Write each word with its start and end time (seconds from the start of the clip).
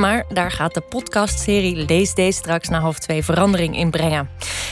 maar 0.00 0.24
daar 0.28 0.50
gaat 0.50 0.74
de 0.74 0.80
podcastserie 0.80 1.76
Lees 1.76 2.14
Deze 2.14 2.38
straks 2.38 2.68
na 2.68 2.80
half 2.80 2.98
twee 2.98 3.24
verandering 3.24 3.76
in 3.76 3.90
brengen. 3.90 4.28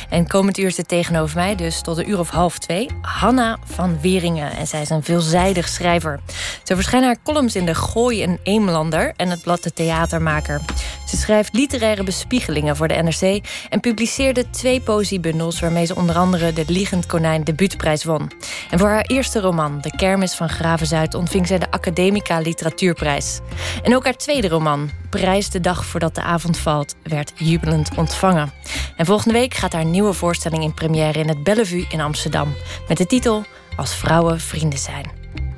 En 0.08 0.26
komend 0.26 0.58
uur 0.58 0.70
zit 0.70 0.88
tegenover 0.88 1.36
mij, 1.36 1.54
dus 1.54 1.80
tot 1.80 1.98
een 1.98 2.10
uur 2.10 2.18
of 2.18 2.30
half 2.30 2.58
twee, 2.58 2.88
Hanna 3.02 3.58
van 3.64 4.00
Weringen. 4.00 4.56
En 4.56 4.66
zij 4.66 4.80
is 4.80 4.90
een 4.90 5.02
veelzijdig 5.02 5.68
schrijver. 5.68 6.20
Ze 6.62 6.74
verschijnen 6.74 7.08
haar 7.08 7.22
columns 7.24 7.56
in 7.56 7.66
de 7.66 7.74
Gooi 7.74 8.22
en 8.22 8.38
Eemlander 8.42 9.12
en 9.16 9.30
het 9.30 9.42
blad 9.42 9.62
De 9.62 9.72
Theatermaker. 9.72 10.60
Ze 11.08 11.16
schrijft 11.16 11.54
literaire 11.54 12.02
bespiegelingen 12.02 12.76
voor 12.76 12.88
de 12.88 12.94
NRC 12.94 13.44
en 13.68 13.80
publiceerde 13.80 14.50
twee 14.50 14.80
poëziebundels 14.80 15.60
waarmee 15.60 15.84
ze 15.84 15.96
onder 15.96 16.16
andere 16.16 16.52
de 16.52 16.64
Liegend 16.66 17.06
Konijn 17.06 17.44
debuutprijs 17.44 18.04
won. 18.04 18.30
En 18.70 18.78
voor 18.78 18.88
haar 18.88 19.04
eerste 19.04 19.40
roman, 19.40 19.80
De 19.80 19.96
Kermis 19.96 20.34
van 20.34 20.48
Gravenzuid, 20.48 21.14
ontving 21.14 21.46
zij 21.46 21.58
de 21.58 21.70
Academica 21.70 22.38
Literatuurprijs. 22.38 23.40
En 23.82 23.96
ook 23.96 24.04
haar 24.04 24.16
tweede 24.16 24.48
roman, 24.48 24.90
Prijs 25.10 25.50
de 25.50 25.60
dag 25.60 25.84
voordat 25.84 26.14
de 26.14 26.22
avond 26.22 26.58
valt, 26.58 26.94
werd 27.02 27.32
jubelend 27.34 27.90
ontvangen. 27.96 28.52
En 28.96 29.06
volgende 29.06 29.38
week 29.38 29.54
gaat 29.54 29.72
haar 29.72 29.84
nieuwe 29.84 30.12
voorstelling 30.12 30.62
in 30.62 30.74
première 30.74 31.18
in 31.18 31.28
het 31.28 31.42
Bellevue 31.42 31.86
in 31.90 32.00
Amsterdam 32.00 32.54
met 32.88 32.96
de 32.96 33.06
titel 33.06 33.44
Als 33.76 33.94
vrouwen 33.94 34.40
vrienden 34.40 34.78
zijn. 34.78 35.10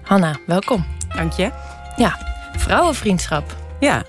Hanna, 0.02 0.36
welkom. 0.46 0.86
Dank 1.14 1.32
je. 1.32 1.50
Ja, 1.96 2.18
vrouwenvriendschap. 2.56 3.56
Ja, 3.80 4.04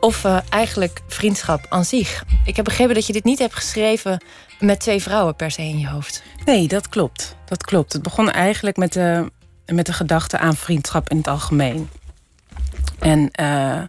Of 0.00 0.24
eh, 0.24 0.38
eigenlijk 0.48 1.00
vriendschap 1.08 1.66
aan 1.68 1.84
zich. 1.84 2.24
Ik 2.44 2.56
heb 2.56 2.64
begrepen 2.64 2.94
dat 2.94 3.06
je 3.06 3.12
dit 3.12 3.24
niet 3.24 3.38
hebt 3.38 3.54
geschreven 3.54 4.24
met 4.60 4.80
twee 4.80 5.02
vrouwen 5.02 5.36
per 5.36 5.50
se 5.50 5.62
in 5.62 5.78
je 5.78 5.88
hoofd. 5.88 6.22
nee, 6.44 6.68
dat 6.68 6.88
klopt. 6.88 7.36
Dat 7.44 7.64
klopt. 7.64 7.92
Het 7.92 8.02
begon 8.02 8.30
eigenlijk 8.30 8.76
met 8.76 8.92
de, 8.92 9.32
met 9.66 9.86
de 9.86 9.92
gedachte 9.92 10.38
aan 10.38 10.56
vriendschap 10.56 11.10
in 11.10 11.16
het 11.16 11.28
algemeen. 11.28 11.88
En, 12.98 13.30
eh, 13.30 13.80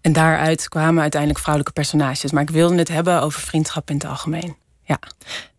en 0.00 0.12
daaruit 0.12 0.68
kwamen 0.68 1.02
uiteindelijk 1.02 1.40
vrouwelijke 1.40 1.80
personages. 1.80 2.32
Maar 2.32 2.42
ik 2.42 2.50
wilde 2.50 2.76
het 2.76 2.88
hebben 2.88 3.22
over 3.22 3.40
vriendschap 3.40 3.90
in 3.90 3.94
het 3.94 4.04
algemeen. 4.04 4.56
Ja, 4.82 4.98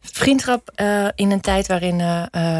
Vriendschap 0.02 0.72
eh, 0.76 1.08
in 1.16 1.32
een 1.32 1.42
tijd 1.42 1.68
waarin 1.68 2.02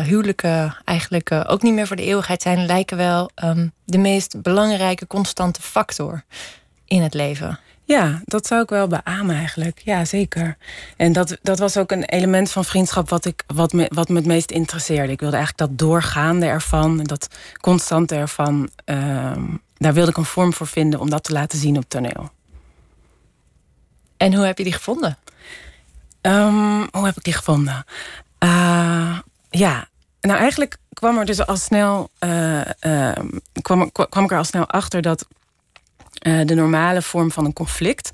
huwelijken 0.04 0.78
eigenlijk 0.86 1.32
ook 1.32 1.62
niet 1.62 1.74
meer 1.74 1.88
voor 1.88 1.96
de 1.96 2.04
eeuwigheid 2.04 2.42
zijn, 2.42 2.66
lijken 2.66 2.98
wel 2.98 3.30
ehm, 3.36 3.68
de 3.86 3.98
meest 3.98 4.42
belangrijke 4.42 5.08
constante 5.08 5.62
factor 5.62 6.24
in 6.90 7.02
het 7.02 7.14
leven. 7.14 7.60
ja 7.84 8.22
dat 8.26 8.48
zou 8.48 8.62
ik 8.62 8.70
wel 8.70 8.88
beamen 8.88 9.36
eigenlijk. 9.36 9.82
Ja, 9.84 10.06
zeker. 10.06 10.58
En 10.98 11.14
dat, 11.14 11.38
dat 11.42 11.60
was 11.60 11.78
ook 11.78 11.92
een 11.92 12.04
element 12.04 12.52
van 12.52 12.66
vriendschap 12.66 13.10
wat, 13.10 13.26
ik, 13.26 13.44
wat, 13.48 13.74
me, 13.74 13.92
wat 13.94 14.10
me 14.10 14.16
het 14.16 14.26
meest 14.26 14.52
interesseerde. 14.52 15.12
Ik 15.12 15.20
wilde 15.20 15.36
eigenlijk 15.36 15.70
dat 15.70 15.80
doorgaande 15.80 16.46
ervan, 16.46 17.04
dat 17.04 17.28
constante 17.62 18.16
ervan... 18.16 18.70
ehm, 18.86 19.44
daar 19.78 19.94
wilde 19.94 20.12
ik 20.12 20.18
een 20.18 20.26
vorm 20.26 20.54
voor 20.54 20.68
vinden 20.68 21.00
om 21.00 21.10
dat 21.10 21.24
te 21.24 21.34
laten 21.34 21.60
zien 21.60 21.78
op 21.78 21.86
toneel. 21.88 22.32
En 24.18 24.34
hoe 24.34 24.46
heb 24.46 24.58
je 24.58 24.64
die 24.64 24.74
gevonden? 24.74 25.18
Ehm, 26.22 26.86
hoe 26.92 27.06
heb 27.06 27.18
ik 27.18 27.24
die 27.24 27.34
gevonden? 27.34 27.86
Eh, 28.38 29.20
ja, 29.50 29.88
nou 30.22 30.40
eigenlijk 30.40 30.78
kwam 30.94 31.18
er 31.18 31.26
dus 31.26 31.46
al 31.46 31.58
snel, 31.58 32.10
eh, 32.20 32.84
ehm, 32.84 33.28
kwam, 33.62 33.92
kwam 33.92 34.24
ik 34.24 34.32
er 34.32 34.38
al 34.38 34.44
snel 34.44 34.68
achter 34.68 35.02
dat 35.02 35.28
eh, 36.20 36.46
de 36.46 36.56
normale 36.56 37.02
vorm 37.02 37.32
van 37.32 37.46
een 37.46 37.54
conflict, 37.54 38.12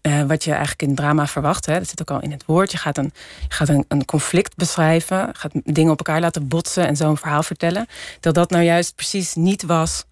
eh, 0.00 0.22
wat 0.22 0.44
je 0.44 0.50
eigenlijk 0.50 0.82
in 0.82 0.94
drama 0.94 1.26
verwacht, 1.26 1.66
hè, 1.66 1.78
dat 1.78 1.88
zit 1.88 2.00
ook 2.00 2.10
al 2.10 2.22
in 2.22 2.30
het 2.30 2.44
woord. 2.46 2.72
Je 2.72 2.78
gaat, 2.78 2.98
een, 2.98 3.12
je 3.48 3.54
gaat 3.54 3.68
een, 3.68 3.84
een 3.88 4.04
conflict 4.04 4.56
beschrijven, 4.56 5.30
gaat 5.32 5.52
dingen 5.64 5.92
op 5.92 5.98
elkaar 5.98 6.20
laten 6.20 6.48
botsen 6.48 6.86
en 6.86 6.96
zo 6.96 7.08
een 7.08 7.16
verhaal 7.16 7.42
vertellen. 7.42 7.86
Dat 8.20 8.34
dat 8.34 8.50
nou 8.50 8.64
juist 8.64 8.94
precies 8.94 9.34
niet 9.34 9.62
was 9.62 10.04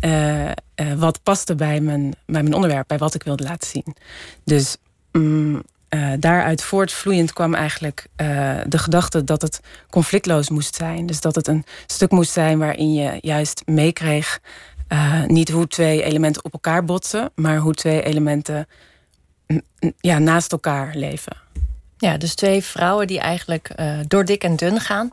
eh, 0.00 0.50
wat 0.96 1.22
paste 1.22 1.54
bij 1.54 1.80
mijn, 1.80 2.14
bij 2.26 2.42
mijn 2.42 2.54
onderwerp, 2.54 2.88
bij 2.88 2.98
wat 2.98 3.14
ik 3.14 3.22
wilde 3.22 3.44
laten 3.44 3.68
zien. 3.68 3.96
Dus 4.44 4.76
mm, 5.12 5.62
daaruit 6.18 6.62
voortvloeiend 6.62 7.32
kwam 7.32 7.54
eigenlijk 7.54 8.06
de 8.66 8.78
gedachte 8.78 9.24
dat 9.24 9.42
het 9.42 9.60
conflictloos 9.90 10.50
moest 10.50 10.74
zijn. 10.74 11.06
Dus 11.06 11.20
dat 11.20 11.34
het 11.34 11.46
een 11.48 11.64
stuk 11.86 12.10
moest 12.10 12.32
zijn 12.32 12.58
waarin 12.58 12.94
je 12.94 13.18
juist 13.20 13.62
meekreeg. 13.64 14.40
Eh, 14.88 15.22
niet 15.24 15.50
hoe 15.50 15.66
twee 15.66 16.02
elementen 16.02 16.44
op 16.44 16.52
elkaar 16.52 16.84
botsen, 16.84 17.30
maar 17.34 17.56
hoe 17.56 17.74
twee 17.74 18.02
elementen 18.02 18.66
ja, 20.00 20.18
naast 20.18 20.52
elkaar 20.52 20.94
leven. 20.94 21.36
Ja, 21.98 22.16
dus 22.16 22.34
twee 22.34 22.62
vrouwen 22.62 23.06
die 23.06 23.20
eigenlijk 23.20 23.68
eh, 23.68 23.98
door 24.06 24.24
dik 24.24 24.44
en 24.44 24.56
dun 24.56 24.80
gaan. 24.80 25.10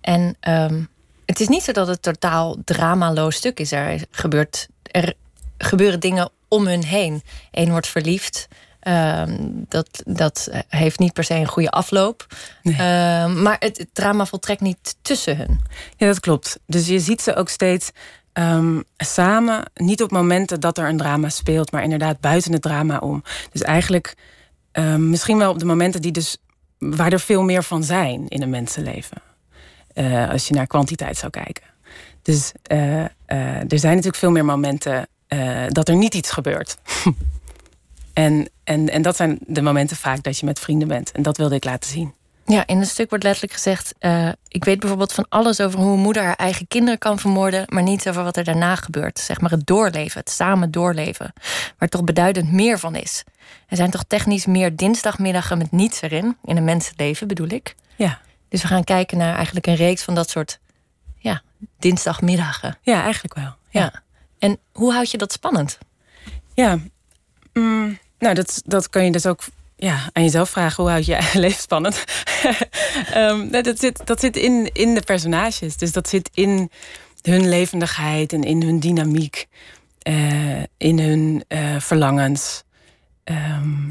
En 0.00 0.36
ehm, 0.40 0.82
het 1.26 1.40
is 1.40 1.48
niet 1.48 1.62
zo 1.62 1.72
dat 1.72 1.86
het 1.86 2.02
totaal 2.02 2.56
dramaloos 2.64 3.36
stuk 3.36 3.60
is. 3.60 3.72
Er, 3.72 4.04
gebeurt, 4.10 4.68
er 4.82 5.14
gebeuren 5.58 6.00
dingen 6.00 6.30
om 6.48 6.66
hun 6.66 6.84
heen. 6.84 7.22
Eén 7.50 7.70
wordt 7.70 7.86
verliefd. 7.86 8.48
Ehm, 8.80 9.36
dat, 9.68 10.02
dat 10.04 10.50
heeft 10.68 10.98
niet 10.98 11.12
per 11.12 11.24
se 11.24 11.34
een 11.34 11.46
goede 11.46 11.70
afloop. 11.70 12.26
Nee. 12.62 12.74
Ehm, 12.74 13.42
maar 13.42 13.56
het, 13.58 13.78
het 13.78 13.88
drama 13.92 14.26
voltrekt 14.26 14.60
niet 14.60 14.96
tussen 15.02 15.36
hun. 15.36 15.60
Ja, 15.96 16.06
dat 16.06 16.20
klopt. 16.20 16.58
Dus 16.66 16.86
je 16.86 17.00
ziet 17.00 17.22
ze 17.22 17.34
ook 17.34 17.48
steeds 17.48 17.90
ehm, 18.36 18.80
samen. 18.96 19.70
Niet 19.74 20.02
op 20.02 20.10
momenten 20.10 20.60
dat 20.60 20.78
er 20.78 20.88
een 20.88 20.96
drama 20.96 21.28
speelt, 21.28 21.72
maar 21.72 21.82
inderdaad 21.82 22.20
buiten 22.20 22.52
het 22.52 22.62
drama 22.62 22.98
om. 22.98 23.22
Dus 23.52 23.62
eigenlijk 23.62 24.14
ehm, 24.72 25.10
misschien 25.10 25.38
wel 25.38 25.50
op 25.50 25.58
de 25.58 25.64
momenten 25.64 26.02
die 26.02 26.12
dus, 26.12 26.36
waar 26.78 27.12
er 27.12 27.20
veel 27.20 27.42
meer 27.42 27.62
van 27.62 27.84
zijn 27.84 28.28
in 28.28 28.42
een 28.42 28.50
mensenleven. 28.50 29.22
Eh, 29.92 30.30
als 30.30 30.48
je 30.48 30.54
naar 30.54 30.66
kwantiteit 30.66 31.16
zou 31.16 31.30
kijken. 31.30 31.64
Dus 32.22 32.52
eh, 32.62 33.04
eh, 33.04 33.08
er 33.68 33.78
zijn 33.78 33.94
natuurlijk 33.94 34.16
veel 34.16 34.30
meer 34.30 34.44
momenten 34.44 35.08
dat 35.68 35.88
er 35.88 35.96
niet 35.96 36.14
iets 36.14 36.30
gebeurt. 36.30 36.76
en, 38.12 38.50
en, 38.64 38.88
en 38.88 39.02
dat 39.02 39.16
zijn 39.16 39.38
de 39.46 39.62
momenten 39.62 39.96
vaak 39.96 40.22
dat 40.22 40.38
je 40.38 40.46
met 40.46 40.58
vrienden 40.58 40.88
bent. 40.88 41.12
En 41.12 41.22
dat 41.22 41.36
wilde 41.36 41.54
ik 41.54 41.64
laten 41.64 41.90
zien. 41.90 42.14
Ja, 42.48 42.66
in 42.66 42.78
het 42.78 42.88
stuk 42.88 43.08
wordt 43.08 43.24
letterlijk 43.24 43.54
gezegd... 43.54 43.94
eh, 43.98 44.28
ik 44.48 44.64
weet 44.64 44.78
bijvoorbeeld 44.80 45.12
van 45.12 45.26
alles 45.28 45.60
over 45.60 45.78
hoe 45.80 45.92
een 45.92 46.00
moeder 46.00 46.22
haar 46.22 46.36
eigen 46.36 46.66
kinderen 46.68 46.98
kan 46.98 47.18
vermoorden... 47.18 47.64
maar 47.66 47.82
niet 47.82 48.08
over 48.08 48.22
wat 48.22 48.36
er 48.36 48.44
daarna 48.44 48.76
gebeurt. 48.76 49.18
Zeg 49.18 49.40
maar 49.40 49.50
het 49.50 49.66
doorleven, 49.66 50.20
het 50.20 50.30
samen 50.30 50.70
doorleven. 50.70 51.32
Waar 51.78 51.88
toch 51.88 52.04
beduidend 52.04 52.52
meer 52.52 52.78
van 52.78 52.94
is. 52.94 53.24
Er 53.68 53.76
zijn 53.76 53.90
toch 53.90 54.04
technisch 54.06 54.46
meer 54.46 54.76
dinsdagmiddagen 54.76 55.58
met 55.58 55.72
niets 55.72 56.02
erin... 56.02 56.36
in 56.44 56.56
een 56.56 56.64
mensenleven 56.64 57.28
bedoel 57.28 57.48
ik. 57.48 57.74
Ja, 57.96 58.20
Dus 58.48 58.62
we 58.62 58.68
gaan 58.68 58.84
kijken 58.84 59.18
naar 59.18 59.34
eigenlijk 59.34 59.66
een 59.66 59.74
reeks 59.74 60.02
van 60.02 60.14
dat 60.14 60.30
soort... 60.30 60.58
ja, 61.18 61.42
dinsdagmiddagen. 61.78 62.78
ja 62.82 63.02
eigenlijk 63.02 63.34
wel. 63.34 63.54
Ja. 63.70 64.02
En 64.38 64.58
hoe 64.72 64.92
houd 64.92 65.10
je 65.10 65.18
dat 65.18 65.32
spannend? 65.32 65.78
Ja, 66.54 66.78
mm, 67.52 67.98
nou 68.18 68.34
dat, 68.34 68.62
dat 68.64 68.88
kan 68.88 69.04
je 69.04 69.12
dus 69.12 69.26
ook 69.26 69.40
ja, 69.76 70.10
aan 70.12 70.22
jezelf 70.22 70.50
vragen. 70.50 70.82
Hoe 70.82 70.92
houd 70.92 71.06
je 71.06 71.30
leven 71.44 71.60
spannend? 71.62 72.04
Ehm, 73.12 73.48
dat 73.50 73.78
zit, 73.78 74.06
dat 74.06 74.20
zit 74.20 74.36
in, 74.36 74.70
in 74.72 74.94
de 74.94 75.00
personages. 75.02 75.76
Dus 75.76 75.92
dat 75.92 76.08
zit 76.08 76.30
in 76.34 76.70
hun 77.22 77.48
levendigheid 77.48 78.32
en 78.32 78.42
in 78.42 78.62
hun 78.62 78.80
dynamiek. 78.80 79.46
eh, 79.98 80.62
in 80.76 80.98
hun 80.98 81.44
eh, 81.48 81.80
verlangens. 81.80 82.62
Ehm, 83.24 83.88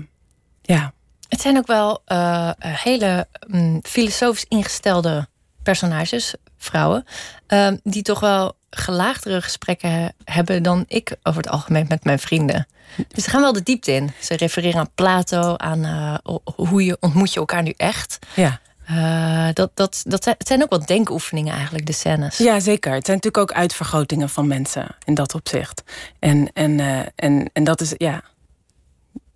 ja, 0.62 0.94
Het 1.30 1.42
zijn 1.42 1.58
ook 1.58 1.68
wel 1.68 2.02
eh, 2.06 2.50
hele 2.60 3.28
mm, 3.48 3.80
filosofisch 3.84 4.46
ingestelde 4.48 5.28
personages, 5.64 6.34
vrouwen, 6.58 7.06
eh, 7.48 7.72
die 7.84 8.02
toch 8.02 8.20
wel 8.20 8.56
gelaagdere 8.70 9.42
gesprekken 9.42 9.90
he- 9.92 10.08
hebben 10.24 10.64
dan 10.64 10.86
ik 10.88 11.16
over 11.24 11.42
het 11.42 11.52
algemeen 11.52 11.86
met 11.90 12.04
mijn 12.04 12.20
vrienden. 12.20 12.68
Dus 13.08 13.24
ze 13.24 13.30
gaan 13.30 13.42
wel 13.42 13.54
de 13.54 13.64
diepte 13.64 13.92
in. 13.92 14.12
Ze 14.20 14.36
refereren 14.36 14.80
aan 14.80 14.90
Plato, 14.96 15.56
aan 15.58 15.86
eh, 15.86 16.36
hoe 16.56 16.86
je 16.86 16.98
ontmoet 17.00 17.34
je 17.34 17.40
elkaar 17.40 17.64
nu 17.64 17.74
echt. 17.78 18.20
ja. 18.36 18.60
Eh, 18.86 19.48
dat, 19.54 19.72
dat, 19.74 20.04
dat 20.08 20.24
zijn, 20.24 20.36
het 20.38 20.48
zijn 20.48 20.64
ook 20.64 20.70
wel 20.70 20.86
denkoefeningen 20.86 21.54
eigenlijk, 21.54 21.86
de 21.86 21.92
scènes. 21.92 22.38
ja, 22.38 22.60
zeker. 22.60 22.94
Het 22.94 23.06
zijn 23.06 23.18
natuurlijk 23.18 23.52
ook 23.52 23.58
uitvergrotingen 23.58 24.30
van 24.30 24.48
mensen 24.48 24.96
in 25.06 25.14
dat 25.14 25.34
opzicht. 25.34 25.84
En, 26.20 26.50
en, 26.54 26.80
eh, 26.80 27.00
en, 27.16 27.50
en 27.54 27.64
dat 27.64 27.82
is, 27.82 27.94
ja. 27.98 28.24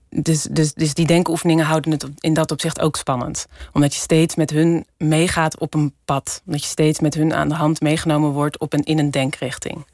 Dus, 0.10 0.42
dus, 0.42 0.74
dus 0.74 0.94
die 0.94 1.06
denkoefeningen 1.06 1.66
houden 1.66 1.92
het 1.92 2.06
in 2.20 2.34
dat 2.34 2.52
opzicht 2.52 2.80
ook 2.80 2.96
spannend. 2.96 3.46
Omdat 3.74 3.94
je 3.94 4.00
steeds 4.00 4.36
met 4.36 4.50
hun 4.50 4.86
meegaat 4.98 5.60
op 5.60 5.74
een 5.74 5.94
pad. 6.06 6.42
Omdat 6.46 6.62
je 6.62 6.70
steeds 6.70 7.00
met 7.00 7.14
hun 7.14 7.34
aan 7.34 7.50
de 7.50 7.56
hand 7.56 7.82
meegenomen 7.82 8.30
wordt 8.30 8.60
op 8.60 8.74
een, 8.74 8.84
in 8.84 9.00
een 9.00 9.12
denkrichting. 9.12 9.86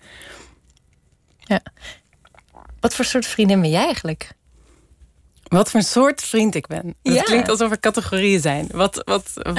Wat 2.86 2.96
voor 2.96 3.06
soort 3.06 3.26
vriendin 3.26 3.62
ben 3.62 3.70
jij 3.70 3.84
eigenlijk? 3.84 4.32
Wat 5.48 5.72
voor 5.72 5.82
soort 5.82 6.22
vriend 6.22 6.56
ik 6.56 6.68
ben. 6.68 6.96
Het 7.04 7.14
Ja. 7.14 7.22
klinkt 7.22 7.50
alsof 7.50 7.72
er 7.72 7.80
categorieën 7.80 8.42
zijn. 8.42 8.68
Wat, 8.72 9.02
wat, 9.06 9.32
wat 9.34 9.58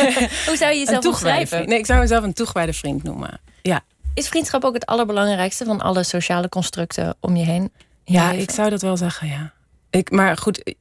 Hoe 0.46 0.56
zou 0.56 0.72
je 0.72 0.78
jezelf 0.78 1.06
omschrijven? 1.06 1.68
Nee, 1.68 1.78
ik 1.78 1.86
zou 1.86 1.98
mezelf 1.98 2.24
een 2.24 2.32
toegewijde 2.32 2.72
vriend 2.72 3.02
noemen. 3.02 3.40
Ja, 3.62 3.80
Is 4.14 4.28
vriendschap 4.28 4.64
ook 4.64 4.74
het 4.74 4.86
allerbelangrijkste 4.86 5.64
van 5.64 5.80
alle 5.80 6.02
sociale 6.02 6.48
constructen 6.48 7.16
om 7.20 7.36
je 7.36 7.44
heen? 7.44 7.72
je 8.04 8.12
Ja, 8.12 8.30
ik 8.30 8.50
zou 8.50 8.70
dat 8.70 8.82
wel 8.82 8.96
zeggen, 8.96 9.28
ja. 9.28 9.52
Ik, 9.90 10.10
maar 10.10 10.36
goed, 10.36 10.74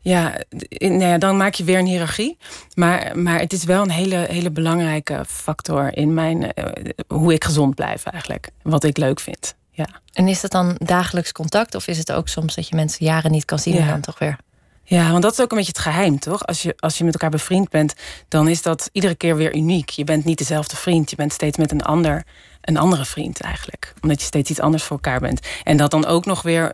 ja, 0.00 0.34
nou 0.78 1.02
ja, 1.02 1.18
dan 1.18 1.36
maak 1.36 1.54
je 1.54 1.64
weer 1.64 1.78
een 1.78 1.86
hiërarchie. 1.86 2.38
Maar, 2.74 3.18
maar 3.18 3.38
het 3.40 3.52
is 3.52 3.64
wel 3.64 3.82
een 3.82 3.90
hele, 3.90 4.16
hele 4.16 4.50
belangrijke 4.50 5.24
factor 5.26 5.96
in 5.96 6.14
mijn, 6.14 6.52
eh, 6.52 6.90
hoe 7.06 7.32
ik 7.32 7.44
gezond 7.44 7.74
blijf 7.74 8.04
eigenlijk. 8.04 8.50
Wat 8.62 8.84
ik 8.84 8.96
leuk 8.96 9.20
vind. 9.20 9.54
Ja. 9.74 9.86
En 10.12 10.28
is 10.28 10.40
dat 10.40 10.50
dan 10.50 10.76
dagelijks 10.78 11.32
contact? 11.32 11.74
Of 11.74 11.86
is 11.86 11.98
het 11.98 12.12
ook 12.12 12.28
soms 12.28 12.54
dat 12.54 12.68
je 12.68 12.76
mensen 12.76 13.06
jaren 13.06 13.30
niet 13.30 13.44
kan 13.44 13.58
zien 13.58 13.76
en 13.76 13.86
dan 13.86 14.00
toch 14.00 14.18
weer? 14.18 14.38
Ja, 14.84 15.10
want 15.10 15.22
dat 15.22 15.32
is 15.32 15.40
ook 15.40 15.50
een 15.50 15.56
beetje 15.56 15.72
het 15.72 15.82
geheim, 15.82 16.18
toch? 16.18 16.46
Als 16.46 16.62
je, 16.62 16.74
als 16.78 16.98
je 16.98 17.04
met 17.04 17.12
elkaar 17.12 17.30
bevriend 17.30 17.68
bent, 17.68 17.94
dan 18.28 18.48
is 18.48 18.62
dat 18.62 18.88
iedere 18.92 19.14
keer 19.14 19.36
weer 19.36 19.54
uniek. 19.54 19.88
Je 19.88 20.04
bent 20.04 20.24
niet 20.24 20.38
dezelfde 20.38 20.76
vriend. 20.76 21.10
Je 21.10 21.16
bent 21.16 21.32
steeds 21.32 21.56
met 21.56 21.70
een 21.72 21.82
ander, 21.82 22.24
een 22.60 22.76
andere 22.76 23.04
vriend 23.04 23.40
eigenlijk. 23.40 23.94
Omdat 24.00 24.20
je 24.20 24.26
steeds 24.26 24.50
iets 24.50 24.60
anders 24.60 24.82
voor 24.82 24.96
elkaar 24.96 25.20
bent. 25.20 25.40
En 25.62 25.76
dat 25.76 25.90
dan 25.90 26.06
ook 26.06 26.24
nog 26.24 26.42
weer 26.42 26.72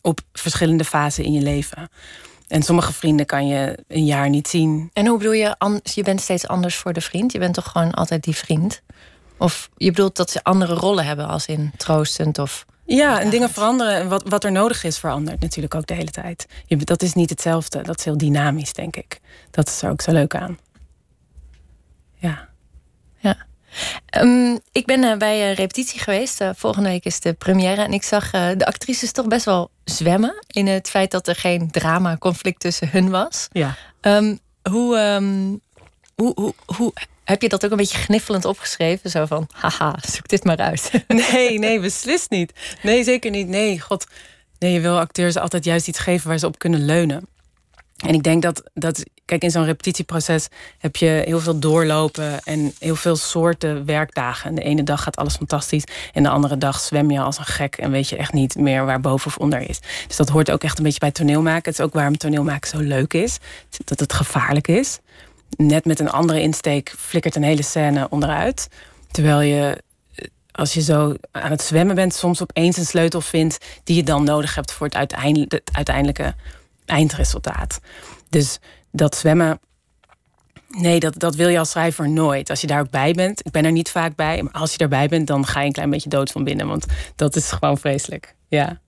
op 0.00 0.20
verschillende 0.32 0.84
fasen 0.84 1.24
in 1.24 1.32
je 1.32 1.40
leven. 1.40 1.88
En 2.48 2.62
sommige 2.62 2.92
vrienden 2.92 3.26
kan 3.26 3.46
je 3.46 3.78
een 3.88 4.04
jaar 4.04 4.28
niet 4.28 4.48
zien. 4.48 4.90
En 4.92 5.06
hoe 5.06 5.18
bedoel 5.18 5.32
je, 5.32 5.80
je 5.82 6.02
bent 6.02 6.20
steeds 6.20 6.46
anders 6.46 6.76
voor 6.76 6.92
de 6.92 7.00
vriend? 7.00 7.32
Je 7.32 7.38
bent 7.38 7.54
toch 7.54 7.70
gewoon 7.70 7.92
altijd 7.92 8.24
die 8.24 8.36
vriend? 8.36 8.82
Of 9.38 9.68
je 9.76 9.90
bedoelt 9.90 10.16
dat 10.16 10.30
ze 10.30 10.42
andere 10.42 10.74
rollen 10.74 11.04
hebben, 11.04 11.28
als 11.28 11.46
in 11.46 11.72
troostend 11.76 12.38
of. 12.38 12.64
Ja, 12.84 13.20
en 13.20 13.30
dingen 13.30 13.50
veranderen. 13.50 13.94
En 13.94 14.08
wat, 14.08 14.28
wat 14.28 14.44
er 14.44 14.52
nodig 14.52 14.84
is, 14.84 14.98
verandert 14.98 15.40
natuurlijk 15.40 15.74
ook 15.74 15.86
de 15.86 15.94
hele 15.94 16.10
tijd. 16.10 16.46
Je, 16.66 16.76
dat 16.76 17.02
is 17.02 17.12
niet 17.12 17.30
hetzelfde. 17.30 17.82
Dat 17.82 17.98
is 17.98 18.04
heel 18.04 18.18
dynamisch, 18.18 18.72
denk 18.72 18.96
ik. 18.96 19.20
Dat 19.50 19.68
is 19.68 19.82
er 19.82 19.90
ook 19.90 20.00
zo 20.00 20.12
leuk 20.12 20.34
aan. 20.34 20.58
Ja. 22.14 22.48
Ja. 23.18 23.36
Ehm, 24.06 24.56
ik 24.72 24.86
ben 24.86 25.02
uh, 25.02 25.16
bij 25.16 25.48
een 25.48 25.54
repetitie 25.54 26.00
geweest. 26.00 26.40
Uh, 26.40 26.50
volgende 26.56 26.88
week 26.88 27.04
is 27.04 27.20
de 27.20 27.32
première. 27.32 27.82
En 27.82 27.92
ik 27.92 28.02
zag 28.02 28.34
uh, 28.34 28.48
de 28.56 28.66
actrices 28.66 29.12
toch 29.12 29.26
best 29.26 29.44
wel 29.44 29.70
zwemmen. 29.84 30.44
In 30.46 30.66
het 30.66 30.88
feit 30.88 31.10
dat 31.10 31.28
er 31.28 31.36
geen 31.36 31.70
drama-conflict 31.70 32.60
tussen 32.60 32.90
hun 32.90 33.10
was. 33.10 33.48
Ja. 33.52 33.76
Um, 34.00 34.38
hoe, 34.70 34.98
um, 34.98 35.60
hoe, 36.14 36.32
hoe, 36.34 36.54
hoe 36.76 36.92
heb 37.28 37.42
je 37.42 37.48
dat 37.48 37.64
ook 37.64 37.70
een 37.70 37.76
beetje 37.76 37.98
gniffelend 37.98 38.44
opgeschreven? 38.44 39.10
Zo 39.10 39.26
van, 39.26 39.48
haha, 39.52 39.98
zoek 40.10 40.28
dit 40.28 40.44
maar 40.44 40.56
uit. 40.56 40.90
Nee, 41.32 41.58
nee, 41.58 41.80
beslist 41.80 42.30
niet. 42.30 42.52
Nee, 42.82 43.04
zeker 43.04 43.30
niet. 43.30 43.48
Nee, 43.48 43.80
god. 43.80 44.06
Nee, 44.58 44.72
je 44.72 44.80
wil 44.80 44.98
acteurs 44.98 45.36
altijd 45.36 45.64
juist 45.64 45.88
iets 45.88 45.98
geven 45.98 46.28
waar 46.28 46.38
ze 46.38 46.46
op 46.46 46.58
kunnen 46.58 46.84
leunen. 46.84 47.26
En 47.96 48.14
ik 48.14 48.22
denk 48.22 48.42
dat, 48.42 48.62
dat 48.74 49.04
kijk, 49.24 49.42
in 49.42 49.50
zo'n 49.50 49.64
repetitieproces 49.64 50.48
heb 50.78 50.96
je 50.96 51.22
heel 51.24 51.40
veel 51.40 51.58
doorlopen 51.58 52.42
en 52.44 52.74
heel 52.78 52.96
veel 52.96 53.16
soorten 53.16 53.84
werkdagen. 53.84 54.54
de 54.54 54.62
ene 54.62 54.82
dag 54.82 55.02
gaat 55.02 55.16
alles 55.16 55.36
fantastisch 55.36 55.84
en 56.12 56.22
de 56.22 56.28
andere 56.28 56.58
dag 56.58 56.80
zwem 56.80 57.10
je 57.10 57.20
als 57.20 57.38
een 57.38 57.44
gek 57.44 57.76
en 57.76 57.90
weet 57.90 58.08
je 58.08 58.16
echt 58.16 58.32
niet 58.32 58.56
meer 58.56 58.84
waar 58.84 59.00
boven 59.00 59.26
of 59.26 59.36
onder 59.36 59.68
is. 59.68 59.80
Dus 60.06 60.16
dat 60.16 60.28
hoort 60.28 60.50
ook 60.50 60.62
echt 60.62 60.78
een 60.78 60.84
beetje 60.84 60.98
bij 60.98 61.10
toneelmaken. 61.10 61.70
Het 61.70 61.78
is 61.78 61.84
ook 61.84 61.92
waarom 61.92 62.16
toneelmaken 62.16 62.68
zo 62.68 62.78
leuk 62.78 63.14
is, 63.14 63.38
dat 63.84 64.00
het 64.00 64.12
gevaarlijk 64.12 64.68
is 64.68 64.98
net 65.56 65.84
met 65.84 66.00
een 66.00 66.10
andere 66.10 66.40
insteek 66.40 66.94
flikkert 66.98 67.36
een 67.36 67.42
hele 67.42 67.62
scène 67.62 68.06
onderuit. 68.10 68.68
Terwijl 69.10 69.40
je, 69.40 69.82
eh, 70.14 70.24
als 70.52 70.74
je 70.74 70.80
zo 70.80 71.14
aan 71.30 71.50
het 71.50 71.62
zwemmen 71.62 71.94
bent, 71.94 72.14
soms 72.14 72.42
opeens 72.42 72.76
een 72.76 72.86
sleutel 72.86 73.20
vindt 73.20 73.58
die 73.84 73.96
je 73.96 74.02
dan 74.02 74.24
nodig 74.24 74.54
hebt 74.54 74.72
voor 74.72 74.86
het, 74.86 75.14
uiteindelijke 75.72 76.34
eindresultaat. 76.84 77.80
Dus 78.28 78.58
dat 78.90 79.16
zwemmen. 79.16 79.60
Nee, 80.68 81.00
dat, 81.00 81.18
dat 81.18 81.34
wil 81.34 81.48
je 81.48 81.58
als 81.58 81.70
schrijver 81.70 82.08
nooit. 82.08 82.50
Als 82.50 82.60
je 82.60 82.66
daar 82.66 82.80
ook 82.80 82.90
bij 82.90 83.12
bent. 83.12 83.46
Ik 83.46 83.52
ben 83.52 83.64
er 83.64 83.72
niet 83.72 83.90
vaak 83.90 84.16
bij. 84.16 84.42
Maar 84.42 84.52
als 84.52 84.72
je 84.72 84.78
erbij 84.78 85.08
bent, 85.08 85.26
dan 85.26 85.46
ga 85.46 85.60
je 85.60 85.66
een 85.66 85.72
klein 85.72 85.90
beetje 85.90 86.08
dood 86.08 86.30
van 86.30 86.44
binnen. 86.44 86.66
Want 86.66 86.86
dat 87.16 87.36
is 87.36 87.50
gewoon 87.50 87.78
vreselijk. 87.78 88.34
Ja. 88.48 88.80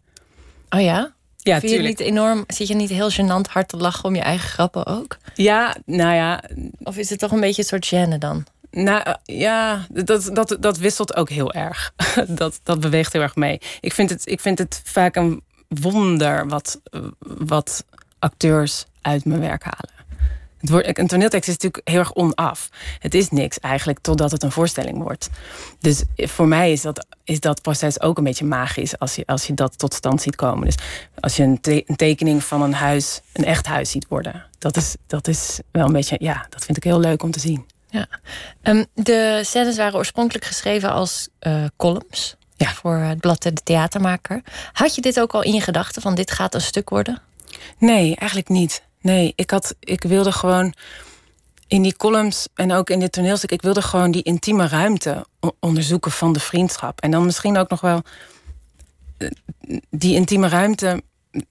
Oh 0.68 0.80
ja? 0.80 1.14
Ja, 1.42 1.60
Vind 1.60 1.72
je 1.72 1.78
niet 1.78 2.00
enorm, 2.00 2.44
zit 2.46 2.68
je 2.68 2.74
niet 2.74 2.90
heel 2.90 3.10
gênant 3.10 3.50
hard 3.50 3.68
te 3.68 3.76
lachen 3.76 4.04
om 4.04 4.14
je 4.14 4.20
eigen 4.20 4.48
grappen 4.48 4.86
ook? 4.86 5.16
Ja, 5.34 5.76
nou 5.86 6.14
ja. 6.14 6.42
Of 6.82 6.96
is 6.96 7.10
het 7.10 7.18
toch 7.18 7.32
een 7.32 7.40
beetje 7.40 7.62
een 7.62 7.68
soort 7.68 7.86
gêne 7.94 8.18
dan? 8.18 8.46
Nou 8.70 9.16
ja, 9.24 9.86
dat, 9.88 10.30
dat, 10.32 10.56
dat 10.60 10.78
wisselt 10.78 11.16
ook 11.16 11.28
heel 11.28 11.52
erg. 11.52 11.92
Dat, 12.28 12.60
dat 12.62 12.80
beweegt 12.80 13.12
heel 13.12 13.22
erg 13.22 13.36
mee. 13.36 13.60
Ik 13.80 13.92
vind 13.92 14.10
het, 14.10 14.26
ik 14.26 14.40
vind 14.40 14.58
het 14.58 14.82
vaak 14.84 15.16
een 15.16 15.42
wonder 15.68 16.48
wat, 16.48 16.80
wat 17.20 17.84
acteurs 18.18 18.84
uit 19.02 19.24
mijn 19.24 19.40
werk 19.40 19.64
halen. 19.64 19.99
Het 20.60 20.70
wordt, 20.70 20.98
een 20.98 21.06
toneeltekst 21.06 21.48
is 21.48 21.54
natuurlijk 21.54 21.88
heel 21.88 21.98
erg 21.98 22.14
onaf. 22.14 22.68
Het 22.98 23.14
is 23.14 23.30
niks 23.30 23.58
eigenlijk 23.58 23.98
totdat 23.98 24.30
het 24.30 24.42
een 24.42 24.52
voorstelling 24.52 25.02
wordt. 25.02 25.28
Dus 25.78 26.02
voor 26.16 26.48
mij 26.48 26.72
is 26.72 26.80
dat, 26.80 27.06
is 27.24 27.40
dat 27.40 27.62
proces 27.62 28.00
ook 28.00 28.18
een 28.18 28.24
beetje 28.24 28.44
magisch 28.44 28.98
als 28.98 29.14
je, 29.14 29.26
als 29.26 29.46
je 29.46 29.54
dat 29.54 29.78
tot 29.78 29.94
stand 29.94 30.22
ziet 30.22 30.36
komen. 30.36 30.64
Dus 30.64 30.76
als 31.20 31.36
je 31.36 31.42
een, 31.42 31.58
een 31.62 31.96
tekening 31.96 32.44
van 32.44 32.62
een 32.62 32.74
huis, 32.74 33.20
een 33.32 33.44
echt 33.44 33.66
huis 33.66 33.90
ziet 33.90 34.06
worden, 34.08 34.46
dat 34.58 34.76
is, 34.76 34.96
dat 35.06 35.28
is 35.28 35.58
wel 35.70 35.86
een 35.86 35.92
beetje, 35.92 36.16
ja, 36.18 36.46
dat 36.48 36.64
vind 36.64 36.76
ik 36.76 36.84
heel 36.84 37.00
leuk 37.00 37.22
om 37.22 37.30
te 37.30 37.40
zien. 37.40 37.66
Ja. 37.88 38.06
Um, 38.62 38.86
de 38.94 39.40
scènes 39.44 39.76
waren 39.76 39.98
oorspronkelijk 39.98 40.44
geschreven 40.44 40.92
als 40.92 41.28
uh, 41.40 41.64
columns. 41.76 42.36
Ja. 42.56 42.72
Voor 42.72 42.96
het 42.96 43.20
blad 43.20 43.42
De 43.42 43.52
Theatermaker. 43.52 44.42
Had 44.72 44.94
je 44.94 45.00
dit 45.00 45.20
ook 45.20 45.32
al 45.32 45.42
in 45.42 45.54
je 45.54 45.60
gedachten 45.60 46.02
van 46.02 46.14
dit 46.14 46.30
gaat 46.30 46.54
een 46.54 46.60
stuk 46.60 46.88
worden? 46.88 47.22
Nee, 47.78 48.16
eigenlijk 48.16 48.48
niet. 48.48 48.82
Nee, 49.00 49.32
ik, 49.36 49.50
had, 49.50 49.74
ik 49.80 50.02
wilde 50.02 50.32
gewoon 50.32 50.74
in 51.66 51.82
die 51.82 51.96
columns 51.96 52.48
en 52.54 52.72
ook 52.72 52.90
in 52.90 53.00
dit 53.00 53.12
toneelstuk, 53.12 53.50
ik 53.50 53.62
wilde 53.62 53.82
gewoon 53.82 54.10
die 54.10 54.22
intieme 54.22 54.68
ruimte 54.68 55.26
onderzoeken 55.60 56.10
van 56.10 56.32
de 56.32 56.40
vriendschap. 56.40 57.00
En 57.00 57.10
dan 57.10 57.24
misschien 57.24 57.56
ook 57.56 57.68
nog 57.68 57.80
wel 57.80 58.02
eh, 59.18 59.28
die 59.90 60.14
intieme 60.14 60.48
ruimte 60.48 61.02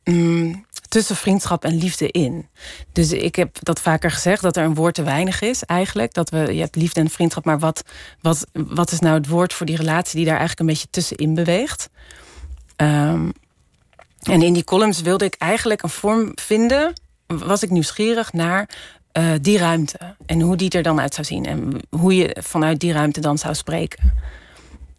mm, 0.04 0.66
tussen 0.88 1.16
vriendschap 1.16 1.64
en 1.64 1.78
liefde 1.78 2.08
in. 2.08 2.48
Dus 2.92 3.12
ik 3.12 3.36
heb 3.36 3.58
dat 3.60 3.80
vaker 3.82 4.12
gezegd, 4.12 4.42
dat 4.42 4.58
er 4.58 4.64
een 4.64 4.76
woord 4.76 4.96
te 4.96 5.04
weinig 5.04 5.42
is 5.42 5.64
eigenlijk. 5.64 6.14
Dat 6.14 6.30
we, 6.30 6.54
je 6.54 6.60
hebt 6.62 6.76
liefde 6.76 7.00
en 7.00 7.10
vriendschap, 7.10 7.46
maar 7.46 7.60
wat, 7.60 7.84
wat, 8.22 8.46
wat 8.54 8.92
is 8.92 9.00
nou 9.00 9.16
het 9.16 9.28
woord 9.28 9.54
voor 9.54 9.66
die 9.66 9.76
relatie 9.76 10.16
die 10.16 10.26
daar 10.26 10.38
eigenlijk 10.38 10.60
een 10.60 10.76
beetje 10.76 10.90
tussenin 10.90 11.34
beweegt? 11.34 11.90
Um, 12.78 13.32
en 14.20 14.42
in 14.42 14.54
die 14.54 14.64
columns 14.64 15.02
wilde 15.02 15.26
ik 15.26 15.36
eigenlijk 15.38 15.84
een 15.84 15.90
vorm 15.90 16.32
vinden 16.36 16.94
was 17.38 17.64
ik 17.64 17.70
nieuwsgierig 17.70 18.34
naar 18.34 18.70
uh, 19.14 19.32
die 19.42 19.58
ruimte. 19.58 20.16
En 20.26 20.42
hoe 20.42 20.56
die 20.56 20.70
er 20.70 20.84
dan 20.84 21.00
uit 21.00 21.14
zou 21.14 21.28
zien. 21.28 21.46
En 21.46 21.80
hoe 21.90 22.16
je 22.16 22.38
vanuit 22.40 22.80
die 22.80 22.92
ruimte 22.92 23.20
dan 23.20 23.38
zou 23.38 23.56
spreken. 23.56 24.14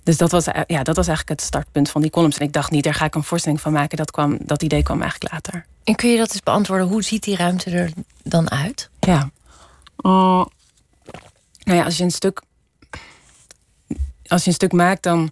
Dus 0.03 0.17
dat 0.17 0.31
was, 0.31 0.47
eh, 0.47 0.63
ja, 0.67 0.83
dat 0.83 0.97
was 0.97 1.07
eigenlijk 1.07 1.41
het 1.41 1.49
startpunt 1.49 1.91
van 1.91 2.01
die 2.01 2.11
columns. 2.11 2.39
En 2.39 2.47
ik 2.47 2.53
dacht 2.53 2.71
niet, 2.71 2.85
daar 2.85 2.95
ga 2.95 3.05
ik 3.05 3.15
een 3.15 3.25
voorstelling 3.25 3.61
van 3.61 3.73
maken. 3.73 3.97
Dat, 3.97 4.11
kwam, 4.11 4.39
dat 4.41 4.63
idee 4.63 4.83
kwam 4.83 5.01
eigenlijk 5.01 5.33
later. 5.33 5.67
En 5.85 5.95
kun 5.95 6.11
je 6.11 6.17
dat 6.17 6.33
eens 6.33 6.43
beantwoorden? 6.43 6.89
Hoe 6.89 7.03
ziet 7.03 7.23
die 7.23 7.37
ruimte 7.37 7.71
er 7.71 7.91
dan 8.23 8.51
uit? 8.51 8.91
Ja. 9.01 9.31
Uh, 10.03 10.45
nou 11.63 11.79
ja, 11.79 11.85
als 11.85 11.97
je 11.97 12.05
een 12.05 12.11
stuk. 12.11 12.43
Als 14.27 14.43
je 14.43 14.49
een 14.49 14.55
stuk 14.55 14.73
maakt, 14.73 15.03
dan 15.03 15.31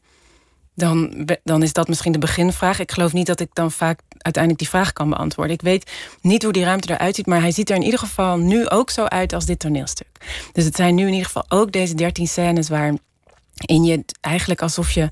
dan, 0.79 1.27
dan 1.45 1.62
is 1.62 1.73
dat 1.73 1.89
misschien 1.89 2.12
de 2.12 2.19
beginvraag. 2.19 2.79
Ik 2.79 2.93
geloof 2.93 3.12
niet 3.12 3.27
dat 3.27 3.41
ik 3.41 3.49
dan 3.53 3.71
vaak 3.71 4.00
uiteindelijk 4.19 4.59
die 4.59 4.69
vraag 4.69 4.93
kan 4.93 5.11
beantwoorden. 5.11 5.55
Ik 5.55 5.62
weet 5.62 5.90
niet 6.21 6.42
hoe 6.42 6.52
die 6.52 6.64
ruimte 6.64 6.92
eruit 6.92 7.14
ziet, 7.14 7.26
maar 7.26 7.40
hij 7.40 7.50
ziet 7.50 7.71
er 7.71 7.76
in 7.76 7.83
ieder 7.83 7.99
geval 7.99 8.37
nu 8.37 8.69
ook 8.69 8.90
zo 8.90 9.04
uit 9.04 9.33
als 9.33 9.47
dit 9.47 9.59
toneelstuk. 9.59 10.09
Dus 10.52 10.64
het 10.64 10.76
zijn 10.76 10.95
nu 10.95 11.02
in 11.02 11.12
ieder 11.12 11.26
geval 11.26 11.45
ook 11.49 11.73
deze 11.73 11.95
dertien 11.95 12.28
scènes 12.28 12.69
waarin 12.69 13.00
je 13.54 14.04
eigenlijk 14.21 14.62
alsof 14.62 14.90
je. 14.90 15.11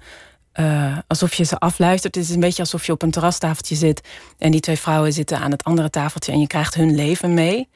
Uh, 0.61 0.99
alsof 1.07 1.35
je 1.35 1.45
ze 1.45 1.59
afluistert. 1.59 2.15
Het 2.15 2.25
is 2.25 2.31
een 2.31 2.41
beetje 2.41 2.63
alsof 2.63 2.87
je 2.87 2.93
op 2.93 3.03
een 3.03 3.11
terrastafeltje 3.11 3.75
zit 3.75 4.01
en 4.39 4.51
die 4.51 4.61
twee 4.61 4.79
vrouwen 4.79 5.13
zitten 5.13 5.39
aan 5.39 5.51
het 5.51 5.65
andere 5.65 5.91
tafeltje 5.91 6.33
en 6.33 6.41
je 6.41 6.47
krijgt 6.47 6.75
hun 6.75 6.95
leven 6.95 7.35
mee. 7.35 7.69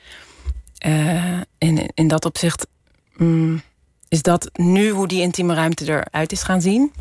Uh, 0.86 1.40
en 1.58 1.92
in 1.94 2.08
dat 2.08 2.24
opzicht 2.24 2.66
mm, 3.16 3.62
is 4.08 4.22
dat 4.22 4.50
nu 4.52 4.90
hoe 4.90 5.08
die 5.08 5.22
intieme 5.22 5.54
ruimte 5.54 5.84
eruit 5.84 6.32
is 6.32 6.42
gaan 6.42 6.60
zien. 6.60 6.92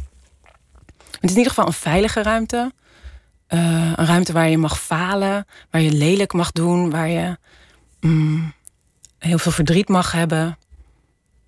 Het 1.11 1.29
is 1.29 1.29
in 1.29 1.37
ieder 1.37 1.49
geval 1.49 1.67
een 1.67 1.73
veilige 1.73 2.21
ruimte. 2.21 2.71
Uh, 3.49 3.93
een 3.95 4.05
ruimte 4.05 4.33
waar 4.33 4.49
je 4.49 4.57
mag 4.57 4.81
falen, 4.81 5.47
waar 5.69 5.81
je 5.81 5.91
lelijk 5.91 6.33
mag 6.33 6.51
doen, 6.51 6.89
waar 6.89 7.07
je 7.07 7.37
mm, 7.99 8.53
heel 9.17 9.37
veel 9.37 9.51
verdriet 9.51 9.87
mag 9.87 10.11
hebben. 10.11 10.57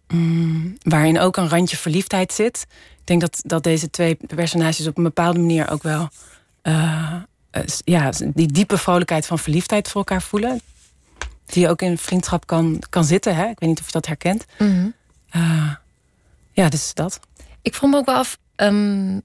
Mm, 0.08 0.78
waarin 0.82 1.20
ook 1.20 1.38
een 1.38 1.50
randje 1.50 1.78
verliefdheid 1.78 2.34
zit. 2.34 2.68
Ik 3.00 3.08
denk 3.08 3.22
dat, 3.22 3.42
dat 3.46 3.64
deze 3.64 3.90
twee 3.90 4.18
personages 4.36 4.88
op 4.88 4.98
een 4.98 5.04
bepaalde 5.04 5.40
manier 5.40 5.70
ook 5.70 5.84
wel 5.84 6.10
uh, 6.64 7.16
ja, 7.84 8.12
die 8.34 8.52
diepe 8.52 8.78
vrolijkheid 8.78 9.26
van 9.26 9.40
verliefdheid 9.40 9.88
voor 9.88 10.02
elkaar 10.02 10.22
voelen. 10.22 10.62
Die 11.46 11.70
ook 11.70 11.82
in 11.82 11.98
vriendschap 11.98 12.46
kan, 12.48 12.84
kan 12.90 13.04
zitten. 13.04 13.36
Hè? 13.36 13.46
Ik 13.46 13.60
weet 13.60 13.70
niet 13.70 13.80
of 13.80 13.86
je 13.86 13.92
dat 13.92 14.06
herkent. 14.06 14.46
Mm 14.58 14.94
-hmm. 15.32 15.78
ja, 16.52 16.70
dus 16.70 16.94
dat. 16.94 17.20
Ik 17.62 17.76
vroeg 17.76 17.90
me 17.90 17.98
ook 17.98 18.06
wel 18.06 18.16
af. 18.16 18.38
Um, 18.56 19.22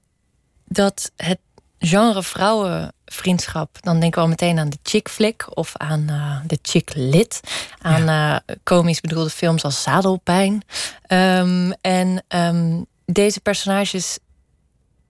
dat 0.67 1.11
het 1.15 1.39
genre 1.79 2.23
vrouwenvriendschap, 2.23 3.77
dan 3.81 3.99
denken 3.99 4.19
we 4.19 4.25
al 4.25 4.31
meteen 4.31 4.59
aan 4.59 4.69
de 4.69 4.77
chick 4.83 5.09
flick 5.09 5.57
of 5.57 5.77
aan 5.77 6.05
uh, 6.09 6.39
de 6.45 6.59
chick 6.61 6.91
lit, 6.95 7.39
aan 7.81 8.05
ja. 8.05 8.43
uh, 8.49 8.55
komisch 8.63 9.01
bedoelde 9.01 9.29
films 9.29 9.63
als 9.63 9.81
Zadelpijn. 9.83 10.63
Um, 11.07 11.73
en 11.81 12.23
um, 12.27 12.85
deze 13.05 13.39
personages, 13.39 14.17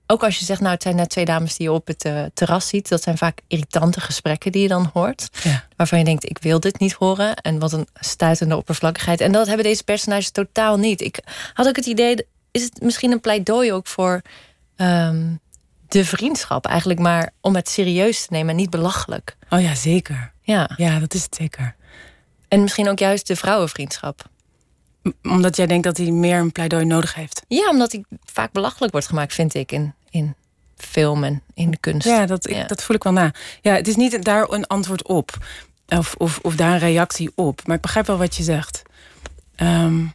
ook 0.07 0.23
als 0.23 0.39
je 0.39 0.45
zegt, 0.45 0.59
nou 0.59 0.73
het 0.73 0.83
zijn 0.83 0.95
net 0.95 1.09
twee 1.09 1.25
dames 1.25 1.55
die 1.55 1.67
je 1.67 1.73
op 1.73 1.87
het 1.87 2.05
uh, 2.05 2.23
terras 2.33 2.67
ziet, 2.67 2.89
dat 2.89 3.03
zijn 3.03 3.17
vaak 3.17 3.41
irritante 3.47 4.01
gesprekken 4.01 4.51
die 4.51 4.61
je 4.61 4.67
dan 4.67 4.89
hoort, 4.93 5.29
ja. 5.43 5.63
waarvan 5.75 5.99
je 5.99 6.05
denkt, 6.05 6.29
ik 6.29 6.37
wil 6.37 6.59
dit 6.59 6.79
niet 6.79 6.93
horen 6.93 7.35
en 7.35 7.59
wat 7.59 7.73
een 7.73 7.87
stuitende 7.93 8.57
oppervlakkigheid. 8.57 9.21
En 9.21 9.31
dat 9.31 9.47
hebben 9.47 9.65
deze 9.65 9.83
personages 9.83 10.31
totaal 10.31 10.77
niet. 10.77 11.01
Ik 11.01 11.19
had 11.53 11.67
ook 11.67 11.75
het 11.75 11.85
idee, 11.85 12.27
is 12.51 12.63
het 12.63 12.81
misschien 12.81 13.11
een 13.11 13.21
pleidooi 13.21 13.73
ook 13.73 13.87
voor 13.87 14.21
um, 14.75 15.39
de 15.87 16.05
vriendschap. 16.05 16.65
Eigenlijk 16.65 16.99
maar 16.99 17.29
om 17.41 17.55
het 17.55 17.69
serieus 17.69 18.21
te 18.21 18.27
nemen 18.29 18.49
en 18.49 18.55
niet 18.55 18.69
belachelijk. 18.69 19.37
Oh 19.49 19.61
ja, 19.61 19.75
zeker. 19.75 20.31
Ja. 20.41 20.69
Ja, 20.77 20.99
dat 20.99 21.13
is 21.13 21.23
het 21.23 21.35
zeker. 21.35 21.75
En 22.47 22.61
misschien 22.61 22.89
ook 22.89 22.99
juist 22.99 23.27
de 23.27 23.35
vrouwenvriendschap. 23.35 24.29
omdat 25.23 25.55
jij 25.55 25.67
denkt 25.67 25.83
dat 25.83 25.97
hij 25.97 26.11
meer 26.11 26.39
een 26.39 26.51
pleidooi 26.51 26.85
nodig 26.85 27.13
heeft. 27.13 27.41
Ja, 27.47 27.69
omdat 27.69 27.91
hij 27.91 28.03
vaak 28.25 28.51
belachelijk 28.51 28.91
wordt 28.91 29.07
gemaakt, 29.07 29.33
vind 29.33 29.53
ik, 29.53 29.71
in, 29.71 29.93
in 30.09 30.35
film 30.75 31.23
en 31.23 31.41
in 31.53 31.71
de 31.71 31.77
kunst. 31.77 32.07
Ja, 32.07 32.25
dat, 32.25 32.49
ik, 32.49 32.67
dat 32.67 32.83
voel 32.83 32.95
ik 32.95 33.03
wel 33.03 33.13
na. 33.13 33.33
Ja, 33.61 33.73
het 33.73 33.87
is 33.87 33.95
niet 33.95 34.23
daar 34.23 34.49
een 34.49 34.67
antwoord 34.67 35.07
op. 35.07 35.37
Of, 35.87 36.15
of, 36.17 36.39
of 36.41 36.55
daar 36.55 36.73
een 36.73 36.79
reactie 36.79 37.31
op. 37.35 37.61
Maar 37.67 37.75
ik 37.75 37.81
begrijp 37.81 38.07
wel 38.07 38.17
wat 38.17 38.35
je 38.35 38.43
zegt. 38.43 38.81
Ehm, 39.55 40.05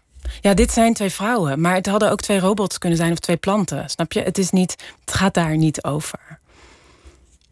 ja, 0.41 0.55
dit 0.55 0.73
zijn 0.73 0.95
twee 0.95 1.11
vrouwen. 1.11 1.61
Maar 1.61 1.75
het 1.75 1.87
hadden 1.87 2.11
ook 2.11 2.21
twee 2.21 2.39
robots 2.39 2.79
kunnen 2.79 2.99
zijn 2.99 3.13
of 3.13 3.19
twee 3.19 3.37
planten. 3.37 3.91
Snap 3.91 4.13
je? 4.13 4.23
Het, 4.23 4.39
is 4.39 4.51
niet, 4.51 4.77
het 5.05 5.15
gaat 5.15 5.35
daar 5.35 5.57
niet 5.57 5.85
over. 5.85 6.41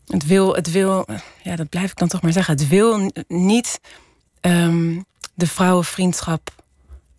Het 0.07 0.27
wil, 0.27 0.55
het 0.55 0.71
wil, 0.71 1.07
ja, 1.43 1.57
dat 1.57 1.69
blijf 1.69 1.91
ik 1.91 1.99
dan 1.99 2.09
toch 2.09 2.23
maar 2.23 2.33
zeggen. 2.33 2.55
Het 2.55 2.69
wil 2.69 3.11
niet 3.29 3.81
um, 4.41 5.05
de 5.35 5.47
vrouwenvriendschap 5.47 6.55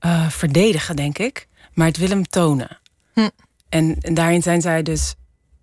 uh, 0.02 0.30
verdedigen, 0.30 0.96
denk 0.96 1.18
ik. 1.18 1.48
Maar 1.74 1.88
het 1.88 1.98
wil 1.98 2.10
hem 2.10 2.28
tonen. 2.28 2.80
Hm. 3.14 3.30
En, 3.70 3.98
en, 4.02 4.14
daarin 4.14 4.42
zijn 4.42 4.62
zij 4.62 4.84
dus 4.84 5.16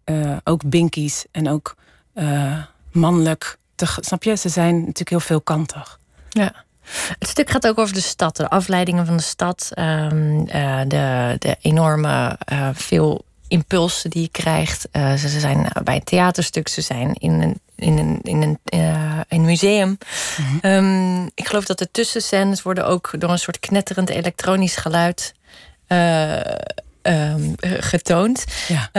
uh, 0.04 0.36
ook 0.44 0.68
binkies 0.68 1.24
en 1.30 1.48
ook 1.48 1.74
uh, 2.14 2.62
mannelijk. 2.92 3.58
Te, 3.74 3.86
snap 4.00 4.22
je? 4.22 4.36
Ze 4.36 4.48
zijn 4.48 4.76
natuurlijk 4.76 5.08
heel 5.08 5.20
veelkantig. 5.20 5.98
Ja. 6.28 6.64
Het 7.18 7.28
stuk 7.28 7.50
gaat 7.50 7.66
ook 7.66 7.78
over 7.78 7.94
de 7.94 8.00
stad, 8.00 8.36
de 8.36 8.48
afleidingen 8.48 9.06
van 9.06 9.16
de 9.16 9.22
stad, 9.22 9.70
um, 9.74 10.46
uh, 10.54 10.80
de, 10.86 11.36
de 11.38 11.56
enorme 11.60 12.38
uh, 12.52 12.68
veel 12.72 13.24
impulsen 13.48 14.10
die 14.10 14.22
je 14.22 14.28
krijgt. 14.28 14.88
Uh, 14.92 15.14
ze, 15.14 15.28
ze, 15.28 15.40
zijn 15.40 15.72
bij 15.84 15.94
een 15.94 16.04
theaterstuk, 16.04 16.68
ze 16.68 16.80
zijn 16.80 17.14
in 17.14 17.32
een, 17.32 17.60
in 17.76 17.98
een, 17.98 18.18
in 18.22 18.42
een, 18.42 18.58
in 18.64 19.24
een 19.28 19.44
museum. 19.44 19.88
Mm 19.88 20.60
-hmm. 20.60 20.70
um, 20.70 21.30
ik 21.34 21.46
geloof 21.46 21.64
dat 21.64 21.78
de 21.78 21.90
tussenscènes 21.90 22.62
worden 22.62 22.86
ook 22.86 23.10
door 23.18 23.30
een 23.30 23.38
soort 23.38 23.58
knetterend 23.58 24.08
elektronisch 24.08 24.76
geluid 24.76 25.34
um, 27.02 27.54
getoond. 27.60 28.44
Ja. 28.68 28.90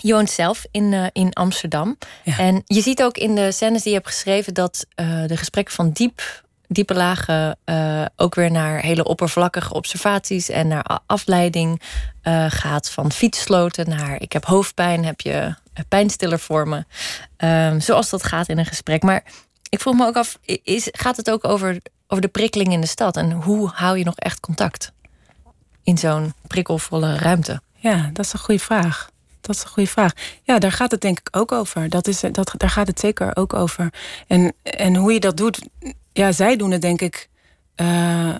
Je 0.00 0.12
woont 0.12 0.30
zelf 0.30 0.66
in, 0.70 0.92
uh, 0.92 1.06
in 1.12 1.32
Amsterdam. 1.32 1.98
Ja. 2.24 2.38
En 2.38 2.62
je 2.66 2.80
ziet 2.80 3.02
ook 3.02 3.16
in 3.16 3.34
de 3.34 3.52
scènes 3.52 3.82
die 3.82 3.92
je 3.92 3.98
hebt 3.98 4.10
geschreven 4.10 4.54
dat 4.54 4.86
uh, 4.96 5.26
de 5.26 5.36
gesprekken 5.36 5.74
van 5.74 5.90
diep, 5.90 6.44
diepe 6.68 6.94
lagen 6.94 7.58
uh, 7.64 8.04
ook 8.16 8.34
weer 8.34 8.50
naar 8.50 8.80
hele 8.80 9.04
oppervlakkige 9.04 9.74
observaties 9.74 10.48
en 10.48 10.68
naar 10.68 11.00
afleiding 11.06 11.82
gaat. 12.48 12.90
Van 12.90 13.12
fietssloten 13.12 13.88
naar 13.88 14.20
ik 14.20 14.32
heb 14.32 14.44
hoofdpijn, 14.44 15.04
heb 15.04 15.20
je 15.20 15.54
pijnstiller 15.88 16.38
voor 16.38 16.68
me. 16.68 16.84
Um, 17.38 17.80
zoals 17.80 18.10
dat 18.10 18.24
gaat 18.24 18.48
in 18.48 18.58
een 18.58 18.66
gesprek. 18.66 19.02
Maar 19.02 19.24
ik 19.68 19.80
vroeg 19.80 19.94
me 19.94 20.06
ook 20.06 20.16
af, 20.16 20.38
is, 20.62 20.88
gaat 20.92 21.16
het 21.16 21.30
ook 21.30 21.44
over, 21.44 21.78
over 22.06 22.22
de 22.22 22.28
prikkeling 22.28 22.72
in 22.72 22.80
de 22.80 22.86
stad? 22.86 23.16
En 23.16 23.32
hoe 23.32 23.70
hou 23.74 23.98
je 23.98 24.04
nog 24.04 24.16
echt 24.16 24.40
contact 24.40 24.92
in 25.82 25.98
zo'n 25.98 26.34
prikkelvolle 26.46 27.16
ruimte? 27.16 27.60
Ja, 27.74 28.10
dat 28.12 28.24
is 28.24 28.32
een 28.32 28.38
goede 28.38 28.60
vraag. 28.60 29.10
Dat 29.40 29.56
is 29.56 29.62
een 29.62 29.68
goede 29.68 29.88
vraag. 29.88 30.12
Ja, 30.42 30.58
daar 30.58 30.72
gaat 30.72 30.90
het 30.90 31.00
denk 31.00 31.18
ik 31.18 31.36
ook 31.36 31.52
over. 31.52 31.88
Dat 31.88 32.08
is, 32.08 32.20
dat, 32.32 32.54
daar 32.56 32.70
gaat 32.70 32.86
het 32.86 33.00
zeker 33.00 33.36
ook 33.36 33.54
over. 33.54 33.92
En, 34.26 34.52
en 34.62 34.96
hoe 34.96 35.12
je 35.12 35.20
dat 35.20 35.36
doet, 35.36 35.68
ja, 36.16 36.32
zij 36.32 36.56
doen 36.56 36.70
het 36.70 36.82
denk 36.82 37.00
ik 37.00 37.28
uh, 37.76 38.34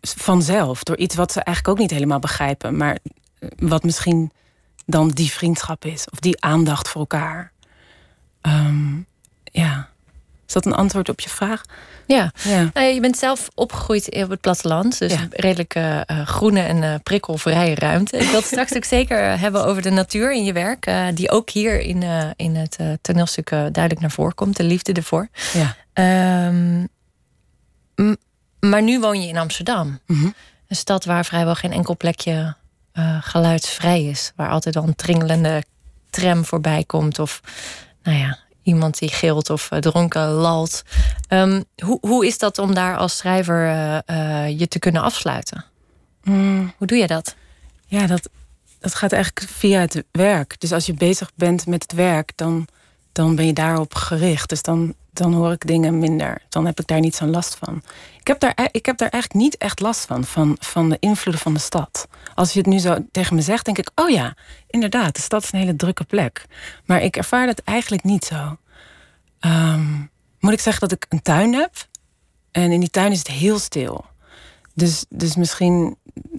vanzelf. 0.00 0.82
Door 0.82 0.96
iets 0.96 1.14
wat 1.14 1.32
ze 1.32 1.40
eigenlijk 1.40 1.76
ook 1.76 1.82
niet 1.82 1.90
helemaal 1.90 2.18
begrijpen. 2.18 2.76
Maar 2.76 2.98
wat 3.56 3.82
misschien 3.82 4.30
dan 4.86 5.08
die 5.08 5.30
vriendschap 5.30 5.84
is. 5.84 6.10
Of 6.10 6.18
die 6.18 6.42
aandacht 6.42 6.88
voor 6.88 7.00
elkaar. 7.00 7.52
Um, 8.42 9.06
ja. 9.44 9.88
Is 10.46 10.52
dat 10.52 10.66
een 10.66 10.74
antwoord 10.74 11.08
op 11.08 11.20
je 11.20 11.28
vraag? 11.28 11.62
Ja, 12.06 12.32
ja. 12.42 12.70
Nou, 12.72 12.86
je 12.86 13.00
bent 13.00 13.18
zelf 13.18 13.48
opgegroeid 13.54 14.14
op 14.14 14.30
het 14.30 14.40
platteland. 14.40 14.98
Dus 14.98 15.12
ja. 15.12 15.28
redelijk 15.30 15.74
uh, 15.74 16.00
groene 16.24 16.60
en 16.60 16.82
uh, 16.82 16.94
prikkelvrije 17.02 17.74
ruimte. 17.74 18.16
Ik 18.16 18.26
wil 18.26 18.38
het 18.38 18.44
straks 18.44 18.76
ook 18.76 18.84
zeker 18.84 19.38
hebben 19.38 19.64
over 19.64 19.82
de 19.82 19.90
natuur 19.90 20.32
in 20.32 20.44
je 20.44 20.52
werk. 20.52 20.86
Uh, 20.86 21.06
die 21.14 21.30
ook 21.30 21.50
hier 21.50 21.80
in, 21.80 22.02
in 22.36 22.56
het 22.56 22.78
toneelstuk 23.00 23.48
duidelijk 23.48 24.00
naar 24.00 24.10
voren 24.10 24.34
komt. 24.34 24.56
De 24.56 24.64
liefde 24.64 24.92
ervoor. 24.92 25.28
Ja. 25.52 25.76
Um, 25.98 26.88
maar 28.60 28.82
nu 28.82 29.00
woon 29.00 29.22
je 29.22 29.28
in 29.28 29.38
Amsterdam. 29.38 30.00
Mm 30.06 30.16
-hmm. 30.16 30.34
Een 30.68 30.76
stad 30.76 31.04
waar 31.04 31.24
vrijwel 31.24 31.54
geen 31.54 31.72
enkel 31.72 31.96
plekje 31.96 32.56
geluidsvrij 33.20 34.04
is. 34.04 34.32
Waar 34.36 34.50
altijd 34.50 34.76
al 34.76 34.82
een 34.82 34.94
tringelende 34.94 35.64
tram 36.10 36.44
voorbij 36.44 36.84
komt. 36.84 37.18
Of 37.18 37.40
nou 38.02 38.18
ja, 38.18 38.38
iemand 38.62 38.98
die 38.98 39.08
gilt 39.08 39.50
of 39.50 39.70
uh, 39.72 39.78
dronken 39.78 40.28
lalt. 40.28 40.82
Um, 41.28 41.64
hoe, 41.82 41.98
hoe 42.00 42.26
is 42.26 42.38
dat 42.38 42.58
om 42.58 42.74
daar 42.74 42.96
als 42.96 43.16
schrijver 43.16 43.66
uh, 43.66 44.58
je 44.58 44.68
te 44.68 44.78
kunnen 44.78 45.02
afsluiten? 45.02 45.64
Mm. 46.22 46.72
Hoe 46.76 46.86
doe 46.86 46.98
je 46.98 47.06
dat? 47.06 47.34
Ja, 47.86 48.06
dat, 48.06 48.28
dat 48.80 48.94
gaat 48.94 49.12
eigenlijk 49.12 49.52
via 49.52 49.80
het 49.80 50.04
werk. 50.10 50.60
Dus 50.60 50.72
als 50.72 50.86
je 50.86 50.94
bezig 50.94 51.30
bent 51.34 51.66
met 51.66 51.82
het 51.82 51.92
werk, 51.92 52.32
dan, 52.34 52.68
dan 53.12 53.34
ben 53.34 53.46
je 53.46 53.52
daarop 53.52 53.94
gericht. 53.94 54.48
Dus 54.48 54.62
dan, 54.62 54.94
dan 55.16 55.32
hoor 55.32 55.52
ik 55.52 55.66
dingen 55.66 55.98
minder. 55.98 56.42
Dan 56.48 56.66
heb 56.66 56.80
ik 56.80 56.86
daar 56.86 57.00
niet 57.00 57.14
zo'n 57.14 57.30
last 57.30 57.54
van. 57.54 57.82
Ik 58.20 58.26
heb, 58.26 58.40
daar, 58.40 58.68
ik 58.70 58.86
heb 58.86 58.98
daar 58.98 59.08
eigenlijk 59.08 59.42
niet 59.44 59.56
echt 59.56 59.80
last 59.80 60.06
van, 60.06 60.24
van, 60.24 60.56
van 60.60 60.88
de 60.88 60.96
invloeden 61.00 61.42
van 61.42 61.54
de 61.54 61.60
stad. 61.60 62.08
Als 62.34 62.52
je 62.52 62.58
het 62.58 62.68
nu 62.68 62.78
zo 62.78 62.96
tegen 63.12 63.34
me 63.34 63.42
zegt, 63.42 63.64
denk 63.64 63.78
ik, 63.78 63.90
oh 63.94 64.10
ja, 64.10 64.34
inderdaad, 64.66 65.14
de 65.14 65.22
stad 65.22 65.42
is 65.42 65.52
een 65.52 65.58
hele 65.58 65.76
drukke 65.76 66.04
plek. 66.04 66.46
Maar 66.84 67.02
ik 67.02 67.16
ervaar 67.16 67.46
dat 67.46 67.58
eigenlijk 67.64 68.02
niet 68.02 68.24
zo. 68.24 68.56
Um, 69.40 70.10
moet 70.40 70.52
ik 70.52 70.60
zeggen 70.60 70.88
dat 70.88 70.98
ik 70.98 71.06
een 71.08 71.22
tuin 71.22 71.54
heb. 71.54 71.74
En 72.50 72.72
in 72.72 72.80
die 72.80 72.90
tuin 72.90 73.12
is 73.12 73.18
het 73.18 73.28
heel 73.28 73.58
stil. 73.58 74.04
Dus, 74.76 75.04
dus 75.08 75.36
misschien 75.36 75.96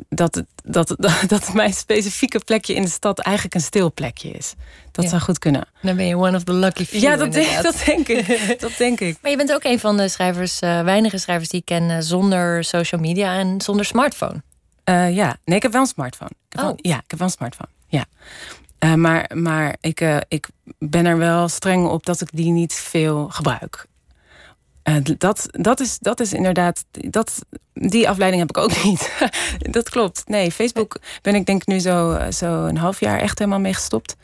dat, 0.10 0.36
het, 0.36 0.46
dat, 0.64 0.88
dat, 0.98 1.14
dat 1.28 1.54
mijn 1.54 1.74
specifieke 1.74 2.40
plekje 2.40 2.74
in 2.74 2.82
de 2.82 2.90
stad 2.90 3.20
eigenlijk 3.20 3.56
een 3.56 3.62
stil 3.62 3.94
plekje 3.94 4.30
is. 4.30 4.54
Dat 4.92 5.04
Ja. 5.04 5.10
zou 5.10 5.22
goed 5.22 5.40
kunnen. 5.40 5.68
Dan 5.82 5.96
ben 5.96 6.06
je 6.06 6.18
one 6.18 6.36
of 6.38 6.44
the 6.44 6.54
lucky 6.54 6.86
few. 6.86 7.02
Ja, 7.02 7.16
dat 7.16 7.34
denk, 7.34 7.48
inderdaad. 7.48 7.64
dat 7.74 7.86
denk 7.86 8.08
ik. 8.08 8.60
Dat 8.60 8.72
denk 8.78 9.00
ik. 9.00 9.18
Maar 9.22 9.32
je 9.32 9.38
bent 9.38 9.54
ook 9.54 9.64
een 9.64 9.80
van 9.80 9.98
de 9.98 10.10
schrijvers, 10.10 10.62
uh, 10.62 10.82
weinige 10.82 11.18
schrijvers 11.18 11.50
die 11.50 11.60
ik 11.60 11.66
ken 11.66 11.90
uh, 11.90 11.98
zonder 12.00 12.64
social 12.64 13.02
media 13.02 13.38
en 13.38 13.62
zonder 13.62 13.86
smartphone. 13.86 14.42
Uh, 14.90 15.16
ja, 15.16 15.38
nee, 15.46 15.56
ik 15.58 15.62
heb 15.64 15.72
wel 15.72 15.82
een 15.82 15.88
smartphone. 15.88 16.30
Ik 16.32 16.38
heb 16.50 16.62
Oh. 16.62 16.66
wel, 16.68 16.76
ja, 16.82 16.96
ik 16.96 17.04
heb 17.10 17.20
wel 17.20 17.28
een 17.28 17.34
smartphone. 17.34 17.70
Ja. 17.88 18.06
Maar 18.96 19.32
maar 19.34 19.76
ik, 19.82 20.02
ik 20.28 20.48
ben 20.80 21.06
er 21.06 21.18
wel 21.18 21.48
streng 21.48 21.88
op 21.88 22.06
dat 22.06 22.22
ik 22.22 22.28
die 22.32 22.52
niet 22.52 22.74
veel 22.74 23.28
gebruik. 23.30 23.86
Uh, 24.90 24.96
dat, 25.18 25.48
dat, 25.52 25.80
is, 25.80 25.98
dat 26.00 26.20
is 26.20 26.34
inderdaad. 26.34 26.86
Dat, 26.92 27.46
die 27.74 28.10
afleiding 28.10 28.42
heb 28.42 28.50
ik 28.50 28.64
ook 28.64 28.84
niet. 28.90 29.12
dat 29.58 29.90
klopt. 29.90 30.24
Nee, 30.28 30.52
Facebook 30.52 30.98
ben 31.22 31.36
ik 31.36 31.46
denk 31.46 31.62
ik 31.62 31.68
nu 31.68 31.80
zo, 31.80 32.20
zo 32.32 32.66
een 32.66 32.78
half 32.78 33.00
jaar 33.00 33.20
echt 33.20 33.40
helemaal 33.40 33.60
mee 33.60 33.74
gestopt. 33.74 34.16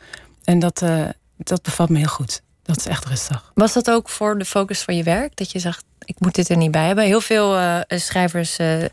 En 0.44 0.58
dat, 0.58 0.82
uh, 0.82 1.08
dat 1.36 1.62
bevalt 1.62 1.88
me 1.88 1.98
heel 1.98 2.06
goed. 2.06 2.42
Dat 2.62 2.76
is 2.76 2.86
echt 2.86 3.04
rustig. 3.04 3.52
Was 3.54 3.72
dat 3.72 3.90
ook 3.90 4.08
voor 4.08 4.38
de 4.38 4.44
focus 4.44 4.82
van 4.82 4.96
je 4.96 5.02
werk? 5.02 5.36
Dat 5.36 5.50
je 5.50 5.58
zegt, 5.58 5.84
ik 6.04 6.20
moet 6.20 6.34
dit 6.34 6.48
er 6.48 6.56
niet 6.56 6.70
bij 6.70 6.86
hebben. 6.86 7.04
Heel 7.04 7.20
veel 7.20 7.58
uh, 7.58 7.80
schrijvers 7.88 8.58
uh, 8.58 8.84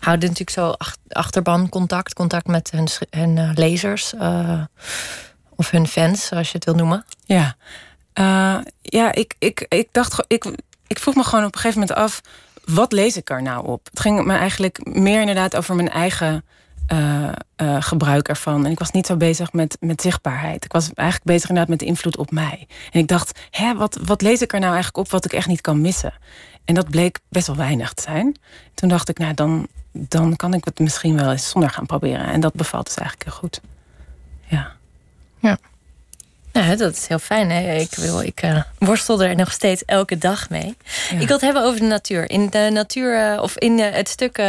houden 0.00 0.28
natuurlijk 0.28 0.50
zo 0.50 0.70
ach 0.70 0.96
achterban 1.08 1.68
contact. 1.68 2.14
Contact 2.14 2.46
met 2.46 2.70
hun, 2.70 2.88
hun 3.10 3.36
uh, 3.36 3.50
lezers. 3.54 4.14
of 5.56 5.70
hun 5.70 5.86
fans, 5.86 6.26
zoals 6.26 6.46
je 6.46 6.54
het 6.54 6.64
wil 6.64 6.74
noemen. 6.74 7.04
Ja, 7.24 7.56
ja 8.82 9.12
ik, 9.12 9.34
ik, 9.38 9.66
ik 9.68 9.88
dacht... 9.92 10.24
Ik, 10.26 10.44
ik 10.88 10.98
vroeg 10.98 11.14
me 11.14 11.22
gewoon 11.22 11.44
op 11.44 11.54
een 11.54 11.60
gegeven 11.60 11.80
moment 11.80 11.98
af... 11.98 12.20
wat 12.64 12.92
lees 12.92 13.16
ik 13.16 13.30
er 13.30 13.42
nou 13.42 13.66
op? 13.66 13.86
Het 13.90 14.00
ging 14.00 14.24
me 14.24 14.34
eigenlijk 14.34 14.84
meer 14.84 15.20
inderdaad 15.20 15.56
over 15.56 15.74
mijn 15.74 15.90
eigen... 15.90 16.44
Uh, 16.92 17.28
uh, 17.62 17.76
gebruik 17.80 18.28
ervan. 18.28 18.64
En 18.64 18.70
ik 18.70 18.78
was 18.78 18.90
niet 18.90 19.06
zo 19.06 19.16
bezig 19.16 19.52
met, 19.52 19.76
met 19.80 20.02
zichtbaarheid. 20.02 20.64
Ik 20.64 20.72
was 20.72 20.92
eigenlijk 20.94 21.28
bezig 21.28 21.48
inderdaad 21.48 21.70
met 21.70 21.78
de 21.78 21.84
invloed 21.84 22.16
op 22.16 22.30
mij. 22.30 22.66
En 22.92 23.00
ik 23.00 23.08
dacht, 23.08 23.38
hè, 23.50 23.74
wat, 23.74 23.98
wat 24.04 24.22
lees 24.22 24.42
ik 24.42 24.52
er 24.52 24.60
nou 24.60 24.72
eigenlijk 24.72 25.04
op 25.06 25.10
wat 25.10 25.24
ik 25.24 25.32
echt 25.32 25.46
niet 25.46 25.60
kan 25.60 25.80
missen? 25.80 26.12
En 26.64 26.74
dat 26.74 26.90
bleek 26.90 27.18
best 27.28 27.46
wel 27.46 27.56
weinig 27.56 27.92
te 27.92 28.02
zijn. 28.02 28.36
Toen 28.74 28.88
dacht 28.88 29.08
ik, 29.08 29.18
nou, 29.18 29.34
dan, 29.34 29.68
dan 29.92 30.36
kan 30.36 30.54
ik 30.54 30.64
het 30.64 30.78
misschien 30.78 31.16
wel 31.16 31.30
eens 31.30 31.48
zonder 31.48 31.70
gaan 31.70 31.86
proberen. 31.86 32.26
En 32.26 32.40
dat 32.40 32.54
bevalt 32.54 32.86
dus 32.86 32.96
eigenlijk 32.96 33.30
heel 33.30 33.38
goed. 33.38 33.60
Ja. 34.46 34.72
Ja. 35.38 35.58
Ja, 36.58 36.76
dat 36.76 36.96
is 36.96 37.06
heel 37.06 37.18
fijn. 37.18 37.50
Hè? 37.50 37.74
Ik, 37.74 37.94
wil, 37.94 38.20
ik 38.20 38.42
uh, 38.42 38.62
worstel 38.78 39.22
er 39.22 39.36
nog 39.36 39.52
steeds 39.52 39.84
elke 39.84 40.18
dag 40.18 40.50
mee. 40.50 40.76
Ja. 41.10 41.18
Ik 41.18 41.26
wil 41.26 41.36
het 41.36 41.40
hebben 41.40 41.62
over 41.62 41.80
de 41.80 41.86
natuur. 41.86 42.30
In 42.30 42.50
de 42.50 42.68
natuur, 42.72 43.32
uh, 43.32 43.42
of 43.42 43.56
in 43.56 43.78
uh, 43.78 43.90
het 43.90 44.08
stuk 44.08 44.42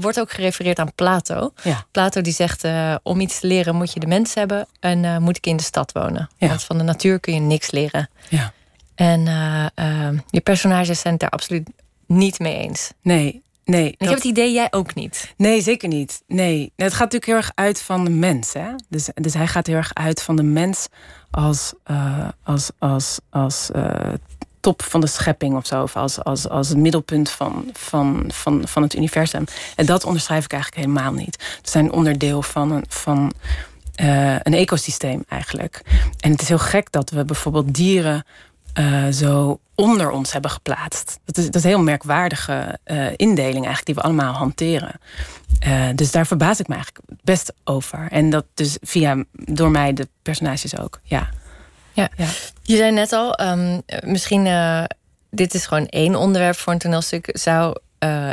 wordt 0.00 0.20
ook 0.20 0.30
gerefereerd 0.30 0.78
aan 0.78 0.92
Plato. 0.94 1.52
Ja. 1.62 1.84
Plato 1.90 2.20
die 2.20 2.32
zegt: 2.32 2.64
om 3.02 3.20
iets 3.20 3.40
te 3.40 3.46
leren 3.46 3.74
moet 3.74 3.92
je 3.92 4.00
de 4.00 4.06
mens 4.06 4.34
hebben 4.34 4.66
en 4.80 5.22
moet 5.22 5.36
ik 5.36 5.46
in 5.46 5.56
de 5.56 5.62
stad 5.62 5.92
wonen. 5.92 6.30
Ja. 6.36 6.48
Want 6.48 6.62
van 6.62 6.78
de 6.78 6.84
natuur 6.84 7.20
kun 7.20 7.34
je 7.34 7.40
niks 7.40 7.70
leren. 7.70 8.10
Ja. 8.28 8.52
En 8.94 9.24
je 10.30 10.40
personages 10.40 11.00
zijn 11.00 11.12
het 11.12 11.22
daar 11.22 11.30
absoluut 11.30 11.68
niet 12.06 12.38
mee 12.38 12.56
eens. 12.56 12.90
Nee, 13.02 13.42
Nee. 13.64 13.94
Ik 13.98 14.08
heb 14.08 14.14
het 14.14 14.24
idee, 14.24 14.52
jij 14.52 14.66
ook 14.70 14.94
niet. 14.94 15.34
Nee, 15.36 15.60
zeker 15.60 15.88
niet. 15.88 16.22
Nee. 16.26 16.72
Het 16.76 16.92
gaat 16.92 17.12
natuurlijk 17.12 17.26
heel 17.26 17.36
erg 17.36 17.52
uit 17.54 17.80
van 17.80 18.04
de 18.04 18.10
mens. 18.10 18.52
Hè? 18.52 18.68
Dus, 18.88 19.08
dus 19.14 19.34
hij 19.34 19.46
gaat 19.46 19.66
heel 19.66 19.76
erg 19.76 19.94
uit 19.94 20.22
van 20.22 20.36
de 20.36 20.42
mens 20.42 20.88
als, 21.30 21.72
uh, 21.90 22.28
als, 22.42 22.70
als, 22.78 23.18
als 23.30 23.70
uh, 23.76 24.12
top 24.60 24.82
van 24.82 25.00
de 25.00 25.06
schepping 25.06 25.56
of 25.56 25.66
zo. 25.66 25.82
Of 25.82 25.96
als, 25.96 26.24
als, 26.24 26.48
als 26.48 26.68
het 26.68 26.78
middelpunt 26.78 27.30
van, 27.30 27.70
van, 27.72 28.24
van, 28.28 28.68
van 28.68 28.82
het 28.82 28.94
universum. 28.94 29.44
En 29.76 29.86
dat 29.86 30.04
onderschrijf 30.04 30.44
ik 30.44 30.52
eigenlijk 30.52 30.86
helemaal 30.86 31.12
niet. 31.12 31.56
Het 31.56 31.70
zijn 31.70 31.92
onderdeel 31.92 32.42
van 32.42 32.70
een. 32.70 32.84
Van, 32.88 33.32
uh, 34.00 34.36
een 34.42 34.54
ecosysteem 34.54 35.24
eigenlijk. 35.28 35.82
En 36.20 36.30
het 36.30 36.42
is 36.42 36.48
heel 36.48 36.58
gek 36.58 36.92
dat 36.92 37.10
we 37.10 37.24
bijvoorbeeld 37.24 37.74
dieren 37.74 38.24
uh, 38.78 39.08
zo 39.08 39.60
onder 39.74 40.10
ons 40.10 40.32
hebben 40.32 40.50
geplaatst. 40.50 41.18
Dat 41.24 41.38
is, 41.38 41.44
dat 41.44 41.54
is 41.54 41.62
een 41.62 41.68
heel 41.68 41.82
merkwaardige 41.82 42.78
uh, 42.86 43.06
indeling 43.16 43.64
eigenlijk 43.64 43.86
die 43.86 43.94
we 43.94 44.00
allemaal 44.00 44.32
hanteren. 44.32 45.00
Uh, 45.66 45.88
dus 45.94 46.10
daar 46.10 46.26
verbaas 46.26 46.60
ik 46.60 46.68
me 46.68 46.74
eigenlijk 46.74 47.06
best 47.22 47.52
over. 47.64 48.08
En 48.10 48.30
dat 48.30 48.44
dus 48.54 48.76
via, 48.80 49.24
door 49.32 49.70
mij 49.70 49.92
de 49.92 50.08
personages 50.22 50.78
ook, 50.78 51.00
ja. 51.02 51.28
Ja, 51.92 52.08
ja. 52.16 52.26
je 52.62 52.76
zei 52.76 52.92
net 52.92 53.12
al, 53.12 53.40
um, 53.40 53.82
misschien 54.04 54.44
dit 55.30 55.54
is 55.54 55.66
gewoon 55.66 55.86
één 55.86 56.14
onderwerp 56.14 56.56
voor 56.56 56.72
een 56.72 56.78
toneelstuk. 56.78 57.30
Zou, 57.32 57.76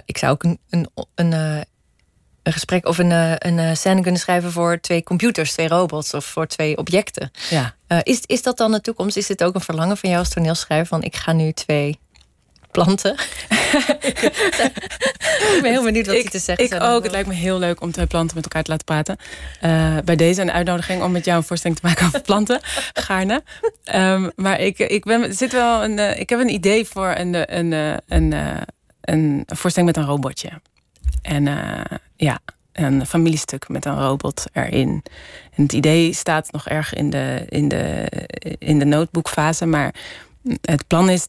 ik 0.05 0.17
zou 0.17 0.31
ook 0.31 0.43
een, 0.43 0.59
een, 0.69 0.89
een 1.15 1.65
een 2.43 2.53
gesprek 2.53 2.87
of 2.87 2.97
een, 2.97 3.11
eh, 3.11 3.31
een 3.37 3.59
eh, 3.59 3.75
scène 3.75 4.01
kunnen 4.01 4.19
schrijven 4.19 4.51
voor 4.51 4.79
twee 4.79 5.03
computers, 5.03 5.51
twee 5.51 5.67
robots 5.67 6.13
of 6.13 6.25
voor 6.25 6.47
twee 6.47 6.77
objecten. 6.77 7.31
Ja. 7.49 7.75
Uh, 7.87 7.97
is, 8.03 8.21
is 8.25 8.41
dat 8.43 8.57
dan 8.57 8.71
de 8.71 8.81
toekomst? 8.81 9.17
Is 9.17 9.27
dit 9.27 9.43
ook 9.43 9.55
een 9.55 9.61
verlangen 9.61 9.97
van 9.97 10.09
jou 10.09 10.21
als 10.21 10.33
toneelschrijver? 10.33 10.87
Van 10.87 11.03
ik 11.03 11.15
ga 11.15 11.31
nu 11.31 11.51
twee 11.51 11.99
planten. 12.71 13.11
ik 15.55 15.59
ben 15.61 15.71
heel 15.71 15.83
benieuwd 15.83 16.05
wat 16.05 16.15
ik, 16.15 16.23
je 16.23 16.29
te 16.29 16.39
zeggen 16.39 16.65
Ik 16.65 16.83
ook. 16.83 17.03
Het 17.03 17.11
lijkt 17.11 17.27
me 17.27 17.33
heel 17.33 17.59
leuk 17.59 17.81
om 17.81 17.91
twee 17.91 18.05
planten 18.07 18.35
met 18.35 18.43
elkaar 18.43 18.63
te 18.63 18.69
laten 18.69 18.85
praten. 18.85 19.17
Uh, 19.63 19.97
bij 20.05 20.15
deze 20.15 20.41
een 20.41 20.51
uitnodiging 20.51 21.03
om 21.03 21.11
met 21.11 21.25
jou 21.25 21.37
een 21.37 21.43
voorstelling 21.43 21.79
te 21.79 21.85
maken 21.87 22.05
over 22.05 22.21
planten. 22.21 22.59
Gaarne. 22.93 23.43
Um, 23.95 24.31
maar 24.35 24.59
ik, 24.59 24.79
ik, 24.79 25.03
ben, 25.03 25.33
zit 25.33 25.51
wel 25.51 25.83
een, 25.83 25.97
uh, 25.97 26.19
ik 26.19 26.29
heb 26.29 26.39
een 26.39 26.53
idee 26.53 26.85
voor 26.85 27.13
een, 27.17 27.57
een, 27.57 27.71
een, 27.71 28.01
een, 28.07 28.33
een 29.01 29.43
voorstelling 29.47 29.95
met 29.95 30.03
een 30.03 30.09
robotje. 30.09 30.49
En 31.21 31.45
uh, 31.45 31.81
ja, 32.15 32.39
een 32.71 33.05
familiestuk 33.05 33.69
met 33.69 33.85
een 33.85 33.99
robot 33.99 34.45
erin. 34.53 35.03
En 35.55 35.63
het 35.63 35.73
idee 35.73 36.13
staat 36.13 36.51
nog 36.51 36.67
erg 36.67 36.93
in 36.93 37.09
de, 37.09 37.45
in 37.49 37.67
de, 37.67 38.07
in 38.59 38.79
de 38.79 38.85
notebookfase. 38.85 39.65
Maar 39.65 39.93
het 40.61 40.87
plan 40.87 41.09
is 41.09 41.27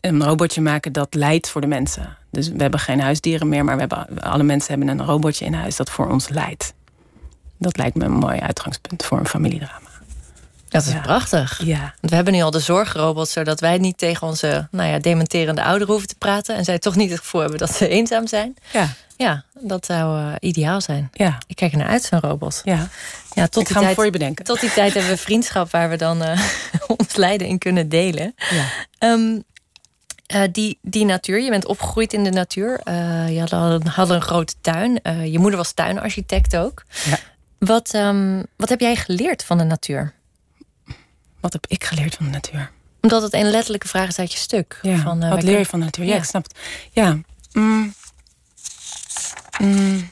een 0.00 0.24
robotje 0.24 0.60
maken 0.60 0.92
dat 0.92 1.14
leidt 1.14 1.48
voor 1.48 1.60
de 1.60 1.66
mensen. 1.66 2.16
Dus 2.30 2.48
we 2.48 2.62
hebben 2.62 2.80
geen 2.80 3.00
huisdieren 3.00 3.48
meer, 3.48 3.64
maar 3.64 3.74
we 3.74 3.80
hebben, 3.80 4.22
alle 4.22 4.42
mensen 4.42 4.78
hebben 4.78 4.98
een 4.98 5.06
robotje 5.06 5.44
in 5.44 5.54
huis 5.54 5.76
dat 5.76 5.90
voor 5.90 6.10
ons 6.10 6.28
leidt. 6.28 6.74
Dat 7.58 7.76
lijkt 7.76 7.96
me 7.96 8.04
een 8.04 8.12
mooi 8.12 8.38
uitgangspunt 8.38 9.04
voor 9.04 9.18
een 9.18 9.26
familiedrama. 9.26 9.83
Dat 10.74 10.86
is 10.86 10.92
ja. 10.92 11.00
prachtig. 11.00 11.60
Ja. 11.64 11.80
Want 11.80 12.10
we 12.10 12.14
hebben 12.14 12.34
nu 12.34 12.42
al 12.42 12.50
de 12.50 12.58
zorgrobot, 12.58 13.28
zodat 13.28 13.60
wij 13.60 13.78
niet 13.78 13.98
tegen 13.98 14.26
onze 14.26 14.68
nou 14.70 14.88
ja, 14.88 14.98
dementerende 14.98 15.62
ouderen 15.62 15.88
hoeven 15.88 16.08
te 16.08 16.14
praten. 16.18 16.56
En 16.56 16.64
zij 16.64 16.78
toch 16.78 16.96
niet 16.96 17.10
het 17.10 17.18
gevoel 17.18 17.40
hebben 17.40 17.58
dat 17.58 17.74
ze 17.74 17.88
eenzaam 17.88 18.26
zijn. 18.26 18.56
Ja. 18.72 18.88
Ja, 19.16 19.44
dat 19.60 19.86
zou 19.86 20.20
uh, 20.20 20.32
ideaal 20.40 20.80
zijn. 20.80 21.10
Ja. 21.12 21.38
Ik 21.46 21.56
kijk 21.56 21.72
er 21.72 21.78
naar 21.78 21.88
uit, 21.88 22.02
zo'n 22.02 22.20
robot. 22.20 22.60
Ja. 22.64 22.88
Ja, 23.32 23.48
tot 23.48 23.62
ik 23.62 23.66
die 23.66 23.76
ga 23.76 23.82
tijd, 23.82 23.94
voor 23.94 24.04
je 24.04 24.10
bedenken. 24.10 24.44
Tot 24.44 24.60
die 24.60 24.72
tijd 24.72 24.94
hebben 24.94 25.12
we 25.12 25.16
vriendschap 25.28 25.70
waar 25.70 25.90
we 25.90 25.96
dan 25.96 26.22
uh, 26.22 26.40
ons 26.96 27.16
lijden 27.16 27.46
in 27.46 27.58
kunnen 27.58 27.88
delen. 27.88 28.34
Ja. 28.50 28.66
Um, 29.12 29.44
uh, 30.34 30.42
die, 30.52 30.78
die 30.82 31.04
natuur, 31.04 31.40
je 31.40 31.50
bent 31.50 31.66
opgegroeid 31.66 32.12
in 32.12 32.24
de 32.24 32.30
natuur. 32.30 32.80
je 33.30 33.40
had, 33.40 33.52
een, 33.52 33.86
had 33.86 34.10
een 34.10 34.22
grote 34.22 34.54
tuin. 34.60 35.00
je 35.30 35.38
moeder 35.38 35.56
was 35.56 35.72
tuinarchitect 35.72 36.56
ook. 36.56 36.84
Ja. 37.04 37.18
Wat, 37.58 37.94
um, 37.94 38.46
wat 38.56 38.68
heb 38.68 38.80
jij 38.80 38.96
geleerd 38.96 39.44
van 39.44 39.58
de 39.58 39.64
natuur? 39.64 40.14
Wat 41.44 41.52
heb 41.52 41.66
ik 41.66 41.84
geleerd 41.84 42.14
van 42.14 42.24
de 42.26 42.32
natuur? 42.32 42.70
Omdat 43.00 43.22
het 43.22 43.32
een 43.32 43.50
letterlijke 43.50 43.88
vraag 43.88 44.08
is 44.08 44.18
uit 44.18 44.32
je 44.32 44.38
stuk. 44.38 44.78
Ja, 44.82 44.98
van, 44.98 45.28
wat 45.28 45.42
leer 45.42 45.58
je 45.58 45.66
van 45.66 45.78
de 45.78 45.84
natuur? 45.84 46.04
Ja, 46.04 46.12
ja. 46.12 46.18
ik 46.18 46.24
snap 46.24 46.42
het. 46.42 46.58
Ja. 46.92 47.18
Mm. 47.52 47.94
Mm. 49.58 50.10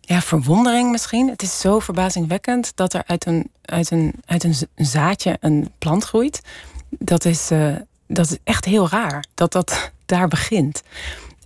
Ja, 0.00 0.20
verwondering 0.20 0.90
misschien. 0.90 1.28
Het 1.28 1.42
is 1.42 1.60
zo 1.60 1.78
verbazingwekkend 1.78 2.76
dat 2.76 2.92
er 2.92 3.02
uit 3.06 3.26
een, 3.26 3.50
uit 3.62 3.90
een, 3.90 4.14
uit 4.24 4.44
een 4.44 4.54
zaadje 4.76 5.36
een 5.40 5.72
plant 5.78 6.04
groeit. 6.04 6.40
Dat 6.88 7.24
is, 7.24 7.50
uh, 7.50 7.76
dat 8.06 8.30
is 8.30 8.36
echt 8.44 8.64
heel 8.64 8.88
raar 8.88 9.24
dat 9.34 9.52
dat 9.52 9.90
daar 10.06 10.28
begint. 10.28 10.82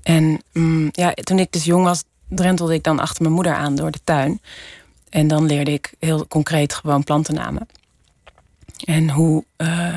En 0.02 0.40
mm, 0.52 0.88
ja, 0.92 1.12
toen 1.12 1.38
ik 1.38 1.52
dus 1.52 1.64
jong 1.64 1.84
was, 1.84 2.04
drentelde 2.28 2.74
ik 2.74 2.82
dan 2.82 3.00
achter 3.00 3.22
mijn 3.22 3.34
moeder 3.34 3.54
aan 3.54 3.74
door 3.74 3.90
de 3.90 4.00
tuin. 4.04 4.40
En 5.08 5.28
dan 5.28 5.46
leerde 5.46 5.72
ik 5.72 5.94
heel 5.98 6.26
concreet 6.28 6.74
gewoon 6.74 7.04
plantennamen. 7.04 7.68
En 8.84 9.10
hoe, 9.10 9.44
uh, 9.56 9.96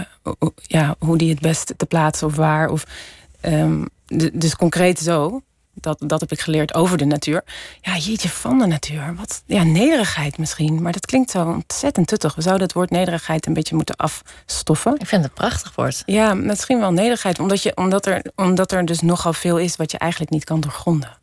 ja, 0.56 0.96
hoe 1.00 1.18
die 1.18 1.30
het 1.30 1.40
beste 1.40 1.76
te 1.76 1.86
plaatsen 1.86 2.28
of 2.28 2.36
waar. 2.36 2.70
Of, 2.70 2.86
um, 3.42 3.90
dus 4.34 4.56
concreet 4.56 5.00
zo. 5.00 5.42
Dat, 5.74 6.04
dat 6.08 6.20
heb 6.20 6.32
ik 6.32 6.40
geleerd 6.40 6.74
over 6.74 6.98
de 6.98 7.06
natuur. 7.06 7.44
Ja, 7.82 7.98
jeetje, 7.98 8.30
van 8.30 8.58
de 8.58 8.66
natuur. 8.66 9.16
Wat, 9.16 9.44
ja, 9.46 9.64
nederigheid 9.64 10.38
misschien. 10.38 10.82
Maar 10.82 10.92
dat 10.92 11.06
klinkt 11.06 11.32
zo 11.32 11.46
ontzettend 11.46 12.08
tuttig. 12.08 12.36
We 12.36 12.42
zouden 12.42 12.64
het 12.64 12.74
woord 12.76 12.90
nederigheid 12.90 13.46
een 13.46 13.54
beetje 13.54 13.76
moeten 13.76 13.96
afstoffen. 13.96 14.94
Ik 15.00 15.08
vind 15.08 15.24
het 15.24 15.32
een 15.32 15.38
prachtig 15.38 15.76
woord. 15.76 16.04
Ja, 16.06 16.34
misschien 16.34 16.80
wel 16.80 16.92
nederigheid. 16.92 17.40
Omdat, 17.40 17.64
je, 17.64 17.76
omdat, 17.76 18.06
er, 18.06 18.26
omdat 18.36 18.72
er 18.72 18.86
dus 18.86 19.02
nogal 19.02 19.34
veel 19.34 19.58
is 19.58 19.76
wat 19.76 19.92
je 19.92 19.98
eigenlijk 19.98 20.32
niet 20.32 20.44
kan 20.44 20.60
doorgronden. 20.60 21.18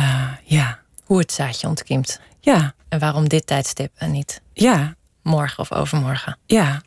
Uh, 0.00 0.32
ja. 0.44 0.78
Hoe 1.04 1.18
het 1.18 1.32
zaadje 1.32 1.68
ontkiemt. 1.68 2.20
Ja. 2.40 2.74
En 2.88 2.98
waarom 2.98 3.28
dit 3.28 3.46
tijdstip 3.46 3.92
en 3.96 4.10
niet 4.10 4.40
ja. 4.52 4.94
morgen 5.22 5.58
of 5.58 5.72
overmorgen. 5.72 6.38
Ja. 6.46 6.82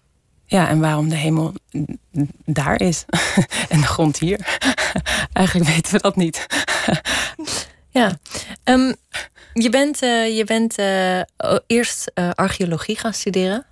Ja, 0.45 0.67
en 0.67 0.79
waarom 0.79 1.09
de 1.09 1.15
hemel 1.15 1.53
daar 2.45 2.81
is 2.81 3.05
en 3.69 3.81
de 3.81 3.87
grond 3.87 4.19
hier. 4.19 4.59
Eigenlijk 5.33 5.69
weten 5.69 5.93
we 5.93 5.99
dat 5.99 6.15
niet. 6.15 6.45
ja. 7.99 8.17
Um, 8.63 8.95
je 9.53 9.69
bent, 9.69 10.03
uh, 10.03 10.37
je 10.37 10.43
bent 10.43 10.79
uh, 10.79 11.21
eerst 11.67 12.11
uh, 12.15 12.29
archeologie 12.29 12.97
gaan 12.97 13.13
studeren. 13.13 13.65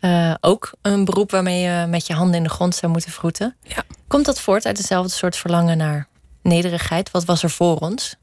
Ja. 0.00 0.38
ook 0.40 0.72
een 0.82 1.04
beroep 1.04 1.30
waarmee 1.30 1.60
je 1.60 1.86
met 1.88 2.06
je 2.06 2.14
handen 2.14 2.36
in 2.36 2.42
de 2.42 2.48
grond 2.48 2.74
zou 2.74 2.92
moeten 2.92 3.10
vroeten. 3.10 3.56
Ja. 3.62 3.84
Komt 4.08 4.24
dat 4.24 4.40
voort 4.40 4.66
uit 4.66 4.76
dezelfde 4.76 5.12
soort 5.12 5.36
verlangen 5.36 5.76
naar 5.76 6.08
nederigheid? 6.42 7.10
Wat 7.10 7.24
was 7.24 7.42
er 7.42 7.50
voor 7.50 7.76
ons? 7.76 8.16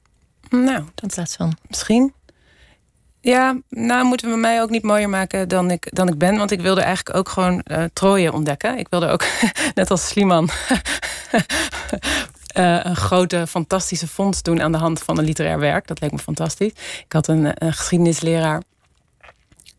Nou, 0.49 0.77
in 1.01 1.07
plaats 1.07 1.35
van. 1.35 1.57
Misschien. 1.67 2.13
Ja, 3.27 3.57
nou 3.69 4.05
moeten 4.05 4.29
we 4.29 4.37
mij 4.37 4.61
ook 4.61 4.69
niet 4.69 4.83
mooier 4.83 5.09
maken 5.09 5.47
dan 5.47 5.71
ik, 5.71 5.87
dan 5.95 6.07
ik 6.07 6.17
ben. 6.17 6.37
Want 6.37 6.51
ik 6.51 6.61
wilde 6.61 6.81
eigenlijk 6.81 7.17
ook 7.17 7.29
gewoon 7.29 7.61
uh, 7.65 7.83
Troje 7.93 8.33
ontdekken. 8.33 8.77
Ik 8.77 8.87
wilde 8.89 9.07
ook, 9.07 9.25
net 9.75 9.91
als 9.91 10.07
Sliman, 10.07 10.49
uh, 11.31 11.41
een 12.85 12.95
grote, 12.95 13.47
fantastische 13.47 14.07
fonds 14.07 14.41
doen 14.41 14.61
aan 14.61 14.71
de 14.71 14.77
hand 14.77 15.03
van 15.03 15.17
een 15.17 15.23
literair 15.23 15.59
werk. 15.59 15.87
Dat 15.87 16.01
leek 16.01 16.11
me 16.11 16.19
fantastisch. 16.19 16.71
Ik 17.05 17.13
had 17.13 17.27
een, 17.27 17.55
geschiedenisleraar, 17.59 18.61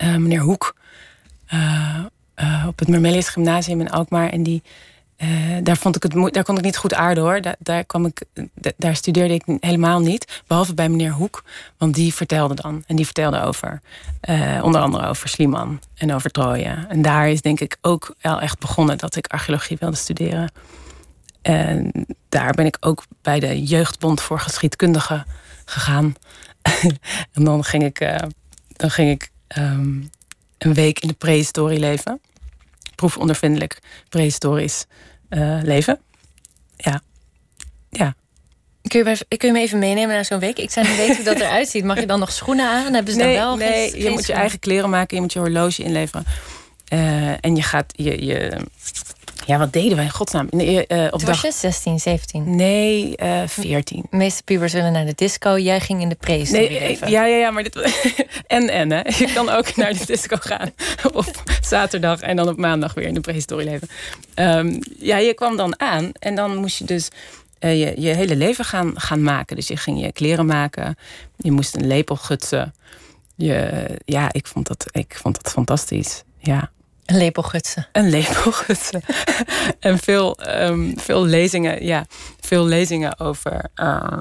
uh, 0.03 0.17
meneer 0.17 0.41
Hoek, 0.41 0.75
op 2.67 2.79
het 2.79 2.89
Mermelius 2.89 3.29
Gymnasium 3.29 3.81
in 3.81 3.91
Alkmaar. 3.91 4.31
En 4.31 4.43
die, 4.43 4.63
uh, 5.23 5.57
daar, 5.63 5.77
vond 5.77 5.97
ik 5.97 6.03
het, 6.03 6.35
daar 6.35 6.45
kon 6.45 6.57
ik 6.57 6.65
niet 6.65 6.77
goed 6.77 6.95
aarden 6.95 7.23
hoor. 7.23 7.41
Daar, 7.41 7.57
daar, 7.59 7.85
kwam 7.85 8.05
ik, 8.05 8.23
daar 8.77 8.97
studeerde 8.97 9.35
ik 9.35 9.43
helemaal 9.61 10.01
niet. 10.01 10.43
Behalve 10.47 10.75
bij 10.75 10.89
meneer 10.89 11.13
Hoek. 11.13 11.45
Want 11.77 11.95
die 11.95 12.15
vertelde 12.15 12.55
dan. 12.55 12.85
En 12.87 12.97
die 12.97 13.05
vertelde 13.05 13.43
over. 13.43 13.81
Uh, 14.29 14.61
onder 14.63 14.81
andere 14.81 15.07
over 15.07 15.29
Sliman 15.29 15.81
en 15.95 16.15
over 16.15 16.31
Troje. 16.31 16.87
En 16.89 17.03
daar 17.03 17.29
is 17.29 17.41
denk 17.41 17.61
ik 17.61 17.77
ook 17.81 18.15
wel 18.21 18.41
echt 18.41 18.59
begonnen 18.59 18.99
dat 18.99 19.17
ik 19.17 19.27
archeologie 19.27 19.77
wilde 19.81 19.97
studeren. 19.97 20.53
En 21.43 22.07
daar 22.29 22.53
ben 22.53 22.67
ik 22.67 22.77
ook 22.81 23.05
bij 23.23 23.41
de 23.41 23.63
Jeugdbond 23.63 24.21
voor 24.21 24.41
Geschiedkundigen 24.41 25.27
gegaan. 25.65 26.15
en 27.35 27.45
dan 27.45 27.65
ging 27.65 27.85
ik, 27.85 28.01
uh, 28.01 28.17
dan 28.69 28.91
ging 28.91 29.11
ik 29.11 29.31
um, 29.59 30.11
een 30.59 30.75
week 30.75 30.99
in 30.99 31.09
de 31.09 31.15
prehistorie 31.15 31.79
leven. 31.79 32.21
Proefondervindelijk 32.95 33.79
prehistorisch 34.09 34.87
uh, 35.31 35.59
leven. 35.62 35.99
Ja. 36.77 37.01
Ja. 37.91 38.14
Kun 38.83 38.99
je, 38.99 39.05
me, 39.05 39.37
kun 39.37 39.49
je 39.49 39.55
me 39.55 39.61
even 39.61 39.79
meenemen 39.79 40.14
naar 40.14 40.25
zo'n 40.25 40.38
week? 40.38 40.59
Ik 40.59 40.71
zou 40.71 40.87
niet 40.87 40.97
weten 40.97 41.17
hoe 41.17 41.25
dat 41.25 41.41
eruit 41.41 41.69
ziet. 41.69 41.85
Mag 41.85 42.01
je 42.01 42.07
dan 42.07 42.19
nog 42.19 42.33
schoenen 42.33 42.69
aan? 42.69 42.95
Hebben 42.95 43.12
ze 43.12 43.19
nee, 43.19 43.37
dan 43.37 43.59
wel 43.59 43.69
Nee, 43.69 43.91
geen, 43.91 44.03
je 44.03 44.11
moet 44.11 44.27
je 44.27 44.33
eigen 44.33 44.59
kleren 44.59 44.91
maken. 44.91 45.17
Je 45.17 45.23
moet 45.23 45.33
je 45.33 45.38
horloge 45.38 45.83
inleveren. 45.83 46.25
Uh, 46.93 47.45
en 47.45 47.57
je 47.57 47.62
gaat... 47.62 47.93
Je, 47.97 48.25
je, 48.25 48.57
ja, 49.49 49.59
wat 49.59 49.73
deden 49.73 49.97
wij 49.97 50.05
in 50.05 50.11
godsnaam? 50.11 50.47
De, 50.51 50.65
uh, 50.65 51.05
op 51.05 51.11
Toen 51.11 51.19
dag... 51.19 51.29
was 51.29 51.41
je 51.41 51.53
16, 51.53 52.01
17? 52.01 52.57
Nee, 52.57 53.15
uh, 53.23 53.43
14. 53.47 54.07
De 54.11 54.17
meeste 54.17 54.43
pubers 54.43 54.73
willen 54.73 54.93
naar 54.93 55.07
de 55.07 55.13
disco. 55.15 55.59
Jij 55.59 55.81
ging 55.81 56.01
in 56.01 56.09
de 56.09 56.15
prehistorie 56.15 56.69
nee, 56.69 56.81
leven. 56.81 57.11
Ja, 57.11 57.25
ja, 57.25 57.37
ja, 57.37 57.51
maar 57.51 57.63
dit... 57.63 57.77
en, 58.47 58.69
en, 58.69 58.91
hè. 58.91 58.99
Je 58.99 59.31
kan 59.35 59.49
ook 59.49 59.77
naar 59.77 59.93
de 59.93 60.07
disco 60.07 60.37
gaan. 60.41 60.71
op 61.13 61.43
zaterdag 61.61 62.21
en 62.21 62.37
dan 62.37 62.49
op 62.49 62.57
maandag 62.57 62.95
weer 62.95 63.07
in 63.07 63.15
de 63.15 63.21
prehistorie 63.21 63.67
leven. 63.67 63.89
Um, 64.35 64.79
ja, 64.99 65.17
je 65.17 65.35
kwam 65.35 65.57
dan 65.57 65.81
aan 65.81 66.11
en 66.19 66.35
dan 66.35 66.57
moest 66.57 66.79
je 66.79 66.85
dus... 66.85 67.09
eh, 67.59 67.81
je, 67.81 68.01
je 68.01 68.15
hele 68.15 68.37
leven 68.37 68.65
gaan, 68.65 69.01
gaan 69.01 69.23
maken. 69.23 69.57
Dus 69.57 69.69
je 69.69 69.77
ging 69.77 70.01
je 70.01 70.13
kleren 70.13 70.47
maken, 70.47 70.97
je 71.37 71.51
moest 71.53 71.77
een 71.77 71.87
lepel 71.87 72.17
gutsen. 72.17 72.75
Je, 73.35 73.87
ja, 74.05 74.33
ik 74.33 74.47
vond, 74.47 74.67
dat, 74.67 74.87
ik 74.91 75.19
vond 75.23 75.43
dat 75.43 75.53
fantastisch. 75.53 76.23
Ja. 76.39 76.71
Een 77.09 77.16
lepel 77.16 77.42
gutsen. 77.42 77.87
Een 77.92 78.11
lepel 78.11 78.53
gutsen. 78.53 79.03
en 79.81 79.99
veel, 79.99 80.38
ehm, 80.38 80.97
veel 80.97 81.25
lezingen, 81.25 81.85
ja, 81.85 82.07
veel 82.40 82.64
lezingen 82.64 83.18
over 83.18 83.71
uh, 83.77 84.21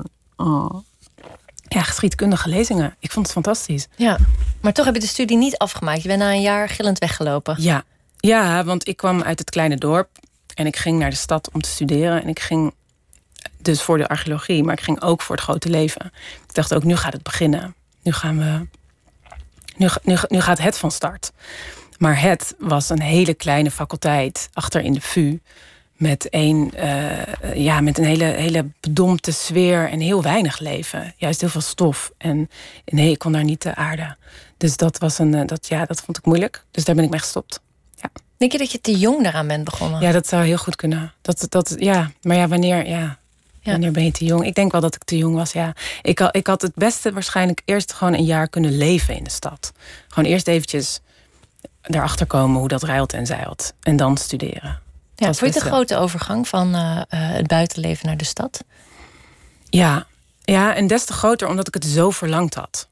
ja, 1.67 1.81
geschiedkundige 1.81 2.49
lezingen. 2.49 2.95
Ik 2.99 3.11
vond 3.11 3.25
het 3.25 3.33
fantastisch. 3.33 3.87
Ja, 3.95 4.17
maar 4.61 4.73
toch 4.73 4.85
heb 4.85 4.93
je 4.93 4.99
de 4.99 5.07
studie 5.07 5.37
niet 5.37 5.57
afgemaakt. 5.57 6.01
Je 6.01 6.07
bent 6.07 6.19
na 6.19 6.31
een 6.31 6.41
jaar 6.41 6.69
gillend 6.69 6.99
weggelopen. 6.99 7.55
Ja, 7.59 7.83
ja 8.17 8.63
want 8.63 8.87
ik 8.87 8.97
kwam 8.97 9.21
uit 9.21 9.39
het 9.39 9.49
kleine 9.49 9.75
dorp 9.75 10.09
en 10.53 10.65
ik 10.65 10.75
ging 10.75 10.99
naar 10.99 11.09
de 11.09 11.15
stad 11.15 11.49
om 11.51 11.61
te 11.61 11.69
studeren. 11.69 12.21
En 12.21 12.27
ik 12.27 12.39
ging 12.39 12.73
dus 13.57 13.81
voor 13.81 13.97
de 13.97 14.07
archeologie, 14.07 14.63
maar 14.63 14.73
ik 14.73 14.83
ging 14.83 15.01
ook 15.01 15.21
voor 15.21 15.35
het 15.35 15.43
grote 15.43 15.69
leven. 15.69 16.05
Ik 16.47 16.53
dacht 16.53 16.73
ook, 16.73 16.83
nu 16.83 16.95
gaat 16.95 17.13
het 17.13 17.23
beginnen. 17.23 17.75
Nu 18.03 18.11
gaan 18.11 18.37
we. 18.37 18.67
Nu, 19.77 19.89
nu, 20.03 20.17
nu 20.27 20.41
gaat 20.41 20.57
het 20.57 20.77
van 20.77 20.91
start. 20.91 21.31
Maar 21.97 22.21
het 22.21 22.55
was 22.59 22.89
een 22.89 23.01
hele 23.01 23.33
kleine 23.33 23.71
faculteit 23.71 24.49
achter 24.53 24.81
in 24.81 24.93
de 24.93 25.01
VU. 25.01 25.39
Met 25.93 26.27
een, 26.29 26.73
uh, 26.75 27.55
ja, 27.55 27.81
met 27.81 27.97
een 27.97 28.05
hele, 28.05 28.25
hele 28.25 28.65
bedompte 28.79 29.31
sfeer 29.31 29.89
en 29.89 29.99
heel 29.99 30.21
weinig 30.21 30.59
leven. 30.59 31.13
Juist 31.17 31.41
heel 31.41 31.49
veel 31.49 31.61
stof. 31.61 32.11
En 32.17 32.49
nee, 32.85 33.11
ik 33.11 33.19
kon 33.19 33.31
daar 33.31 33.43
niet 33.43 33.59
te 33.59 33.75
aarde. 33.75 34.15
Dus 34.57 34.77
dat, 34.77 34.97
was 34.97 35.19
een, 35.19 35.33
eh, 35.33 35.45
dat, 35.45 35.67
ja, 35.67 35.85
dat 35.85 36.01
vond 36.01 36.17
ik 36.17 36.25
moeilijk. 36.25 36.63
Dus 36.71 36.85
daar 36.85 36.95
ben 36.95 37.03
ik 37.03 37.09
mee 37.09 37.19
gestopt. 37.19 37.61
Ja. 37.95 38.09
Denk 38.37 38.51
je 38.51 38.57
dat 38.57 38.71
je 38.71 38.81
te 38.81 38.97
jong 38.97 39.23
daaraan 39.23 39.47
bent 39.47 39.63
begonnen? 39.63 40.01
Ja, 40.01 40.11
dat 40.11 40.27
zou 40.27 40.45
heel 40.45 40.57
goed 40.57 40.75
kunnen. 40.75 41.13
Dat, 41.21 41.45
dat, 41.49 41.75
ja. 41.79 42.11
Maar 42.21 42.37
ja, 42.37 42.47
wanneer, 42.47 42.87
ja, 42.87 43.17
wanneer 43.63 43.91
ben 43.91 44.03
je 44.03 44.11
te 44.11 44.25
jong? 44.25 44.45
Ik 44.45 44.55
denk 44.55 44.71
wel 44.71 44.81
dat 44.81 44.95
ik 44.95 45.03
te 45.03 45.17
jong 45.17 45.35
was, 45.35 45.51
ja. 45.51 45.75
Ik, 46.01 46.19
ik 46.19 46.47
had 46.47 46.61
het 46.61 46.75
beste 46.75 47.13
waarschijnlijk 47.13 47.61
eerst 47.65 47.93
gewoon 47.93 48.13
een 48.13 48.25
jaar 48.25 48.47
kunnen 48.47 48.77
leven 48.77 49.15
in 49.15 49.23
de 49.23 49.29
stad. 49.29 49.73
Gewoon 50.07 50.29
eerst 50.29 50.47
eventjes 50.47 51.01
erachter 51.95 52.25
komen 52.25 52.59
hoe 52.59 52.67
dat 52.67 52.83
ruilt 52.83 53.13
en 53.13 53.25
zeilt. 53.25 53.73
En 53.81 53.95
dan 53.95 54.17
studeren. 54.17 54.79
Ja, 55.15 55.33
vond 55.33 55.53
je 55.53 55.59
een 55.59 55.65
grote 55.65 55.97
overgang 55.97 56.47
van 56.47 56.75
uh, 56.75 57.01
het 57.09 57.47
buitenleven 57.47 58.05
naar 58.05 58.17
de 58.17 58.25
stad? 58.25 58.63
Ja. 59.69 60.05
ja, 60.43 60.75
en 60.75 60.87
des 60.87 61.05
te 61.05 61.13
groter 61.13 61.47
omdat 61.47 61.67
ik 61.67 61.73
het 61.73 61.85
zo 61.85 62.09
verlangd 62.09 62.53
had. 62.53 62.87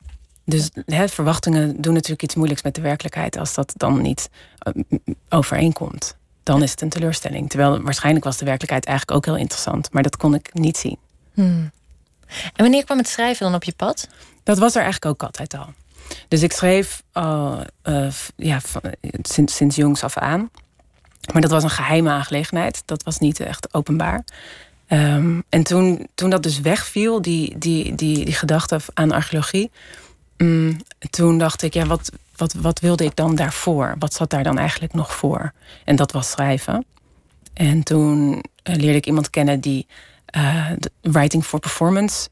Dus 0.46 0.70
hè, 0.86 1.08
verwachtingen 1.08 1.82
doen 1.82 1.94
natuurlijk 1.94 2.24
iets 2.24 2.36
moeilijks 2.36 2.64
met 2.64 2.76
de 2.76 2.82
werkelijkheid 2.82 3.38
als 3.38 3.54
dat 3.54 3.74
dan 3.78 4.02
niet 4.02 4.30
uh, 4.76 4.84
overeenkomt. 5.30 6.16
Dan 6.44 6.64
is 6.64 6.72
het 6.72 6.82
een 6.82 6.90
teleurstelling. 6.90 7.50
Terwijl 7.50 7.82
waarschijnlijk 7.82 8.26
was 8.26 8.38
de 8.38 8.46
werkelijkheid 8.46 8.86
eigenlijk 8.86 9.18
ook 9.18 9.26
heel 9.26 9.42
interessant, 9.42 9.92
maar 9.92 10.04
dat 10.04 10.18
kon 10.18 10.34
ik 10.34 10.54
niet 10.54 10.78
zien. 10.78 10.98
Hmm. 11.34 11.72
En 12.28 12.64
wanneer 12.64 12.84
kwam 12.84 12.98
het 12.98 13.08
schrijven 13.08 13.46
dan 13.46 13.56
op 13.56 13.64
je 13.64 13.74
pad? 13.74 14.08
Dat 14.44 14.58
was 14.58 14.76
er 14.76 14.82
eigenlijk 14.82 15.06
ook 15.06 15.24
altijd 15.24 15.54
al. 15.54 15.74
Dus 16.28 16.44
ik 16.44 16.52
schreef 16.52 17.04
uh, 17.14 17.60
ja, 18.36 18.60
sinds, 19.22 19.56
sinds 19.56 19.76
jongs 19.76 20.04
af 20.04 20.18
aan. 20.18 20.50
Maar 21.34 21.42
dat 21.42 21.52
was 21.52 21.64
een 21.64 21.70
geheime 21.70 22.10
aangelegenheid. 22.10 22.82
Dat 22.86 23.04
was 23.04 23.20
niet 23.20 23.40
echt 23.40 23.74
openbaar. 23.74 24.24
Um, 24.88 25.44
en 25.50 25.64
toen, 25.64 26.08
toen 26.16 26.30
dat 26.30 26.44
dus 26.44 26.60
wegviel, 26.60 27.22
die, 27.22 27.58
die, 27.58 27.96
die, 27.96 28.26
die 28.26 28.34
gedachte 28.34 28.80
aan 28.94 29.12
archeologie. 29.12 29.72
Um, 30.38 30.78
toen 31.10 31.38
dacht 31.38 31.62
ik, 31.62 31.74
ja, 31.74 31.86
wat, 31.86 32.12
wat, 32.36 32.54
wat 32.54 32.80
wilde 32.80 33.04
ik 33.04 33.16
dan 33.16 33.36
daarvoor? 33.36 33.96
Wat 34.00 34.14
zat 34.14 34.30
daar 34.30 34.44
dan 34.44 34.58
eigenlijk 34.58 34.94
nog 34.94 35.16
voor? 35.16 35.52
En 35.86 35.96
dat 35.96 36.12
was 36.12 36.32
schrijven. 36.32 36.86
En 37.54 37.84
toen 37.84 38.32
uh, 38.32 38.76
leerde 38.76 38.98
ik 38.98 39.06
iemand 39.06 39.30
kennen 39.30 39.60
die 39.60 39.88
Writing 41.02 41.44
for 41.44 41.60
Performance 41.60 42.30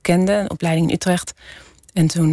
kende, 0.00 0.32
een 0.32 0.50
opleiding 0.50 0.88
in 0.88 0.94
Utrecht. 0.94 1.34
En 1.98 2.06
toen 2.06 2.30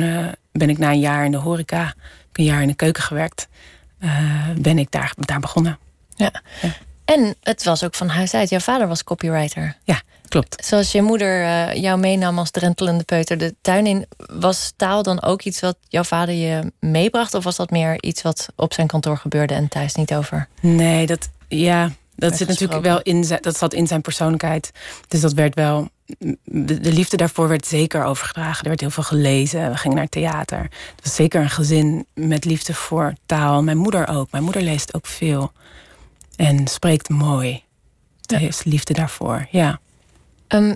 ben 0.52 0.70
ik 0.70 0.78
na 0.78 0.92
een 0.92 1.00
jaar 1.00 1.26
in 1.26 1.32
de 1.32 1.38
horeca, 1.38 1.94
een 2.34 2.44
jaar 2.44 2.62
in 2.62 2.68
de 2.68 2.74
keuken 2.74 3.04
gewerkt 3.04 3.48
uh, 4.00 4.50
ben 4.58 4.78
ik 4.78 4.92
daar, 4.92 5.14
daar 5.16 5.40
begonnen. 5.40 5.78
Ja. 6.16 6.32
En 7.06 7.36
het 7.42 7.64
was 7.64 7.84
ook 7.84 7.96
van 7.96 8.08
huis 8.08 8.34
uit. 8.34 8.50
Jouw 8.50 8.60
vader 8.60 8.88
was 8.88 9.04
copywriter. 9.04 9.78
Ja, 9.84 10.02
klopt. 10.28 10.66
Zoals 10.66 10.92
je 10.92 11.02
moeder 11.02 11.42
uh, 11.42 11.74
jou 11.74 12.00
meenam 12.00 12.40
als 12.40 12.52
drentelende 12.52 13.04
peuter 13.04 13.38
de 13.38 13.56
tuin 13.62 13.86
in. 13.86 14.06
Was 14.18 14.74
taal 14.76 15.04
dan 15.04 15.22
ook 15.22 15.42
iets 15.42 15.60
wat 15.60 15.78
jouw 15.88 16.04
vader 16.04 16.36
je 16.36 16.72
meebracht? 16.80 17.34
Of 17.34 17.44
was 17.44 17.56
dat 17.56 17.70
meer 17.70 18.04
iets 18.04 18.22
wat 18.22 18.48
op 18.56 18.74
zijn 18.74 18.88
kantoor 18.88 19.18
gebeurde 19.18 19.54
en 19.54 19.68
thuis 19.68 19.96
niet 19.96 20.14
over? 20.14 20.48
Nee, 20.62 21.06
dat, 21.06 21.30
ja, 21.48 21.92
dat 22.16 22.38
zit 22.38 22.48
natuurlijk 22.48 22.84
wel 22.84 23.02
in 23.02 23.24
zijn, 23.24 23.42
dat 23.42 23.58
zat 23.58 23.74
in 23.74 23.88
zijn 23.88 24.02
persoonlijkheid. 24.02 24.72
Dus 25.08 25.22
dat 25.22 25.34
werd 25.34 25.56
wel. 25.56 25.90
De 26.44 26.94
liefde 26.94 27.18
daarvoor 27.18 27.48
werd 27.48 27.66
zeker 27.66 28.04
overgedragen. 28.04 28.62
Er 28.62 28.68
werd 28.68 28.80
heel 28.80 28.90
veel 28.90 29.04
gelezen. 29.04 29.72
We 29.72 29.78
gingen 29.78 29.98
naar 29.98 30.10
theater. 30.10 30.60
Het 30.62 31.04
was 31.04 31.16
zeker 31.16 31.42
een 31.42 31.50
gezin 31.50 32.06
met 32.14 32.46
liefde 32.46 32.74
voor 32.74 33.14
taal. 33.26 33.64
Mijn 33.64 33.78
moeder 33.78 34.08
ook. 34.08 34.32
Mijn 34.32 34.44
moeder 34.44 34.62
leest 34.62 34.94
ook 34.94 35.06
veel. 35.06 35.52
En 36.36 36.68
spreekt 36.68 37.10
mooi. 37.10 37.64
Er 38.26 38.42
is 38.42 38.64
liefde 38.64 38.94
daarvoor, 38.94 39.48
ja. 39.52 39.80
Um, 40.48 40.76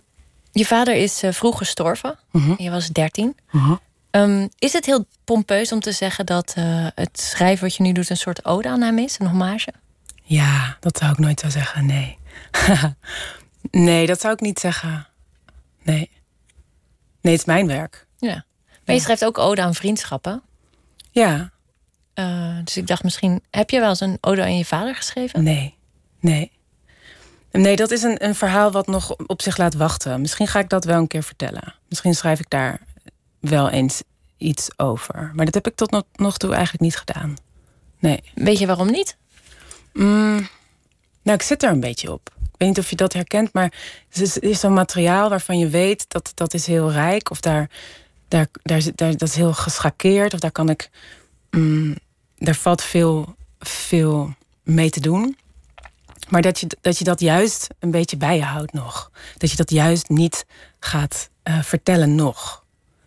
je 0.51 0.65
vader 0.65 0.95
is 0.95 1.23
uh, 1.23 1.31
vroeg 1.31 1.57
gestorven. 1.57 2.19
Uh 2.31 2.53
Je 2.57 2.69
was 2.69 2.87
dertien. 2.87 3.37
Uh 3.51 3.71
um, 4.11 4.49
is 4.59 4.73
het 4.73 4.85
heel 4.85 5.05
pompeus 5.23 5.71
om 5.71 5.79
te 5.79 5.91
zeggen 5.91 6.25
dat 6.25 6.53
uh, 6.57 6.87
het 6.95 7.19
schrijven 7.19 7.63
wat 7.63 7.75
je 7.75 7.83
nu 7.83 7.91
doet... 7.91 8.09
een 8.09 8.17
soort 8.17 8.45
ode 8.45 8.69
aan 8.69 8.81
hem 8.81 8.97
is, 8.97 9.19
een 9.19 9.27
hommage? 9.27 9.73
Ja, 10.23 10.77
dat 10.79 10.97
zou 10.97 11.11
ik 11.11 11.17
nooit 11.17 11.39
zo 11.39 11.49
zeggen, 11.49 11.85
nee. 11.85 12.17
nee, 13.71 14.05
dat 14.05 14.21
zou 14.21 14.33
ik 14.33 14.39
niet 14.39 14.59
zeggen. 14.59 15.07
Nee. 15.89 16.09
Nee, 17.21 17.33
het 17.33 17.41
is 17.41 17.45
mijn 17.45 17.67
werk. 17.67 18.07
Ja. 18.17 18.45
Maar 18.85 18.95
je 18.95 19.01
schrijft 19.01 19.25
ook 19.25 19.37
ode 19.37 19.61
aan 19.61 19.75
vriendschappen. 19.75 20.41
Ja. 21.11 21.51
Uh, 22.15 22.57
dus 22.63 22.77
ik 22.77 22.87
dacht 22.87 23.03
misschien, 23.03 23.43
heb 23.49 23.69
je 23.69 23.79
wel 23.79 23.89
eens 23.89 23.99
een 23.99 24.17
ode 24.21 24.41
aan 24.41 24.57
je 24.57 24.65
vader 24.65 24.95
geschreven? 24.95 25.43
Nee, 25.43 25.75
nee. 26.19 26.51
Nee, 27.51 27.75
dat 27.75 27.91
is 27.91 28.03
een, 28.03 28.23
een 28.23 28.35
verhaal 28.35 28.71
wat 28.71 28.87
nog 28.87 29.15
op 29.15 29.41
zich 29.41 29.57
laat 29.57 29.73
wachten. 29.73 30.21
Misschien 30.21 30.47
ga 30.47 30.59
ik 30.59 30.69
dat 30.69 30.83
wel 30.83 30.97
een 30.97 31.07
keer 31.07 31.23
vertellen. 31.23 31.75
Misschien 31.87 32.15
schrijf 32.15 32.39
ik 32.39 32.49
daar 32.49 32.81
wel 33.39 33.69
eens 33.69 34.01
iets 34.37 34.69
over. 34.77 35.31
Maar 35.33 35.45
dat 35.45 35.53
heb 35.53 35.67
ik 35.67 35.75
tot 35.75 35.91
nog, 35.91 36.03
nog 36.13 36.37
toe 36.37 36.51
eigenlijk 36.53 36.83
niet 36.83 36.97
gedaan. 36.97 37.35
Nee. 37.99 38.23
Weet 38.35 38.59
je 38.59 38.67
waarom 38.67 38.91
niet? 38.91 39.17
Mm, 39.93 40.47
nou, 41.23 41.37
ik 41.37 41.41
zit 41.41 41.63
er 41.63 41.69
een 41.69 41.79
beetje 41.79 42.11
op. 42.11 42.35
Weet 42.59 42.67
niet 42.67 42.79
of 42.79 42.89
je 42.89 42.95
dat 42.95 43.13
herkent, 43.13 43.53
maar 43.53 43.73
het 44.09 44.41
is, 44.41 44.59
zo'n 44.59 44.73
materiaal 44.73 45.29
waarvan 45.29 45.59
je 45.59 45.67
weet 45.67 46.05
dat 46.07 46.31
dat 46.35 46.53
is 46.53 46.65
heel 46.65 46.91
rijk. 46.91 47.31
Of 47.31 47.39
daar, 47.39 47.69
daar, 48.27 48.47
daar, 48.63 48.81
dat 48.95 49.21
is 49.21 49.35
heel 49.35 49.53
geschakeerd. 49.53 50.33
Of 50.33 50.39
daar 50.39 50.51
kan 50.51 50.69
ik. 50.69 50.89
Mm, 51.51 51.95
daar 52.37 52.55
valt 52.55 52.83
veel, 52.83 53.35
veel 53.59 54.33
mee 54.63 54.89
te 54.89 54.99
doen. 54.99 55.37
Maar 56.29 56.41
dat 56.41 56.59
je, 56.59 56.67
dat 56.81 56.97
je 56.97 57.03
dat 57.03 57.19
juist 57.19 57.67
een 57.79 57.91
beetje 57.91 58.17
bij 58.17 58.35
je 58.35 58.43
houdt 58.43 58.73
nog. 58.73 59.11
Dat 59.37 59.51
je 59.51 59.57
dat 59.57 59.71
juist 59.71 60.09
niet 60.09 60.45
gaat 60.79 61.29
uh, 61.43 61.61
vertellen 61.61 62.15
nog. 62.15 62.63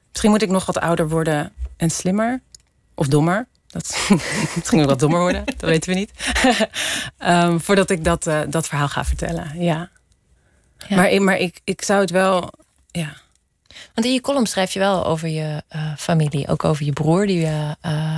Misschien 0.08 0.30
moet 0.30 0.42
ik 0.42 0.50
nog 0.50 0.66
wat 0.66 0.78
ouder 0.78 1.08
worden 1.08 1.52
en 1.76 1.90
slimmer. 1.90 2.40
Of 2.94 3.06
dommer. 3.06 3.46
Dat 3.72 4.08
misschien 4.54 4.78
nog 4.80 4.86
wat 4.86 4.98
dommer 4.98 5.20
worden, 5.20 5.44
dat 5.44 5.70
weten 5.70 5.92
we 5.92 5.98
niet. 5.98 6.10
um, 7.18 7.60
voordat 7.66 7.90
ik 7.90 8.04
dat, 8.04 8.26
uh, 8.26 8.40
dat 8.48 8.68
verhaal 8.68 8.88
ga 8.88 9.04
vertellen, 9.04 9.50
ja. 9.54 9.90
ja. 10.88 10.96
Maar, 10.96 11.22
maar 11.22 11.38
ik, 11.38 11.60
ik 11.64 11.82
zou 11.82 12.00
het 12.00 12.10
wel, 12.10 12.52
ja. 12.90 13.16
Want 13.94 14.06
in 14.06 14.12
je 14.12 14.20
column 14.20 14.46
schrijf 14.46 14.72
je 14.72 14.78
wel 14.78 15.06
over 15.06 15.28
je 15.28 15.62
uh, 15.76 15.96
familie. 15.96 16.48
Ook 16.48 16.64
over 16.64 16.84
je 16.84 16.92
broer 16.92 17.26
die 17.26 17.46
uh, 17.46 17.70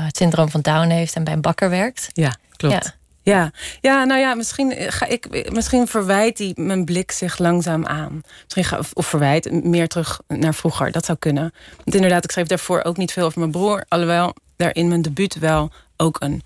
het 0.04 0.16
syndroom 0.16 0.50
van 0.50 0.60
Down 0.60 0.88
heeft 0.88 1.14
en 1.14 1.24
bij 1.24 1.32
een 1.32 1.40
bakker 1.40 1.70
werkt. 1.70 2.08
Ja, 2.12 2.36
klopt. 2.56 2.84
Ja. 2.84 2.94
Ja, 3.22 3.50
ja 3.80 4.04
nou 4.04 4.20
ja, 4.20 4.34
misschien, 4.34 4.74
ga 4.76 5.06
ik, 5.06 5.50
misschien 5.52 5.86
verwijt 5.86 6.36
die 6.36 6.60
mijn 6.60 6.84
blik 6.84 7.10
zich 7.10 7.38
langzaam 7.38 7.86
aan. 7.86 8.20
Misschien 8.42 8.64
ga, 8.64 8.80
of 8.92 9.06
verwijt 9.06 9.64
meer 9.64 9.88
terug 9.88 10.20
naar 10.28 10.54
vroeger. 10.54 10.92
Dat 10.92 11.04
zou 11.04 11.18
kunnen. 11.18 11.52
Want 11.76 11.94
inderdaad, 11.94 12.24
ik 12.24 12.30
schreef 12.30 12.46
daarvoor 12.46 12.82
ook 12.82 12.96
niet 12.96 13.12
veel 13.12 13.24
over 13.24 13.38
mijn 13.38 13.50
broer. 13.50 13.84
Alhoewel 13.88 14.34
daar 14.64 14.74
in 14.74 14.88
mijn 14.88 15.02
debuut 15.02 15.38
wel 15.38 15.70
ook 15.96 16.16
een. 16.20 16.42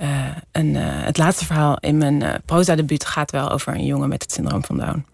Uh, 0.00 0.36
een 0.52 0.74
uh, 0.74 0.82
het 0.84 1.18
laatste 1.18 1.44
verhaal 1.44 1.76
in 1.80 1.98
mijn 1.98 2.22
uh, 2.22 2.34
proza-debuut 2.44 3.04
gaat 3.04 3.30
wel 3.30 3.50
over 3.50 3.74
een 3.74 3.84
jongen 3.84 4.08
met 4.08 4.22
het 4.22 4.32
syndroom 4.32 4.64
van 4.64 4.76
Down. 4.78 5.06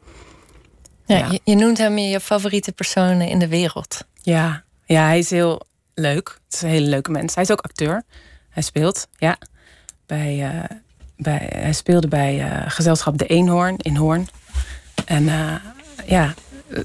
Ja, 1.06 1.16
ja. 1.16 1.28
Je, 1.30 1.40
je, 1.44 1.54
noemt 1.54 1.78
hem 1.78 1.98
je 1.98 2.20
favoriete 2.20 2.72
persoon 2.72 3.20
in 3.20 3.38
de 3.38 3.48
wereld. 3.48 4.04
Ja, 4.22 4.62
ja 4.84 5.06
hij 5.06 5.18
is 5.18 5.30
heel 5.30 5.62
leuk. 5.94 6.38
Het 6.44 6.54
is 6.54 6.62
een 6.62 6.68
hele 6.68 6.88
leuke 6.88 7.10
mens. 7.10 7.34
Hij 7.34 7.42
is 7.42 7.50
ook 7.50 7.60
acteur. 7.60 8.02
Hij 8.48 8.62
speelt, 8.62 9.08
ja. 9.16 9.38
Bij, 10.06 10.66
bij, 11.16 11.48
hij 11.52 11.72
speelde 11.72 12.08
bij 12.08 12.64
gezelschap 12.66 13.18
De 13.18 13.26
Eenhoorn 13.26 13.76
in 13.76 13.96
Hoorn. 13.96 14.28
En 15.04 15.24
ja, 16.06 16.34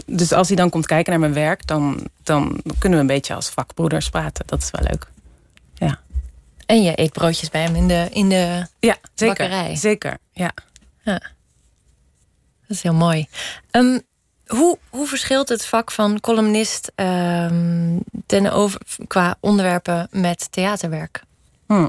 dus 0.05 0.31
als 0.31 0.47
hij 0.47 0.57
dan 0.57 0.69
komt 0.69 0.85
kijken 0.85 1.11
naar 1.11 1.19
mijn 1.19 1.33
werk, 1.33 1.67
dan, 1.67 2.07
dan 2.23 2.61
kunnen 2.79 2.97
we 2.99 3.05
een 3.05 3.13
beetje 3.15 3.35
als 3.35 3.49
vakbroeders 3.49 4.09
praten. 4.09 4.47
Dat 4.47 4.61
is 4.61 4.71
wel 4.71 4.87
leuk. 4.89 5.07
En 6.67 6.83
je 6.83 6.99
eet 6.99 7.11
broodjes 7.11 7.49
bij 7.49 7.61
hem 7.61 7.75
in 7.75 7.87
de, 7.87 8.07
in 8.11 8.29
de 8.29 8.67
ja, 8.79 8.97
zeker, 9.13 9.35
bakkerij. 9.35 9.75
Zeker, 9.75 10.17
ja. 10.31 10.51
ja. 11.03 11.19
Dat 12.67 12.77
is 12.77 12.81
heel 12.81 12.93
mooi. 12.93 13.27
Um, 13.71 14.01
hoe, 14.45 14.77
hoe 14.89 15.07
verschilt 15.07 15.49
het 15.49 15.65
vak 15.65 15.91
van 15.91 16.19
columnist 16.19 16.91
um, 16.95 17.99
ten 18.25 18.51
over, 18.51 18.81
qua 19.07 19.37
onderwerpen 19.39 20.07
met 20.11 20.51
theaterwerk? 20.51 21.23
Hm. 21.67 21.87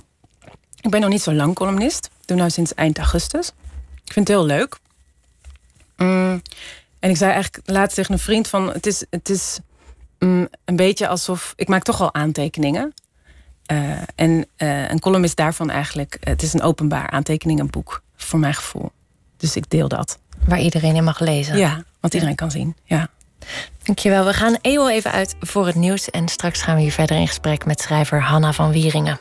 Ik 0.80 0.90
ben 0.90 1.00
nog 1.00 1.10
niet 1.10 1.22
zo 1.22 1.32
lang 1.32 1.54
columnist. 1.54 2.06
Ik 2.20 2.26
doe 2.26 2.42
nu 2.42 2.50
sinds 2.50 2.74
eind 2.74 2.98
augustus. 2.98 3.48
Ik 4.04 4.12
vind 4.12 4.28
het 4.28 4.36
heel 4.36 4.46
leuk. 4.46 4.78
Mm. 5.96 6.42
En 6.98 7.10
ik 7.10 7.16
zei 7.16 7.32
eigenlijk 7.32 7.68
laatst 7.70 7.94
tegen 7.94 8.12
een 8.12 8.18
vriend 8.18 8.48
van... 8.48 8.72
het 8.72 8.86
is, 8.86 9.04
het 9.10 9.28
is 9.28 9.58
mm, 10.18 10.48
een 10.64 10.76
beetje 10.76 11.08
alsof... 11.08 11.52
ik 11.56 11.68
maak 11.68 11.82
toch 11.82 12.00
al 12.00 12.14
aantekeningen. 12.14 12.94
Uh, 13.72 13.90
en 14.14 14.46
uh, 14.58 14.88
een 14.90 15.00
column 15.00 15.24
is 15.24 15.34
daarvan 15.34 15.70
eigenlijk... 15.70 16.16
het 16.20 16.42
is 16.42 16.52
een 16.52 16.62
openbaar 16.62 17.10
aantekeningenboek, 17.10 18.02
voor 18.16 18.38
mijn 18.38 18.54
gevoel. 18.54 18.90
Dus 19.36 19.56
ik 19.56 19.70
deel 19.70 19.88
dat. 19.88 20.18
Waar 20.46 20.60
iedereen 20.60 20.94
in 20.94 21.04
mag 21.04 21.20
lezen. 21.20 21.56
Ja, 21.56 21.82
wat 22.00 22.14
iedereen 22.14 22.34
kan 22.34 22.50
zien. 22.50 22.76
Ja. 22.84 23.08
Dankjewel. 23.82 24.24
We 24.24 24.32
gaan 24.32 24.58
EO 24.60 24.86
even 24.86 25.12
uit 25.12 25.36
voor 25.40 25.66
het 25.66 25.74
nieuws. 25.74 26.10
En 26.10 26.28
straks 26.28 26.62
gaan 26.62 26.76
we 26.76 26.82
hier 26.82 26.92
verder 26.92 27.16
in 27.16 27.26
gesprek 27.26 27.66
met 27.66 27.80
schrijver 27.80 28.22
Hanna 28.22 28.52
van 28.52 28.70
Wieringen. 28.70 29.18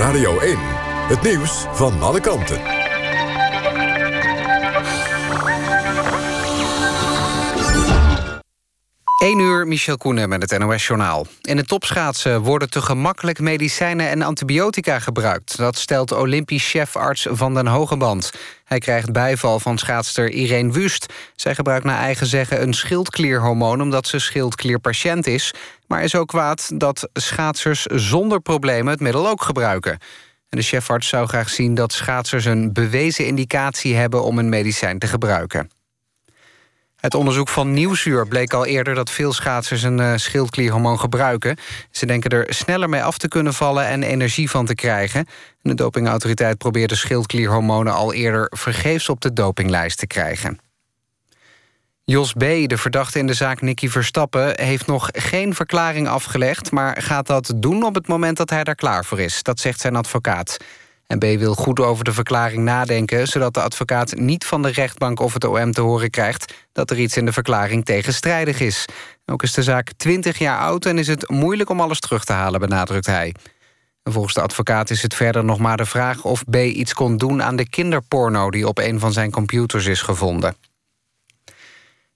Radio 0.00 0.38
1. 0.38 0.56
Het 1.08 1.22
nieuws 1.22 1.64
van 1.72 2.02
alle 2.02 2.20
kanten. 2.20 2.60
1 9.20 9.38
uur, 9.38 9.66
Michel 9.66 9.96
Koenen 9.96 10.28
met 10.28 10.50
het 10.50 10.58
NOS-journaal. 10.58 11.26
In 11.40 11.56
het 11.56 11.68
topschaatsen 11.68 12.42
worden 12.42 12.70
te 12.70 12.82
gemakkelijk 12.82 13.38
medicijnen 13.38 14.08
en 14.08 14.22
antibiotica 14.22 14.98
gebruikt. 14.98 15.56
Dat 15.56 15.76
stelt 15.76 16.12
Olympisch 16.12 16.70
chefarts 16.70 17.26
Van 17.30 17.54
den 17.54 17.66
Hogeband. 17.66 18.30
Hij 18.64 18.78
krijgt 18.78 19.12
bijval 19.12 19.60
van 19.60 19.78
schaatster 19.78 20.30
Irene 20.30 20.72
Wust. 20.72 21.12
Zij 21.36 21.54
gebruikt 21.54 21.84
naar 21.84 21.98
eigen 21.98 22.26
zeggen 22.26 22.62
een 22.62 22.74
schildklierhormoon... 22.74 23.80
omdat 23.80 24.06
ze 24.06 24.18
schildklierpatiënt 24.18 25.26
is. 25.26 25.54
Maar 25.90 26.02
is 26.02 26.14
ook 26.14 26.28
kwaad 26.28 26.70
dat 26.74 27.08
schaatsers 27.12 27.84
zonder 27.84 28.40
problemen 28.40 28.92
het 28.92 29.00
middel 29.00 29.28
ook 29.28 29.42
gebruiken. 29.42 29.92
En 30.48 30.58
de 30.58 30.62
chefarts 30.62 31.08
zou 31.08 31.26
graag 31.26 31.48
zien 31.48 31.74
dat 31.74 31.92
schaatsers 31.92 32.44
een 32.44 32.72
bewezen 32.72 33.26
indicatie 33.26 33.94
hebben... 33.94 34.24
om 34.24 34.38
een 34.38 34.48
medicijn 34.48 34.98
te 34.98 35.06
gebruiken. 35.06 35.70
Het 36.96 37.14
onderzoek 37.14 37.48
van 37.48 37.72
Nieuwsuur 37.72 38.28
bleek 38.28 38.52
al 38.52 38.66
eerder 38.66 38.94
dat 38.94 39.10
veel 39.10 39.32
schaatsers 39.32 39.82
een 39.82 39.98
uh, 39.98 40.12
schildklierhormoon 40.16 41.00
gebruiken. 41.00 41.56
Ze 41.90 42.06
denken 42.06 42.30
er 42.30 42.54
sneller 42.54 42.88
mee 42.88 43.02
af 43.02 43.18
te 43.18 43.28
kunnen 43.28 43.54
vallen 43.54 43.86
en 43.86 44.02
energie 44.02 44.50
van 44.50 44.66
te 44.66 44.74
krijgen. 44.74 45.26
De 45.62 45.74
dopingautoriteit 45.74 46.58
probeerde 46.58 46.96
schildklierhormonen 46.96 47.92
al 47.92 48.12
eerder 48.12 48.46
vergeefs 48.56 49.08
op 49.08 49.20
de 49.20 49.32
dopinglijst 49.32 49.98
te 49.98 50.06
krijgen. 50.06 50.69
Jos 52.10 52.32
B., 52.32 52.38
de 52.66 52.76
verdachte 52.76 53.18
in 53.18 53.26
de 53.26 53.34
zaak 53.34 53.60
Nicky 53.60 53.88
Verstappen... 53.88 54.60
heeft 54.60 54.86
nog 54.86 55.08
geen 55.12 55.54
verklaring 55.54 56.08
afgelegd... 56.08 56.70
maar 56.70 57.02
gaat 57.02 57.26
dat 57.26 57.52
doen 57.56 57.82
op 57.82 57.94
het 57.94 58.08
moment 58.08 58.36
dat 58.36 58.50
hij 58.50 58.64
daar 58.64 58.74
klaar 58.74 59.04
voor 59.04 59.20
is. 59.20 59.42
Dat 59.42 59.60
zegt 59.60 59.80
zijn 59.80 59.96
advocaat. 59.96 60.56
En 61.06 61.18
B 61.18 61.22
wil 61.24 61.54
goed 61.54 61.80
over 61.80 62.04
de 62.04 62.12
verklaring 62.12 62.64
nadenken... 62.64 63.26
zodat 63.26 63.54
de 63.54 63.60
advocaat 63.60 64.16
niet 64.16 64.44
van 64.44 64.62
de 64.62 64.70
rechtbank 64.70 65.20
of 65.20 65.32
het 65.32 65.44
OM 65.44 65.72
te 65.72 65.80
horen 65.80 66.10
krijgt... 66.10 66.54
dat 66.72 66.90
er 66.90 66.98
iets 66.98 67.16
in 67.16 67.24
de 67.24 67.32
verklaring 67.32 67.84
tegenstrijdig 67.84 68.60
is. 68.60 68.84
Ook 69.26 69.42
is 69.42 69.52
de 69.52 69.62
zaak 69.62 69.92
20 69.96 70.38
jaar 70.38 70.58
oud 70.58 70.86
en 70.86 70.98
is 70.98 71.06
het 71.06 71.28
moeilijk 71.28 71.70
om 71.70 71.80
alles 71.80 72.00
terug 72.00 72.24
te 72.24 72.32
halen, 72.32 72.60
benadrukt 72.60 73.06
hij. 73.06 73.34
En 74.02 74.12
volgens 74.12 74.34
de 74.34 74.42
advocaat 74.42 74.90
is 74.90 75.02
het 75.02 75.14
verder 75.14 75.44
nog 75.44 75.58
maar 75.58 75.76
de 75.76 75.86
vraag 75.86 76.24
of 76.24 76.44
B 76.44 76.56
iets 76.56 76.94
kon 76.94 77.16
doen 77.16 77.42
aan 77.42 77.56
de 77.56 77.68
kinderporno... 77.68 78.50
die 78.50 78.68
op 78.68 78.78
een 78.78 79.00
van 79.00 79.12
zijn 79.12 79.30
computers 79.30 79.86
is 79.86 80.02
gevonden. 80.02 80.54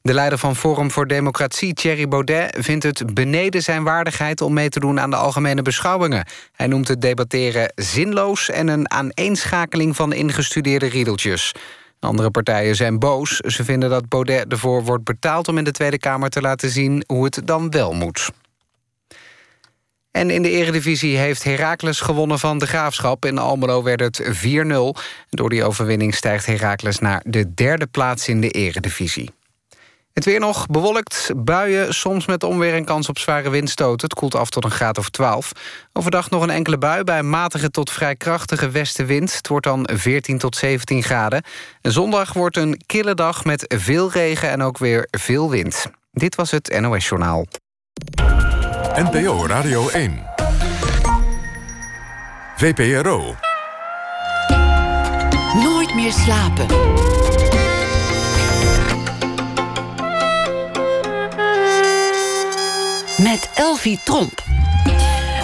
De 0.05 0.15
leider 0.15 0.39
van 0.39 0.57
Forum 0.57 0.91
voor 0.91 1.07
Democratie, 1.07 1.75
Thierry 1.75 2.09
Baudet... 2.09 2.57
vindt 2.61 2.85
het 2.85 3.15
beneden 3.15 3.63
zijn 3.63 3.83
waardigheid 3.83 4.41
om 4.41 4.53
mee 4.53 4.69
te 4.69 4.81
doen 4.81 5.01
aan 5.01 5.11
de 5.11 5.17
algemene 5.17 5.63
beschouwingen. 5.63 6.27
Hij 6.53 6.67
noemt 6.67 6.89
het 6.89 7.01
debatteren 7.01 7.73
zinloos... 7.75 8.51
en 8.51 8.69
een 8.69 8.91
aaneenschakeling 8.91 9.97
van 9.97 10.13
ingestudeerde 10.13 10.87
riedeltjes. 10.87 11.55
Andere 12.01 12.31
partijen 12.31 12.77
zijn 12.77 12.99
boos. 12.99 13.37
Ze 13.37 13.65
vinden 13.65 13.91
dat 13.91 14.09
Baudet 14.09 14.53
ervoor 14.53 14.85
wordt 14.85 15.05
betaald 15.05 15.49
om 15.49 15.59
in 15.59 15.65
de 15.65 15.71
Tweede 15.71 15.99
Kamer 15.99 16.31
te 16.31 16.41
laten 16.41 16.71
zien... 16.71 17.05
hoe 17.07 17.25
het 17.25 17.41
dan 17.45 17.71
wel 17.71 17.93
moet. 17.93 18.31
En 20.11 20.31
in 20.31 20.43
de 20.43 20.51
eredivisie 20.51 21.17
heeft 21.17 21.45
Heracles 21.45 22.01
gewonnen 22.01 22.39
van 22.39 22.59
de 22.59 22.67
Graafschap. 22.67 23.25
In 23.25 23.39
Almelo 23.39 23.83
werd 23.83 24.01
het 24.01 24.23
4-0. 24.23 25.01
Door 25.31 25.51
die 25.51 25.65
overwinning 25.65 26.15
stijgt 26.15 26.47
Heracles 26.47 26.99
naar 26.99 27.23
de 27.27 27.55
derde 27.55 27.87
plaats 27.87 28.29
in 28.29 28.41
de 28.41 28.51
eredivisie. 28.51 29.31
Het 30.15 30.25
weer 30.25 30.41
nog 30.41 30.67
bewolkt, 30.67 31.31
buien, 31.37 31.95
soms 31.95 32.27
met 32.27 32.43
onweer 32.43 32.75
en 32.75 32.85
kans 32.85 33.09
op 33.09 33.19
zware 33.19 33.51
windstoten. 33.51 34.09
Het 34.09 34.19
koelt 34.19 34.35
af 34.35 34.51
tot 34.51 34.65
een 34.65 34.71
graad 34.71 34.99
of 34.99 35.11
12. 35.11 35.53
Overdag 35.93 36.31
nog 36.31 36.43
een 36.43 36.51
enkele 36.51 36.79
bui 36.79 37.05
bij 37.05 37.19
een 37.19 37.31
matige 37.31 37.71
tot 37.71 37.91
vrij 37.91 38.17
krachtige 38.17 38.71
westenwind. 38.71 39.37
Het 39.37 39.49
wordt 39.49 39.67
dan 39.67 39.89
14 39.93 40.39
tot 40.39 40.57
17 40.57 41.03
graden. 41.03 41.43
En 41.81 41.93
zondag 41.93 42.33
wordt 42.33 42.57
een 42.57 42.83
kille 42.87 43.15
dag 43.15 43.45
met 43.45 43.75
veel 43.77 44.11
regen 44.11 44.51
en 44.51 44.63
ook 44.63 44.79
weer 44.79 45.09
veel 45.11 45.51
wind. 45.51 45.87
Dit 46.13 46.35
was 46.35 46.51
het 46.51 46.81
NOS 46.81 47.09
Journaal. 47.09 47.47
NPO 48.95 49.47
Radio 49.47 49.89
1. 49.89 50.23
VPRO. 52.57 53.35
Nooit 55.55 55.95
meer 55.95 56.13
slapen. 56.13 56.67
Met 63.19 63.51
Elvie 63.55 64.01
Tromp. 64.05 64.43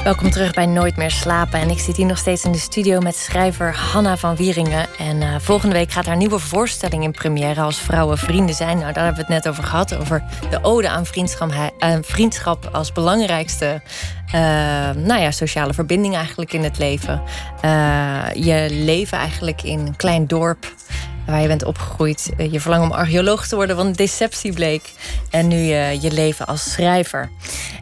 Welkom 0.05 0.31
terug 0.31 0.53
bij 0.53 0.67
Nooit 0.67 0.97
meer 0.97 1.11
slapen. 1.11 1.61
En 1.61 1.71
ik 1.71 1.79
zit 1.79 1.97
hier 1.97 2.07
nog 2.07 2.19
steeds 2.19 2.45
in 2.45 2.53
de 2.53 2.59
studio 2.59 3.01
met 3.01 3.17
schrijver 3.17 3.75
Hanna 3.75 4.17
van 4.17 4.37
Wieringen. 4.37 4.87
En 4.99 5.17
uh, 5.17 5.35
volgende 5.39 5.75
week 5.75 5.93
gaat 5.93 6.07
haar 6.07 6.17
nieuwe 6.17 6.39
voorstelling 6.39 7.05
in 7.05 7.11
première 7.11 7.61
als 7.61 7.79
vrouwen 7.79 8.19
vrienden 8.19 8.55
zijn. 8.55 8.79
Nou, 8.79 8.93
daar 8.93 9.05
hebben 9.05 9.27
we 9.27 9.33
het 9.33 9.45
net 9.45 9.53
over 9.53 9.65
gehad. 9.65 9.97
Over 9.97 10.23
de 10.51 10.59
ode 10.63 10.89
aan 10.89 11.07
vriendschap, 11.07 11.51
uh, 11.51 11.97
vriendschap 12.03 12.69
als 12.73 12.93
belangrijkste 12.93 13.83
uh, 14.27 14.33
nou 14.91 15.21
ja, 15.21 15.31
sociale 15.31 15.75
verbinding 15.75 16.15
eigenlijk 16.15 16.53
in 16.53 16.63
het 16.63 16.79
leven. 16.79 17.23
je 18.35 18.67
leven 18.71 19.19
eigenlijk 19.19 19.63
in 19.63 19.79
een 19.79 19.97
klein 19.97 20.27
dorp 20.27 20.73
waar 21.31 21.41
je 21.41 21.49
bent 21.49 21.65
opgegroeid. 21.65 22.31
je 22.51 22.61
verlangen 22.61 22.91
om 22.91 22.97
archeoloog 22.97 23.47
te 23.47 23.57
worden, 23.57 23.77
want 23.77 23.97
deceptie 23.97 24.53
bleek. 24.53 24.93
En 25.31 25.49
nu 25.49 25.57
je 25.57 26.11
leven 26.13 26.47
als 26.47 26.71
schrijver. 26.71 27.31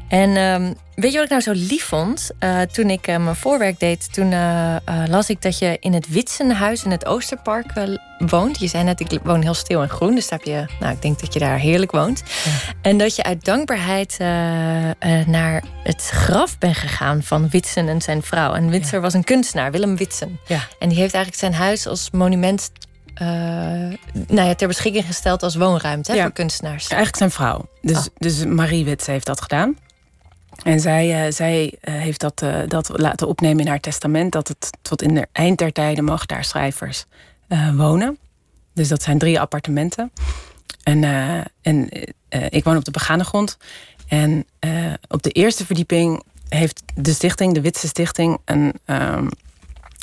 En 0.08 0.36
um, 0.36 0.74
weet 0.94 1.12
je 1.12 1.16
wat 1.16 1.24
ik 1.24 1.30
nou 1.30 1.42
zo 1.42 1.52
lief 1.54 1.84
vond? 1.84 2.30
Uh, 2.40 2.60
toen 2.60 2.90
ik 2.90 3.08
uh, 3.08 3.16
mijn 3.16 3.36
voorwerk 3.36 3.80
deed, 3.80 4.12
toen 4.12 4.32
uh, 4.32 4.76
las 5.08 5.30
ik 5.30 5.42
dat 5.42 5.58
je 5.58 5.76
in 5.80 5.92
het 5.92 6.08
Witsenhuis 6.08 6.84
in 6.84 6.90
het 6.90 7.06
Oosterpark 7.06 7.72
woont. 8.18 8.60
Je 8.60 8.66
zei 8.66 8.84
net, 8.84 9.00
ik 9.00 9.20
woon 9.22 9.42
heel 9.42 9.54
stil 9.54 9.82
en 9.82 9.88
groen, 9.88 10.14
dus 10.14 10.30
heb 10.30 10.42
je, 10.42 10.64
nou, 10.80 10.92
ik 10.92 11.02
denk 11.02 11.20
dat 11.20 11.32
je 11.32 11.38
daar 11.38 11.58
heerlijk 11.58 11.90
woont. 11.90 12.22
Ja. 12.44 12.50
En 12.82 12.98
dat 12.98 13.16
je 13.16 13.22
uit 13.22 13.44
dankbaarheid 13.44 14.16
naar 15.26 15.62
het 15.82 16.02
graf 16.02 16.58
bent 16.58 16.76
gegaan 16.76 17.22
van 17.22 17.48
Witsen 17.48 17.88
en 17.88 18.00
zijn 18.00 18.22
vrouw. 18.22 18.54
En 18.54 18.70
Witser 18.70 18.96
ja. 18.96 19.00
was 19.00 19.14
een 19.14 19.24
kunstenaar, 19.24 19.70
Willem 19.70 19.96
Witsen. 19.96 20.40
Ja. 20.46 20.60
En 20.78 20.88
die 20.88 20.98
heeft 20.98 21.14
eigenlijk 21.14 21.44
zijn 21.44 21.62
huis 21.62 21.86
als 21.86 22.10
monument 22.10 22.70
uh, 23.22 23.28
nou 24.26 24.48
ja, 24.48 24.54
ter 24.54 24.68
beschikking 24.68 25.06
gesteld 25.06 25.42
als 25.42 25.54
woonruimte 25.54 26.14
ja. 26.14 26.22
voor 26.22 26.32
kunstenaars. 26.32 26.88
Eigenlijk 26.88 27.16
zijn 27.16 27.30
vrouw. 27.30 27.68
Dus, 27.80 27.98
oh. 27.98 28.04
dus 28.18 28.44
Marie 28.44 28.84
Witsen 28.84 29.12
heeft 29.12 29.26
dat 29.26 29.40
gedaan. 29.40 29.76
En 30.62 30.80
zij, 30.80 31.26
uh, 31.26 31.32
zij 31.32 31.64
uh, 31.64 31.94
heeft 31.94 32.20
dat, 32.20 32.44
dat 32.66 32.90
laten 32.92 33.28
opnemen 33.28 33.60
in 33.60 33.68
haar 33.68 33.80
testament... 33.80 34.32
dat 34.32 34.48
het 34.48 34.70
tot 34.82 35.02
in 35.02 35.14
de 35.14 35.26
eind 35.32 35.58
der 35.58 35.72
tijden 35.72 36.04
mogen 36.04 36.26
daar 36.26 36.44
schrijvers 36.44 37.04
wonen. 37.74 38.18
Dus 38.74 38.88
dat 38.88 39.02
zijn 39.02 39.18
drie 39.18 39.40
appartementen. 39.40 40.12
En, 40.82 41.04
en 41.62 41.88
ik 42.48 42.64
woon 42.64 42.76
op 42.76 42.84
de 42.84 42.90
begane 42.90 43.24
grond. 43.24 43.56
En 44.08 44.46
op 45.08 45.22
de 45.22 45.30
eerste 45.30 45.66
verdieping 45.66 46.22
heeft 46.48 46.82
de 46.94 47.12
stichting, 47.12 47.54
de 47.54 47.60
Witse 47.60 47.86
Stichting... 47.86 48.38
een, 48.44 48.72
um, 48.86 49.28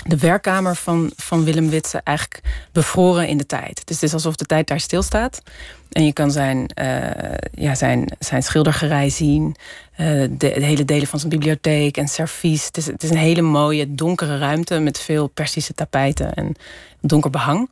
de 0.07 0.17
werkkamer 0.17 0.75
van, 0.75 1.11
van 1.15 1.43
Willem 1.43 1.69
Witse 1.69 2.01
eigenlijk 2.03 2.41
bevroren 2.71 3.27
in 3.27 3.37
de 3.37 3.45
tijd. 3.45 3.81
Dus 3.85 3.95
het 3.95 4.03
is 4.03 4.13
alsof 4.13 4.35
de 4.35 4.45
tijd 4.45 4.67
daar 4.67 4.79
stilstaat. 4.79 5.41
En 5.89 6.05
je 6.05 6.13
kan 6.13 6.31
zijn, 6.31 6.71
uh, 6.81 7.33
ja, 7.51 7.75
zijn, 7.75 8.11
zijn 8.19 8.43
schildergerij 8.43 9.09
zien. 9.09 9.55
Uh, 9.97 10.27
de, 10.29 10.47
hele 10.47 10.85
delen 10.85 11.07
van 11.07 11.19
zijn 11.19 11.31
bibliotheek 11.31 11.97
en 11.97 12.07
servies. 12.07 12.65
Het 12.65 12.77
is, 12.77 12.85
het 12.85 13.03
is 13.03 13.09
een 13.09 13.17
hele 13.17 13.41
mooie 13.41 13.95
donkere 13.95 14.37
ruimte 14.37 14.79
met 14.79 14.99
veel 14.99 15.27
Persische 15.27 15.73
tapijten 15.73 16.33
en 16.33 16.55
donker 17.01 17.29
behang. 17.29 17.69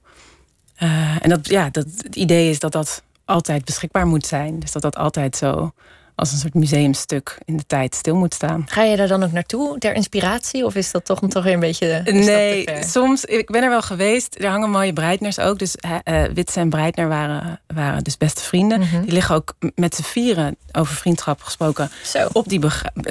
Uh, 0.79 1.15
en 1.21 1.29
dat, 1.29 1.47
ja, 1.47 1.69
dat, 1.69 1.85
het 1.97 2.15
idee 2.15 2.49
is 2.49 2.59
dat 2.59 2.71
dat 2.71 3.03
altijd 3.25 3.65
beschikbaar 3.65 4.07
moet 4.07 4.25
zijn. 4.25 4.59
Dus 4.59 4.71
dat 4.71 4.81
dat 4.81 4.95
altijd 4.95 5.35
zo 5.35 5.73
als 6.15 6.31
een 6.31 6.37
soort 6.37 6.53
museumstuk 6.53 7.37
in 7.45 7.57
de 7.57 7.65
tijd 7.67 7.95
stil 7.95 8.15
moet 8.15 8.33
staan. 8.33 8.65
Ga 8.67 8.83
je 8.83 8.97
daar 8.97 9.07
dan 9.07 9.23
ook 9.23 9.31
naartoe 9.31 9.77
ter 9.79 9.93
inspiratie? 9.93 10.65
Of 10.65 10.75
is 10.75 10.91
dat 10.91 11.05
toch, 11.05 11.19
toch 11.27 11.43
weer 11.43 11.53
een 11.53 11.59
beetje. 11.59 12.01
Nee, 12.05 12.67
soms. 12.79 13.25
Ik 13.25 13.51
ben 13.51 13.63
er 13.63 13.69
wel 13.69 13.81
geweest. 13.81 14.35
Er 14.39 14.49
hangen 14.49 14.69
mooie 14.69 14.93
Breitners 14.93 15.39
ook. 15.39 15.59
Dus 15.59 15.75
uh, 16.05 16.23
Witse 16.33 16.59
en 16.59 16.69
Breitner 16.69 17.07
waren, 17.07 17.59
waren 17.67 18.03
dus 18.03 18.17
beste 18.17 18.41
vrienden. 18.41 18.79
Mhm. 18.79 19.01
Die 19.01 19.11
liggen 19.11 19.35
ook 19.35 19.53
met 19.75 19.95
z'n 19.95 20.01
vieren 20.01 20.57
over 20.71 20.95
vriendschap 20.95 21.41
gesproken 21.41 21.89
Zo. 22.03 22.27
op 22.31 22.49
die 22.49 22.59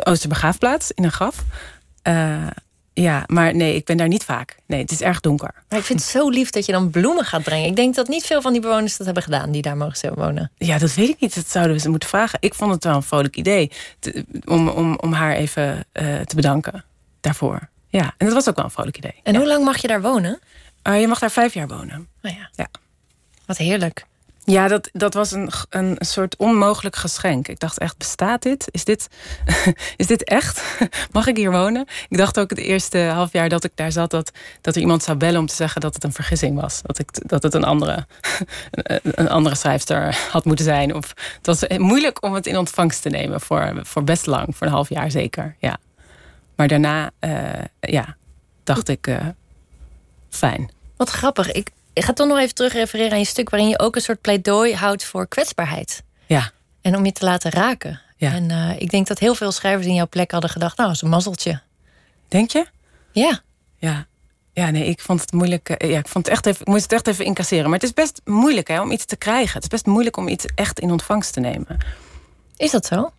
Oosterbegraafplaats 0.05 0.91
in 0.91 1.05
een 1.05 1.13
graf. 1.13 1.45
Uh, 2.09 2.47
ja, 2.95 3.25
maar 3.27 3.55
nee, 3.55 3.75
ik 3.75 3.85
ben 3.85 3.97
daar 3.97 4.09
niet 4.09 4.25
vaak. 4.25 4.57
Nee, 4.67 4.81
het 4.81 4.91
is 4.91 5.01
erg 5.01 5.21
donker. 5.21 5.55
Maar 5.69 5.79
ik 5.79 5.85
vind 5.85 6.01
het 6.01 6.09
zo 6.09 6.29
lief 6.29 6.51
dat 6.51 6.67
je 6.67 6.73
dan 6.73 6.91
bloemen 6.91 7.25
gaat 7.25 7.43
brengen. 7.43 7.69
Ik 7.69 7.77
denk 7.77 7.95
dat 7.95 8.09
niet 8.09 8.25
veel 8.25 8.41
van 8.41 8.53
die 8.53 8.61
bewoners 8.61 8.97
dat 8.97 9.07
hebben 9.07 9.25
gedaan 9.25 9.51
die 9.51 9.63
daar 9.63 9.77
mogen 9.77 10.15
wonen. 10.15 10.51
Ja, 10.57 10.79
dat 10.79 10.95
weet 10.95 11.09
ik 11.09 11.21
niet. 11.21 11.35
Dat 11.35 11.49
zouden 11.49 11.75
we 11.75 11.81
ze 11.81 11.89
moeten 11.89 12.09
vragen. 12.09 12.39
Ik 12.41 12.55
vond 12.55 12.73
het 12.73 12.85
wel 12.85 12.95
een 12.95 13.03
vrolijk 13.03 13.37
idee 13.37 13.71
om, 14.45 14.69
om, 14.69 14.97
om 14.97 15.13
haar 15.13 15.35
even 15.35 15.87
uh, 15.93 16.21
te 16.21 16.37
bedanken 16.37 16.85
daarvoor. 17.21 17.69
Ja, 17.89 18.15
en 18.17 18.27
dat 18.27 18.35
was 18.35 18.49
ook 18.49 18.57
wel 18.57 18.65
een 18.65 18.71
vrolijk 18.71 18.97
idee. 18.97 19.15
En 19.23 19.37
hoe 19.37 19.47
lang 19.47 19.65
mag 19.65 19.77
je 19.77 19.89
daar 19.89 20.03
wonen? 20.03 20.41
Uh, 20.89 21.01
je 21.01 21.09
mag 21.09 21.19
daar 21.19 21.31
vijf 21.31 21.55
jaar 21.55 21.69
wonen. 21.69 22.09
Oh 22.23 22.31
ja. 22.31 22.51
ja. 22.53 22.69
Wat 23.47 23.57
heerlijk. 23.57 24.07
Ja, 24.53 24.69
dat, 24.69 24.89
dat 24.93 25.15
was 25.15 25.33
een, 25.33 25.51
een 25.69 25.97
soort 25.99 26.37
onmogelijk 26.37 26.97
geschenk. 26.97 27.49
Ik 27.49 27.59
dacht 27.59 27.79
echt, 27.79 27.99
bestaat 27.99 28.43
dit? 28.43 28.69
Is 28.71 28.85
dit, 28.85 29.09
is 29.97 30.07
dit 30.07 30.25
echt? 30.25 30.63
Mag 31.13 31.27
ik 31.27 31.37
hier 31.37 31.51
wonen? 31.51 31.87
Ik 32.09 32.17
dacht 32.17 32.39
ook 32.39 32.51
het 32.51 32.59
eerste 32.59 32.99
half 32.99 33.33
jaar 33.33 33.49
dat 33.49 33.65
ik 33.65 33.71
daar 33.75 33.93
zat... 33.93 34.11
dat, 34.11 34.33
dat 34.61 34.75
er 34.75 34.81
iemand 34.81 35.03
zou 35.03 35.17
bellen 35.17 35.41
om 35.41 35.47
te 35.47 35.55
zeggen 35.55 35.81
dat 35.81 35.95
het 35.95 36.05
een 36.05 36.13
vergissing 36.13 36.61
was. 36.61 36.83
Dat, 36.83 36.99
ik, 36.99 37.29
dat 37.29 37.43
het 37.43 37.55
een 37.55 37.65
andere, 37.65 38.07
een 39.03 39.29
andere 39.29 39.55
schrijfster 39.55 40.19
had 40.31 40.45
moeten 40.45 40.65
zijn. 40.65 40.95
Of, 40.95 41.09
het 41.37 41.47
was 41.47 41.65
moeilijk 41.77 42.25
om 42.25 42.35
het 42.35 42.47
in 42.47 42.59
ontvangst 42.59 43.03
te 43.03 43.09
nemen. 43.09 43.41
Voor, 43.41 43.81
voor 43.83 44.05
best 44.05 44.27
lang, 44.27 44.57
voor 44.57 44.67
een 44.67 44.73
half 44.73 44.89
jaar 44.89 45.11
zeker. 45.11 45.57
Ja. 45.59 45.77
Maar 46.57 46.69
daarna 46.69 47.11
uh, 47.21 47.33
ja, 47.81 48.17
dacht 48.65 48.89
ik, 48.89 49.07
uh, 49.07 49.27
fijn. 50.31 50.71
Wat 50.97 51.11
grappig. 51.11 51.53
Ik, 51.53 51.71
ik 51.93 52.05
ga 52.05 52.13
toch 52.13 52.29
nog 52.29 52.39
even 52.39 52.55
terug 52.55 52.73
refereren 52.73 53.13
aan 53.13 53.19
je 53.19 53.25
stuk 53.25 53.51
waarin 53.51 53.69
je 53.69 53.79
ook 53.79 53.97
een 53.97 54.03
soort 54.03 54.21
pleidooi 54.21 54.75
houdt 54.75 55.05
voor 55.05 55.29
kwetsbaarheid. 55.29 56.03
Ja. 56.27 56.51
En 56.81 56.97
om 56.97 57.05
je 57.05 57.13
te 57.13 57.25
laten 57.25 57.51
raken. 57.51 58.01
Ja. 58.17 58.33
En 58.33 58.51
uh, 58.51 58.81
ik 58.81 58.91
denk 58.91 59.07
dat 59.07 59.19
heel 59.19 59.35
veel 59.35 59.53
schrijvers 59.53 59.87
in 59.87 59.95
jouw 59.95 60.09
plek 60.09 60.31
hadden 60.31 60.51
gedacht, 60.51 60.77
nou, 60.77 60.89
dat 60.89 60.97
is 60.97 61.03
een 61.03 61.09
mazzeltje. 61.09 61.61
Denk 62.29 62.51
je? 62.51 62.67
Ja. 63.13 63.41
Ja. 63.77 64.07
Ja, 64.53 64.71
nee, 64.71 64.85
ik 64.85 65.01
vond 65.01 65.21
het 65.21 65.33
moeilijk. 65.33 65.83
Uh, 65.83 65.91
ja, 65.91 65.99
ik, 65.99 66.09
vond 66.09 66.27
het 66.27 66.35
echt 66.35 66.47
even, 66.47 66.61
ik 66.61 66.67
moest 66.67 66.83
het 66.83 66.93
echt 66.93 67.07
even 67.07 67.25
incasseren. 67.25 67.65
Maar 67.65 67.79
het 67.79 67.83
is 67.83 67.93
best 67.93 68.21
moeilijk 68.25 68.69
hè, 68.69 68.81
om 68.81 68.91
iets 68.91 69.05
te 69.05 69.17
krijgen. 69.17 69.55
Het 69.55 69.63
is 69.63 69.69
best 69.69 69.87
moeilijk 69.87 70.17
om 70.17 70.29
iets 70.29 70.45
echt 70.55 70.81
in 70.81 70.91
ontvangst 70.91 71.33
te 71.33 71.41
nemen. 71.41 71.79
Is 72.57 72.71
dat 72.71 72.87
zo? 72.87 73.13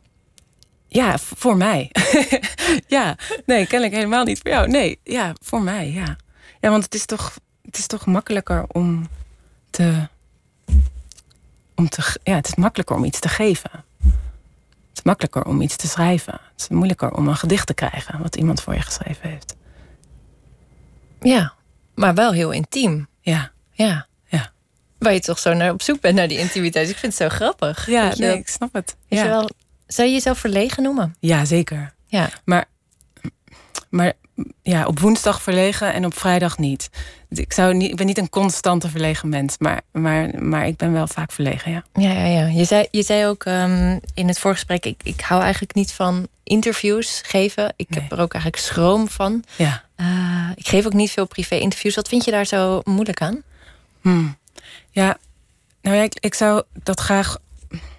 Ja, 0.87 1.17
voor 1.17 1.57
mij. 1.57 1.91
ja, 2.87 3.15
nee, 3.45 3.67
kennelijk 3.67 3.93
helemaal 3.95 4.23
niet 4.23 4.39
voor 4.39 4.51
jou. 4.51 4.67
Nee, 4.67 4.99
ja, 5.03 5.35
voor 5.41 5.61
mij, 5.61 5.91
ja. 5.91 6.15
Ja, 6.61 6.69
want 6.69 6.83
het 6.83 6.95
is 6.95 7.05
toch 7.05 7.33
het 7.73 7.81
is 7.81 7.87
toch 7.87 8.05
makkelijker 8.05 8.65
om 8.67 9.09
te. 9.69 10.07
Om 11.75 11.89
te 11.89 12.19
ja, 12.23 12.35
het 12.35 12.47
is 12.47 12.55
makkelijker 12.55 12.95
om 12.95 13.03
iets 13.03 13.19
te 13.19 13.29
geven. 13.29 13.71
Het 14.01 14.97
is 14.97 15.03
makkelijker 15.03 15.45
om 15.45 15.61
iets 15.61 15.75
te 15.75 15.87
schrijven. 15.87 16.33
Het 16.33 16.61
is 16.61 16.67
moeilijker 16.67 17.13
om 17.13 17.27
een 17.27 17.35
gedicht 17.35 17.67
te 17.67 17.73
krijgen 17.73 18.21
wat 18.21 18.35
iemand 18.35 18.61
voor 18.61 18.73
je 18.73 18.81
geschreven 18.81 19.29
heeft. 19.29 19.55
Ja, 21.21 21.53
maar 21.95 22.13
wel 22.13 22.31
heel 22.31 22.51
intiem. 22.51 23.07
Ja. 23.21 23.51
Ja. 23.71 24.07
ja. 24.25 24.51
Waar 24.97 25.13
je 25.13 25.19
toch 25.19 25.39
zo 25.39 25.53
naar 25.53 25.71
op 25.71 25.81
zoek 25.81 26.01
bent 26.01 26.15
naar 26.15 26.27
die 26.27 26.37
intimiteit. 26.37 26.89
Ik 26.89 26.97
vind 26.97 27.17
het 27.17 27.31
zo 27.31 27.35
grappig. 27.35 27.87
Ja, 27.87 28.13
nee, 28.15 28.37
ik 28.37 28.47
snap 28.47 28.73
het. 28.73 28.95
Ja. 29.07 29.23
Je 29.23 29.29
wel, 29.29 29.49
zou 29.87 30.07
je 30.07 30.13
jezelf 30.13 30.37
verlegen 30.37 30.83
noemen? 30.83 31.15
Ja, 31.19 31.45
zeker. 31.45 31.93
Ja. 32.07 32.29
Maar, 32.45 32.65
maar 33.89 34.13
ja, 34.61 34.85
op 34.85 34.99
woensdag 34.99 35.41
verlegen 35.41 35.93
en 35.93 36.05
op 36.05 36.17
vrijdag 36.17 36.57
niet. 36.57 36.89
Ik, 37.29 37.53
zou 37.53 37.73
niet, 37.73 37.89
ik 37.89 37.95
ben 37.95 38.05
niet 38.05 38.17
een 38.17 38.29
constante 38.29 38.89
verlegen 38.89 39.29
mens, 39.29 39.55
maar, 39.57 39.81
maar, 39.91 40.43
maar 40.43 40.67
ik 40.67 40.77
ben 40.77 40.91
wel 40.93 41.07
vaak 41.07 41.31
verlegen, 41.31 41.71
ja. 41.71 41.83
Ja, 41.93 42.11
ja, 42.11 42.25
ja. 42.25 42.45
Je, 42.45 42.65
zei, 42.65 42.87
je 42.91 43.03
zei 43.03 43.27
ook 43.27 43.45
um, 43.45 43.99
in 44.13 44.27
het 44.27 44.39
voorgesprek... 44.39 44.85
Ik, 44.85 45.01
ik 45.03 45.21
hou 45.21 45.41
eigenlijk 45.41 45.73
niet 45.75 45.91
van 45.91 46.27
interviews 46.43 47.21
geven. 47.25 47.73
Ik 47.75 47.89
Nee. 47.89 47.99
heb 48.01 48.11
er 48.11 48.19
ook 48.19 48.33
eigenlijk 48.33 48.63
schroom 48.63 49.09
van. 49.09 49.43
Ja. 49.55 49.83
Uh, 49.97 50.49
ik 50.55 50.67
geef 50.67 50.85
ook 50.85 50.93
niet 50.93 51.11
veel 51.11 51.27
privé-interviews. 51.27 51.95
Wat 51.95 52.07
vind 52.07 52.25
je 52.25 52.31
daar 52.31 52.45
zo 52.45 52.81
moeilijk 52.83 53.21
aan? 53.21 53.41
Hmm. 54.01 54.37
Ja, 54.91 55.17
nou 55.81 55.95
ja, 55.95 56.03
ik, 56.03 56.17
ik 56.19 56.33
zou 56.33 56.63
dat 56.83 56.99
graag... 56.99 57.37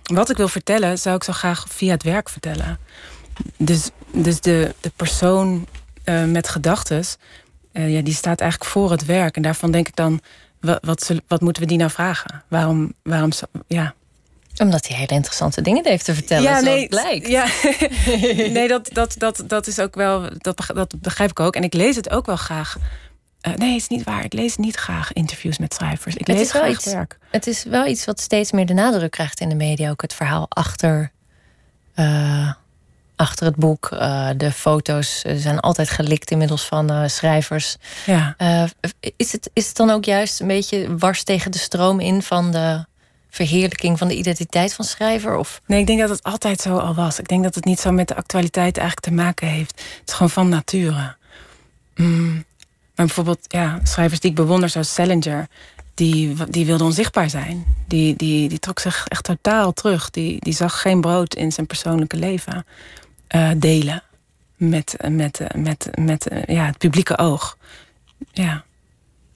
Wat 0.02 0.30
ik 0.30 0.36
wil 0.36 0.48
vertellen, 0.48 0.98
zou 0.98 1.16
ik 1.16 1.24
zo 1.24 1.32
graag 1.32 1.64
via 1.68 1.90
het 1.92 2.02
werk 2.02 2.28
vertellen. 2.28 2.78
Dus, 3.56 3.90
dus 4.12 4.40
de, 4.40 4.74
de 4.80 4.92
persoon 4.96 5.66
uh, 6.04 6.24
met 6.24 6.48
gedachtes, 6.48 7.16
uh, 7.72 7.94
ja, 7.94 8.02
die 8.02 8.14
staat 8.14 8.40
eigenlijk 8.40 8.70
voor 8.70 8.90
het 8.90 9.04
werk. 9.04 9.36
En 9.36 9.42
daarvan 9.42 9.70
denk 9.70 9.88
ik 9.88 9.96
dan, 9.96 10.20
wat, 10.60 10.78
wat, 10.84 11.10
wat 11.28 11.40
moeten 11.40 11.62
we 11.62 11.68
die 11.68 11.78
nou 11.78 11.90
vragen? 11.90 12.42
Waarom, 12.48 12.92
waarom 13.02 13.30
ja. 13.66 13.94
Omdat 14.56 14.86
hij 14.86 14.96
hele 14.96 15.12
interessante 15.12 15.62
dingen 15.62 15.86
heeft 15.86 16.04
te 16.04 16.14
vertellen, 16.14 16.42
ja, 16.42 16.60
nee, 16.60 16.88
blijkt. 16.88 17.28
Ja, 17.28 17.46
nee, 18.56 18.68
dat, 18.68 18.90
dat, 18.92 19.14
dat, 19.18 19.44
dat 19.46 19.66
is 19.66 19.78
ook 19.78 19.94
wel, 19.94 20.28
dat, 20.38 20.66
dat 20.74 20.94
begrijp 21.00 21.30
ik 21.30 21.40
ook. 21.40 21.56
En 21.56 21.62
ik 21.62 21.74
lees 21.74 21.96
het 21.96 22.10
ook 22.10 22.26
wel 22.26 22.36
graag. 22.36 22.76
Uh, 23.48 23.54
nee, 23.54 23.72
het 23.72 23.80
is 23.80 23.88
niet 23.88 24.04
waar. 24.04 24.24
Ik 24.24 24.32
lees 24.32 24.56
niet 24.56 24.76
graag 24.76 25.12
interviews 25.12 25.58
met 25.58 25.74
schrijvers. 25.74 26.14
Ik 26.14 26.26
het 26.26 26.36
lees 26.36 26.50
graag 26.50 26.68
iets, 26.68 26.84
werk. 26.84 27.18
Het 27.30 27.46
is 27.46 27.64
wel 27.64 27.86
iets 27.86 28.04
wat 28.04 28.20
steeds 28.20 28.52
meer 28.52 28.66
de 28.66 28.72
nadruk 28.72 29.10
krijgt 29.10 29.40
in 29.40 29.48
de 29.48 29.54
media. 29.54 29.90
Ook 29.90 30.02
het 30.02 30.14
verhaal 30.14 30.46
achter 30.48 31.12
uh, 31.96 32.52
achter 33.16 33.46
het 33.46 33.56
boek. 33.56 33.90
Uh, 33.92 34.28
de 34.36 34.52
foto's 34.52 35.22
zijn 35.36 35.60
altijd 35.60 35.90
gelikt 35.90 36.30
inmiddels 36.30 36.64
van 36.64 36.92
uh, 36.92 37.02
schrijvers. 37.06 37.76
Ja. 38.06 38.34
Uh, 38.38 38.64
is, 39.16 39.32
het, 39.32 39.50
is 39.52 39.66
het 39.66 39.76
dan 39.76 39.90
ook 39.90 40.04
juist 40.04 40.40
een 40.40 40.46
beetje 40.46 40.96
wars 40.96 41.22
tegen 41.22 41.50
de 41.50 41.58
stroom 41.58 42.00
in 42.00 42.22
van 42.22 42.50
de 42.50 42.84
verheerlijking 43.30 43.98
van 43.98 44.08
de 44.08 44.16
identiteit 44.16 44.74
van 44.74 44.84
schrijver? 44.84 45.36
Of? 45.36 45.60
Nee, 45.66 45.80
ik 45.80 45.86
denk 45.86 46.00
dat 46.00 46.08
het 46.08 46.22
altijd 46.22 46.60
zo 46.60 46.76
al 46.76 46.94
was. 46.94 47.18
Ik 47.18 47.28
denk 47.28 47.42
dat 47.42 47.54
het 47.54 47.64
niet 47.64 47.80
zo 47.80 47.92
met 47.92 48.08
de 48.08 48.16
actualiteit 48.16 48.76
eigenlijk 48.76 49.06
te 49.06 49.22
maken 49.22 49.48
heeft. 49.48 49.82
Het 50.00 50.08
is 50.08 50.14
gewoon 50.14 50.30
van 50.30 50.48
nature. 50.48 51.16
Mm. 51.94 52.44
Maar 52.94 53.06
bijvoorbeeld, 53.06 53.44
ja, 53.48 53.80
schrijvers 53.82 54.20
die 54.20 54.30
ik 54.30 54.36
bewonder, 54.36 54.68
zoals 54.68 54.94
Salinger, 54.94 55.48
die, 55.94 56.34
die 56.48 56.66
wilde 56.66 56.84
onzichtbaar 56.84 57.30
zijn. 57.30 57.64
Die, 57.86 58.16
die, 58.16 58.48
die 58.48 58.58
trok 58.58 58.78
zich 58.78 59.06
echt 59.08 59.24
totaal 59.24 59.72
terug. 59.72 60.10
Die, 60.10 60.40
die 60.40 60.52
zag 60.52 60.80
geen 60.80 61.00
brood 61.00 61.34
in 61.34 61.52
zijn 61.52 61.66
persoonlijke 61.66 62.16
leven 62.16 62.66
uh, 63.34 63.50
delen 63.56 64.02
met, 64.56 64.96
met, 65.08 65.40
met, 65.56 65.90
met 65.98 66.28
ja, 66.46 66.66
het 66.66 66.78
publieke 66.78 67.18
oog. 67.18 67.58
Ja. 68.32 68.64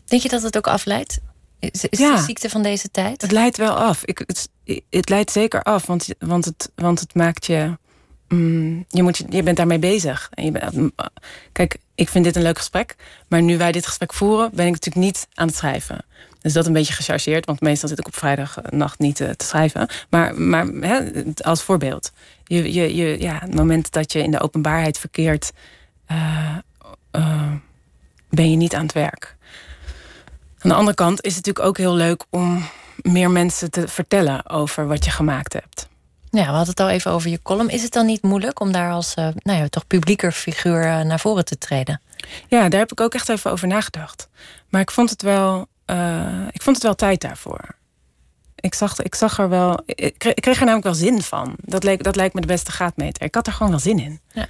Denk 0.04 0.22
je 0.22 0.28
dat 0.28 0.42
het 0.42 0.56
ook 0.56 0.66
afleidt? 0.66 1.20
Is, 1.58 1.84
is 1.84 1.98
ja. 1.98 2.16
de 2.16 2.22
ziekte 2.22 2.50
van 2.50 2.62
deze 2.62 2.90
tijd? 2.90 3.22
Het 3.22 3.30
leidt 3.30 3.56
wel 3.56 3.74
af. 3.74 4.04
Ik, 4.04 4.18
het, 4.26 4.48
het 4.90 5.08
leidt 5.08 5.30
zeker 5.30 5.62
af, 5.62 5.86
want, 5.86 6.08
want, 6.18 6.44
het, 6.44 6.70
want 6.74 7.00
het 7.00 7.14
maakt 7.14 7.46
je. 7.46 7.78
Mm, 8.28 8.84
je, 8.88 9.02
moet, 9.02 9.24
je 9.28 9.42
bent 9.42 9.56
daarmee 9.56 9.78
bezig. 9.78 10.28
En 10.34 10.44
je 10.44 10.50
bent, 10.50 10.92
kijk, 11.52 11.76
ik 11.94 12.08
vind 12.08 12.24
dit 12.24 12.36
een 12.36 12.42
leuk 12.42 12.58
gesprek. 12.58 12.96
Maar 13.28 13.42
nu 13.42 13.58
wij 13.58 13.72
dit 13.72 13.86
gesprek 13.86 14.14
voeren, 14.14 14.50
ben 14.54 14.66
ik 14.66 14.72
natuurlijk 14.72 15.06
niet 15.06 15.28
aan 15.34 15.46
het 15.46 15.56
schrijven. 15.56 16.04
Dus 16.40 16.52
dat 16.52 16.66
een 16.66 16.72
beetje 16.72 16.92
gechargeerd, 16.92 17.46
want 17.46 17.60
meestal 17.60 17.88
zit 17.88 17.98
ik 17.98 18.06
op 18.06 18.16
vrijdagnacht 18.16 18.98
niet 18.98 19.16
te 19.16 19.34
schrijven. 19.36 19.88
Maar, 20.10 20.40
maar 20.40 20.66
hè, 20.66 21.22
als 21.42 21.62
voorbeeld. 21.62 22.12
Je, 22.44 22.72
je, 22.72 22.94
je, 22.94 23.20
ja, 23.20 23.38
het 23.40 23.54
moment 23.54 23.92
dat 23.92 24.12
je 24.12 24.22
in 24.22 24.30
de 24.30 24.40
openbaarheid 24.40 24.98
verkeert, 24.98 25.52
uh, 26.10 26.56
uh, 27.12 27.52
ben 28.30 28.50
je 28.50 28.56
niet 28.56 28.74
aan 28.74 28.82
het 28.82 28.92
werk. 28.92 29.36
Aan 30.58 30.70
de 30.70 30.76
andere 30.76 30.96
kant 30.96 31.24
is 31.24 31.36
het 31.36 31.46
natuurlijk 31.46 31.66
ook 31.66 31.78
heel 31.78 31.94
leuk 31.94 32.24
om 32.30 32.64
meer 32.96 33.30
mensen 33.30 33.70
te 33.70 33.88
vertellen 33.88 34.50
over 34.50 34.86
wat 34.86 35.04
je 35.04 35.10
gemaakt 35.10 35.52
hebt. 35.52 35.88
Ja, 36.30 36.40
we 36.40 36.50
hadden 36.50 36.68
het 36.68 36.80
al 36.80 36.88
even 36.88 37.10
over 37.10 37.30
je 37.30 37.42
column. 37.42 37.68
Is 37.68 37.82
het 37.82 37.92
dan 37.92 38.06
niet 38.06 38.22
moeilijk 38.22 38.60
om 38.60 38.72
daar 38.72 38.92
als 38.92 39.14
uh, 39.18 39.28
nou 39.36 39.58
ja, 39.58 39.68
toch 39.68 39.86
publieker 39.86 40.32
figuur 40.32 41.06
naar 41.06 41.20
voren 41.20 41.44
te 41.44 41.58
treden? 41.58 42.00
Ja, 42.48 42.68
daar 42.68 42.80
heb 42.80 42.92
ik 42.92 43.00
ook 43.00 43.14
echt 43.14 43.28
even 43.28 43.50
over 43.50 43.68
nagedacht. 43.68 44.28
Maar 44.68 44.80
ik 44.80 44.90
vond 44.90 45.10
het 45.10 45.22
wel, 45.22 45.66
ik 46.50 46.62
vond 46.62 46.76
het 46.76 46.84
wel 46.84 46.94
tijd 46.94 47.20
daarvoor 47.20 47.76
ik 48.60 48.74
zag, 48.74 49.02
ik 49.02 49.14
zag 49.14 49.38
er 49.38 49.48
wel. 49.48 49.80
Ik 49.86 50.18
kreeg, 50.18 50.58
er 50.58 50.64
namelijk 50.64 50.84
wel 50.84 50.94
zin 50.94 51.22
van. 51.22 51.54
Dat, 51.60 51.84
leek, 51.84 52.02
dat 52.02 52.16
lijkt 52.16 52.34
me 52.34 52.40
de 52.40 52.46
beste 52.46 52.70
graadmeter. 52.70 53.22
Ik 53.22 53.34
had 53.34 53.46
er 53.46 53.52
gewoon 53.52 53.70
wel 53.70 53.80
zin 53.80 53.98
in. 53.98 54.20
Ja. 54.32 54.46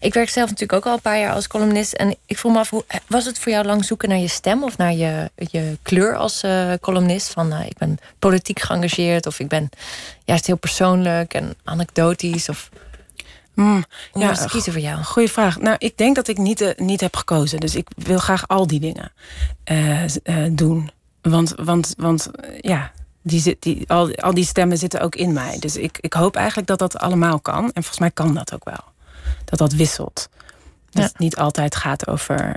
Ik 0.00 0.14
werk 0.14 0.28
zelf 0.28 0.48
natuurlijk 0.48 0.78
ook 0.78 0.86
al 0.86 0.92
een 0.92 1.00
paar 1.00 1.18
jaar 1.18 1.32
als 1.34 1.46
columnist. 1.46 1.92
En 1.92 2.16
ik 2.26 2.38
vroeg 2.38 2.52
me 2.52 2.58
af, 2.58 2.70
hoe, 2.70 2.84
was 3.06 3.24
het 3.24 3.38
voor 3.38 3.52
jou 3.52 3.64
lang 3.64 3.84
zoeken 3.84 4.08
naar 4.08 4.18
je 4.18 4.28
stem 4.28 4.62
of 4.64 4.76
naar 4.76 4.92
je, 4.92 5.30
je 5.36 5.78
kleur 5.82 6.16
als 6.16 6.44
uh, 6.44 6.72
columnist? 6.80 7.32
Van 7.32 7.52
uh, 7.52 7.66
ik 7.66 7.78
ben 7.78 7.98
politiek 8.18 8.60
geëngageerd 8.60 9.26
of 9.26 9.38
ik 9.38 9.48
ben 9.48 9.68
juist 10.24 10.46
heel 10.46 10.56
persoonlijk 10.56 11.34
en 11.34 11.54
anekdotisch. 11.64 12.48
Of... 12.48 12.68
Mm, 13.54 13.84
hoe 14.12 14.22
ja, 14.22 14.30
het 14.30 14.50
kiezen 14.50 14.72
voor 14.72 14.82
jou? 14.82 15.02
Goeie 15.02 15.30
vraag. 15.30 15.60
Nou, 15.60 15.76
ik 15.78 15.96
denk 15.96 16.16
dat 16.16 16.28
ik 16.28 16.38
niet, 16.38 16.60
uh, 16.60 16.70
niet 16.76 17.00
heb 17.00 17.16
gekozen. 17.16 17.60
Dus 17.60 17.74
ik 17.74 17.88
wil 17.96 18.18
graag 18.18 18.48
al 18.48 18.66
die 18.66 18.80
dingen 18.80 19.12
doen. 20.56 20.90
Want, 21.22 21.54
want, 21.56 21.94
want 21.96 22.30
ja, 22.60 22.92
die, 23.22 23.56
die, 23.60 23.88
al, 23.88 24.14
al 24.14 24.34
die 24.34 24.44
stemmen 24.44 24.78
zitten 24.78 25.00
ook 25.00 25.14
in 25.14 25.32
mij. 25.32 25.56
Dus 25.58 25.76
ik, 25.76 25.98
ik 26.00 26.12
hoop 26.12 26.36
eigenlijk 26.36 26.68
dat 26.68 26.78
dat 26.78 26.98
allemaal 26.98 27.40
kan. 27.40 27.64
En 27.64 27.72
volgens 27.72 27.98
mij 27.98 28.10
kan 28.10 28.34
dat 28.34 28.54
ook 28.54 28.64
wel. 28.64 28.84
Dat 29.44 29.58
dat 29.58 29.72
wisselt. 29.72 30.28
Dat 30.90 31.02
het 31.02 31.18
niet 31.18 31.36
altijd 31.36 31.76
gaat 31.76 32.06
over, 32.06 32.56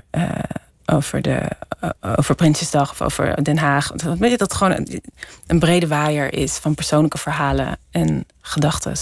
over, 0.85 1.21
de, 1.21 1.49
over 2.17 2.35
Prinsjesdag 2.35 2.91
of 2.91 3.01
over 3.01 3.43
Den 3.43 3.57
Haag. 3.57 3.91
Dat, 3.91 4.19
dat 4.19 4.39
het 4.39 4.53
gewoon 4.53 4.73
een, 4.73 5.03
een 5.47 5.59
brede 5.59 5.87
waaier 5.87 6.33
is 6.33 6.53
van 6.57 6.75
persoonlijke 6.75 7.17
verhalen 7.17 7.77
en 7.91 8.25
gedachten. 8.41 8.93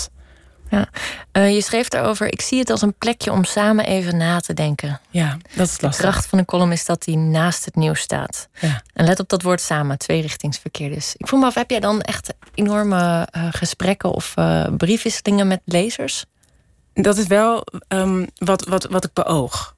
Ja. 0.73 0.87
Uh, 1.31 1.53
je 1.53 1.61
schreef 1.61 1.87
daarover, 1.87 2.27
ik 2.27 2.41
zie 2.41 2.59
het 2.59 2.69
als 2.69 2.81
een 2.81 2.93
plekje 2.93 3.31
om 3.31 3.43
samen 3.43 3.85
even 3.85 4.17
na 4.17 4.39
te 4.39 4.53
denken. 4.53 4.99
Ja, 5.09 5.37
dat 5.55 5.67
is 5.67 5.81
lastig. 5.81 5.91
De 5.91 5.97
kracht 5.97 6.25
van 6.25 6.39
een 6.39 6.45
column 6.45 6.71
is 6.71 6.85
dat 6.85 7.03
die 7.03 7.17
naast 7.17 7.65
het 7.65 7.75
nieuws 7.75 7.99
staat. 7.99 8.47
Ja. 8.59 8.81
En 8.93 9.05
let 9.05 9.19
op 9.19 9.29
dat 9.29 9.41
woord 9.41 9.61
samen, 9.61 9.97
tweerichtingsverkeer 9.97 10.89
dus. 10.89 11.13
Ik 11.17 11.27
vroeg 11.27 11.39
me 11.39 11.45
af, 11.45 11.53
heb 11.53 11.69
jij 11.69 11.79
dan 11.79 12.01
echt 12.01 12.33
enorme 12.53 13.27
uh, 13.37 13.47
gesprekken 13.51 14.11
of 14.11 14.33
uh, 14.39 14.65
briefwisselingen 14.77 15.47
met 15.47 15.61
lezers? 15.65 16.25
Dat 16.93 17.17
is 17.17 17.27
wel 17.27 17.65
um, 17.87 18.27
wat, 18.35 18.65
wat, 18.67 18.85
wat 18.85 19.03
ik 19.03 19.13
beoog. 19.13 19.75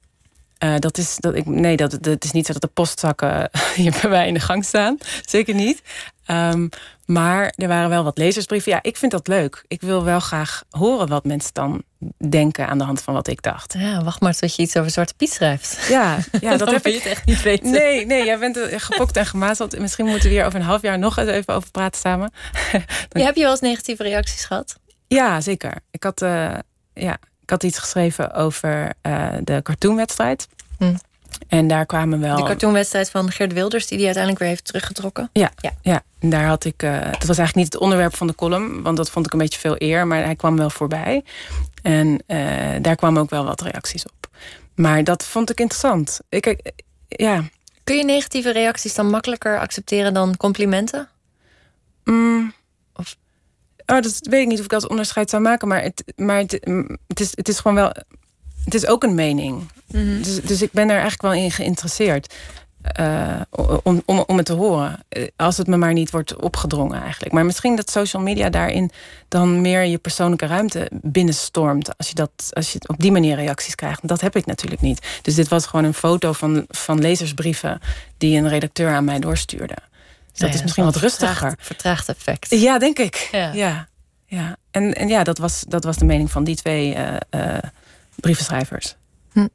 Uh, 0.63 0.75
dat 0.79 0.97
is, 0.97 1.17
dat 1.19 1.35
ik, 1.35 1.45
nee, 1.45 1.77
dat, 1.77 1.97
dat 2.01 2.23
is 2.23 2.31
niet 2.31 2.45
zo 2.45 2.53
dat 2.53 2.61
de 2.61 2.67
postzakken 2.67 3.49
hier 3.75 3.97
bij 4.01 4.09
mij 4.09 4.27
in 4.27 4.33
de 4.33 4.39
gang 4.39 4.65
staan. 4.65 4.97
Zeker 5.25 5.53
niet. 5.53 5.81
Um, 6.27 6.69
maar 7.05 7.53
er 7.55 7.67
waren 7.67 7.89
wel 7.89 8.03
wat 8.03 8.17
lezersbrieven. 8.17 8.71
Ja, 8.71 8.79
ik 8.81 8.97
vind 8.97 9.11
dat 9.11 9.27
leuk. 9.27 9.63
Ik 9.67 9.81
wil 9.81 10.03
wel 10.03 10.19
graag 10.19 10.63
horen 10.69 11.07
wat 11.07 11.23
mensen 11.23 11.53
dan 11.53 11.83
denken 12.29 12.67
aan 12.67 12.77
de 12.77 12.83
hand 12.83 13.01
van 13.01 13.13
wat 13.13 13.27
ik 13.27 13.41
dacht. 13.41 13.75
Ja, 13.77 14.03
wacht 14.03 14.21
maar 14.21 14.35
tot 14.35 14.55
je 14.55 14.61
iets 14.61 14.77
over 14.77 14.91
Zwarte 14.91 15.13
Piet 15.13 15.33
schrijft. 15.33 15.87
Ja, 15.87 16.17
ja 16.41 16.57
dat 16.57 16.71
heb 16.71 16.85
je 16.85 16.93
het 16.93 17.05
echt 17.05 17.25
niet 17.25 17.41
weten. 17.41 17.71
Nee, 17.71 18.05
nee, 18.05 18.25
jij 18.25 18.39
bent 18.39 18.59
gepokt 18.71 19.17
en 19.17 19.25
gemazeld. 19.25 19.79
Misschien 19.79 20.05
moeten 20.05 20.29
we 20.29 20.35
hier 20.35 20.45
over 20.45 20.59
een 20.59 20.65
half 20.65 20.81
jaar 20.81 20.99
nog 20.99 21.17
eens 21.17 21.29
even 21.29 21.53
over 21.53 21.71
praten 21.71 21.99
samen. 21.99 22.31
Dan... 23.09 23.23
heb 23.23 23.35
je 23.35 23.41
wel 23.41 23.51
eens 23.51 23.59
negatieve 23.59 24.03
reacties 24.03 24.45
gehad? 24.45 24.75
Ja, 25.07 25.41
zeker. 25.41 25.73
Ik 25.91 26.03
had, 26.03 26.21
uh, 26.21 26.53
ja, 26.93 27.17
ik 27.45 27.51
had 27.51 27.63
iets 27.63 27.77
geschreven 27.77 28.33
over 28.33 28.93
uh, 29.03 29.27
de 29.43 29.59
cartoonwedstrijd. 29.63 30.47
Hm. 30.77 30.95
En 31.47 31.67
daar 31.67 31.85
kwamen 31.85 32.19
wel. 32.19 32.35
De 32.35 32.43
cartoonwedstrijd 32.43 33.09
van 33.09 33.31
Gert 33.31 33.53
Wilders, 33.53 33.87
die 33.87 33.97
die 33.97 34.05
uiteindelijk 34.05 34.43
weer 34.43 34.51
heeft 34.51 34.65
teruggetrokken. 34.65 35.29
Ja, 35.33 35.51
ja. 35.57 35.71
ja. 35.81 36.03
En 36.19 36.29
daar 36.29 36.45
had 36.45 36.65
ik. 36.65 36.83
Uh, 36.83 37.01
dat 37.01 37.23
was 37.23 37.37
eigenlijk 37.37 37.55
niet 37.55 37.73
het 37.73 37.81
onderwerp 37.81 38.15
van 38.15 38.27
de 38.27 38.35
column, 38.35 38.81
want 38.81 38.97
dat 38.97 39.09
vond 39.09 39.25
ik 39.25 39.33
een 39.33 39.39
beetje 39.39 39.59
veel 39.59 39.75
eer, 39.77 40.07
maar 40.07 40.23
hij 40.23 40.35
kwam 40.35 40.57
wel 40.57 40.69
voorbij. 40.69 41.23
En 41.81 42.23
uh, 42.27 42.37
daar 42.81 42.95
kwamen 42.95 43.21
ook 43.21 43.29
wel 43.29 43.45
wat 43.45 43.61
reacties 43.61 44.05
op. 44.05 44.29
Maar 44.75 45.03
dat 45.03 45.25
vond 45.25 45.49
ik 45.49 45.59
interessant. 45.59 46.19
Ik, 46.29 46.45
uh, 46.45 46.55
ja. 47.07 47.43
Kun 47.83 47.97
je 47.97 48.03
negatieve 48.03 48.51
reacties 48.51 48.93
dan 48.93 49.09
makkelijker 49.09 49.59
accepteren 49.59 50.13
dan 50.13 50.37
complimenten? 50.37 51.09
Mm. 52.03 52.53
Oh, 53.85 54.01
dat 54.01 54.19
weet 54.21 54.41
ik 54.41 54.47
niet 54.47 54.59
of 54.59 54.63
ik 54.63 54.71
dat 54.71 54.89
onderscheid 54.89 55.29
zou 55.29 55.41
maken, 55.41 55.67
maar 55.67 55.81
het, 55.81 56.03
maar 56.15 56.37
het, 56.37 56.51
het, 57.07 57.19
is, 57.19 57.31
het 57.35 57.47
is 57.47 57.59
gewoon 57.59 57.75
wel. 57.75 57.91
Het 58.63 58.73
is 58.73 58.87
ook 58.87 59.03
een 59.03 59.15
mening. 59.15 59.71
Mhm. 59.87 60.21
dus, 60.21 60.41
dus 60.41 60.61
ik 60.61 60.71
ben 60.71 60.83
er 60.83 60.99
eigenlijk 60.99 61.21
wel 61.21 61.33
in 61.33 61.51
geïnteresseerd. 61.51 62.33
Uh, 62.99 63.41
om, 63.83 64.01
om, 64.05 64.23
om 64.27 64.37
het 64.37 64.45
te 64.45 64.53
horen. 64.53 64.99
Eh, 65.09 65.27
als 65.35 65.57
het 65.57 65.67
me 65.67 65.77
maar 65.77 65.93
niet 65.93 66.11
wordt 66.11 66.35
opgedrongen 66.35 67.01
eigenlijk. 67.01 67.33
Maar 67.33 67.45
misschien 67.45 67.75
dat 67.75 67.91
social 67.91 68.21
media 68.21 68.49
daarin 68.49 68.91
dan 69.27 69.61
meer 69.61 69.83
je 69.83 69.97
persoonlijke 69.97 70.45
ruimte 70.45 70.91
binnenstormt. 71.01 71.97
Als 71.97 72.07
je, 72.07 72.15
dat, 72.15 72.29
als 72.49 72.73
je 72.73 72.79
op 72.87 72.99
die 72.99 73.11
manier 73.11 73.35
reacties 73.35 73.75
krijgt. 73.75 74.07
Dat 74.07 74.21
heb 74.21 74.35
ik 74.35 74.45
natuurlijk 74.45 74.81
niet. 74.81 75.07
Dus 75.21 75.35
dit 75.35 75.47
was 75.47 75.65
gewoon 75.65 75.85
een 75.85 75.93
foto 75.93 76.31
van, 76.31 76.65
van 76.67 76.99
lezersbrieven 76.99 77.79
die 78.17 78.37
een 78.37 78.49
redacteur 78.49 78.93
aan 78.93 79.05
mij 79.05 79.19
doorstuurde. 79.19 79.75
Dus 80.35 80.47
dat 80.47 80.53
is 80.53 80.61
misschien 80.61 80.83
wat 80.83 80.95
rustiger. 80.95 81.55
Vertraagd 81.59 82.09
effect. 82.09 82.49
Ja, 82.49 82.79
denk 82.79 82.99
ik. 82.99 83.29
Ja. 83.31 83.87
ja, 84.25 84.57
En, 84.71 84.93
en 84.93 85.07
ja, 85.07 85.23
dat 85.23 85.37
was, 85.37 85.63
dat 85.67 85.83
was 85.83 85.97
de 85.97 86.05
mening 86.05 86.31
van 86.31 86.43
die 86.43 86.55
twee 86.55 86.95
uh, 86.95 87.57
brievenschrijvers. 88.15 88.95
Hm. 89.31 89.47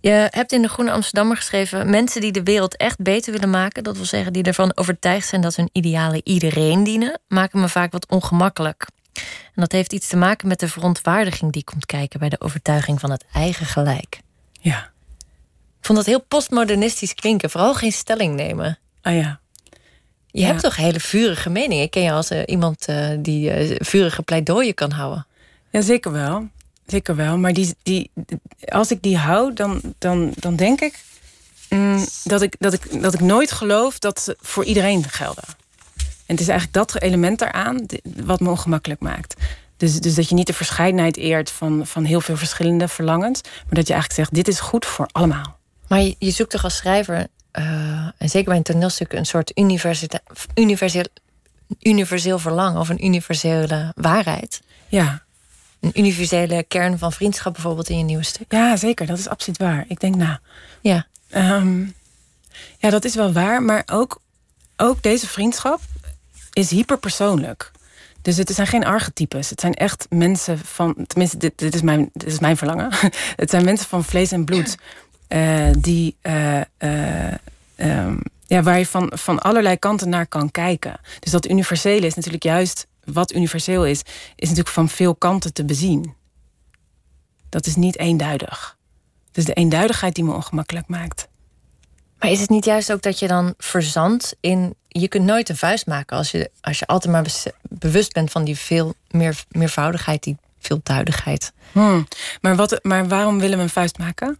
Je 0.00 0.28
hebt 0.30 0.52
in 0.52 0.62
de 0.62 0.68
Groene 0.68 0.90
Amsterdammer 0.90 1.36
geschreven: 1.36 1.90
mensen 1.90 2.20
die 2.20 2.32
de 2.32 2.42
wereld 2.42 2.76
echt 2.76 2.98
beter 2.98 3.32
willen 3.32 3.50
maken, 3.50 3.84
dat 3.84 3.96
wil 3.96 4.04
zeggen 4.04 4.32
die 4.32 4.42
ervan 4.42 4.76
overtuigd 4.76 5.28
zijn 5.28 5.40
dat 5.40 5.56
hun 5.56 5.68
idealen 5.72 6.20
iedereen 6.24 6.84
dienen, 6.84 7.20
maken 7.28 7.60
me 7.60 7.68
vaak 7.68 7.92
wat 7.92 8.08
ongemakkelijk. 8.08 8.86
En 9.14 9.62
dat 9.62 9.72
heeft 9.72 9.92
iets 9.92 10.08
te 10.08 10.16
maken 10.16 10.48
met 10.48 10.60
de 10.60 10.68
verontwaardiging 10.68 11.52
die 11.52 11.64
komt 11.64 11.86
kijken 11.86 12.18
bij 12.18 12.28
de 12.28 12.40
overtuiging 12.40 13.00
van 13.00 13.10
het 13.10 13.24
eigen 13.32 13.66
gelijk. 13.66 14.20
Ja. 14.60 14.92
Ik 15.78 15.86
vond 15.90 15.98
dat 15.98 16.06
heel 16.06 16.22
postmodernistisch 16.22 17.14
klinken, 17.14 17.50
vooral 17.50 17.74
geen 17.74 17.92
stelling 17.92 18.34
nemen. 18.34 18.78
Ah 19.02 19.14
ja. 19.14 19.40
Je 20.40 20.44
hebt 20.44 20.60
toch 20.60 20.76
hele 20.76 21.00
vurige 21.00 21.50
meningen. 21.50 21.84
Ik 21.84 21.90
ken 21.90 22.02
je 22.02 22.12
als 22.12 22.30
uh, 22.30 22.42
iemand 22.46 22.88
uh, 22.88 23.08
die 23.18 23.68
uh, 23.68 23.76
vurige 23.78 24.22
pleidooien 24.22 24.74
kan 24.74 24.90
houden. 24.90 25.26
Ja, 25.70 25.80
zeker 25.80 26.12
wel. 26.12 26.48
Zeker 26.86 27.16
wel. 27.16 27.38
Maar 27.38 27.52
die, 27.52 27.74
die, 27.82 28.10
als 28.68 28.90
ik 28.90 29.02
die 29.02 29.16
hou, 29.16 29.52
dan, 29.52 29.80
dan, 29.98 30.32
dan 30.36 30.56
denk 30.56 30.80
ik, 30.80 31.04
mm, 31.68 32.06
dat 32.24 32.42
ik 32.42 32.56
dat 32.58 32.72
ik 32.72 33.02
dat 33.02 33.14
ik 33.14 33.20
nooit 33.20 33.52
geloof 33.52 33.98
dat 33.98 34.20
ze 34.20 34.36
voor 34.40 34.64
iedereen 34.64 35.04
gelden. 35.08 35.44
En 35.96 36.34
het 36.34 36.40
is 36.40 36.48
eigenlijk 36.48 36.72
dat 36.72 37.02
element 37.02 37.38
daaraan 37.38 37.86
wat 38.24 38.40
me 38.40 38.50
ongemakkelijk 38.50 39.00
maakt. 39.00 39.34
Dus, 39.76 40.00
dus 40.00 40.14
dat 40.14 40.28
je 40.28 40.34
niet 40.34 40.46
de 40.46 40.52
verscheidenheid 40.52 41.16
eert 41.16 41.50
van, 41.50 41.86
van 41.86 42.04
heel 42.04 42.20
veel 42.20 42.36
verschillende 42.36 42.88
verlangens, 42.88 43.40
maar 43.42 43.74
dat 43.74 43.86
je 43.86 43.92
eigenlijk 43.92 44.22
zegt: 44.22 44.34
dit 44.34 44.48
is 44.48 44.60
goed 44.60 44.86
voor 44.86 45.08
allemaal. 45.12 45.58
Maar 45.88 46.00
je, 46.00 46.16
je 46.18 46.30
zoekt 46.30 46.50
toch 46.50 46.64
als 46.64 46.76
schrijver, 46.76 47.26
uh, 47.58 47.64
en 48.18 48.28
zeker 48.28 48.48
bij 48.48 48.56
een 48.56 48.62
toneelstuk, 48.62 49.12
een 49.12 49.26
soort 49.26 49.52
universeel, 50.54 51.04
universeel 51.82 52.38
verlangen 52.38 52.80
of 52.80 52.88
een 52.88 53.04
universele 53.04 53.92
waarheid. 53.94 54.62
Ja 54.88 55.24
een 55.84 56.00
universele 56.00 56.62
kern 56.68 56.98
van 56.98 57.12
vriendschap 57.12 57.52
bijvoorbeeld 57.52 57.88
in 57.88 57.98
je 57.98 58.04
nieuwe 58.04 58.22
stuk. 58.22 58.52
Ja, 58.52 58.76
zeker. 58.76 59.06
Dat 59.06 59.18
is 59.18 59.28
absoluut 59.28 59.58
waar. 59.58 59.84
Ik 59.88 60.00
denk, 60.00 60.14
nou. 60.14 60.36
Ja. 60.80 61.06
Um, 61.36 61.94
ja, 62.78 62.90
dat 62.90 63.04
is 63.04 63.14
wel 63.14 63.32
waar. 63.32 63.62
Maar 63.62 63.82
ook, 63.86 64.20
ook 64.76 65.02
deze 65.02 65.26
vriendschap 65.26 65.80
is 66.52 66.70
hyperpersoonlijk. 66.70 67.70
Dus 68.22 68.36
het 68.36 68.50
zijn 68.50 68.66
geen 68.66 68.84
archetypes. 68.84 69.50
Het 69.50 69.60
zijn 69.60 69.74
echt 69.74 70.06
mensen 70.10 70.58
van. 70.58 70.94
Tenminste, 71.06 71.36
dit, 71.36 71.58
dit, 71.58 71.74
is, 71.74 71.82
mijn, 71.82 72.10
dit 72.12 72.32
is 72.32 72.38
mijn 72.38 72.56
verlangen. 72.56 72.88
het 73.42 73.50
zijn 73.50 73.64
mensen 73.64 73.88
van 73.88 74.04
vlees 74.04 74.32
en 74.32 74.44
bloed. 74.44 74.76
Uh, 75.34 75.70
die. 75.78 76.16
Uh, 76.22 76.60
uh, 76.78 77.32
um, 77.76 78.22
ja, 78.46 78.62
waar 78.62 78.78
je 78.78 78.86
van, 78.86 79.12
van 79.14 79.38
allerlei 79.38 79.76
kanten 79.76 80.08
naar 80.08 80.26
kan 80.26 80.50
kijken. 80.50 81.00
Dus 81.20 81.30
dat 81.30 81.48
universele 81.48 82.06
is 82.06 82.14
natuurlijk 82.14 82.44
juist 82.44 82.86
wat 83.04 83.34
universeel 83.34 83.86
is, 83.86 84.00
is 84.36 84.48
natuurlijk 84.48 84.74
van 84.74 84.88
veel 84.88 85.14
kanten 85.14 85.52
te 85.52 85.64
bezien. 85.64 86.14
Dat 87.48 87.66
is 87.66 87.76
niet 87.76 87.98
eenduidig. 87.98 88.76
Het 89.26 89.36
is 89.36 89.44
de 89.44 89.52
eenduidigheid 89.52 90.14
die 90.14 90.24
me 90.24 90.32
ongemakkelijk 90.32 90.88
maakt. 90.88 91.28
Maar 92.18 92.30
is 92.30 92.40
het 92.40 92.50
niet 92.50 92.64
juist 92.64 92.92
ook 92.92 93.02
dat 93.02 93.18
je 93.18 93.26
dan 93.26 93.54
verzandt 93.58 94.36
in. 94.40 94.74
Je 94.88 95.08
kunt 95.08 95.24
nooit 95.24 95.48
een 95.48 95.56
vuist 95.56 95.86
maken 95.86 96.16
als 96.16 96.30
je, 96.30 96.50
als 96.60 96.78
je 96.78 96.86
altijd 96.86 97.12
maar 97.12 97.52
bewust 97.62 98.12
bent 98.12 98.30
van 98.30 98.44
die 98.44 98.56
veel 98.56 98.94
meer, 99.10 99.44
meervoudigheid, 99.48 100.22
die 100.22 100.36
veelduidigheid. 100.58 101.52
Hmm. 101.72 102.08
Maar, 102.40 102.56
wat, 102.56 102.78
maar 102.82 103.08
waarom 103.08 103.38
willen 103.38 103.56
we 103.56 103.62
een 103.62 103.70
vuist 103.70 103.98
maken? 103.98 104.38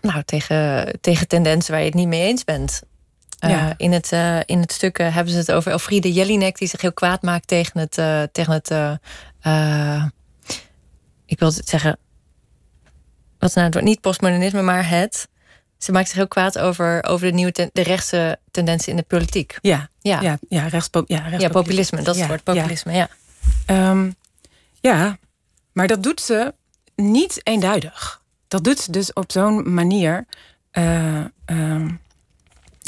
Nou, 0.00 0.22
tegen, 0.22 0.92
tegen 1.00 1.28
tendensen 1.28 1.70
waar 1.72 1.80
je 1.80 1.86
het 1.86 1.94
niet 1.94 2.08
mee 2.08 2.26
eens 2.26 2.44
bent. 2.44 2.82
Ja. 3.38 3.66
Uh, 3.66 3.70
in, 3.76 3.92
het, 3.92 4.12
uh, 4.12 4.40
in 4.44 4.60
het 4.60 4.72
stuk 4.72 4.98
uh, 4.98 5.14
hebben 5.14 5.32
ze 5.32 5.38
het 5.38 5.52
over 5.52 5.72
Elfriede 5.72 6.12
Jellinek... 6.12 6.58
die 6.58 6.68
zich 6.68 6.80
heel 6.80 6.92
kwaad 6.92 7.22
maakt 7.22 7.46
tegen 7.46 7.80
het... 7.80 7.92
tegen 8.32 8.52
het 8.52 8.70
ik 11.26 11.38
wil 11.38 11.48
het 11.54 11.68
zeggen... 11.68 11.98
Wat 13.38 13.48
is 13.48 13.54
nou 13.54 13.66
het 13.66 13.74
woord? 13.74 13.86
Niet 13.86 14.00
postmodernisme, 14.00 14.62
maar 14.62 14.88
het... 14.88 15.28
Ze 15.78 15.92
maakt 15.92 16.06
zich 16.08 16.16
heel 16.16 16.28
kwaad 16.28 16.58
over, 16.58 17.04
over 17.04 17.26
de 17.26 17.32
nieuwe 17.32 17.52
ten, 17.52 17.70
de 17.72 17.82
rechtse 17.82 18.38
tendensen 18.50 18.90
in 18.90 18.96
de 18.96 19.02
politiek. 19.02 19.58
Ja, 19.60 19.88
ja. 20.00 20.20
ja, 20.20 20.38
ja, 20.48 20.68
ja, 21.06 21.38
ja 21.38 21.48
populisme. 21.48 22.02
Dat 22.02 22.14
is 22.14 22.20
het 22.20 22.30
woord, 22.30 22.44
populisme, 22.44 22.92
ja. 22.92 23.08
Ja. 23.66 23.90
Um, 23.90 24.14
ja, 24.80 25.18
maar 25.72 25.86
dat 25.86 26.02
doet 26.02 26.20
ze 26.20 26.54
niet 26.96 27.40
eenduidig. 27.42 28.17
Dat 28.48 28.64
doet 28.64 28.78
ze 28.78 28.90
dus 28.90 29.12
op 29.12 29.32
zo'n 29.32 29.74
manier... 29.74 30.26
Uh, 30.72 31.24
um, 31.46 32.00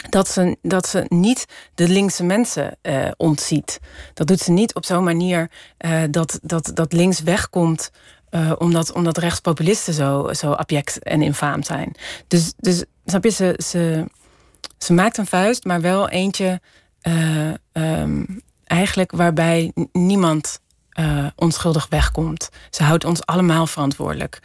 dat 0.08 0.28
ze, 0.28 0.56
dat 0.62 0.88
ze 0.88 1.04
niet 1.08 1.46
de 1.74 1.88
linkse 1.88 2.24
mensen 2.24 2.76
uh, 2.82 3.08
ontziet. 3.16 3.80
Dat 4.14 4.26
doet 4.26 4.40
ze 4.40 4.50
niet 4.50 4.74
op 4.74 4.84
zo'n 4.84 5.04
manier 5.04 5.50
uh, 5.78 6.02
dat, 6.10 6.38
dat, 6.42 6.70
dat 6.74 6.92
links 6.92 7.20
wegkomt 7.20 7.90
omdat, 8.58 8.92
omdat 8.92 9.18
rechtspopulisten 9.18 9.94
zo, 9.94 10.32
zo 10.32 10.52
abject 10.52 11.02
en 11.02 11.22
infaam 11.22 11.62
zijn. 11.62 11.94
Dus, 12.28 12.52
dus 12.56 12.84
snap 13.04 13.24
je, 13.24 13.30
ze, 13.30 13.60
ze, 13.64 14.04
ze 14.78 14.92
maakt 14.92 15.18
een 15.18 15.26
vuist, 15.26 15.64
maar 15.64 15.80
wel 15.80 16.08
eentje 16.08 16.60
um, 17.72 18.42
eigenlijk 18.64 19.10
waarbij 19.10 19.72
niemand 19.92 20.60
onschuldig 21.36 21.86
wegkomt. 21.88 22.48
Ze 22.70 22.82
houdt 22.82 23.04
ons 23.04 23.26
allemaal 23.26 23.66
verantwoordelijk. 23.66 24.40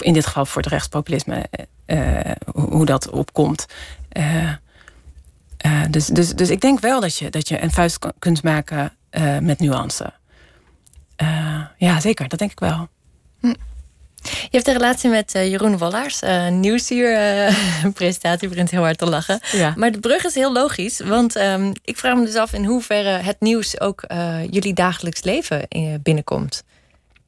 In 0.00 0.12
dit 0.12 0.26
geval 0.26 0.46
voor 0.46 0.62
het 0.62 0.70
rechtspopulisme, 0.70 1.44
hoe 2.52 2.84
dat 2.84 3.10
opkomt. 3.10 3.66
dus, 5.90 6.06
dus, 6.06 6.28
dus 6.28 6.50
ik 6.50 6.60
denk 6.60 6.80
wel 6.80 7.00
dat 7.00 7.18
je, 7.18 7.30
dat 7.30 7.48
je 7.48 7.62
een 7.62 7.70
vuist 7.70 7.98
kunt 8.18 8.42
maken 8.42 8.92
met 9.40 9.58
nuance. 9.58 10.12
Ja, 11.78 12.00
zeker. 12.00 12.28
Dat 12.28 12.38
denk 12.38 12.50
ik 12.50 12.60
wel. 12.60 12.88
Hm. 13.40 13.54
Je 14.22 14.48
hebt 14.50 14.66
een 14.66 14.72
relatie 14.72 15.10
met 15.10 15.34
uh, 15.34 15.50
Jeroen 15.50 15.78
Wallaars, 15.78 16.22
uh, 16.22 16.48
nieuwsuur-presentatie, 16.48 18.48
begint 18.54 18.70
heel 18.70 18.82
hard 18.82 18.98
te 18.98 19.06
lachen. 19.06 19.40
Ja. 19.52 19.74
Maar 19.76 19.92
de 19.92 20.00
brug 20.00 20.24
is 20.24 20.34
heel 20.34 20.52
logisch, 20.52 21.00
want 21.00 21.36
um, 21.36 21.72
ik 21.84 21.98
vraag 21.98 22.16
me 22.16 22.24
dus 22.24 22.34
af 22.34 22.52
in 22.52 22.64
hoeverre 22.64 23.08
het 23.08 23.40
nieuws 23.40 23.80
ook 23.80 24.04
jullie 24.50 24.74
dagelijks 24.74 25.22
leven 25.22 25.68
binnenkomt. 26.02 26.64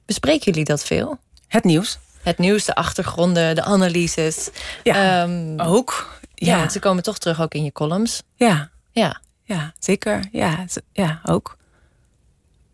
Bespreken 0.07 0.44
jullie 0.44 0.64
dat 0.64 0.84
veel? 0.84 1.18
Het 1.55 1.64
nieuws? 1.64 1.98
Het 2.22 2.38
nieuws, 2.38 2.64
de 2.64 2.74
achtergronden, 2.74 3.55
de 3.55 3.62
analyses. 3.62 4.48
Ja, 4.82 5.22
um, 5.22 5.61
ook. 5.61 6.18
Ja. 6.34 6.57
ja, 6.57 6.68
ze 6.68 6.78
komen 6.78 7.02
toch 7.02 7.18
terug 7.18 7.40
ook 7.40 7.55
in 7.55 7.64
je 7.64 7.72
columns. 7.72 8.22
Ja, 8.36 8.70
ja. 8.92 9.20
ja 9.42 9.72
zeker. 9.78 10.28
Ja, 10.32 10.64
ja, 10.92 11.20
ook. 11.24 11.57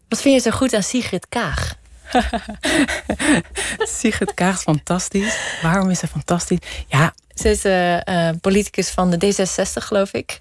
Wat 0.09 0.21
vind 0.21 0.35
je 0.35 0.51
zo 0.51 0.57
goed 0.57 0.75
aan 0.75 0.83
Sigrid 0.83 1.29
Kaag? 1.29 1.75
Sigrid 3.99 4.35
Kaag 4.35 4.55
is 4.55 4.63
fantastisch. 4.63 5.39
Waarom 5.63 5.91
is 5.91 5.99
ze 5.99 6.07
fantastisch? 6.07 6.59
Ja. 6.87 7.15
Ze 7.35 7.51
is 7.51 7.65
uh, 7.65 8.31
politicus 8.41 8.91
van 8.91 9.11
de 9.11 9.35
D66, 9.35 9.73
geloof 9.73 10.13
ik. 10.13 10.41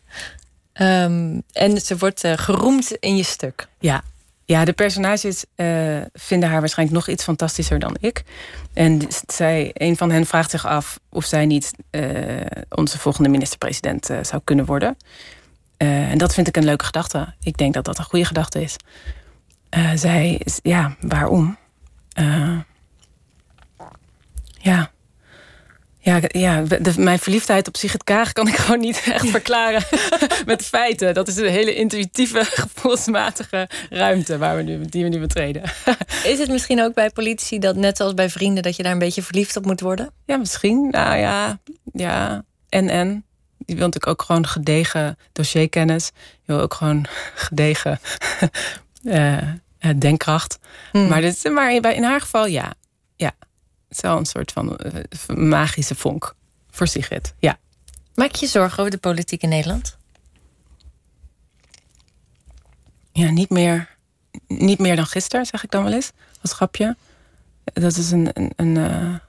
Um, 0.74 1.44
en 1.52 1.82
ze 1.82 1.98
wordt 1.98 2.24
uh, 2.24 2.34
geroemd 2.36 2.92
in 2.92 3.16
je 3.16 3.24
stuk. 3.24 3.68
Ja, 3.80 4.04
ja, 4.50 4.66
de 4.66 4.74
personages 4.74 5.46
uh, 5.56 6.02
vinden 6.14 6.50
haar 6.50 6.60
waarschijnlijk 6.60 6.98
nog 6.98 7.08
iets 7.08 7.24
fantastischer 7.24 7.80
dan 7.80 7.98
ik. 8.00 8.24
En 8.74 9.02
zij, 9.28 9.72
een 9.74 9.98
van 9.98 10.12
hen 10.12 10.26
vraagt 10.26 10.50
zich 10.50 10.66
af 10.66 11.00
of 11.10 11.26
zij 11.26 11.46
niet 11.46 11.72
uh, 11.92 12.42
onze 12.70 13.00
volgende 13.00 13.30
minister-president 13.30 14.10
uh, 14.10 14.18
zou 14.22 14.42
kunnen 14.44 14.66
worden. 14.66 14.98
en 15.78 16.18
dat 16.18 16.34
vind 16.34 16.48
ik 16.48 16.58
een 16.58 16.66
leuke 16.66 16.86
gedachte. 16.86 17.34
Ik 17.42 17.58
denk 17.58 17.74
dat 17.74 17.86
dat 17.86 17.98
een 17.98 18.04
goede 18.04 18.26
gedachte 18.26 18.62
is. 18.62 18.76
Zij, 19.96 20.42
ja, 20.62 20.96
waarom? 21.00 21.58
Ja. 24.58 24.92
Ja, 26.02 26.20
ja 26.28 26.62
de, 26.62 26.94
mijn 26.98 27.20
verliefdheid 27.20 27.68
op 27.68 27.78
Sigrid 27.78 28.04
Kaag 28.04 28.34
kan 28.34 28.48
ik 28.48 28.56
gewoon 28.66 28.80
niet 28.80 29.02
echt 29.06 29.30
verklaren 29.30 29.84
met 30.46 30.66
feiten. 30.66 31.14
Dat 31.14 31.28
is 31.28 31.38
een 31.38 31.46
hele 31.46 31.76
intuïtieve, 31.76 32.46
gevoelsmatige 32.64 33.70
ruimte 33.90 34.38
waar 34.38 34.56
we 34.56 34.62
nu, 34.62 34.86
die 34.86 35.04
we 35.04 35.10
nu 35.10 35.20
betreden. 35.20 35.62
is 36.24 36.40
het 36.40 36.50
misschien 36.50 36.82
ook 36.82 36.94
bij 36.94 37.10
politici 37.10 37.60
dat, 37.60 37.76
net 37.76 37.98
zoals 37.98 38.14
bij 38.14 38.30
vrienden, 38.30 38.64
dat 38.64 38.76
je 38.76 38.84
daar 38.84 38.92
een 38.92 39.00
beetje 39.00 39.24
verliefd 39.24 39.56
op 39.56 39.66
moet 39.66 39.82
worden? 39.82 40.12
Ja, 40.26 40.38
misschien. 40.38 40.88
Nou 40.90 41.18
ja, 41.18 41.60
ja. 41.94 42.44
En 42.70 42.90
en. 42.90 43.24
Je 43.66 43.76
wil 43.76 43.86
natuurlijk 43.86 44.12
ook 44.12 44.22
gewoon 44.22 44.48
gedegen 44.48 45.18
dossierkennis. 45.32 46.12
Je 46.16 46.54
wil 46.54 46.60
ook 46.60 46.74
gewoon 46.74 47.06
gedegen 47.36 48.00
uh, 49.04 49.38
denkkracht. 49.98 50.60
Hmm. 50.92 51.08
Maar, 51.08 51.22
dit, 51.22 51.50
maar 51.54 51.94
in 51.96 52.04
haar 52.04 52.22
geval 52.22 52.46
ja. 52.46 52.74
Ja. 53.16 53.32
Het 53.90 53.98
is 53.98 54.02
wel 54.02 54.18
een 54.18 54.26
soort 54.26 54.52
van 54.52 54.80
uh, 54.86 55.38
magische 55.38 55.96
vonk 55.96 56.36
voor 56.72 56.88
Sigrid. 56.88 57.34
Ja. 57.40 57.58
Maak 58.16 58.36
je 58.36 58.48
zorgen 58.48 58.80
over 58.80 58.92
de 58.92 58.98
politiek 58.98 59.42
in 59.42 59.50
Nederland? 59.50 59.98
Ja, 63.12 63.30
niet 63.30 63.50
meer, 63.50 63.96
niet 64.48 64.80
meer 64.80 64.96
dan 64.96 65.06
gisteren, 65.06 65.46
zeg 65.46 65.64
ik 65.64 65.72
dan 65.72 65.84
wel 65.84 65.94
eens. 65.94 66.12
Als 66.42 66.54
grapje. 66.54 66.96
Dat 67.64 67.96
is 67.96 68.12
een, 68.12 68.30
een, 68.34 68.54
een, 68.56 68.76
een, 68.76 69.22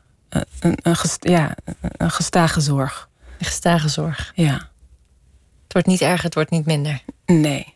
een, 0.61 0.79
een 0.83 0.97
ja, 1.21 1.57
een 1.81 2.11
gestage 2.11 2.61
zorg. 2.61 3.09
Een 3.39 3.47
gestage 3.47 3.89
zorg. 3.89 4.33
Ja. 4.35 4.71
Het 5.63 5.73
wordt 5.73 5.87
niet 5.87 6.01
erger, 6.01 6.25
het 6.25 6.35
wordt 6.35 6.51
niet 6.51 6.67
minder. 6.67 7.03
Nee. 7.27 7.75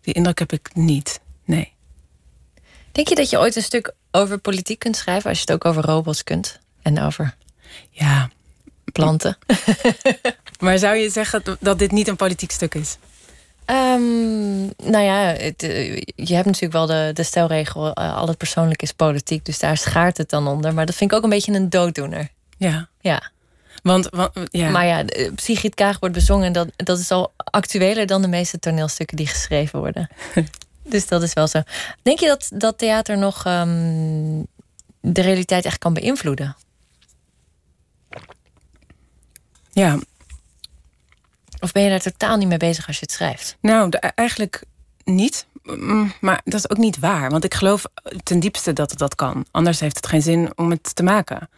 Die 0.00 0.14
indruk 0.14 0.38
heb 0.38 0.52
ik 0.52 0.74
niet. 0.74 1.20
Nee. 1.44 1.72
Denk 2.92 3.08
je 3.08 3.14
dat 3.14 3.30
je 3.30 3.38
ooit 3.38 3.56
een 3.56 3.62
stuk 3.62 3.94
over 4.10 4.38
politiek 4.38 4.78
kunt 4.78 4.96
schrijven 4.96 5.28
als 5.28 5.38
je 5.38 5.44
het 5.46 5.52
ook 5.52 5.64
over 5.64 5.84
robots 5.84 6.24
kunt? 6.24 6.58
En 6.82 7.00
over 7.00 7.34
ja. 7.90 8.30
planten? 8.92 9.38
maar 10.60 10.78
zou 10.78 10.96
je 10.96 11.10
zeggen 11.10 11.42
dat 11.60 11.78
dit 11.78 11.90
niet 11.90 12.08
een 12.08 12.16
politiek 12.16 12.50
stuk 12.50 12.74
is? 12.74 12.98
Um, 13.70 14.72
nou 14.76 15.04
ja, 15.04 15.18
het, 15.18 15.62
eh, 15.62 15.96
je 16.14 16.34
hebt 16.34 16.46
natuurlijk 16.46 16.72
wel 16.72 16.86
de, 16.86 17.10
de 17.12 17.22
stelregel: 17.22 17.86
uh, 17.86 18.16
al 18.16 18.28
het 18.28 18.36
persoonlijk 18.36 18.82
is 18.82 18.92
politiek. 18.92 19.44
Dus 19.44 19.58
daar 19.58 19.76
schaart 19.76 20.16
het 20.16 20.30
dan 20.30 20.46
onder. 20.46 20.74
Maar 20.74 20.86
dat 20.86 20.94
vind 20.94 21.10
ik 21.10 21.16
ook 21.16 21.22
een 21.22 21.30
beetje 21.30 21.52
een 21.52 21.70
dooddoener. 21.70 22.28
Ja. 22.56 22.88
Ja. 23.00 23.30
Want, 23.82 24.08
want 24.10 24.30
ja. 24.50 24.70
Maar 24.70 24.86
ja, 24.86 25.04
Sigrid 25.36 25.74
Kaag 25.74 25.98
wordt 25.98 26.14
bezongen. 26.14 26.52
Dat, 26.52 26.68
dat 26.76 26.98
is 26.98 27.10
al 27.10 27.32
actueler 27.36 28.06
dan 28.06 28.22
de 28.22 28.28
meeste 28.28 28.58
toneelstukken 28.58 29.16
die 29.16 29.26
geschreven 29.26 29.78
worden. 29.78 30.08
Dus 30.88 31.06
dat 31.06 31.22
is 31.22 31.32
wel 31.32 31.46
zo. 31.46 31.62
Denk 32.02 32.18
je 32.18 32.26
dat, 32.26 32.50
dat 32.54 32.78
theater 32.78 33.18
nog 33.18 33.44
um, 33.46 34.46
de 35.00 35.20
realiteit 35.20 35.64
echt 35.64 35.78
kan 35.78 35.92
beïnvloeden? 35.92 36.56
Ja. 39.72 39.98
Of 41.60 41.72
ben 41.72 41.82
je 41.82 41.88
daar 41.88 42.00
totaal 42.00 42.36
niet 42.36 42.48
mee 42.48 42.58
bezig 42.58 42.86
als 42.86 42.96
je 42.96 43.02
het 43.02 43.12
schrijft? 43.12 43.56
Nou, 43.60 43.90
de, 43.90 43.98
eigenlijk 43.98 44.62
niet. 45.04 45.46
Mm, 45.62 46.12
maar 46.20 46.40
dat 46.44 46.54
is 46.54 46.70
ook 46.70 46.76
niet 46.76 46.98
waar. 46.98 47.30
Want 47.30 47.44
ik 47.44 47.54
geloof 47.54 47.84
ten 48.22 48.40
diepste 48.40 48.72
dat 48.72 48.90
het 48.90 48.98
dat 48.98 49.14
kan. 49.14 49.46
Anders 49.50 49.80
heeft 49.80 49.96
het 49.96 50.06
geen 50.06 50.22
zin 50.22 50.52
om 50.54 50.70
het 50.70 50.94
te 50.94 51.02
maken. 51.02 51.48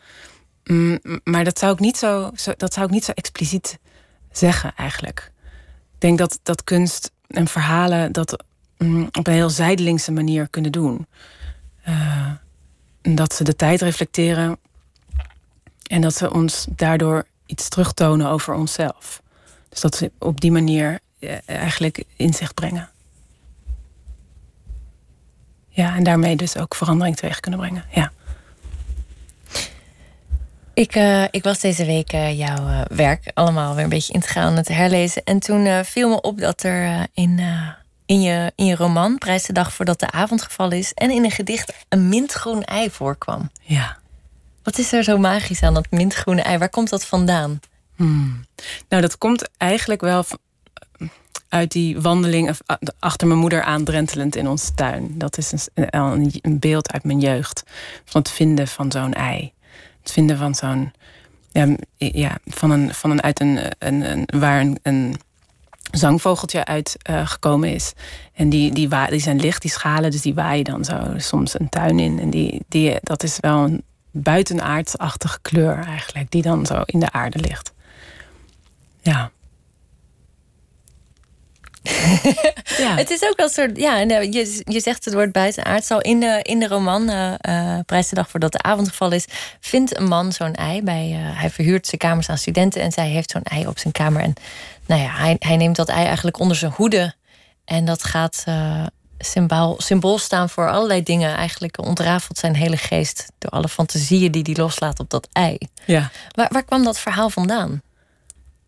Mm, 0.65 1.01
maar 1.25 1.45
dat 1.45 1.59
zou 1.59 1.73
ik 1.73 1.79
niet 1.79 1.97
zo, 1.97 2.31
zo, 2.35 2.53
dat 2.57 2.73
zou 2.73 2.87
ik 2.87 2.93
niet 2.93 3.05
zo 3.05 3.13
expliciet 3.13 3.79
zeggen, 4.31 4.73
eigenlijk. 4.77 5.33
Ik 5.95 6.01
denk 6.01 6.19
dat, 6.19 6.41
dat 6.43 6.65
kunst 6.65 7.11
en 7.27 7.49
verhalen 7.49 8.13
dat 8.13 8.45
Mm, 8.85 9.09
op 9.13 9.27
een 9.27 9.33
heel 9.33 9.51
zijdelingse 9.51 10.13
manier 10.13 10.49
kunnen 10.49 10.73
doen. 10.73 11.07
Uh, 11.89 12.31
dat 13.03 13.35
ze 13.35 13.45
de 13.45 13.57
tijd 13.57 13.81
reflecteren 13.81 14.59
en 15.87 16.01
dat 16.01 16.15
ze 16.15 16.33
ons 16.33 16.67
daardoor 16.69 17.27
iets 17.47 17.69
terugtonen 17.69 18.29
over 18.29 18.55
onszelf. 18.55 19.23
Dus 19.69 19.81
dat 19.81 19.97
ze 19.97 20.11
op 20.19 20.41
die 20.41 20.53
manier 20.53 20.99
eh, 21.19 21.37
eigenlijk 21.47 22.05
inzicht 22.17 22.55
brengen. 22.55 22.91
Ja, 25.69 25.97
en 25.97 26.03
daarmee 26.03 26.37
dus 26.37 26.57
ook 26.57 26.75
verandering 26.75 27.17
teweeg 27.17 27.41
kunnen 27.41 27.61
brengen. 27.61 27.85
Ja. 27.95 28.13
Ik, 30.75 30.97
uh, 30.97 31.25
ik 31.31 31.43
was 31.43 31.59
deze 31.59 31.85
week 31.85 32.11
jouw 32.11 32.85
werk 32.89 33.31
allemaal 33.35 33.75
weer 33.75 33.85
een 33.85 33.91
beetje 33.91 34.13
in 34.13 34.21
te 34.21 34.29
gaan 34.29 34.57
en 34.57 34.65
te 34.65 34.73
herlezen. 34.73 35.25
En 35.25 35.39
toen 35.39 35.85
viel 35.85 36.09
me 36.09 36.21
op 36.21 36.39
dat 36.39 36.63
er 36.63 37.07
in 37.13 37.41
in 38.11 38.21
je, 38.21 38.53
in 38.55 38.67
je 38.67 38.77
roman, 38.77 39.19
Prijs 39.19 39.47
de 39.47 39.53
dag 39.53 39.73
voordat 39.73 40.01
de 40.01 40.11
avond 40.11 40.43
gevallen 40.43 40.79
is, 40.79 40.93
en 40.93 41.11
in 41.11 41.25
een 41.25 41.31
gedicht 41.31 41.73
een 41.89 42.09
mintgroen 42.09 42.63
ei 42.63 42.91
voorkwam. 42.91 43.51
Ja. 43.61 43.99
Wat 44.63 44.79
is 44.79 44.93
er 44.93 45.05
zo 45.05 45.19
magisch 45.19 45.63
aan 45.63 45.75
dat 45.75 45.91
mintgroene 45.91 46.43
ei? 46.43 46.59
Waar 46.59 46.69
komt 46.69 46.89
dat 46.89 47.05
vandaan? 47.05 47.61
Hmm. 47.97 48.45
Nou, 48.89 49.03
dat 49.03 49.19
komt 49.19 49.49
eigenlijk 49.57 50.01
wel 50.01 50.25
uit 51.49 51.73
die 51.73 52.01
wandeling 52.01 52.57
achter 52.99 53.27
mijn 53.27 53.41
moeder 53.41 53.63
aandrentelend 53.63 54.37
in 54.37 54.49
onze 54.49 54.75
tuin. 54.75 55.19
Dat 55.19 55.39
is 55.39 55.53
een, 55.75 56.31
een, 56.43 56.59
beeld 56.59 56.93
uit 56.93 57.05
mijn 57.05 57.21
jeugd. 57.21 57.63
Van 58.05 58.21
het 58.21 58.31
vinden 58.31 58.69
van 58.69 58.93
zo'n 58.93 59.13
ei. 59.13 59.53
Het 60.03 60.13
vinden 60.13 60.39
van 60.39 60.55
zo'n. 60.55 60.93
Ja, 61.53 61.77
ja, 61.97 62.39
van 62.45 62.71
een, 62.71 62.95
van 62.95 63.11
een 63.11 63.23
uit 63.23 63.41
een, 63.41 63.59
een, 63.79 64.01
een 64.11 64.41
waar 64.41 64.61
een, 64.61 64.79
een 64.83 65.17
zangvogeltje 65.91 66.65
uitgekomen 66.65 67.69
uh, 67.69 67.75
is. 67.75 67.93
En 68.33 68.49
die, 68.49 68.73
die, 68.73 68.89
die 69.09 69.21
zijn 69.21 69.41
licht, 69.41 69.63
die 69.63 69.71
schalen, 69.71 70.11
dus 70.11 70.23
die 70.23 70.35
waaien 70.35 70.65
dan 70.65 70.85
zo 70.85 71.15
soms 71.17 71.59
een 71.59 71.69
tuin 71.69 71.99
in. 71.99 72.21
En 72.21 72.31
die, 72.31 72.63
die, 72.69 72.97
dat 73.03 73.23
is 73.23 73.39
wel 73.41 73.65
een 73.65 73.83
buitenaardsachtige 74.11 75.39
kleur 75.43 75.79
eigenlijk, 75.79 76.31
die 76.31 76.43
dan 76.43 76.67
zo 76.67 76.83
in 76.85 77.01
de 77.01 77.13
aarde 77.13 77.39
ligt. 77.39 77.73
Ja. 79.01 79.31
Ja. 81.83 82.97
Het 83.03 83.11
is 83.11 83.23
ook 83.23 83.37
wel 83.37 83.47
een 83.47 83.53
soort. 83.53 83.77
Ja, 83.77 83.99
je, 83.99 84.63
je 84.65 84.81
zegt 84.81 85.05
het 85.05 85.15
woord 85.15 85.33
buitenaard. 85.33 85.91
Al 85.91 86.01
in 86.01 86.21
de, 86.21 86.41
in 86.43 86.59
de 86.59 86.69
roman 86.69 87.11
uh, 87.11 87.33
uh, 87.49 87.79
Prijs 87.87 88.09
de 88.09 88.15
dag 88.15 88.31
voordat 88.31 88.53
de 88.53 88.63
avond 88.63 88.89
gevallen 88.89 89.17
is, 89.17 89.27
vindt 89.61 89.97
een 89.97 90.09
man 90.09 90.33
zo'n 90.33 90.55
ei. 90.55 90.83
Bij, 90.83 91.11
uh, 91.11 91.41
hij 91.41 91.51
verhuurt 91.51 91.87
zijn 91.87 92.01
kamers 92.01 92.29
aan 92.29 92.39
studenten 92.39 92.83
en 92.83 92.93
zij 92.93 93.09
heeft 93.09 93.31
zo'n 93.31 93.43
ei 93.43 93.67
op 93.67 93.79
zijn 93.79 93.93
kamer. 93.93 94.23
En 94.23 94.33
nou 94.87 95.01
ja, 95.01 95.09
hij, 95.11 95.37
hij 95.39 95.57
neemt 95.57 95.77
dat 95.77 95.89
ei 95.89 96.05
eigenlijk 96.05 96.39
onder 96.39 96.57
zijn 96.57 96.73
hoede. 96.75 97.15
En 97.65 97.85
dat 97.85 98.05
gaat, 98.05 98.45
uh, 98.49 98.87
symbool, 99.19 99.77
symbool 99.79 100.19
staan 100.19 100.49
voor 100.49 100.71
allerlei 100.71 101.03
dingen. 101.03 101.37
Eigenlijk 101.37 101.79
ontrafelt 101.79 102.39
zijn 102.39 102.55
hele 102.55 102.77
geest 102.77 103.27
door 103.39 103.51
alle 103.51 103.69
fantasieën 103.69 104.33
die 104.33 104.43
hij 104.43 104.55
loslaat 104.55 104.99
op 104.99 105.11
dat 105.11 105.29
ei. 105.33 105.59
Ja. 105.85 106.11
Waar, 106.35 106.49
waar 106.53 106.65
kwam 106.65 106.85
dat 106.85 106.99
verhaal 106.99 107.31
vandaan? 107.31 107.83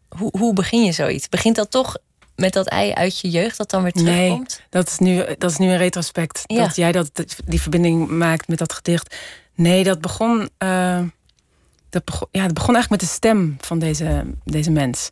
Hoe, 0.08 0.38
hoe 0.38 0.52
begin 0.52 0.84
je 0.84 0.92
zoiets? 0.92 1.28
Begint 1.28 1.56
dat 1.56 1.70
toch 1.70 1.96
met 2.36 2.52
dat 2.52 2.66
ei 2.68 2.92
uit 2.92 3.20
je 3.20 3.30
jeugd 3.30 3.56
dat 3.56 3.70
dan 3.70 3.82
weer 3.82 3.92
terugkomt? 3.92 4.58
Nee, 4.58 4.66
dat 4.68 4.88
is 4.88 4.98
nu, 4.98 5.24
dat 5.38 5.50
is 5.50 5.56
nu 5.56 5.70
een 5.70 5.76
retrospect. 5.76 6.42
Ja. 6.46 6.64
Dat 6.64 6.76
jij 6.76 6.92
dat, 6.92 7.24
die 7.44 7.60
verbinding 7.60 8.08
maakt 8.08 8.48
met 8.48 8.58
dat 8.58 8.72
gedicht. 8.72 9.16
Nee, 9.54 9.84
dat 9.84 10.00
begon, 10.00 10.48
eh, 10.58 11.00
dat 11.88 12.04
begon, 12.04 12.28
ja, 12.30 12.44
dat 12.44 12.54
begon 12.54 12.74
eigenlijk 12.74 13.02
met 13.02 13.10
de 13.10 13.16
stem 13.16 13.56
van 13.60 13.78
deze, 13.78 14.24
deze 14.44 14.70
mens. 14.70 15.10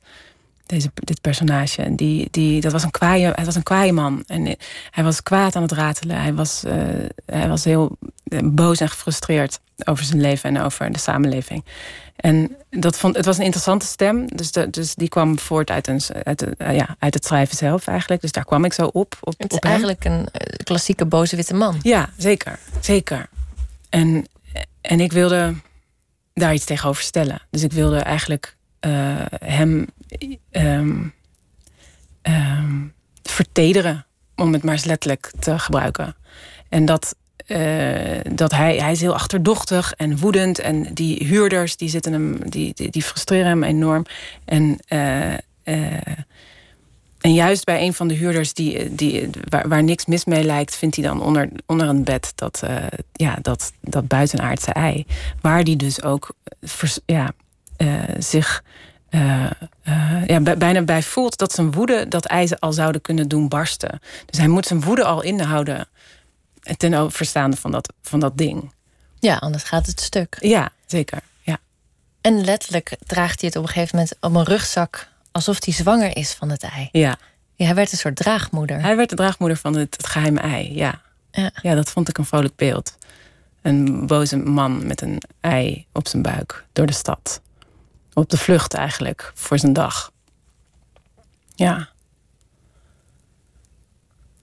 Deze, 0.66 0.91
dit 0.95 1.21
personage. 1.21 1.83
En 1.83 1.97
die, 1.97 2.29
die, 2.31 2.61
dat 2.61 2.73
was 2.73 2.83
een 2.83 2.91
kwaaie, 2.91 3.33
hij 3.35 3.45
was 3.45 3.55
een 3.55 3.62
kwaaie 3.62 3.93
man. 3.93 4.23
En 4.27 4.57
hij 4.91 5.05
was 5.05 5.23
kwaad 5.23 5.57
aan 5.57 5.62
het 5.62 5.73
ratelen. 5.73 6.21
Hij 6.21 6.35
was, 6.35 6.64
eh, 6.64 6.75
hij 7.27 7.49
was 7.49 7.64
heel 7.64 7.99
eh, 8.25 8.39
boos 8.45 8.81
en 8.81 8.89
gefrustreerd 8.89 9.61
over 9.87 10.05
zijn 10.05 10.20
leven 10.20 10.57
en 10.57 10.62
over 10.62 10.93
de 10.93 10.99
samenleving. 10.99 11.64
En 12.16 12.57
dat 12.70 12.99
vond, 12.99 13.16
het 13.16 13.24
was 13.24 13.37
een 13.39 13.45
interessante 13.45 13.87
stem. 13.87 14.26
Dus, 14.26 14.53
de, 14.53 14.70
dus 14.70 14.95
die 14.95 15.09
kwam 15.09 15.39
voort 15.39 15.70
uit, 15.70 15.87
een, 15.87 16.01
uit, 16.22 16.57
eh, 16.57 16.76
ja, 16.76 16.97
uit 16.99 17.14
het 17.14 17.24
schrijven 17.24 17.57
zelf 17.57 17.87
eigenlijk. 17.87 18.20
Dus 18.20 18.33
daar 18.33 18.45
kwam 18.45 18.64
ik 18.64 18.72
zo 18.72 18.85
op. 18.85 19.16
op, 19.20 19.35
Het 19.39 19.51
is 19.51 19.57
op 19.57 19.62
hem. 19.62 19.70
eigenlijk 19.70 20.05
een 20.05 20.28
eh, 20.33 20.57
klassieke 20.64 21.07
boze 21.07 21.37
witte 21.37 21.55
man. 21.55 21.78
Ja, 21.83 22.11
zeker. 22.16 22.59
Zeker. 22.81 23.28
En, 23.89 24.26
en 24.81 25.01
ik 25.01 25.12
wilde 25.12 25.55
daar 26.35 26.55
iets 26.55 26.64
tegenover 26.64 27.03
stellen. 27.03 27.43
Dus 27.51 27.62
ik 27.62 27.72
wilde 27.72 27.99
eigenlijk 27.99 28.57
eh, 28.81 28.91
hem 29.45 29.87
ehm, 30.51 31.03
ehm, 32.22 32.87
vertederen, 33.22 34.07
om 34.37 34.53
het 34.53 34.62
maar 34.62 34.74
eens 34.74 34.85
letterlijk 34.85 35.33
te 35.39 35.59
gebruiken. 35.59 36.16
En 36.68 36.85
dat, 36.85 37.14
eh, 37.51 38.32
dat 38.32 38.51
hij, 38.51 38.76
hij 38.76 38.92
is 38.92 39.01
heel 39.01 39.14
achterdochtig 39.14 39.92
en 39.96 40.18
woedend. 40.18 40.59
En 40.59 40.94
die 40.94 41.26
huurders 41.26 41.76
die 41.76 41.88
zitten 41.88 42.12
hem, 42.12 42.51
die, 42.51 42.72
die, 42.74 42.90
die 42.90 43.03
frustreren 43.03 43.46
hem 43.46 43.62
enorm. 43.62 44.07
En 44.44 44.78
eh, 44.88 45.32
eh, 45.32 46.18
en 47.20 47.34
juist 47.34 47.64
bij 47.64 47.82
een 47.82 47.94
van 47.94 48.09
de 48.09 48.14
huurders 48.14 48.55
die, 48.55 48.94
die, 48.94 49.30
waar, 49.48 49.68
waar 49.68 49.82
niks 49.82 50.07
mis 50.07 50.24
mee 50.24 50.44
lijkt, 50.44 50.76
vindt 50.76 50.96
hij 50.96 51.05
dan 51.05 51.22
onder, 51.22 51.48
onder 51.66 51.88
een 51.88 52.05
bed 52.05 52.32
dat, 52.34 52.62
ja, 53.12 53.38
dat, 53.42 53.72
dat 53.80 54.09
buitenaardse 54.09 54.72
ei. 54.72 55.07
Waar 55.40 55.64
die 55.64 55.76
dus 55.76 56.03
ook 56.03 56.34
ja, 57.07 57.32
zich 58.18 58.62
ja, 60.26 60.40
bij- 60.42 60.59
bijna 60.59 60.82
bij 60.82 61.03
voelt 61.03 61.38
dat 61.38 61.53
zijn 61.53 61.72
woede 61.72 62.09
dat 62.09 62.24
ze 62.46 62.57
al 62.61 62.72
zouden 62.72 63.01
kunnen 63.01 63.28
doen 63.28 63.48
barsten. 63.48 64.01
Dus 64.26 64.38
hij 64.38 64.48
moet 64.48 64.66
zijn 64.66 64.80
woede 64.80 65.05
al 65.05 65.22
inhouden 65.22 65.88
ten 66.77 66.95
overstaande 66.95 67.57
van 67.57 67.71
dat, 67.71 67.93
van 68.03 68.21
dat 68.21 68.39
ding. 68.39 68.73
Ja, 69.19 69.37
anders 69.37 69.63
gaat 69.63 69.87
het 69.87 70.01
stuk. 70.01 70.37
Ja, 70.41 70.71
zeker. 70.87 71.21
Ja. 71.41 71.59
En 72.21 72.45
letterlijk 72.45 72.97
draagt 73.07 73.41
hij 73.41 73.49
het 73.49 73.59
op 73.59 73.63
een 73.63 73.73
gegeven 73.73 73.97
moment 73.97 74.17
op 74.21 74.35
een 74.35 74.45
rugzak 74.45 75.09
alsof 75.33 75.65
hij 75.65 75.75
zwanger 75.75 76.17
is 76.17 76.33
van 76.33 76.51
het 76.51 76.63
ei. 76.63 76.89
Ja. 76.93 77.19
Ja, 77.55 77.67
hij 77.67 77.75
werd 77.75 77.93
een 77.93 77.99
soort 77.99 78.17
draagmoeder. 78.17 78.81
Hij 78.81 78.97
werd 78.97 79.11
de 79.11 79.17
draagmoeder 79.17 79.57
van 79.59 79.77
het, 79.77 79.97
het 79.97 80.07
geheime 80.07 80.41
ei, 80.41 80.75
ja. 80.75 81.01
Ja. 81.31 81.51
ja, 81.63 81.75
dat 81.75 81.91
vond 81.91 82.09
ik 82.09 82.19
een 82.19 82.25
vrolijk 82.25 82.57
beeld. 82.57 82.97
Een 83.63 84.07
boze 84.07 84.37
man 84.37 84.87
met 84.87 85.01
een 85.01 85.23
ei 85.41 85.87
op 85.93 86.09
zijn 86.09 86.23
buik 86.23 86.65
door 86.73 86.87
de 86.87 86.93
stad. 86.93 87.41
Op 88.13 88.31
de 88.31 88.39
vlucht 88.39 88.75
eigenlijk, 88.75 89.33
voor 89.35 89.59
zijn 89.59 89.73
dag. 89.73 90.13
Ja, 91.55 91.89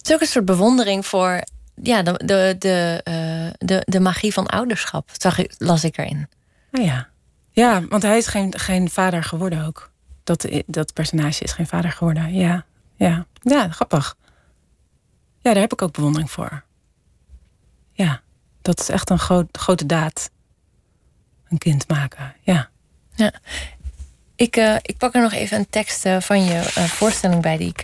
Het 0.08 0.16
is 0.16 0.22
ook 0.22 0.28
een 0.28 0.34
soort 0.34 0.58
bewondering 0.58 1.06
voor 1.06 1.44
ja, 1.82 2.02
de, 2.02 2.22
de, 2.26 2.56
de, 2.60 3.02
eh, 3.04 3.68
de, 3.68 3.82
de 3.86 4.00
magie 4.00 4.34
van 4.34 4.46
ouderschap. 4.48 5.10
Zag 5.18 5.38
ik, 5.38 5.56
las 5.58 5.84
ik 5.84 5.98
erin. 5.98 6.28
nou 6.72 6.86
ja. 6.86 7.10
Ja, 7.52 7.88
want 7.88 8.04
hij 8.04 8.18
is 8.18 8.28
geen, 8.28 8.60
geen 8.60 8.90
vader 8.90 9.24
geworden 9.24 9.66
ook. 9.66 9.92
Dat, 10.24 10.48
dat 10.66 10.94
personage 10.94 11.44
is 11.44 11.52
geen 11.52 11.68
vader 11.68 11.92
geworden, 11.92 12.34
ja. 12.34 12.66
Ja, 12.96 13.26
ja 13.42 13.70
grappig. 13.70 14.16
Ja, 15.40 15.54
daar 15.54 15.62
heb 15.62 15.74
ik 15.74 15.82
ook 15.82 15.94
bewondering 15.94 16.32
voor. 16.32 16.64
Ja, 17.92 18.22
dat 18.62 18.80
is 18.80 18.90
echt 18.90 19.10
een 19.10 19.20
groot, 19.20 19.58
grote 19.58 19.86
daad. 19.86 20.30
Een 21.50 21.58
kind 21.58 21.88
maken, 21.88 22.36
ja. 22.42 22.70
Ja. 23.16 23.34
Ik, 24.38 24.56
eh, 24.56 24.76
ik 24.82 24.98
pak 24.98 25.16
er 25.16 25.22
nog 25.22 25.34
even 25.34 25.58
een 25.58 25.70
tekst 25.70 26.06
eh, 26.06 26.22
van 26.22 26.44
je 26.44 26.54
eh, 26.54 26.84
voorstelling 26.84 27.42
bij 27.42 27.58
die, 27.58 27.68
ik, 27.68 27.82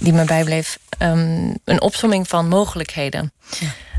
die 0.00 0.12
me 0.12 0.24
bijbleef. 0.24 0.78
Ehm, 0.98 1.54
een 1.64 1.80
opsomming 1.80 2.28
van 2.28 2.48
mogelijkheden. 2.48 3.32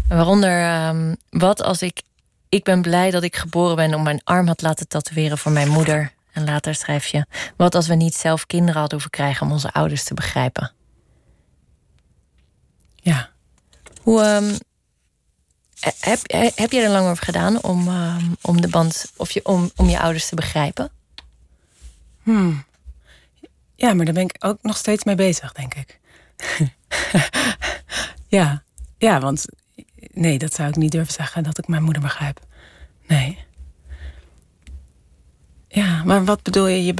Waaronder, 0.07 0.61
ehm, 0.61 1.15
wat 1.29 1.63
als 1.63 1.81
ik... 1.81 2.01
Ik 2.49 2.63
ben 2.63 2.81
blij 2.81 3.11
dat 3.11 3.23
ik 3.23 3.35
geboren 3.35 3.75
ben 3.75 3.93
om 3.93 4.03
mijn 4.03 4.21
arm 4.23 4.47
had 4.47 4.61
laten 4.61 4.87
tatoeëren 4.87 5.37
voor 5.37 5.51
mijn 5.51 5.69
moeder. 5.69 6.11
En 6.31 6.45
later 6.45 6.75
schrijf 6.75 7.07
je... 7.07 7.25
Wat 7.57 7.75
als 7.75 7.87
we 7.87 7.95
niet 7.95 8.15
zelf 8.15 8.45
kinderen 8.45 8.79
hadden 8.79 8.93
hoeven 8.93 9.09
krijgen 9.09 9.45
om 9.45 9.51
onze 9.51 9.71
ouders 9.71 10.03
te 10.03 10.13
begrijpen. 10.13 10.71
Ja. 12.95 13.29
Hoe, 14.01 14.21
ehm, 14.21 14.55
heb, 15.99 16.19
heb 16.55 16.71
je 16.71 16.81
er 16.81 16.89
lang 16.89 17.09
over 17.09 17.23
gedaan 17.23 17.61
om, 17.61 17.89
om 18.41 18.61
de 18.61 18.67
band... 18.67 19.11
Of 19.17 19.31
je, 19.31 19.45
om, 19.45 19.71
om 19.75 19.89
je 19.89 19.99
ouders 19.99 20.29
te 20.29 20.35
begrijpen? 20.35 20.91
Hmm. 22.25 22.63
Ja, 23.75 23.93
maar 23.93 24.05
daar 24.05 24.13
ben 24.13 24.23
ik 24.23 24.35
ook 24.39 24.57
nog 24.61 24.77
steeds 24.77 25.03
mee 25.03 25.15
bezig, 25.15 25.51
denk 25.51 25.73
ik. 25.73 25.99
ja. 28.37 28.63
ja, 28.97 29.19
want 29.19 29.45
nee, 30.11 30.37
dat 30.37 30.53
zou 30.53 30.69
ik 30.69 30.75
niet 30.75 30.91
durven 30.91 31.13
zeggen 31.13 31.43
dat 31.43 31.57
ik 31.57 31.67
mijn 31.67 31.83
moeder 31.83 32.01
begrijp. 32.01 32.39
Nee. 33.07 33.43
Ja, 35.67 36.03
maar 36.03 36.25
wat 36.25 36.43
bedoel 36.43 36.67
je? 36.67 36.93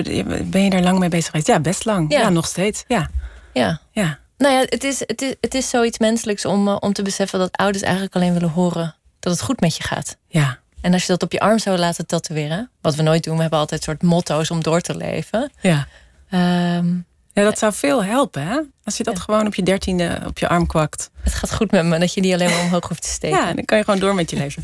Ben 0.43 0.63
je 0.63 0.69
daar 0.69 0.82
lang 0.82 0.99
mee 0.99 1.09
bezig 1.09 1.26
geweest? 1.26 1.47
Ja, 1.47 1.59
best 1.59 1.86
lang. 1.86 2.11
Ja. 2.11 2.19
Ja, 2.19 2.30
nog 2.30 2.45
steeds. 2.45 2.84
Ja, 2.88 3.09
Ja. 3.53 3.82
ja. 3.91 4.19
Nou 4.38 4.53
ja, 4.53 4.59
het 4.59 4.84
is, 4.84 4.99
het 4.99 5.21
is, 5.21 5.36
het 5.41 5.53
is 5.53 5.69
zoiets 5.69 5.99
menselijks 5.99 6.45
om, 6.45 6.67
eh, 6.67 6.78
om 6.80 6.93
te 6.93 7.01
beseffen 7.01 7.39
dat 7.39 7.57
ouders 7.57 7.84
eigenlijk 7.84 8.15
alleen 8.15 8.34
willen 8.34 8.49
horen 8.49 8.95
dat 9.19 9.34
het 9.34 9.41
goed 9.41 9.59
met 9.59 9.76
je 9.76 9.84
gaat. 9.84 10.17
Ja, 10.28 10.59
En 10.86 10.93
als 10.93 11.01
je 11.01 11.07
dat 11.07 11.23
op 11.23 11.31
je 11.31 11.39
arm 11.39 11.59
zou 11.59 11.77
laten 11.77 12.05
tatoeëren, 12.05 12.69
wat 12.81 12.95
we 12.95 13.01
nooit 13.01 13.23
doen, 13.23 13.36
we 13.36 13.41
hebben 13.41 13.59
altijd 13.59 13.83
soort 13.83 14.01
motto's 14.03 14.51
om 14.51 14.63
door 14.63 14.81
te 14.81 14.95
leven. 14.97 15.51
ja. 15.61 15.88
Ehm, 16.29 16.93
Ja, 17.33 17.43
dat 17.43 17.57
zou 17.59 17.73
veel 17.73 18.03
helpen, 18.03 18.47
hè? 18.47 18.59
Als 18.83 18.97
je 18.97 19.03
dat 19.03 19.15
Ja. 19.17 19.21
gewoon 19.21 19.45
op 19.47 19.55
je 19.55 19.63
dertiende 19.63 20.21
op 20.25 20.38
je 20.38 20.47
arm 20.47 20.67
kwakt. 20.67 21.09
het 21.23 21.33
gaat 21.33 21.53
goed 21.53 21.71
met 21.71 21.86
me, 21.86 21.99
dat 21.99 22.13
je 22.13 22.21
die 22.21 22.33
alleen 22.33 22.49
maar 22.49 22.61
omhoog 22.61 22.88
hoeft 22.88 23.01
te 23.01 23.07
steken. 23.09 23.38
Ja, 23.38 23.53
dan 23.53 23.65
kan 23.65 23.77
je 23.77 23.83
gewoon 23.83 23.99
door 23.99 24.15
met 24.15 24.29
je 24.29 24.36
leven. 24.38 24.63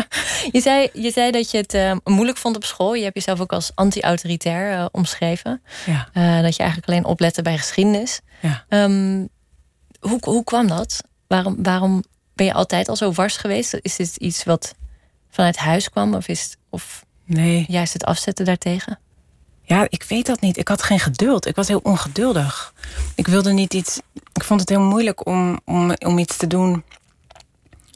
Je, 0.52 0.60
zei, 0.60 0.88
je 0.92 1.10
zei 1.10 1.30
dat 1.30 1.50
je 1.50 1.56
het 1.58 1.74
eh, 1.74 1.92
moeilijk 2.04 2.38
vond 2.38 2.56
op 2.56 2.64
school. 2.64 2.94
Je 2.94 3.02
hebt 3.02 3.14
jezelf 3.14 3.40
ook 3.40 3.52
als 3.52 3.70
anti-autoritair 3.74 4.72
eh, 4.78 4.86
omschreven. 4.92 5.62
Ja, 5.86 6.08
Eh, 6.12 6.42
dat 6.42 6.56
je 6.56 6.62
eigenlijk 6.62 6.88
alleen 6.90 7.04
oplette 7.04 7.42
bij 7.42 7.58
geschiedenis. 7.58 8.20
ja. 8.40 8.64
Ehm, 8.68 9.26
hoe, 10.00 10.18
hoe 10.20 10.44
kwam 10.44 10.66
dat? 10.66 11.02
Waarom, 11.26 11.62
waarom 11.62 12.04
ben 12.34 12.46
je 12.46 12.52
altijd 12.52 12.88
al 12.88 12.96
zo 12.96 13.12
wars 13.12 13.36
geweest? 13.36 13.78
Is 13.82 13.96
dit 13.96 14.16
iets 14.16 14.44
wat 14.44 14.74
vanuit 15.32 15.56
huis 15.56 15.90
kwam? 15.90 16.14
Of, 16.14 16.28
is, 16.28 16.42
het- 16.42 16.56
of 16.70 17.04
Nee. 17.24 17.64
juist 17.68 17.92
het 17.92 18.04
afzetten 18.04 18.44
daartegen? 18.44 18.98
Ja, 19.62 19.86
ik 19.88 20.02
weet 20.02 20.26
dat 20.26 20.40
niet. 20.40 20.56
Ik 20.56 20.68
had 20.68 20.82
geen 20.82 20.98
geduld. 21.00 21.46
Ik 21.46 21.54
was 21.56 21.68
heel 21.68 21.80
ongeduldig. 21.82 22.74
Ik 23.14 23.26
wilde 23.26 23.52
niet 23.52 23.74
iets. 23.74 24.00
Ik 24.32 24.44
vond 24.44 24.60
het 24.60 24.68
heel 24.68 24.80
moeilijk 24.80 25.26
om, 25.26 25.60
om, 25.64 25.90
om 25.98 26.18
iets 26.18 26.36
te 26.36 26.46
doen. 26.46 26.84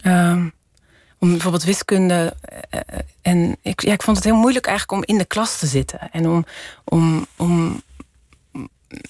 Ehm, 0.02 0.48
om 1.18 1.30
bijvoorbeeld 1.30 1.64
wiskunde. 1.64 2.36
eh, 2.40 2.80
eh, 2.86 2.98
en 3.22 3.56
ik, 3.62 3.82
ja, 3.82 3.92
ik 3.92 4.02
vond 4.02 4.16
het 4.16 4.26
heel 4.26 4.36
moeilijk 4.36 4.66
eigenlijk 4.66 4.98
om 4.98 5.14
in 5.14 5.18
de 5.18 5.24
klas 5.26 5.58
te 5.58 5.66
zitten. 5.66 6.10
En 6.12 6.28
om, 6.28 6.46
om, 6.84 7.26
om 7.36 7.82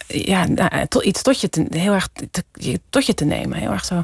ja, 0.07 0.47
nou, 0.47 0.87
tot, 0.89 1.03
iets 1.05 1.22
tot 1.22 1.41
je 1.41 1.49
te, 1.49 1.66
heel 1.70 1.93
erg 1.93 2.09
te, 2.12 2.45
tot 2.91 3.07
je 3.07 3.14
te 3.14 3.24
nemen. 3.24 3.59
Heel 3.59 3.70
erg 3.70 3.85
zo 3.85 4.03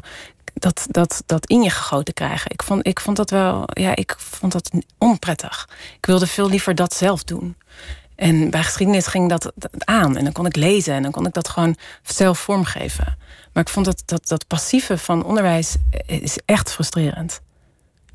dat, 0.53 0.85
dat, 0.89 1.23
dat 1.25 1.45
in 1.45 1.61
je 1.61 1.69
gegoten 1.69 2.13
krijgen. 2.13 2.51
Ik 2.51 2.63
vond, 2.63 2.87
ik 2.87 2.99
vond 2.99 3.17
dat 3.17 3.29
wel, 3.29 3.63
ja, 3.65 3.95
ik 3.95 4.15
vond 4.17 4.51
dat 4.51 4.71
onprettig. 4.97 5.69
Ik 5.97 6.05
wilde 6.05 6.27
veel 6.27 6.49
liever 6.49 6.75
dat 6.75 6.93
zelf 6.93 7.23
doen. 7.23 7.55
En 8.15 8.49
bij 8.49 8.63
geschiedenis 8.63 9.07
ging 9.07 9.29
dat, 9.29 9.51
aan. 9.77 10.17
En 10.17 10.23
dan 10.23 10.33
kon 10.33 10.45
ik 10.45 10.55
lezen 10.55 10.93
en 10.93 11.01
dan 11.01 11.11
kon 11.11 11.25
ik 11.25 11.33
dat 11.33 11.49
gewoon 11.49 11.77
zelf 12.03 12.39
vormgeven. 12.39 13.17
Maar 13.53 13.63
ik 13.63 13.69
vond 13.69 13.85
dat, 13.85 14.03
dat, 14.05 14.27
dat 14.27 14.47
passieve 14.47 14.97
van 14.97 15.23
onderwijs 15.23 15.75
is 16.05 16.37
echt 16.45 16.71
frustrerend. 16.71 17.41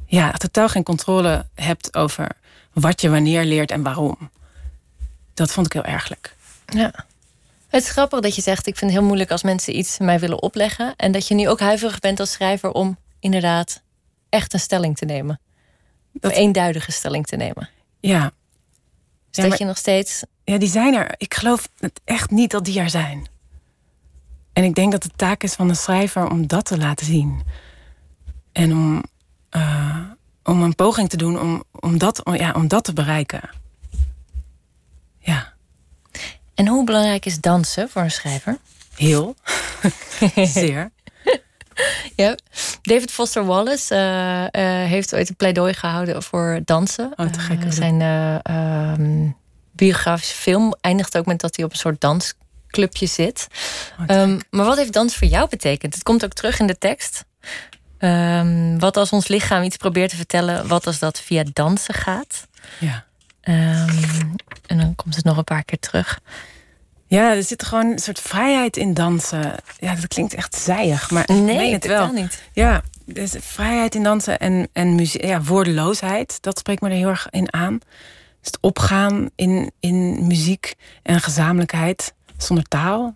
Ja, 0.06 0.32
totaal 0.32 0.68
geen 0.68 0.82
controle 0.82 1.46
hebt 1.54 1.96
over 1.96 2.28
wat 2.72 3.00
je 3.00 3.10
wanneer 3.10 3.44
leert 3.44 3.70
en 3.70 3.82
waarom. 3.82 4.30
Dat 5.34 5.52
vond 5.52 5.66
ik 5.66 5.72
heel 5.72 5.84
ergelijk. 5.84 6.36
Ja. 6.66 7.06
Het 7.68 7.82
is 7.82 7.90
grappig 7.90 8.20
dat 8.20 8.34
je 8.34 8.42
zegt, 8.42 8.66
ik 8.66 8.76
vind 8.76 8.90
het 8.90 8.98
heel 9.00 9.08
moeilijk 9.08 9.30
als 9.30 9.42
mensen 9.42 9.76
iets 9.78 9.98
mij 9.98 10.18
willen 10.20 10.42
opleggen. 10.42 10.96
En 10.96 11.12
dat 11.12 11.28
je 11.28 11.34
nu 11.34 11.48
ook 11.48 11.60
huiverig 11.60 11.98
bent 11.98 12.20
als 12.20 12.32
schrijver 12.32 12.72
om 12.72 12.98
inderdaad 13.20 13.82
echt 14.28 14.52
een 14.52 14.60
stelling 14.60 14.96
te 14.96 15.04
nemen. 15.04 15.40
Dat- 16.12 16.30
Een 16.32 16.36
eenduidige 16.36 16.92
stelling 16.92 17.26
te 17.26 17.36
nemen. 17.36 17.68
Ja, 18.00 18.20
Dus 18.20 18.30
Ja, 19.30 19.42
dat 19.42 19.48
maar- 19.48 19.58
je 19.58 19.64
nog 19.64 19.76
steeds... 19.76 20.22
ja, 20.44 20.58
die 20.58 20.68
zijn 20.68 20.94
er. 20.94 21.14
Ik 21.16 21.34
geloof 21.34 21.68
echt 22.04 22.30
niet 22.30 22.50
dat 22.50 22.64
die 22.64 22.80
er 22.80 22.90
zijn. 22.90 23.26
En 24.52 24.64
ik 24.64 24.74
denk 24.74 24.92
dat 24.92 25.02
de 25.02 25.10
taak 25.16 25.42
is 25.42 25.54
van 25.54 25.68
de 25.68 25.74
schrijver 25.74 26.30
om 26.30 26.46
dat 26.46 26.64
te 26.64 26.78
laten 26.78 27.06
zien. 27.06 27.42
En 28.52 28.72
om, 28.72 29.02
uh, 29.56 29.98
om 30.44 30.62
een 30.62 30.74
poging 30.74 31.08
te 31.08 31.16
doen 31.16 31.40
om, 31.40 31.64
om, 31.80 31.98
dat, 31.98 32.24
om, 32.24 32.34
ja, 32.34 32.52
om 32.52 32.68
dat 32.68 32.84
te 32.84 32.92
bereiken. 32.92 33.50
Ja. 35.18 35.52
En 36.58 36.66
hoe 36.66 36.84
belangrijk 36.84 37.26
is 37.26 37.40
dansen 37.40 37.88
voor 37.88 38.02
een 38.02 38.10
schrijver? 38.10 38.58
Heel. 38.94 39.34
Zeer. 40.34 40.90
Ja. 42.16 42.36
David 42.82 43.10
Foster 43.10 43.44
Wallace 43.44 43.94
uh, 43.94 44.62
uh, 44.64 44.88
heeft 44.88 45.14
ooit 45.14 45.28
een 45.28 45.36
pleidooi 45.36 45.74
gehouden 45.74 46.22
voor 46.22 46.60
dansen. 46.64 47.12
Oh, 47.16 47.26
te 47.26 47.38
gek. 47.38 47.58
zijn 47.68 48.00
um, 49.00 49.36
biografische 49.72 50.34
film 50.34 50.74
eindigt 50.80 51.18
ook 51.18 51.26
met 51.26 51.40
dat 51.40 51.56
hij 51.56 51.64
op 51.64 51.70
een 51.70 51.76
soort 51.76 52.00
dansclubje 52.00 53.06
zit. 53.06 53.46
Oh, 54.00 54.16
um, 54.16 54.40
maar 54.50 54.64
wat 54.64 54.76
heeft 54.76 54.92
dans 54.92 55.16
voor 55.16 55.28
jou 55.28 55.48
betekend? 55.48 55.94
Het 55.94 56.02
komt 56.02 56.24
ook 56.24 56.32
terug 56.32 56.60
in 56.60 56.66
de 56.66 56.78
tekst. 56.78 57.24
Um, 57.98 58.78
wat 58.78 58.96
als 58.96 59.10
ons 59.10 59.28
lichaam 59.28 59.62
iets 59.62 59.76
probeert 59.76 60.10
te 60.10 60.16
vertellen, 60.16 60.68
wat 60.68 60.86
als 60.86 60.98
dat 60.98 61.20
via 61.20 61.44
dansen 61.52 61.94
gaat? 61.94 62.46
Ja. 62.78 63.06
En 64.66 64.78
dan 64.78 64.94
komt 64.94 65.16
het 65.16 65.24
nog 65.24 65.36
een 65.36 65.44
paar 65.44 65.64
keer 65.64 65.78
terug. 65.78 66.20
Ja, 67.06 67.34
er 67.34 67.42
zit 67.42 67.64
gewoon 67.64 67.86
een 67.86 67.98
soort 67.98 68.20
vrijheid 68.20 68.76
in 68.76 68.94
dansen. 68.94 69.54
Ja, 69.78 69.94
dat 69.94 70.08
klinkt 70.08 70.34
echt 70.34 70.54
zijig, 70.54 71.10
maar 71.10 71.24
nee, 71.26 71.38
ik 71.38 71.44
meen 71.44 71.72
het 71.72 71.86
wel. 71.86 72.12
niet. 72.12 72.42
Ja, 72.52 72.82
dus 73.04 73.34
vrijheid 73.38 73.94
in 73.94 74.02
dansen 74.02 74.38
en, 74.38 74.68
en 74.72 74.94
muziek, 74.94 75.24
ja, 75.24 75.42
woordeloosheid, 75.42 76.42
dat 76.42 76.58
spreekt 76.58 76.80
me 76.80 76.88
er 76.88 76.94
heel 76.94 77.08
erg 77.08 77.26
in 77.30 77.52
aan. 77.52 77.78
Dus 78.40 78.50
het 78.50 78.58
opgaan 78.60 79.30
in, 79.34 79.72
in 79.80 80.26
muziek 80.26 80.74
en 81.02 81.20
gezamenlijkheid 81.20 82.14
zonder 82.36 82.64
taal. 82.64 83.14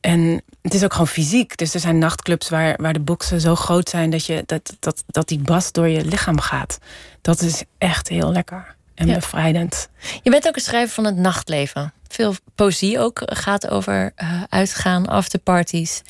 En 0.00 0.42
het 0.62 0.74
is 0.74 0.84
ook 0.84 0.92
gewoon 0.92 1.08
fysiek. 1.08 1.56
Dus 1.56 1.74
er 1.74 1.80
zijn 1.80 1.98
nachtclubs 1.98 2.48
waar, 2.48 2.76
waar 2.80 2.92
de 2.92 3.00
boksen 3.00 3.40
zo 3.40 3.54
groot 3.54 3.88
zijn 3.88 4.10
dat, 4.10 4.26
je, 4.26 4.42
dat, 4.46 4.76
dat, 4.80 5.04
dat 5.06 5.28
die 5.28 5.38
bas 5.38 5.72
door 5.72 5.88
je 5.88 6.04
lichaam 6.04 6.40
gaat. 6.40 6.78
Dat 7.20 7.40
is 7.40 7.64
echt 7.78 8.08
heel 8.08 8.32
lekker 8.32 8.74
en 8.94 9.06
Ja. 9.06 9.14
bevrijdend. 9.14 9.88
Je 10.22 10.30
bent 10.30 10.46
ook 10.46 10.54
een 10.56 10.60
schrijver 10.62 10.94
van 10.94 11.04
het 11.04 11.16
nachtleven. 11.16 11.92
Veel 12.08 12.34
poëzie 12.54 12.98
ook 12.98 13.22
gaat 13.24 13.68
over 13.68 14.12
eh, 14.16 14.42
uitgaan, 14.48 15.06
afterparties. 15.06 16.02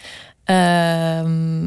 Ehm, 0.44 1.60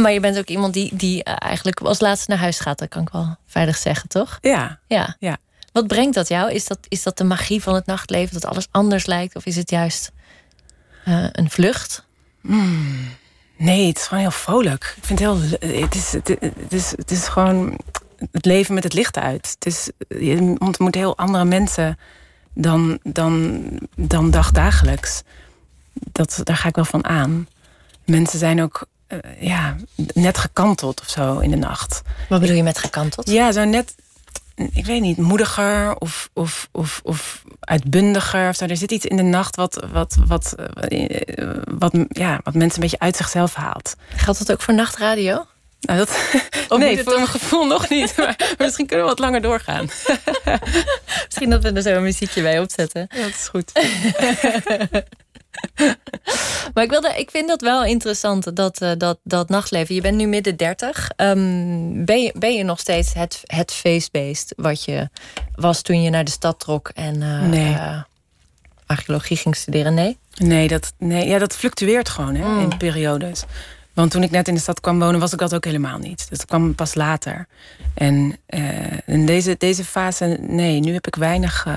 maar 0.00 0.12
je 0.12 0.20
bent 0.20 0.38
ook 0.38 0.46
iemand 0.48 0.74
die, 0.74 0.96
die 0.96 1.24
eh, 1.24 1.34
eigenlijk 1.38 1.80
als 1.80 2.00
laatste 2.00 2.30
naar 2.30 2.38
huis 2.38 2.60
gaat. 2.60 2.78
Dat 2.78 2.88
kan 2.88 3.02
ik 3.02 3.08
wel 3.08 3.36
veilig 3.46 3.76
zeggen, 3.76 4.08
toch? 4.08 4.38
Ja, 4.40 4.78
Ja. 4.86 5.16
Ja. 5.18 5.36
Wat 5.72 5.86
brengt 5.86 6.14
dat 6.14 6.28
jou? 6.28 6.52
Is 6.52 6.64
dat, 6.66 6.78
is 6.88 7.02
dat 7.02 7.18
de 7.18 7.24
magie 7.24 7.62
van 7.62 7.74
het 7.74 7.86
nachtleven, 7.86 8.34
dat 8.40 8.44
alles 8.50 8.66
anders 8.70 9.06
lijkt? 9.06 9.36
Of 9.36 9.46
is 9.46 9.56
het 9.56 9.70
juist 9.70 10.12
eh, 11.04 11.26
een 11.32 11.50
vlucht? 11.50 12.04
Nee, 13.56 13.86
het 13.86 13.96
is 13.96 14.02
gewoon 14.06 14.22
heel 14.22 14.30
vrolijk. 14.30 14.94
Ik 14.96 15.04
vind 15.04 15.18
het 15.18 15.28
heel. 15.28 15.40
Het 15.82 15.94
is, 15.94 16.12
het, 16.12 16.28
het 16.28 16.72
is, 16.72 16.90
het 16.90 17.10
is 17.10 17.28
gewoon 17.28 17.78
het 18.32 18.44
leven 18.44 18.74
met 18.74 18.84
het 18.84 18.92
licht 18.92 19.18
uit. 19.18 19.56
Het 19.58 19.66
is, 19.66 19.90
je 20.08 20.56
ontmoet 20.58 20.94
heel 20.94 21.16
andere 21.16 21.44
mensen 21.44 21.98
dan, 22.54 22.98
dan, 23.02 23.62
dan 23.96 24.30
dagdagelijks. 24.30 25.22
Dat, 25.92 26.40
daar 26.44 26.56
ga 26.56 26.68
ik 26.68 26.74
wel 26.74 26.84
van 26.84 27.04
aan. 27.04 27.48
Mensen 28.04 28.38
zijn 28.38 28.62
ook 28.62 28.86
eh, 29.06 29.18
ja, 29.40 29.76
net 30.14 30.38
gekanteld 30.38 31.00
of 31.00 31.08
zo 31.08 31.38
in 31.38 31.50
de 31.50 31.56
nacht. 31.56 32.02
Wat 32.28 32.40
bedoel 32.40 32.56
je 32.56 32.62
met 32.62 32.78
gekanteld? 32.78 33.30
Ja, 33.30 33.52
zo 33.52 33.64
net, 33.64 33.94
ik 34.54 34.86
weet 34.86 35.00
niet, 35.00 35.16
moediger 35.16 35.96
of, 35.96 36.30
of, 36.32 36.68
of, 36.72 37.00
of 37.02 37.42
uitbundiger. 37.60 38.48
Of 38.48 38.56
zo. 38.56 38.64
Er 38.64 38.76
zit 38.76 38.90
iets 38.90 39.06
in 39.06 39.16
de 39.16 39.22
nacht 39.22 39.56
wat, 39.56 39.86
wat, 39.92 40.16
wat, 40.26 40.52
eh, 40.52 41.48
wat, 41.78 41.92
ja, 42.08 42.40
wat 42.42 42.54
mensen 42.54 42.82
een 42.82 42.88
beetje 42.88 43.04
uit 43.04 43.16
zichzelf 43.16 43.54
haalt. 43.54 43.96
Geldt 44.08 44.38
dat 44.38 44.52
ook 44.52 44.62
voor 44.62 44.74
nachtradio? 44.74 45.44
Nou, 45.80 45.98
dat, 45.98 46.10
nee, 46.78 46.96
het 46.96 47.04
voor 47.04 47.14
mijn 47.14 47.26
gevoel 47.26 47.66
nog 47.66 47.88
niet. 47.88 48.16
Maar, 48.16 48.34
maar 48.38 48.54
misschien 48.58 48.86
kunnen 48.86 49.04
we 49.06 49.10
wat 49.10 49.20
langer 49.20 49.40
doorgaan. 49.40 49.84
Misschien 51.26 51.50
dat 51.50 51.62
we 51.62 51.72
er 51.72 51.82
zo 51.82 51.90
een 51.90 52.02
muziekje 52.02 52.42
bij 52.42 52.60
opzetten. 52.60 53.06
Ja, 53.14 53.20
dat 53.22 53.28
is 53.30 53.48
goed. 53.48 53.72
Maar 56.74 56.84
ik, 56.84 56.90
wilde, 56.90 57.14
ik 57.16 57.30
vind 57.30 57.48
dat 57.48 57.60
wel 57.60 57.84
interessant, 57.84 58.56
dat, 58.56 58.80
eh, 58.80 58.90
dat, 58.98 59.18
dat 59.24 59.48
nachtleven. 59.48 59.94
Je 59.94 60.00
bent 60.00 60.16
nu 60.16 60.26
midden 60.26 60.56
dertig. 60.56 61.10
Ehm, 61.16 62.04
ben, 62.04 62.22
je, 62.22 62.32
ben 62.38 62.54
je 62.54 62.62
nog 62.64 62.78
steeds 62.80 63.12
het, 63.14 63.40
het 63.46 63.72
feestbeest 63.72 64.52
wat 64.56 64.84
je 64.84 65.08
was 65.54 65.82
toen 65.82 66.02
je 66.02 66.10
naar 66.10 66.24
de 66.24 66.30
stad 66.30 66.60
trok 66.60 66.88
en 66.94 67.22
eh, 67.22 67.42
Nee. 67.42 67.74
eh, 67.74 68.02
archeologie 68.86 69.36
ging 69.36 69.56
studeren? 69.56 69.94
Nee? 69.94 70.18
Nee, 70.34 70.68
dat, 70.68 70.92
nee 70.98 71.26
ja, 71.28 71.38
dat 71.38 71.56
fluctueert 71.56 72.08
gewoon 72.08 72.34
hè, 72.34 72.44
Mm. 72.48 72.60
in 72.60 72.76
periodes. 72.78 73.42
Want 74.00 74.12
toen 74.12 74.22
ik 74.22 74.30
net 74.30 74.48
in 74.48 74.54
de 74.54 74.60
stad 74.60 74.80
kwam 74.80 74.98
wonen, 74.98 75.20
was 75.20 75.32
ik 75.32 75.38
dat 75.38 75.54
ook 75.54 75.64
helemaal 75.64 75.98
niet. 75.98 76.18
Dus 76.28 76.38
dat 76.38 76.46
kwam 76.46 76.74
pas 76.74 76.94
later. 76.94 77.46
En 77.94 78.36
eh, 78.46 78.62
in 79.06 79.26
deze, 79.26 79.54
deze 79.58 79.84
fase, 79.84 80.38
nee, 80.40 80.80
nu 80.80 80.92
heb 80.92 81.06
ik 81.06 81.14
weinig, 81.14 81.64
eh, 81.66 81.74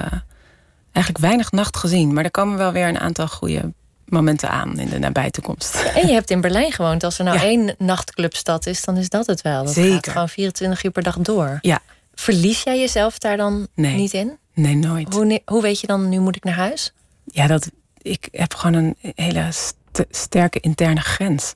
eigenlijk 0.91 1.25
weinig 1.25 1.51
nacht 1.51 1.77
gezien. 1.77 2.13
Maar 2.13 2.23
er 2.23 2.31
komen 2.31 2.57
wel 2.57 2.71
weer 2.71 2.87
een 2.87 2.99
aantal 2.99 3.27
goede 3.27 3.73
momenten 4.05 4.49
aan 4.49 4.79
in 4.79 4.89
de 4.89 4.99
nabije 4.99 5.31
toekomst. 5.31 5.75
En 5.75 6.07
je 6.07 6.13
hebt 6.13 6.29
in 6.29 6.41
Berlijn 6.41 6.71
gewoond. 6.71 7.03
Als 7.03 7.17
er 7.17 7.23
nou 7.25 7.37
Ja. 7.37 7.43
één 7.43 7.75
nachtclubstad 7.77 8.65
is, 8.65 8.85
dan 8.85 8.97
is 8.97 9.09
dat 9.09 9.25
het 9.25 9.41
wel. 9.41 9.63
Dat 9.63 9.73
Zeker. 9.73 9.93
gaat 9.93 10.07
gewoon 10.09 10.29
24 10.29 10.83
uur 10.83 10.91
per 10.91 11.03
dag 11.03 11.17
door. 11.17 11.57
Ja, 11.61 11.79
Verlies 12.15 12.63
jij 12.63 12.79
jezelf 12.79 13.17
daar 13.17 13.37
dan 13.37 13.67
Nee. 13.75 13.95
niet 13.95 14.13
in? 14.13 14.37
nee, 14.53 14.75
nooit. 14.75 15.13
Hoe, 15.13 15.41
hoe 15.45 15.61
weet 15.61 15.79
je 15.79 15.87
dan, 15.87 16.09
nu 16.09 16.19
moet 16.19 16.35
ik 16.35 16.43
naar 16.43 16.53
huis? 16.53 16.93
Ja, 17.25 17.47
dat, 17.47 17.69
ik 18.01 18.27
heb 18.31 18.53
gewoon 18.53 18.73
een 18.73 18.95
hele 19.15 19.47
st- 19.51 20.05
sterke 20.09 20.59
interne 20.59 20.99
grens. 20.99 21.53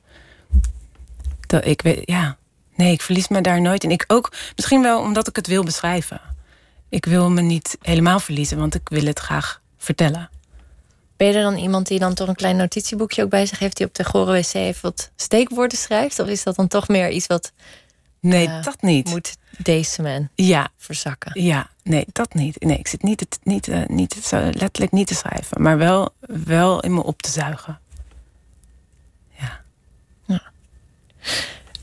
Dat 1.48 1.66
ik 1.66 1.82
weet, 1.82 2.02
ja. 2.06 2.38
Nee, 2.76 2.92
ik 2.92 3.02
verlies 3.02 3.28
me 3.28 3.42
daar 3.42 3.62
nooit 3.62 3.84
in. 3.84 3.92
Ik 3.92 4.04
ook, 4.08 4.34
misschien 4.56 4.82
wel 4.82 5.02
omdat 5.02 5.28
ik 5.28 5.36
het 5.36 5.48
wil 5.48 5.64
beschrijven. 5.64 6.22
Ik 6.90 7.06
wil 7.06 7.30
me 7.30 7.42
niet 7.42 7.78
helemaal 7.82 8.20
verliezen, 8.20 8.58
want 8.58 8.76
ik 8.76 8.90
wil 8.90 9.06
het 9.06 9.20
graag 9.20 9.62
vertellen. 9.78 10.30
Ben 11.18 11.28
je 11.28 11.34
er 11.34 11.42
dan 11.44 11.56
iemand 11.58 11.88
die 11.88 12.00
dan 12.00 12.14
toch 12.14 12.28
een 12.28 12.36
klein 12.36 12.56
notitieboekje 12.56 13.24
ook 13.24 13.30
bij 13.30 13.46
zich 13.46 13.60
heeft... 13.60 13.78
die 13.78 13.86
op 13.86 13.94
de 13.94 14.04
gore 14.04 14.32
wc 14.32 14.54
even 14.54 14.82
wat 14.82 15.12
steekwoorden 15.16 15.78
schrijft? 15.78 16.20
Of 16.20 16.28
is 16.28 16.44
dat 16.44 16.56
dan 16.56 16.68
toch 16.68 16.88
meer 16.88 17.10
iets 17.10 17.28
wat 17.28 17.52
Nee, 18.20 18.48
Ja, 18.48 18.62
dat 18.62 18.82
niet. 18.82 19.10
moet 19.10 19.36
deze 19.58 20.02
man 20.02 20.30
Ja, 20.36 20.70
verzakken? 20.78 21.42
ja, 21.44 21.70
nee, 21.84 22.06
dat 22.12 22.34
niet. 22.34 22.64
Nee, 22.64 22.78
ik 22.78 22.88
zit 22.88 23.04
niet, 23.04 23.20
het, 23.20 23.40
niet, 23.44 23.68
eh, 23.68 23.86
niet 23.86 24.14
zo 24.24 24.38
letterlijk 24.38 24.92
niet 24.92 25.08
te 25.08 25.16
schrijven, 25.16 25.62
maar 25.62 25.78
wel, 25.78 26.10
wel 26.46 26.80
in 26.82 26.94
me 26.94 27.04
op 27.04 27.22
te 27.22 27.30
zuigen. 27.32 27.80
Ja. 29.40 29.62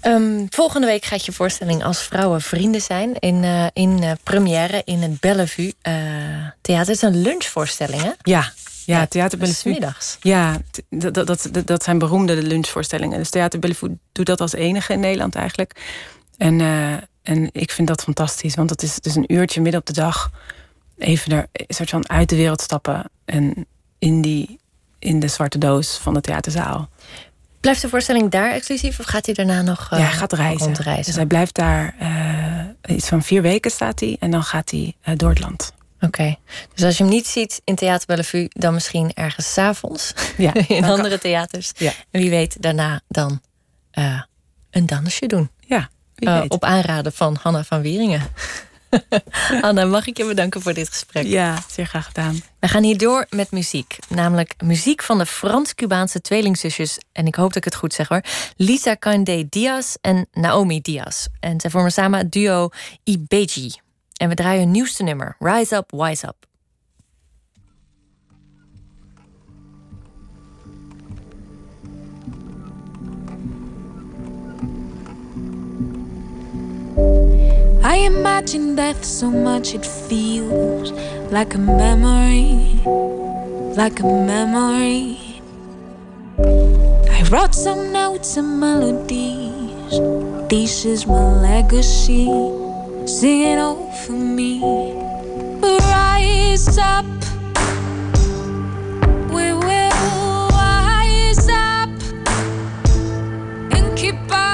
Ehm, 0.05 0.47
volgende 0.49 0.87
week 0.87 1.05
gaat 1.05 1.25
je 1.25 1.33
voorstelling 1.33 1.85
Als 1.85 2.03
Vrouwen 2.03 2.41
Vrienden 2.41 2.81
zijn... 2.81 3.15
in, 3.19 3.45
eh, 3.45 3.67
in 3.73 4.03
eh, 4.03 4.13
première 4.23 4.83
in 4.85 5.03
het 5.03 5.21
Bellevue 5.21 5.75
eh, 5.83 5.95
Theater. 6.61 6.87
Het 6.87 6.97
is 6.97 7.03
een 7.03 7.23
lunchvoorstelling, 7.23 8.03
hè? 8.03 8.11
Ja, 8.23 8.53
ja, 8.85 9.07
Theater 9.07 9.39
Bellevue. 9.39 9.73
middags. 9.73 10.17
Ja, 10.21 10.61
dat, 10.91 11.15
dat, 11.15 11.27
dat, 11.27 11.67
dat 11.67 11.83
zijn 11.83 11.99
beroemde 11.99 12.43
lunchvoorstellingen. 12.43 13.19
Dus 13.19 13.31
Theater 13.31 13.59
Bellevue 13.59 13.99
doet 14.13 14.27
dat 14.27 14.41
als 14.41 14.53
enige 14.53 14.93
in 14.93 15.01
Nederland 15.01 15.35
eigenlijk. 15.35 15.81
En, 16.37 16.61
en 17.23 17.49
ik 17.53 17.71
vind 17.71 17.89
dat 17.89 18.03
fantastisch, 18.03 18.55
want 18.55 18.71
het 18.71 18.83
is 18.83 18.95
dus 19.01 19.15
een 19.15 19.33
uurtje 19.33 19.61
midden 19.61 19.81
op 19.81 19.87
de 19.87 19.93
dag... 19.93 20.31
even 20.99 21.33
er 21.33 21.47
een 21.53 21.75
soort 21.75 21.91
van 21.91 22.09
uit 22.09 22.29
de 22.29 22.37
wereld 22.37 22.61
stappen... 22.61 23.11
en 23.25 23.67
in, 23.99 24.23
die, 24.23 24.59
in 24.99 25.21
de 25.21 25.29
zwarte 25.29 25.59
doos 25.59 25.97
van 25.97 26.15
de 26.15 26.21
theaterzaal. 26.21 26.89
Blijft 27.65 27.83
de 27.83 27.89
voorstelling 27.89 28.31
daar 28.31 28.53
exclusief 28.53 28.99
of 29.01 29.07
gaat 29.07 29.27
hij 29.27 29.35
daarna 29.35 29.63
nog 29.63 29.89
eh, 29.91 29.99
ja, 29.99 30.05
hij 30.05 30.15
gaat 30.15 30.33
reizen. 30.33 30.67
rondreizen? 30.67 31.05
Dus 31.05 31.15
hij 31.15 31.27
blijft 31.27 31.55
daar 31.55 31.95
eh, 31.99 32.97
iets 32.97 33.09
van 33.09 33.23
vier 33.23 33.43
weken 33.43 33.71
staat 33.71 34.01
hij... 34.01 34.17
en 34.21 34.31
dan 34.31 34.43
gaat 34.43 34.71
hij 34.71 34.95
eh, 35.01 35.17
door 35.17 35.29
het 35.29 35.41
land. 35.41 35.73
Oké. 36.01 36.37
Dus 36.75 36.85
als 36.85 36.97
je 36.97 37.03
hem 37.03 37.13
niet 37.13 37.27
ziet 37.27 37.61
in 37.65 37.75
Theater 37.75 38.07
Bellevue... 38.07 38.49
dan 38.49 38.75
misschien 38.75 39.11
ergens 39.15 39.53
s'avonds 39.53 40.13
Ja, 40.37 40.53
in 40.69 40.85
andere 40.85 41.19
theaters. 41.19 41.73
Ja. 41.77 41.93
En 42.11 42.21
wie 42.21 42.31
weet 42.31 42.63
daarna 42.63 43.01
dan 43.09 43.41
een 44.71 44.87
dansje 44.87 45.27
doen. 45.27 45.51
Ja, 45.61 45.89
op 46.49 46.65
aanraden 46.65 47.13
van 47.13 47.37
Hanna 47.43 47.65
van 47.65 47.81
Wieringen. 47.81 48.23
Hanna, 49.63 49.85
mag 49.85 50.07
ik 50.07 50.17
je 50.17 50.25
bedanken 50.25 50.63
voor 50.63 50.75
dit 50.75 50.89
gesprek? 50.89 51.27
Ja, 51.27 51.59
zeer 51.71 51.87
graag 51.87 52.07
gedaan. 52.07 52.41
We 52.61 52.69
gaan 52.69 52.83
hier 52.83 52.99
door 52.99 53.27
met 53.31 53.51
muziek. 53.51 53.97
Namelijk 54.09 54.55
muziek 54.65 55.03
van 55.03 55.19
de 55.19 55.27
Frans-Cubaanse 55.27 56.21
tweelingzusjes. 56.21 56.99
En 57.13 57.27
ik 57.27 57.35
hoop 57.35 57.49
dat 57.49 57.57
ik 57.57 57.65
het 57.65 57.75
goed 57.75 57.95
zeg 57.95 58.09
hoor. 58.09 58.23
Lisa 58.57 58.97
Candé 58.97 59.47
Diaz 59.49 59.95
en 60.01 60.27
Naomi 60.33 60.81
Diaz. 60.81 61.27
En 61.41 61.61
zij 61.61 61.71
vormen 61.71 61.93
samen 61.93 62.19
het 62.19 62.33
duo 62.33 62.69
Ibeji. 63.05 63.73
En 64.17 64.29
we 64.29 64.35
draaien 64.35 64.63
hun 64.63 64.71
nieuwste 64.71 65.03
nummer. 65.03 65.37
Rise 65.39 65.77
Up, 65.77 65.91
Wise 65.91 66.27
Up. 66.27 66.54
I 77.87 77.97
imagine 77.97 78.77
death 78.77 79.05
so 79.05 79.31
much 79.31 79.75
it 79.75 79.85
feels 79.85 80.91
like 81.31 81.55
a 81.55 81.59
memory, 81.59 82.81
like 83.77 84.01
a 84.01 84.07
memory. 84.07 85.43
I 87.11 87.29
wrote 87.31 87.55
some 87.55 87.93
notes 87.93 88.39
and 88.39 88.59
melodies. 88.59 90.01
This 90.49 90.87
is 90.87 91.07
my 91.07 91.43
legacy. 91.43 92.25
Sing 93.07 93.43
it 93.53 93.59
all 93.59 93.93
for 93.93 94.13
me. 94.13 94.63
Rise 95.61 96.79
up. 96.79 97.05
We 99.29 99.53
will 99.53 100.49
rise 100.57 101.49
up 101.51 101.91
and 103.77 103.95
keep 103.95 104.17
our 104.33 104.54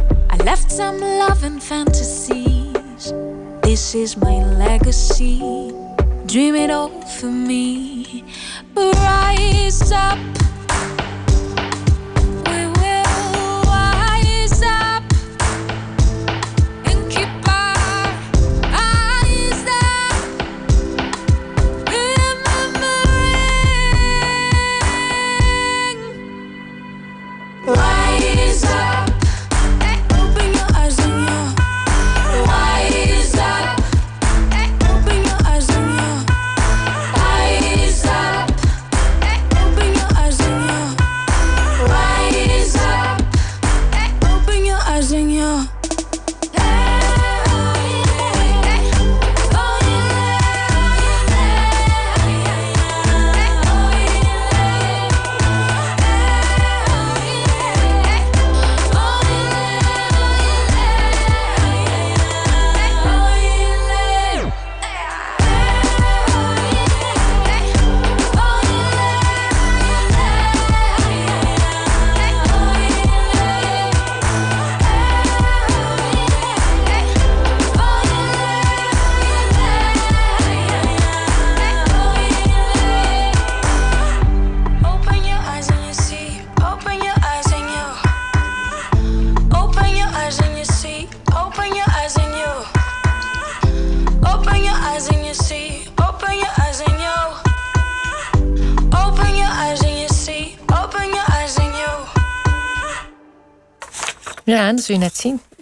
Left 0.43 0.71
some 0.71 0.99
love 0.99 1.43
and 1.43 1.61
fantasies. 1.61 3.13
This 3.61 3.93
is 3.93 4.17
my 4.17 4.43
legacy. 4.57 5.37
Dream 6.25 6.55
it 6.55 6.71
all 6.71 6.89
for 7.19 7.31
me. 7.31 8.23
Rise 8.75 9.91
up. 9.91 10.17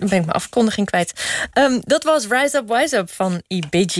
Ben 0.10 0.20
ik 0.20 0.26
mijn 0.26 0.38
afkondiging 0.38 0.88
kwijt. 0.88 1.14
Ehm, 1.54 1.80
dat 1.82 2.04
was 2.04 2.28
Rise 2.28 2.58
Up, 2.58 2.68
Wise 2.68 2.98
Up 2.98 3.10
van 3.12 3.42
IBG. 3.48 3.96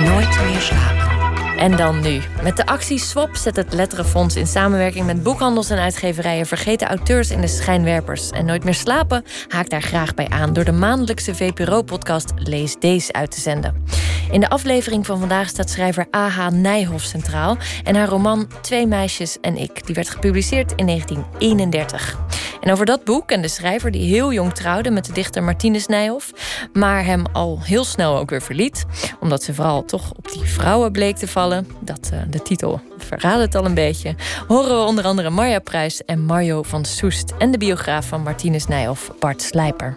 Nooit 0.00 0.40
meer 0.40 0.60
slapen. 0.60 1.17
En 1.58 1.76
dan 1.76 2.00
nu. 2.00 2.20
Met 2.42 2.56
de 2.56 2.66
actie 2.66 2.98
Swap 2.98 3.36
zet 3.36 3.56
het 3.56 3.72
Letterenfonds 3.72 4.36
in 4.36 4.46
samenwerking 4.46 5.06
met 5.06 5.22
boekhandels 5.22 5.70
en 5.70 5.78
uitgeverijen 5.78 6.46
vergeten 6.46 6.88
auteurs 6.88 7.30
in 7.30 7.40
de 7.40 7.46
schijnwerpers. 7.46 8.30
En 8.30 8.44
Nooit 8.44 8.64
meer 8.64 8.74
slapen 8.74 9.24
haakt 9.48 9.70
daar 9.70 9.82
graag 9.82 10.14
bij 10.14 10.28
aan 10.28 10.52
door 10.52 10.64
de 10.64 10.72
maandelijkse 10.72 11.34
VPRO-podcast 11.34 12.32
Lees 12.36 12.76
Deze 12.78 13.12
uit 13.12 13.30
te 13.30 13.40
zenden. 13.40 13.84
In 14.30 14.40
de 14.40 14.48
aflevering 14.48 15.06
van 15.06 15.18
vandaag 15.18 15.48
staat 15.48 15.70
schrijver 15.70 16.06
A.H. 16.16 16.48
Nijhoff 16.50 17.04
centraal 17.04 17.56
en 17.84 17.94
haar 17.94 18.08
roman 18.08 18.48
Twee 18.60 18.86
meisjes 18.86 19.40
en 19.40 19.56
ik. 19.56 19.86
Die 19.86 19.94
werd 19.94 20.10
gepubliceerd 20.10 20.72
in 20.76 20.86
1931. 20.86 22.18
En 22.60 22.72
over 22.72 22.86
dat 22.86 23.04
boek 23.04 23.30
en 23.30 23.42
de 23.42 23.48
schrijver 23.48 23.90
die 23.90 24.08
heel 24.08 24.32
jong 24.32 24.54
trouwde 24.54 24.90
met 24.90 25.04
de 25.04 25.12
dichter 25.12 25.42
Martinus 25.42 25.86
Nijhoff, 25.86 26.32
maar 26.72 27.04
hem 27.04 27.24
al 27.32 27.58
heel 27.62 27.84
snel 27.84 28.18
ook 28.18 28.30
weer 28.30 28.42
verliet, 28.42 28.84
omdat 29.20 29.42
ze 29.42 29.54
vooral 29.54 29.84
toch 29.84 30.12
op 30.12 30.32
die 30.32 30.44
vrouwen 30.44 30.92
bleek 30.92 31.16
te 31.16 31.28
vallen. 31.28 31.47
Dat 31.80 32.10
eh, 32.12 32.18
de 32.30 32.42
titel 32.42 32.80
verraadt 32.98 33.40
het 33.40 33.54
al 33.54 33.64
een 33.64 33.74
beetje. 33.74 34.14
Horen 34.46 34.78
we 34.78 34.86
onder 34.86 35.04
andere 35.04 35.30
Marja 35.30 35.58
Pruis 35.58 36.04
en 36.04 36.24
Mario 36.24 36.62
van 36.62 36.84
Soest 36.84 37.32
en 37.38 37.50
de 37.50 37.58
biograaf 37.58 38.06
van 38.06 38.22
Martinus 38.22 38.66
Nijhoff, 38.66 39.12
Bart 39.18 39.42
Slijper. 39.42 39.96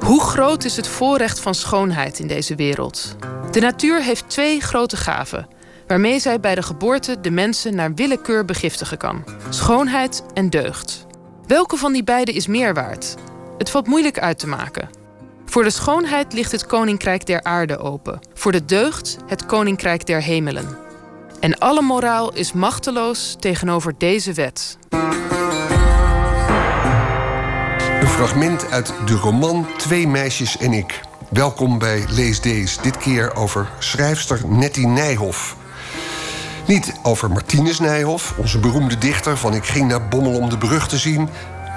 Hoe 0.00 0.20
groot 0.20 0.64
is 0.64 0.76
het 0.76 0.88
voorrecht 0.88 1.40
van 1.40 1.54
schoonheid 1.54 2.18
in 2.18 2.26
deze 2.26 2.54
wereld? 2.54 3.16
De 3.50 3.60
natuur 3.60 4.02
heeft 4.02 4.28
twee 4.28 4.60
grote 4.60 4.96
gaven, 4.96 5.48
waarmee 5.86 6.18
zij 6.18 6.40
bij 6.40 6.54
de 6.54 6.62
geboorte 6.62 7.20
de 7.20 7.30
mensen 7.30 7.74
naar 7.74 7.94
willekeur 7.94 8.44
begiftigen 8.44 8.98
kan: 8.98 9.24
schoonheid 9.48 10.22
en 10.34 10.50
deugd. 10.50 11.06
Welke 11.46 11.76
van 11.76 11.92
die 11.92 12.04
beide 12.04 12.32
is 12.32 12.46
meer 12.46 12.74
waard? 12.74 13.14
Het 13.58 13.70
valt 13.70 13.86
moeilijk 13.86 14.18
uit 14.18 14.38
te 14.38 14.46
maken. 14.46 14.88
Voor 15.50 15.62
de 15.62 15.70
schoonheid 15.70 16.32
ligt 16.32 16.52
het 16.52 16.66
koninkrijk 16.66 17.26
der 17.26 17.42
aarde 17.42 17.78
open, 17.78 18.20
voor 18.34 18.52
de 18.52 18.64
deugd 18.64 19.16
het 19.26 19.46
koninkrijk 19.46 20.06
der 20.06 20.22
hemelen. 20.22 20.76
En 21.40 21.58
alle 21.58 21.82
moraal 21.82 22.32
is 22.32 22.52
machteloos 22.52 23.36
tegenover 23.40 23.94
deze 23.98 24.32
wet. 24.32 24.78
Een 28.00 28.06
fragment 28.06 28.70
uit 28.70 28.92
de 29.06 29.14
roman 29.14 29.66
Twee 29.76 30.08
meisjes 30.08 30.56
en 30.56 30.72
ik. 30.72 31.00
Welkom 31.30 31.78
bij 31.78 32.04
Lees 32.08 32.40
Deze. 32.40 32.82
Dit 32.82 32.96
keer 32.96 33.36
over 33.36 33.70
schrijfster 33.78 34.40
Nettie 34.48 34.86
Nijhoff. 34.86 35.56
Niet 36.66 36.94
over 37.02 37.30
Martinus 37.30 37.78
Nijhoff, 37.78 38.38
onze 38.38 38.58
beroemde 38.58 38.98
dichter 38.98 39.36
van 39.36 39.54
Ik 39.54 39.64
ging 39.64 39.88
naar 39.88 40.08
Bommel 40.08 40.38
om 40.38 40.48
de 40.48 40.58
brug 40.58 40.88
te 40.88 40.98
zien, 40.98 41.28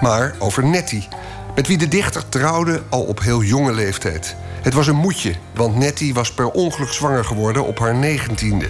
maar 0.01 0.35
over 0.39 0.65
Nettie, 0.65 1.07
met 1.55 1.67
wie 1.67 1.77
de 1.77 1.87
dichter 1.87 2.29
trouwde 2.29 2.83
al 2.89 3.01
op 3.01 3.21
heel 3.21 3.43
jonge 3.43 3.73
leeftijd. 3.73 4.35
Het 4.61 4.73
was 4.73 4.87
een 4.87 4.95
moedje, 4.95 5.35
want 5.53 5.75
Nettie 5.75 6.13
was 6.13 6.33
per 6.33 6.51
ongeluk 6.51 6.91
zwanger 6.91 7.25
geworden 7.25 7.65
op 7.65 7.79
haar 7.79 7.95
negentiende. 7.95 8.69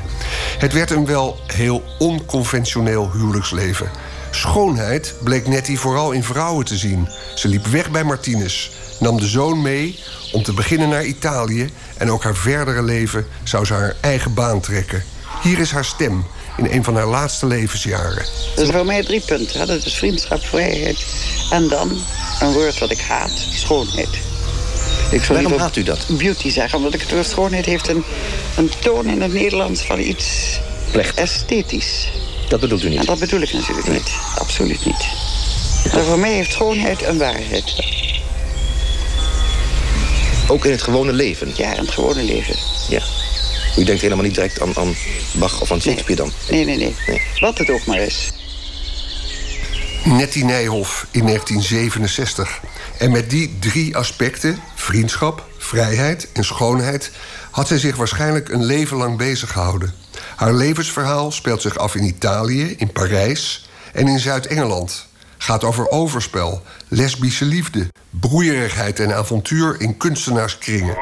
Het 0.58 0.74
werd 0.74 0.92
een 0.92 1.06
wel 1.06 1.40
heel 1.48 1.84
onconventioneel 2.00 3.12
huwelijksleven. 3.12 3.90
Schoonheid 4.32 5.14
bleek 5.24 5.48
Nettie 5.48 5.80
vooral 5.80 6.12
in 6.12 6.24
vrouwen 6.24 6.66
te 6.66 6.78
zien. 6.78 7.10
Ze 7.36 7.48
liep 7.48 7.66
weg 7.66 7.92
bij 7.92 8.04
Martinus, 8.04 8.72
nam 9.00 9.20
de 9.20 9.28
zoon 9.28 9.62
mee 9.62 10.00
om 10.32 10.44
te 10.44 10.54
beginnen 10.54 10.90
naar 10.90 11.06
Italië... 11.06 11.70
en 11.98 12.12
ook 12.12 12.24
haar 12.24 12.36
verdere 12.36 12.84
leven 12.84 13.26
zou 13.44 13.66
ze 13.66 13.74
haar 13.74 13.96
eigen 14.02 14.34
baan 14.34 14.60
trekken. 14.60 15.04
Hier 15.42 15.60
is 15.60 15.72
haar 15.72 15.86
stem 15.86 16.26
in 16.58 16.68
een 16.72 16.84
van 16.84 16.95
haar 16.95 17.08
laatste 17.08 17.45
levensjaren. 17.47 18.26
Dat 18.56 18.66
is 18.66 18.72
voor 18.72 18.86
mij 18.86 19.04
drie 19.04 19.22
punten. 19.26 19.60
Hè. 19.60 19.66
Dat 19.66 19.86
is 19.86 19.93
vriendschap, 19.93 20.45
vrijheid 20.45 21.06
en 21.52 21.68
dan 21.68 22.02
een 22.39 22.52
woord 22.54 22.80
wat 22.80 22.91
ik 22.91 22.99
haat, 22.99 23.32
schoonheid. 23.54 24.10
Ik 25.12 25.24
zou 25.24 25.41
Waarom 25.41 25.60
haat 25.60 25.76
u 25.76 25.84
dat? 25.84 25.99
Beauty 26.08 26.49
zeggen, 26.49 26.78
omdat 26.78 26.93
ik 26.93 27.02
het 27.02 27.12
woord 27.12 27.28
schoonheid 27.28 27.66
heeft 27.66 27.88
een, 27.88 28.04
een 28.56 28.72
toon 28.80 29.06
in 29.08 29.22
het 29.22 29.34
Nederlands 29.34 29.82
van 29.82 29.99
iets 29.99 30.60
Plechtig. 30.91 31.16
esthetisch. 31.16 32.08
Dat 32.49 32.60
bedoelt 32.60 32.84
u 32.84 32.86
En 32.86 32.91
niet. 32.91 33.06
dat 33.06 33.20
bedoel 33.20 33.41
ik 33.41 33.54
natuurlijk 33.54 33.88
niet. 33.88 34.12
Absoluut 34.38 34.86
niet. 34.86 35.06
Maar 35.93 36.04
voor 36.04 36.20
mij 36.20 36.34
heeft 36.34 36.52
schoonheid 36.52 37.04
een 37.04 37.18
waarheid. 37.18 37.74
Ook 40.47 40.66
in 40.66 40.72
het 40.72 40.82
gewone 40.82 41.14
leven? 41.14 41.52
Ja, 41.56 41.72
in 41.74 41.80
het 41.80 41.91
gewone 41.91 42.24
leven. 42.24 42.56
Ja. 42.89 43.02
U 43.78 43.84
denkt 43.84 44.02
helemaal 44.02 44.24
niet 44.24 44.36
direct 44.36 44.62
aan, 44.62 44.78
aan 44.78 44.96
Bach 45.32 45.62
of 45.62 45.72
aan 45.72 45.82
Shakespeare 45.82 46.22
dan? 46.22 46.32
Nee, 46.50 46.66
nee, 46.66 46.78
nee, 46.78 47.22
Wat 47.40 47.58
het 47.58 47.70
ook 47.70 47.86
maar 47.86 48.00
is. 48.00 48.32
Nettie 50.04 50.46
Nijhoff 50.46 51.08
in 51.12 51.26
1967. 51.26 52.60
En 52.98 53.12
met 53.12 53.30
die 53.30 53.58
drie 53.60 53.96
aspecten, 53.98 54.60
vriendschap, 54.76 55.46
vrijheid 55.58 56.28
en 56.34 56.44
schoonheid... 56.44 57.12
had 57.52 57.68
zij 57.68 57.78
zich 57.78 57.96
waarschijnlijk 57.96 58.50
een 58.50 58.64
leven 58.64 58.98
lang 58.98 59.18
bezig 59.18 59.52
gehouden. 59.52 59.94
Haar 60.36 60.54
levensverhaal 60.54 61.32
speelt 61.32 61.62
zich 61.62 61.78
af 61.78 61.96
in 61.96 62.04
Italië, 62.04 62.76
in 62.78 62.92
Parijs 62.92 63.70
en 63.94 64.08
in 64.08 64.20
Zuid-Engeland. 64.20 65.08
Gaat 65.38 65.64
over 65.64 65.90
overspel, 65.90 66.62
lesbische 66.88 67.46
liefde, 67.46 67.88
broeierigheid 68.10 69.00
en 69.00 69.16
avontuur 69.16 69.76
in 69.80 69.98
kunstenaarskringen. 69.98 70.98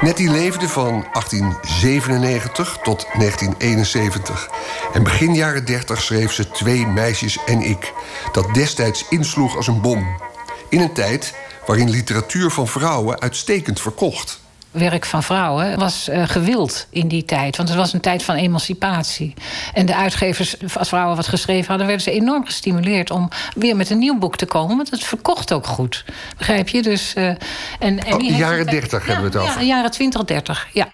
Nettie 0.00 0.30
leefde 0.30 0.68
van 0.68 1.06
1897 1.12 2.78
tot 2.82 3.06
1971. 3.18 4.48
En 4.92 5.02
begin 5.02 5.34
jaren 5.34 5.64
30 5.64 6.02
schreef 6.02 6.32
ze 6.32 6.50
Twee 6.50 6.86
meisjes 6.86 7.38
en 7.44 7.60
ik... 7.60 7.92
dat 8.32 8.54
destijds 8.54 9.06
insloeg 9.08 9.56
als 9.56 9.66
een 9.66 9.80
bom. 9.80 10.06
In 10.68 10.80
een 10.80 10.92
tijd 10.92 11.34
waarin 11.66 11.90
literatuur 11.90 12.50
van 12.50 12.68
vrouwen 12.68 13.20
uitstekend 13.20 13.80
verkocht 13.80 14.40
werk 14.70 15.04
van 15.04 15.22
vrouwen 15.22 15.78
was 15.78 16.08
uh, 16.08 16.28
gewild 16.28 16.86
in 16.90 17.08
die 17.08 17.24
tijd. 17.24 17.56
Want 17.56 17.68
het 17.68 17.78
was 17.78 17.92
een 17.92 18.00
tijd 18.00 18.22
van 18.22 18.34
emancipatie. 18.34 19.34
En 19.74 19.86
de 19.86 19.96
uitgevers, 19.96 20.56
als 20.76 20.88
vrouwen 20.88 21.16
wat 21.16 21.26
geschreven 21.26 21.68
hadden, 21.68 21.86
werden 21.86 22.04
ze 22.04 22.10
enorm 22.10 22.44
gestimuleerd 22.44 23.10
om 23.10 23.28
weer 23.54 23.76
met 23.76 23.90
een 23.90 23.98
nieuw 23.98 24.18
boek 24.18 24.36
te 24.36 24.46
komen. 24.46 24.76
Want 24.76 24.90
het 24.90 25.04
verkocht 25.04 25.52
ook 25.52 25.66
goed. 25.66 26.04
Begrijp 26.38 26.68
je? 26.68 26.82
Dus, 26.82 27.14
uh, 27.14 27.26
en, 27.26 27.38
en 27.78 28.14
oh, 28.14 28.36
jaren 28.36 28.66
30 28.66 29.06
hebben 29.06 29.30
we 29.30 29.38
het 29.38 29.48
over. 29.48 29.60
Ja, 29.60 29.66
jaren 29.66 29.90
20, 29.90 30.24
30, 30.24 30.68
ja. 30.72 30.88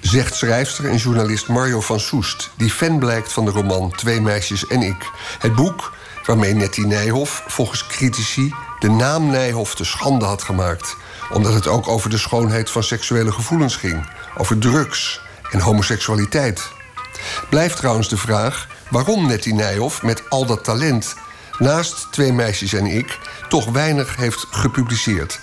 Zegt 0.00 0.34
schrijfster 0.34 0.88
en 0.88 0.96
journalist 0.96 1.48
Mario 1.48 1.80
van 1.80 2.00
Soest, 2.00 2.50
die 2.56 2.70
fan 2.70 2.98
blijkt 2.98 3.32
van 3.32 3.44
de 3.44 3.50
roman 3.50 3.90
Twee 3.90 4.20
meisjes 4.20 4.66
en 4.66 4.82
ik. 4.82 5.10
Het 5.38 5.54
boek 5.54 5.96
waarmee 6.26 6.54
Nettie 6.54 6.86
Nijhoff 6.86 7.44
volgens 7.46 7.86
critici 7.86 8.54
de 8.78 8.90
naam 8.90 9.26
Nijhoff 9.26 9.74
te 9.74 9.84
schande 9.84 10.24
had 10.24 10.42
gemaakt 10.42 10.96
omdat 11.32 11.54
het 11.54 11.66
ook 11.66 11.88
over 11.88 12.10
de 12.10 12.18
schoonheid 12.18 12.70
van 12.70 12.82
seksuele 12.82 13.32
gevoelens 13.32 13.76
ging, 13.76 14.08
over 14.36 14.58
drugs 14.58 15.20
en 15.50 15.60
homoseksualiteit. 15.60 16.70
Blijft 17.48 17.76
trouwens 17.76 18.08
de 18.08 18.16
vraag 18.16 18.68
waarom 18.90 19.26
Nettie 19.26 19.54
Nijhoff 19.54 20.02
met 20.02 20.30
al 20.30 20.46
dat 20.46 20.64
talent 20.64 21.14
naast 21.58 22.06
Twee 22.10 22.32
Meisjes 22.32 22.72
en 22.72 22.86
ik 22.86 23.18
toch 23.48 23.70
weinig 23.70 24.16
heeft 24.16 24.46
gepubliceerd. 24.50 25.40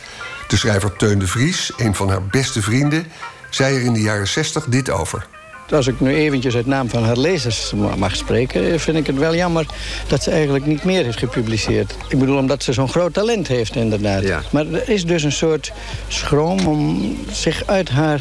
De 0.48 0.58
schrijver 0.58 0.96
Teun 0.96 1.20
de 1.20 1.28
Vries, 1.28 1.72
een 1.78 1.96
van 1.96 2.10
haar 2.10 2.24
beste 2.24 2.62
vrienden, 2.62 3.12
zei 3.50 3.76
er 3.76 3.82
in 3.82 3.94
de 3.94 4.02
jaren 4.02 4.28
60 4.28 4.66
dit 4.66 4.90
over. 4.90 5.28
Als 5.72 5.88
ik 5.88 6.00
nu 6.00 6.16
eventjes 6.16 6.56
uit 6.56 6.66
naam 6.66 6.90
van 6.90 7.04
haar 7.04 7.18
lezers 7.18 7.74
mag 7.98 8.16
spreken... 8.16 8.80
vind 8.80 8.98
ik 8.98 9.08
het 9.08 9.18
wel 9.18 9.36
jammer 9.36 9.66
dat 10.08 10.24
ze 10.24 10.32
eigenlijk 10.32 10.66
niet 10.66 10.84
meer 10.84 11.04
heeft 11.04 11.18
gepubliceerd. 11.18 11.96
Ik 12.08 12.20
bedoel, 12.20 12.38
omdat 12.38 12.64
ze 12.64 12.74
zo'n 12.74 12.90
groot 12.90 13.14
talent 13.14 13.48
heeft 13.48 13.76
inderdaad. 13.76 14.52
Maar 14.52 14.66
er 14.68 14.90
is 14.90 15.06
dus 15.06 15.24
een 15.24 15.32
soort 15.32 15.72
schroom 16.08 16.68
om 16.68 17.16
zich 17.32 17.64
uit 17.66 17.90
haar 17.90 18.20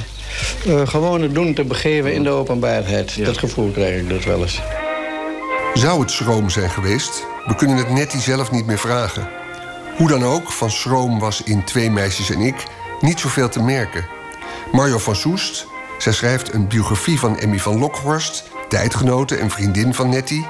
uh, 0.67 0.87
gewone 0.87 1.33
doen 1.33 1.55
te 1.55 1.65
begeven 1.65 2.15
in 2.15 2.23
de 2.23 2.31
openbaarheid. 2.31 3.25
Dat 3.25 3.39
gevoel 3.39 3.71
krijg 3.71 4.01
ik 4.01 4.09
dus 4.09 4.25
wel 4.25 4.43
eens. 4.43 4.61
Zou 5.75 6.01
het 6.01 6.11
schroom 6.11 6.51
zijn 6.51 6.71
geweest? 6.71 7.27
We 7.47 7.55
kunnen 7.55 7.77
het 7.77 7.91
Nettie 7.91 8.21
zelf 8.21 8.51
niet 8.51 8.67
meer 8.67 8.79
vragen. 8.79 9.29
Hoe 9.97 10.09
dan 10.09 10.25
ook, 10.25 10.53
van 10.53 10.71
schroom 10.71 11.19
was 11.19 11.43
in 11.43 11.65
Twee 11.65 11.91
Meisjes 11.91 12.31
en 12.31 12.41
ik 12.41 12.65
niet 13.01 13.21
zoveel 13.21 13.49
te 13.49 13.63
merken. 13.63 14.07
Mario 14.73 14.99
van 14.99 15.17
Soest, 15.17 15.67
zij 15.99 16.13
schrijft 16.13 16.53
een 16.53 16.69
biografie 16.69 17.19
van 17.19 17.39
Emmy 17.39 17.59
van 17.59 17.79
Lokhorst, 17.79 18.45
tijdgenote 18.69 19.37
en 19.37 19.51
vriendin 19.51 19.95
van 19.95 20.09
Nettie, 20.09 20.47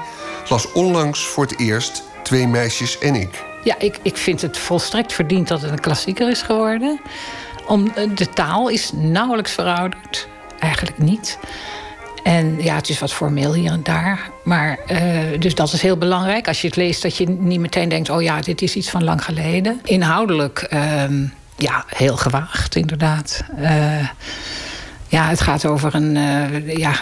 las 0.49 0.71
onlangs 0.71 1.27
voor 1.27 1.43
het 1.43 1.59
eerst 1.59 2.03
Twee 2.29 2.47
meisjes 2.47 2.97
en 2.97 3.15
ik. 3.15 3.43
Ja, 3.63 3.79
ik, 3.79 3.99
ik 4.01 4.17
vind 4.17 4.41
het 4.41 4.57
volstrekt 4.57 5.13
verdiend 5.13 5.47
dat 5.47 5.61
het 5.61 5.71
een 5.71 5.79
klassieker 5.79 6.29
is 6.29 6.41
geworden. 6.41 6.99
Om, 7.67 7.91
eh, 7.95 8.09
de 8.15 8.29
taal 8.29 8.69
is 8.69 8.91
nauwelijks 8.93 9.51
verouderd. 9.51 10.27
Eigenlijk 10.59 10.97
niet. 10.97 11.39
En 12.23 12.63
ja, 12.63 12.75
het 12.75 12.89
is 12.89 12.99
wat 12.99 13.13
formeel 13.13 13.53
hier 13.53 13.71
en 13.71 13.83
daar. 13.83 14.29
Maar, 14.43 14.79
uh, 14.91 15.39
dus 15.39 15.55
dat 15.55 15.73
is 15.73 15.81
heel 15.81 15.97
belangrijk. 15.97 16.47
Als 16.47 16.61
je 16.61 16.67
het 16.67 16.75
leest, 16.75 17.01
dat 17.01 17.17
je 17.17 17.29
niet 17.29 17.59
meteen 17.59 17.89
denkt... 17.89 18.09
oh 18.09 18.21
ja, 18.21 18.41
dit 18.41 18.61
is 18.61 18.75
iets 18.75 18.89
van 18.89 19.03
lang 19.03 19.23
geleden. 19.23 19.79
Inhoudelijk, 19.83 20.67
uh, 20.73 21.03
ja, 21.55 21.85
heel 21.87 22.17
gewaagd, 22.17 22.75
inderdaad. 22.75 23.43
Uh, 23.59 24.09
ja, 25.09 25.29
het 25.29 25.41
gaat 25.41 25.65
over 25.65 25.95
een. 25.95 26.15
Uh, 26.15 26.75
ja, 26.75 26.93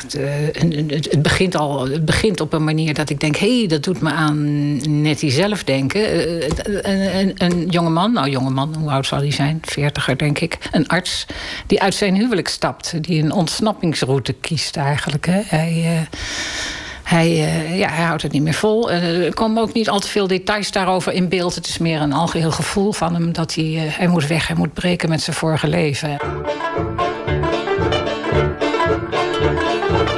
een, 0.51 0.89
het, 0.89 1.21
begint 1.21 1.55
al, 1.55 1.87
het 1.87 2.05
begint 2.05 2.41
op 2.41 2.53
een 2.53 2.63
manier 2.63 2.93
dat 2.93 3.09
ik 3.09 3.19
denk: 3.19 3.35
hé, 3.35 3.65
dat 3.67 3.83
doet 3.83 4.01
me 4.01 4.11
aan 4.11 5.01
Nettie 5.01 5.31
zelf 5.31 5.63
denken. 5.63 6.01
Uh, 6.01 6.47
een, 6.65 7.19
een, 7.19 7.33
een 7.37 7.67
jongeman, 7.69 8.13
nou, 8.13 8.29
jongeman, 8.29 8.75
hoe 8.79 8.91
oud 8.91 9.05
zal 9.05 9.19
hij 9.19 9.31
zijn? 9.31 9.59
Veertiger, 9.61 10.17
denk 10.17 10.39
ik. 10.39 10.57
Een 10.71 10.87
arts 10.87 11.25
die 11.67 11.81
uit 11.81 11.95
zijn 11.95 12.15
huwelijk 12.15 12.47
stapt, 12.47 13.03
die 13.03 13.23
een 13.23 13.31
ontsnappingsroute 13.31 14.33
kiest 14.33 14.75
eigenlijk. 14.75 15.25
Hè. 15.25 15.41
Hij. 15.45 15.83
Uh, 15.85 16.17
hij, 17.03 17.29
uh, 17.29 17.77
ja, 17.77 17.89
hij 17.89 18.05
houdt 18.05 18.21
het 18.21 18.31
niet 18.31 18.41
meer 18.41 18.53
vol. 18.53 18.91
er 18.91 19.33
komen 19.33 19.61
ook 19.61 19.73
niet 19.73 19.89
al 19.89 19.99
te 19.99 20.07
veel 20.07 20.27
details 20.27 20.71
daarover 20.71 21.13
in 21.13 21.29
beeld. 21.29 21.55
Het 21.55 21.67
is 21.67 21.77
meer 21.77 22.01
een 22.01 22.13
algeheel 22.13 22.51
gevoel 22.51 22.91
van 22.91 23.13
hem 23.13 23.31
dat 23.31 23.53
hij, 23.53 23.65
uh, 23.65 23.81
hij 23.85 24.07
moet 24.07 24.27
weg, 24.27 24.47
hij 24.47 24.55
moet 24.55 24.73
breken 24.73 25.09
met 25.09 25.21
zijn 25.21 25.35
vorige 25.35 25.67
leven. 25.67 26.17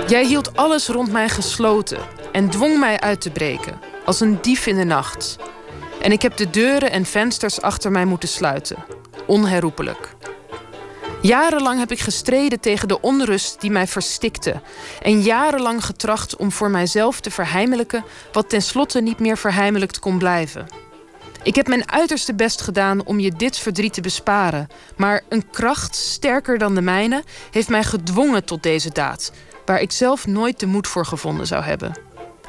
Jij 0.09 0.25
hield 0.25 0.57
alles 0.57 0.87
rond 0.87 1.11
mij 1.11 1.29
gesloten 1.29 1.99
en 2.31 2.49
dwong 2.49 2.79
mij 2.79 2.99
uit 2.99 3.21
te 3.21 3.29
breken, 3.29 3.79
als 4.05 4.19
een 4.19 4.41
dief 4.41 4.65
in 4.65 4.75
de 4.75 4.83
nacht. 4.83 5.37
En 6.01 6.11
ik 6.11 6.21
heb 6.21 6.37
de 6.37 6.49
deuren 6.49 6.91
en 6.91 7.05
vensters 7.05 7.61
achter 7.61 7.91
mij 7.91 8.05
moeten 8.05 8.29
sluiten, 8.29 8.77
onherroepelijk. 9.27 10.15
Jarenlang 11.21 11.79
heb 11.79 11.91
ik 11.91 11.99
gestreden 11.99 12.59
tegen 12.59 12.87
de 12.87 13.01
onrust 13.01 13.61
die 13.61 13.71
mij 13.71 13.87
verstikte. 13.87 14.61
En 15.01 15.21
jarenlang 15.21 15.85
getracht 15.85 16.35
om 16.35 16.51
voor 16.51 16.69
mijzelf 16.69 17.19
te 17.19 17.31
verheimelijken 17.31 18.03
wat 18.31 18.49
tenslotte 18.49 19.01
niet 19.01 19.19
meer 19.19 19.37
verheimelijkt 19.37 19.99
kon 19.99 20.17
blijven. 20.17 20.67
Ik 21.43 21.55
heb 21.55 21.67
mijn 21.67 21.91
uiterste 21.91 22.35
best 22.35 22.61
gedaan 22.61 23.05
om 23.05 23.19
je 23.19 23.31
dit 23.31 23.57
verdriet 23.57 23.93
te 23.93 24.01
besparen. 24.01 24.67
Maar 24.95 25.21
een 25.29 25.49
kracht 25.49 25.95
sterker 25.95 26.57
dan 26.57 26.75
de 26.75 26.81
mijne 26.81 27.23
heeft 27.51 27.69
mij 27.69 27.83
gedwongen 27.83 28.45
tot 28.45 28.63
deze 28.63 28.91
daad, 28.91 29.31
waar 29.69 29.81
ik 29.81 29.91
zelf 29.91 30.27
nooit 30.27 30.59
de 30.59 30.65
moed 30.65 30.87
voor 30.87 31.05
gevonden 31.05 31.47
zou 31.47 31.63
hebben. 31.63 31.99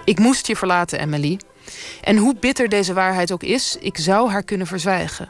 Ik 0.05 0.19
moest 0.19 0.47
je 0.47 0.57
verlaten, 0.57 1.01
Emily. 1.01 1.39
En 2.01 2.17
hoe 2.17 2.37
bitter 2.41 2.69
deze 2.69 2.93
waarheid 2.93 3.33
ook 3.33 3.43
is, 3.43 3.77
ik 3.81 3.99
zou 3.99 4.31
haar 4.31 4.43
kunnen 4.43 4.67
verzwijgen. 4.67 5.29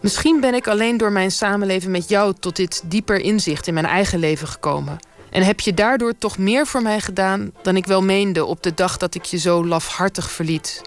Misschien 0.00 0.40
ben 0.40 0.54
ik 0.54 0.68
alleen 0.68 0.96
door 0.96 1.12
mijn 1.12 1.30
samenleven 1.30 1.90
met 1.90 2.08
jou 2.08 2.34
tot 2.40 2.56
dit 2.56 2.82
dieper 2.84 3.20
inzicht 3.20 3.66
in 3.66 3.74
mijn 3.74 3.86
eigen 3.86 4.18
leven 4.18 4.48
gekomen. 4.48 4.98
En 5.30 5.42
heb 5.42 5.60
je 5.60 5.74
daardoor 5.74 6.18
toch 6.18 6.38
meer 6.38 6.66
voor 6.66 6.82
mij 6.82 7.00
gedaan 7.00 7.52
dan 7.62 7.76
ik 7.76 7.86
wel 7.86 8.02
meende 8.02 8.44
op 8.44 8.62
de 8.62 8.74
dag 8.74 8.96
dat 8.96 9.14
ik 9.14 9.24
je 9.24 9.38
zo 9.38 9.66
lafhartig 9.66 10.30
verliet. 10.30 10.82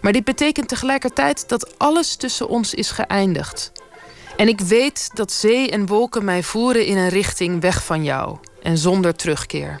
Maar 0.00 0.12
dit 0.12 0.24
betekent 0.24 0.68
tegelijkertijd 0.68 1.48
dat 1.48 1.78
alles 1.78 2.16
tussen 2.16 2.48
ons 2.48 2.74
is 2.74 2.90
geëindigd. 2.90 3.72
En 4.36 4.48
ik 4.48 4.60
weet 4.60 5.10
dat 5.14 5.32
zee 5.32 5.70
en 5.70 5.86
wolken 5.86 6.24
mij 6.24 6.42
voeren 6.42 6.86
in 6.86 6.96
een 6.96 7.08
richting 7.08 7.60
weg 7.60 7.84
van 7.84 8.04
jou 8.04 8.38
en 8.64 8.78
zonder 8.78 9.14
terugkeer. 9.14 9.76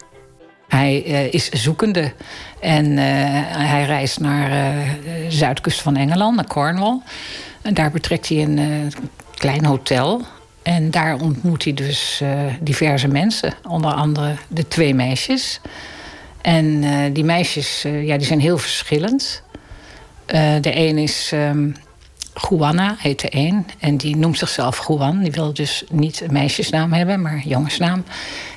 Hij 0.68 1.04
uh, 1.06 1.32
is 1.32 1.48
zoekende 1.48 2.12
en 2.60 2.86
uh, 2.86 2.98
hij 3.48 3.84
reist 3.84 4.20
naar 4.20 4.50
de 5.02 5.26
zuidkust 5.28 5.82
van 5.82 5.96
Engeland, 5.96 6.36
naar 6.36 6.46
Cornwall. 6.46 7.00
En 7.62 7.74
daar 7.74 7.90
betrekt 7.90 8.28
hij 8.28 8.42
een 8.42 8.92
klein 9.34 9.64
hotel. 9.64 10.22
En 10.62 10.90
daar 10.90 11.20
ontmoet 11.20 11.64
hij 11.64 11.72
dus 11.72 12.22
diverse 12.60 13.08
mensen, 13.08 13.54
onder 13.68 13.92
andere 13.92 14.34
de 14.48 14.68
twee 14.68 14.94
meisjes. 14.94 15.60
En 16.40 16.84
die 17.12 17.24
meisjes 17.24 17.82
ja, 17.82 18.16
die 18.16 18.26
zijn 18.26 18.40
heel 18.40 18.58
verschillend. 18.58 19.42
de 20.60 20.76
een 20.76 20.98
is 20.98 21.30
um, 21.34 21.76
Juana, 22.48 22.96
heet 22.98 23.20
de 23.20 23.28
een. 23.30 23.66
En 23.78 23.96
die 23.96 24.16
noemt 24.16 24.38
zichzelf 24.38 24.86
Juan. 24.88 25.22
Die 25.22 25.32
wil 25.32 25.52
dus 25.52 25.84
niet 25.90 26.20
een 26.20 26.32
meisjesnaam 26.32 26.92
hebben, 26.92 27.22
maar 27.22 27.32
een 27.32 27.48
jongensnaam. 27.48 28.04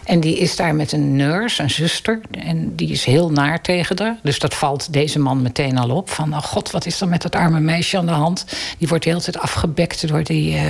En 0.08 0.20
die 0.20 0.38
is 0.38 0.56
daar 0.56 0.76
met 0.76 0.92
een 0.92 1.16
nurse, 1.16 1.64
een 1.64 1.70
zuster. 1.70 2.20
En 2.32 2.76
die 2.76 2.90
is 2.90 3.06
heel 3.06 3.32
naar 3.32 3.62
tegen 3.62 4.00
haar. 4.00 4.18
Dus 4.24 4.40
dat 4.40 4.54
valt 4.54 4.94
deze 4.94 5.20
man 5.20 5.42
meteen 5.42 5.78
al 5.78 5.90
op. 5.90 6.10
Van, 6.10 6.34
oh 6.34 6.44
god, 6.44 6.72
wat 6.72 6.86
is 6.86 7.02
er 7.02 7.08
met 7.08 7.22
dat 7.22 7.36
arme 7.36 7.60
meisje 7.60 7.98
aan 7.98 8.06
de 8.06 8.12
hand? 8.12 8.46
Die 8.78 8.88
wordt 8.88 9.04
de 9.04 9.10
hele 9.10 9.22
tijd 9.22 9.40
afgebekt 9.40 10.08
door 10.08 10.24
die, 10.24 10.56
uh, 10.56 10.62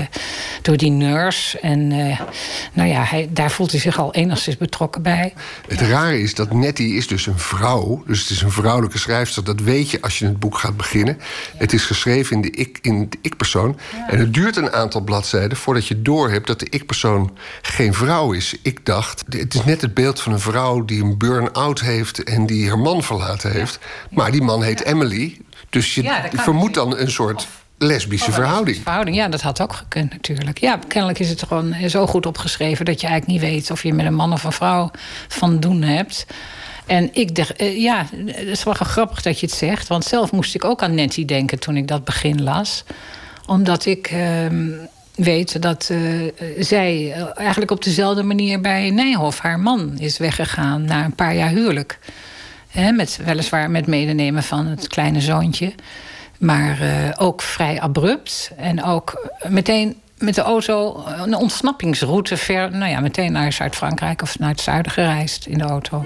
door 0.61 0.77
die 0.77 0.91
nurse. 0.91 1.59
En 1.59 1.91
uh, 1.91 2.19
nou 2.73 2.89
ja, 2.89 3.03
hij, 3.03 3.29
daar 3.31 3.51
voelt 3.51 3.71
hij 3.71 3.79
zich 3.79 3.99
al 3.99 4.13
enigszins 4.13 4.57
betrokken 4.57 5.01
bij. 5.01 5.33
Het 5.67 5.81
rare 5.81 6.21
is 6.21 6.35
dat 6.35 6.53
Nettie 6.53 6.95
is 6.95 7.07
dus 7.07 7.25
een 7.25 7.39
vrouw. 7.39 8.03
Dus 8.07 8.19
het 8.19 8.29
is 8.29 8.41
een 8.41 8.51
vrouwelijke 8.51 8.97
schrijfster. 8.97 9.43
Dat 9.43 9.59
weet 9.59 9.91
je 9.91 10.01
als 10.01 10.19
je 10.19 10.25
het 10.25 10.39
boek 10.39 10.57
gaat 10.57 10.77
beginnen. 10.77 11.17
Het 11.57 11.73
is 11.73 11.85
geschreven 11.85 12.35
in 12.35 12.41
de 12.41 12.51
ik, 12.51 12.79
in 12.81 13.09
de 13.09 13.17
ik-persoon. 13.21 13.77
Ja. 13.93 14.09
En 14.09 14.19
het 14.19 14.33
duurt 14.33 14.55
een 14.55 14.71
aantal 14.71 15.01
bladzijden 15.01 15.57
voordat 15.57 15.87
je 15.87 16.01
doorhebt 16.01 16.47
dat 16.47 16.59
de 16.59 16.67
ik-persoon 16.69 17.37
geen 17.61 17.93
vrouw 17.93 18.31
is. 18.31 18.55
Ik 18.61 18.85
dacht, 18.85 19.23
het 19.29 19.53
is 19.53 19.63
net 19.63 19.81
het 19.81 19.93
beeld 19.93 20.21
van 20.21 20.33
een 20.33 20.39
vrouw 20.39 20.85
die 20.85 21.03
een 21.03 21.17
burn-out 21.17 21.79
heeft 21.79 22.23
en 22.23 22.45
die 22.45 22.67
haar 22.67 22.79
man 22.79 23.03
verlaten 23.03 23.51
heeft. 23.51 23.79
Maar 24.09 24.31
die 24.31 24.41
man 24.41 24.63
heet 24.63 24.83
Emily. 24.83 25.37
Dus 25.69 25.95
je 25.95 26.29
vermoedt 26.33 26.73
dan 26.73 26.97
een 26.97 27.11
soort 27.11 27.47
lesbische 27.77 28.31
verhouding. 28.31 28.77
Verhouding, 28.77 29.15
ja, 29.15 29.27
dat 29.27 29.41
had 29.41 29.61
ook 29.61 29.73
gekund 29.73 30.11
natuurlijk. 30.11 30.59
Ja, 30.59 30.79
kennelijk 30.87 31.19
is 31.19 31.29
het 31.29 31.43
gewoon 31.43 31.89
zo 31.89 32.07
goed 32.07 32.25
opgeschreven 32.25 32.85
dat 32.85 33.01
je 33.01 33.07
eigenlijk 33.07 33.41
niet 33.41 33.51
weet 33.51 33.71
of 33.71 33.83
je 33.83 33.93
met 33.93 34.05
een 34.05 34.13
man 34.13 34.33
of 34.33 34.43
een 34.43 34.51
vrouw 34.51 34.91
van 35.27 35.59
doen 35.59 35.81
hebt. 35.81 36.25
En 36.85 37.09
ik 37.13 37.35
dacht, 37.35 37.55
eh, 37.55 37.81
ja, 37.81 38.05
het 38.25 38.47
is 38.47 38.63
wel 38.63 38.73
grappig 38.73 39.21
dat 39.21 39.39
je 39.39 39.45
het 39.45 39.55
zegt. 39.55 39.87
Want 39.87 40.05
zelf 40.05 40.31
moest 40.31 40.55
ik 40.55 40.65
ook 40.65 40.81
aan 40.81 40.95
Nettie 40.95 41.25
denken 41.25 41.59
toen 41.59 41.77
ik 41.77 41.87
dat 41.87 42.03
begin 42.03 42.43
las. 42.43 42.83
Omdat 43.45 43.85
ik 43.85 44.07
ehm, 44.07 44.69
weet 45.17 45.61
dat 45.61 45.89
eh, 45.91 45.99
zij 46.59 47.13
eh, 47.13 47.25
eigenlijk 47.35 47.71
op 47.71 47.83
dezelfde 47.83 48.23
manier 48.23 48.61
bij 48.61 48.89
Nijhoff, 48.89 49.39
haar 49.39 49.59
man, 49.59 49.97
is 49.97 50.17
weggegaan 50.17 50.85
na 50.85 51.05
een 51.05 51.15
paar 51.15 51.35
jaar 51.35 51.49
huwelijk. 51.49 51.99
Met, 52.93 53.19
weliswaar 53.25 53.71
met 53.71 53.87
medenemen 53.87 54.43
van 54.43 54.65
het 54.65 54.87
kleine 54.87 55.21
zoontje. 55.21 55.73
Maar 56.39 56.81
eh, 56.81 56.89
ook 57.17 57.41
vrij 57.41 57.81
abrupt. 57.81 58.51
En 58.57 58.83
ook 58.83 59.31
meteen 59.47 59.95
met 60.17 60.35
de 60.35 60.41
auto 60.41 61.03
een 61.05 61.35
ontsnappingsroute 61.35 62.37
ver, 62.37 62.71
nou 62.71 62.91
ja, 62.91 62.99
meteen 62.99 63.31
naar 63.31 63.53
Zuid-Frankrijk 63.53 64.21
of 64.21 64.39
naar 64.39 64.49
het 64.49 64.61
zuiden 64.61 64.91
gereisd 64.91 65.45
in 65.45 65.57
de 65.57 65.63
auto. 65.63 66.05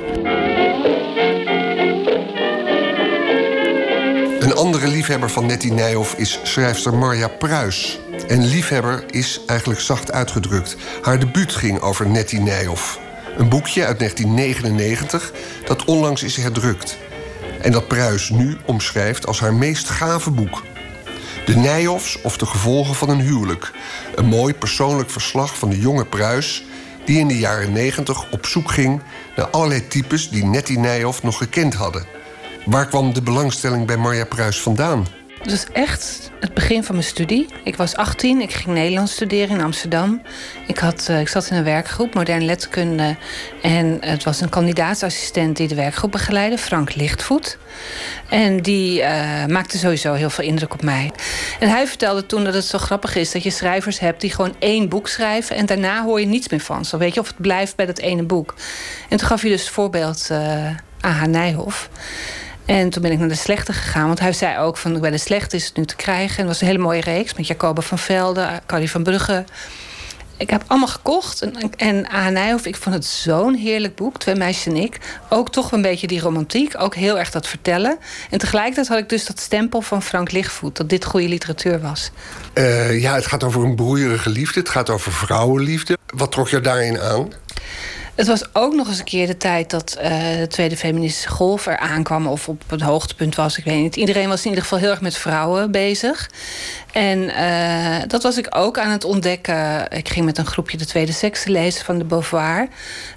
Een 4.39 4.53
andere 4.53 4.87
liefhebber 4.87 5.29
van 5.29 5.45
Nettie 5.45 5.73
Nijhoff 5.73 6.13
is 6.13 6.39
schrijfster 6.43 6.93
Marja 6.93 7.27
Pruis. 7.27 7.99
En 8.27 8.45
liefhebber 8.45 9.03
is 9.09 9.41
eigenlijk 9.45 9.79
zacht 9.79 10.11
uitgedrukt. 10.11 10.75
Haar 11.01 11.19
debuut 11.19 11.55
ging 11.55 11.79
over 11.79 12.07
Nettie 12.07 12.39
Nijhoff. 12.39 12.99
Een 13.37 13.49
boekje 13.49 13.85
uit 13.85 13.99
1999 13.99 15.31
dat 15.65 15.85
onlangs 15.85 16.23
is 16.23 16.35
herdrukt. 16.35 16.97
En 17.61 17.71
dat 17.71 17.87
Pruis 17.87 18.29
nu 18.29 18.57
omschrijft 18.65 19.27
als 19.27 19.39
haar 19.39 19.53
meest 19.53 19.89
gave 19.89 20.31
boek. 20.31 20.63
De 21.45 21.55
Nijhoffs 21.55 22.21
of 22.21 22.37
de 22.37 22.45
gevolgen 22.45 22.95
van 22.95 23.09
een 23.09 23.21
huwelijk. 23.21 23.71
Een 24.15 24.25
mooi 24.25 24.53
persoonlijk 24.53 25.09
verslag 25.09 25.57
van 25.57 25.69
de 25.69 25.79
jonge 25.79 26.05
Pruis... 26.05 26.63
die 27.05 27.19
in 27.19 27.27
de 27.27 27.39
jaren 27.39 27.71
90 27.71 28.31
op 28.31 28.45
zoek 28.45 28.71
ging 28.71 29.01
naar 29.35 29.49
allerlei 29.49 29.87
types... 29.87 30.29
die 30.29 30.45
Nettie 30.45 30.79
Nijhoff 30.79 31.23
nog 31.23 31.37
gekend 31.37 31.73
hadden. 31.73 32.05
Waar 32.65 32.87
kwam 32.87 33.13
de 33.13 33.21
belangstelling 33.21 33.85
bij 33.85 33.97
Marja 33.97 34.25
Pruis 34.25 34.61
vandaan? 34.61 35.20
Het 35.41 35.51
was 35.51 35.65
echt 35.73 36.31
het 36.39 36.53
begin 36.53 36.83
van 36.83 36.95
mijn 36.95 37.07
studie. 37.07 37.47
Ik 37.63 37.75
was 37.75 37.95
18, 37.95 38.41
ik 38.41 38.53
ging 38.53 38.75
Nederlands 38.75 39.13
studeren 39.13 39.57
in 39.57 39.63
Amsterdam. 39.63 40.21
Ik, 40.67 40.77
had, 40.77 41.07
uh, 41.09 41.19
ik 41.19 41.27
zat 41.27 41.49
in 41.49 41.57
een 41.57 41.63
werkgroep, 41.63 42.13
moderne 42.13 42.45
letterkunde. 42.45 43.15
En 43.61 43.97
het 44.01 44.23
was 44.23 44.41
een 44.41 44.49
kandidaatsassistent 44.49 45.57
die 45.57 45.67
de 45.67 45.75
werkgroep 45.75 46.11
begeleidde, 46.11 46.57
Frank 46.57 46.95
Lichtvoet. 46.95 47.57
En 48.29 48.61
die 48.61 48.99
uh, 48.99 49.45
maakte 49.45 49.77
sowieso 49.77 50.13
heel 50.13 50.29
veel 50.29 50.43
indruk 50.43 50.73
op 50.73 50.81
mij. 50.81 51.11
En 51.59 51.69
hij 51.69 51.87
vertelde 51.87 52.25
toen 52.25 52.43
dat 52.43 52.53
het 52.53 52.65
zo 52.65 52.77
grappig 52.77 53.15
is 53.15 53.31
dat 53.31 53.43
je 53.43 53.49
schrijvers 53.49 53.99
hebt 53.99 54.21
die 54.21 54.31
gewoon 54.33 54.55
één 54.59 54.89
boek 54.89 55.07
schrijven. 55.07 55.55
En 55.55 55.65
daarna 55.65 56.03
hoor 56.03 56.19
je 56.19 56.25
niets 56.25 56.49
meer 56.49 56.59
van 56.59 56.85
ze. 56.85 56.97
Weet 56.97 57.13
je, 57.13 57.19
of 57.19 57.27
het 57.27 57.41
blijft 57.41 57.75
bij 57.75 57.85
dat 57.85 57.99
ene 57.99 58.23
boek. 58.23 58.53
En 59.09 59.17
toen 59.17 59.27
gaf 59.27 59.41
hij 59.41 59.49
dus 59.49 59.61
het 59.61 59.71
voorbeeld 59.71 60.27
uh, 60.31 60.65
A.H. 61.05 61.25
Nijhoff. 61.25 61.89
En 62.71 62.89
toen 62.89 63.01
ben 63.01 63.11
ik 63.11 63.19
naar 63.19 63.27
de 63.27 63.35
slechte 63.35 63.73
gegaan. 63.73 64.07
Want 64.07 64.19
hij 64.19 64.33
zei 64.33 64.57
ook 64.57 64.77
van 64.77 64.99
bij 64.99 65.09
de 65.09 65.17
slechte 65.17 65.55
is 65.55 65.65
het 65.65 65.75
nu 65.75 65.85
te 65.85 65.95
krijgen. 65.95 66.37
En 66.37 66.37
het 66.37 66.47
was 66.47 66.61
een 66.61 66.67
hele 66.67 66.79
mooie 66.79 67.01
reeks 67.01 67.33
met 67.33 67.47
Jacoba 67.47 67.81
van 67.81 67.99
Velde, 67.99 68.47
Carrie 68.65 68.91
van 68.91 69.03
Brugge. 69.03 69.43
Ik 70.37 70.49
heb 70.49 70.63
allemaal 70.67 70.87
gekocht. 70.87 71.41
En, 71.41 71.75
en. 71.77 72.33
Nijhoff, 72.33 72.65
ik 72.65 72.75
vond 72.75 72.95
het 72.95 73.05
zo'n 73.05 73.55
heerlijk 73.55 73.95
boek. 73.95 74.19
Twee 74.19 74.35
meisjes 74.35 74.65
en 74.65 74.75
ik. 74.75 74.97
Ook 75.29 75.51
toch 75.51 75.71
een 75.71 75.81
beetje 75.81 76.07
die 76.07 76.19
romantiek. 76.19 76.73
Ook 76.77 76.95
heel 76.95 77.19
erg 77.19 77.31
dat 77.31 77.47
vertellen. 77.47 77.97
En 78.29 78.37
tegelijkertijd 78.37 78.87
had 78.87 78.97
ik 78.97 79.09
dus 79.09 79.25
dat 79.25 79.39
stempel 79.39 79.81
van 79.81 80.01
Frank 80.01 80.31
Lichtvoet. 80.31 80.77
Dat 80.77 80.89
dit 80.89 81.05
goede 81.05 81.27
literatuur 81.27 81.81
was. 81.81 82.11
Uh, 82.53 83.01
ja, 83.01 83.15
het 83.15 83.25
gaat 83.25 83.43
over 83.43 83.63
een 83.63 83.75
broeierige 83.75 84.29
liefde. 84.29 84.59
Het 84.59 84.69
gaat 84.69 84.89
over 84.89 85.11
vrouwenliefde. 85.11 85.97
Wat 86.05 86.31
trok 86.31 86.49
je 86.49 86.61
daarin 86.61 86.99
aan? 86.99 87.31
Het 88.21 88.29
was 88.29 88.53
ook 88.53 88.73
nog 88.73 88.87
eens 88.87 88.99
een 88.99 89.03
keer 89.05 89.27
de 89.27 89.37
tijd 89.37 89.69
dat 89.69 89.97
uh, 89.97 90.09
de 90.37 90.47
tweede 90.47 90.77
feministische 90.77 91.29
golf 91.29 91.67
er 91.67 91.77
aankwam... 91.77 92.27
of 92.27 92.49
op 92.49 92.63
het 92.67 92.81
hoogtepunt 92.81 93.35
was, 93.35 93.57
ik 93.57 93.63
weet 93.63 93.81
niet. 93.81 93.95
Iedereen 93.95 94.29
was 94.29 94.41
in 94.41 94.47
ieder 94.47 94.63
geval 94.63 94.79
heel 94.79 94.89
erg 94.89 95.01
met 95.01 95.17
vrouwen 95.17 95.71
bezig. 95.71 96.29
En 96.91 97.19
uh, 97.19 97.97
dat 98.07 98.23
was 98.23 98.37
ik 98.37 98.47
ook 98.49 98.79
aan 98.79 98.91
het 98.91 99.03
ontdekken. 99.03 99.91
Ik 99.91 100.09
ging 100.09 100.25
met 100.25 100.37
een 100.37 100.45
groepje 100.45 100.77
de 100.77 100.85
tweede 100.85 101.11
seks 101.11 101.45
lezen 101.45 101.85
van 101.85 101.97
de 101.97 102.03
Beauvoir. 102.03 102.67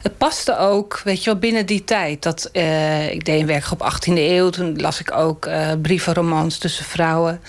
Het 0.03 0.19
paste 0.19 0.59
ook, 0.59 1.01
weet 1.05 1.25
je 1.25 1.31
wel, 1.31 1.39
binnen 1.39 1.67
die 1.67 1.85
tijd. 1.85 2.23
Dat, 2.23 2.49
uh, 2.53 3.11
ik 3.11 3.25
deed 3.25 3.41
een 3.41 3.47
werkgroep 3.47 3.93
18e 3.93 4.13
eeuw. 4.13 4.51
Toen 4.51 4.81
las 4.81 5.01
ik 5.01 5.13
ook 5.13 5.49
brieven, 5.83 6.15
romans 6.15 6.59
tussen 6.59 6.85
vrouwen. 6.85 7.41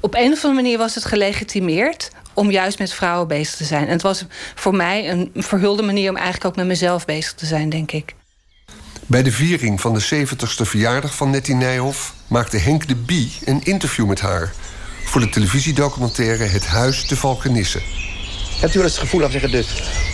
Op 0.00 0.14
een 0.14 0.32
of 0.32 0.44
andere 0.44 0.62
manier 0.62 0.78
was 0.78 0.94
het 0.94 1.04
gelegitimeerd 1.04 2.10
om 2.34 2.50
juist 2.50 2.78
met 2.78 2.92
vrouwen 2.92 3.28
bezig 3.28 3.56
te 3.56 3.64
zijn. 3.64 3.86
En 3.86 3.92
het 3.92 4.02
was 4.02 4.24
voor 4.54 4.74
mij 4.74 5.10
een 5.10 5.30
verhulde 5.34 5.82
manier 5.82 6.10
om 6.10 6.16
eigenlijk 6.16 6.46
ook 6.46 6.56
met 6.56 6.66
mezelf 6.66 7.04
bezig 7.04 7.34
te 7.34 7.46
zijn, 7.46 7.68
denk 7.68 7.92
ik. 7.92 8.14
Bij 9.06 9.22
de 9.22 9.32
viering 9.32 9.80
van 9.80 9.94
de 9.94 10.26
70ste 10.26 10.62
verjaardag 10.62 11.14
van 11.14 11.30
Nettie 11.30 11.54
Nijhoff 11.54 12.14
maakte 12.26 12.56
Henk 12.56 12.88
de 12.88 12.94
Bie 12.96 13.32
een 13.44 13.64
interview 13.64 14.06
met 14.06 14.20
haar 14.20 14.52
voor 15.04 15.20
de 15.20 15.28
televisiedocumentaire 15.28 16.44
Het 16.44 16.66
Huis 16.66 17.06
te 17.06 17.16
Valkenisse. 17.16 17.80
Hebt 18.60 18.74
u 18.74 18.78
wel 18.78 18.82
eens 18.88 18.92
het 18.92 19.02
gevoel, 19.02 19.20
laten 19.20 19.40
zeggen, 19.40 19.60
de, 19.60 19.66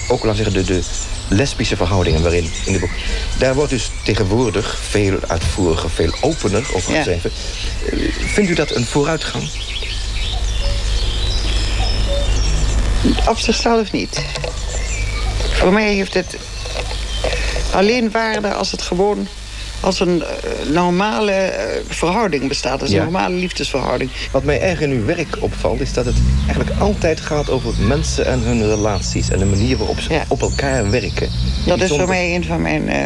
ook 0.08 0.24
laten 0.24 0.44
zeggen, 0.44 0.64
de, 0.66 0.72
de 0.72 0.82
lesbische 1.28 1.76
verhoudingen 1.76 2.22
waarin 2.22 2.50
in 2.64 2.72
het 2.72 2.80
boek. 2.80 2.90
Daar 3.38 3.54
wordt 3.54 3.70
dus 3.70 3.90
tegenwoordig 4.04 4.78
veel 4.88 5.18
uitvoeriger, 5.26 5.90
veel 5.90 6.14
opener 6.20 6.64
over 6.74 6.92
Ja. 6.92 6.96
geschreven. 6.96 7.30
Vindt 8.26 8.50
u 8.50 8.54
dat 8.54 8.70
een 8.70 8.84
vooruitgang? 8.86 9.48
Op 13.28 13.38
zichzelf 13.38 13.92
niet. 13.92 14.20
Voor 15.52 15.72
mij 15.72 15.94
heeft 15.94 16.14
het 16.14 16.36
alleen 17.72 18.10
waarde 18.10 18.54
als 18.54 18.70
het 18.70 18.82
gewoon 18.82 19.28
als 19.80 20.00
een 20.00 20.22
eh, 20.22 20.68
normale 20.72 21.30
eh, 21.32 21.80
verhouding 21.88 22.48
bestaat. 22.48 22.80
Als 22.80 22.90
Ja. 22.90 22.96
een 22.98 23.04
normale 23.04 23.34
liefdesverhouding. 23.34 24.10
Wat 24.30 24.44
mij 24.44 24.60
erg 24.60 24.80
in 24.80 24.90
uw 24.90 25.04
werk 25.04 25.36
opvalt, 25.40 25.80
is 25.80 25.92
dat 25.92 26.04
het 26.04 26.16
eigenlijk 26.46 26.80
altijd 26.80 27.20
gaat 27.20 27.50
over 27.50 27.72
mensen 27.78 28.26
en 28.26 28.40
hun 28.40 28.68
relaties 28.68 29.30
en 29.30 29.38
de 29.38 29.44
manier 29.44 29.76
waarop 29.76 30.00
ze 30.00 30.20
op 30.28 30.40
elkaar 30.40 30.90
werken. 30.90 31.28
Dat 31.66 31.80
is 31.80 31.88
voor 31.88 32.08
mij 32.08 32.34
een 32.34 32.44
van 32.44 32.62
mijn 32.62 32.88
eh, 32.88 33.04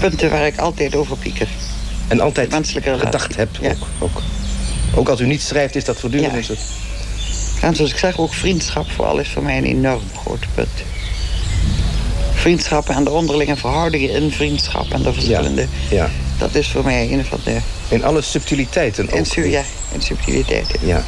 punten 0.00 0.30
waar 0.30 0.46
ik 0.46 0.58
altijd 0.58 0.94
over 0.94 1.16
pieker. 1.16 1.48
En 2.08 2.20
altijd 2.20 2.50
Menselijke 2.50 2.98
gedacht 2.98 3.36
hebt 3.36 3.58
ook, 3.62 3.86
ook. 3.98 4.22
Ook 4.94 5.08
als 5.08 5.20
u 5.20 5.26
niet 5.26 5.42
schrijft, 5.42 5.76
is 5.76 5.84
dat 5.84 6.00
voortdurend. 6.00 6.46
Ja. 6.46 6.54
En 7.60 7.74
zoals 7.74 7.90
ik 7.90 7.98
zeg, 7.98 8.18
ook 8.18 8.34
vriendschap 8.34 8.90
vooral 8.90 9.18
is 9.18 9.28
voor 9.28 9.42
mij 9.42 9.58
een 9.58 9.64
enorm 9.64 10.02
groot 10.16 10.46
punt. 10.54 10.68
Vriendschap 12.42 12.88
en 12.88 13.04
de 13.04 13.10
onderlinge 13.10 13.56
verhoudingen 13.56 14.10
in 14.10 14.30
vriendschap 14.32 14.90
en 14.90 15.02
de 15.02 15.12
verschillende. 15.12 15.66
Ja. 15.90 16.10
Dat 16.38 16.54
is 16.54 16.70
voor 16.70 16.84
mij 16.84 17.12
een 17.12 17.24
van 17.24 17.38
de. 17.44 17.58
In 17.88 18.04
alle 18.04 18.22
subtiliteiten 18.22 19.08
In, 19.10 19.18
ook. 19.18 19.26
su- 19.26 19.50
ja, 19.50 19.62
in 19.92 20.02
subtiliteiten. 20.02 20.86
Ja. 20.86 21.04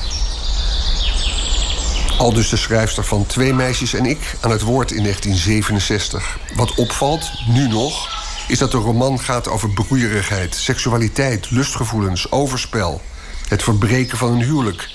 Al 2.19 2.33
dus 2.33 2.49
de 2.49 2.57
schrijfster 2.57 3.05
van 3.05 3.27
Twee 3.27 3.53
meisjes 3.55 3.95
en 3.95 4.07
ik 4.07 4.19
aan 4.41 4.51
het 4.51 4.63
woord 4.63 4.91
in 4.91 5.03
1967. 5.03 6.39
Wat 6.55 6.75
opvalt, 6.75 7.31
nu 7.49 7.69
nog, 7.69 8.09
is 8.49 8.59
dat 8.59 8.71
de 8.71 8.77
roman 8.79 9.21
gaat 9.21 9.49
over 9.49 9.71
broeierigheid, 9.71 10.55
seksualiteit, 10.55 11.51
lustgevoelens, 11.51 12.33
overspel. 12.33 13.01
Het 13.49 13.63
verbreken 13.63 14.19
van 14.19 14.33
een 14.33 14.43
huwelijk. 14.43 14.89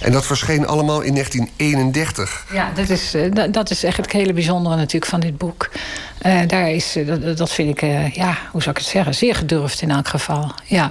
En 0.00 0.12
dat 0.12 0.26
verscheen 0.26 0.66
allemaal 0.66 1.00
in 1.00 1.12
1931. 1.12 2.46
Ja, 2.52 2.70
dat 2.74 2.88
is, 2.88 3.14
eh, 3.14 3.50
dat- 3.50 3.70
is 3.70 3.84
echt 3.84 3.96
het 3.96 4.12
hele 4.12 4.32
bijzondere 4.32 4.76
natuurlijk 4.76 5.10
van 5.10 5.20
dit 5.20 5.38
boek. 5.38 5.70
Eh, 6.18 6.40
daar 6.46 6.70
is, 6.70 6.96
eh, 6.96 7.36
dat, 7.36 7.52
vind 7.52 7.68
ik, 7.68 7.80
ja, 8.14 8.38
hoe 8.50 8.62
zou 8.62 8.70
ik 8.70 8.82
het 8.82 8.86
zeggen, 8.90 9.14
zeer 9.14 9.34
gedurfd 9.34 9.82
in 9.82 9.90
elk 9.90 10.08
geval. 10.08 10.52
Ja, 10.64 10.90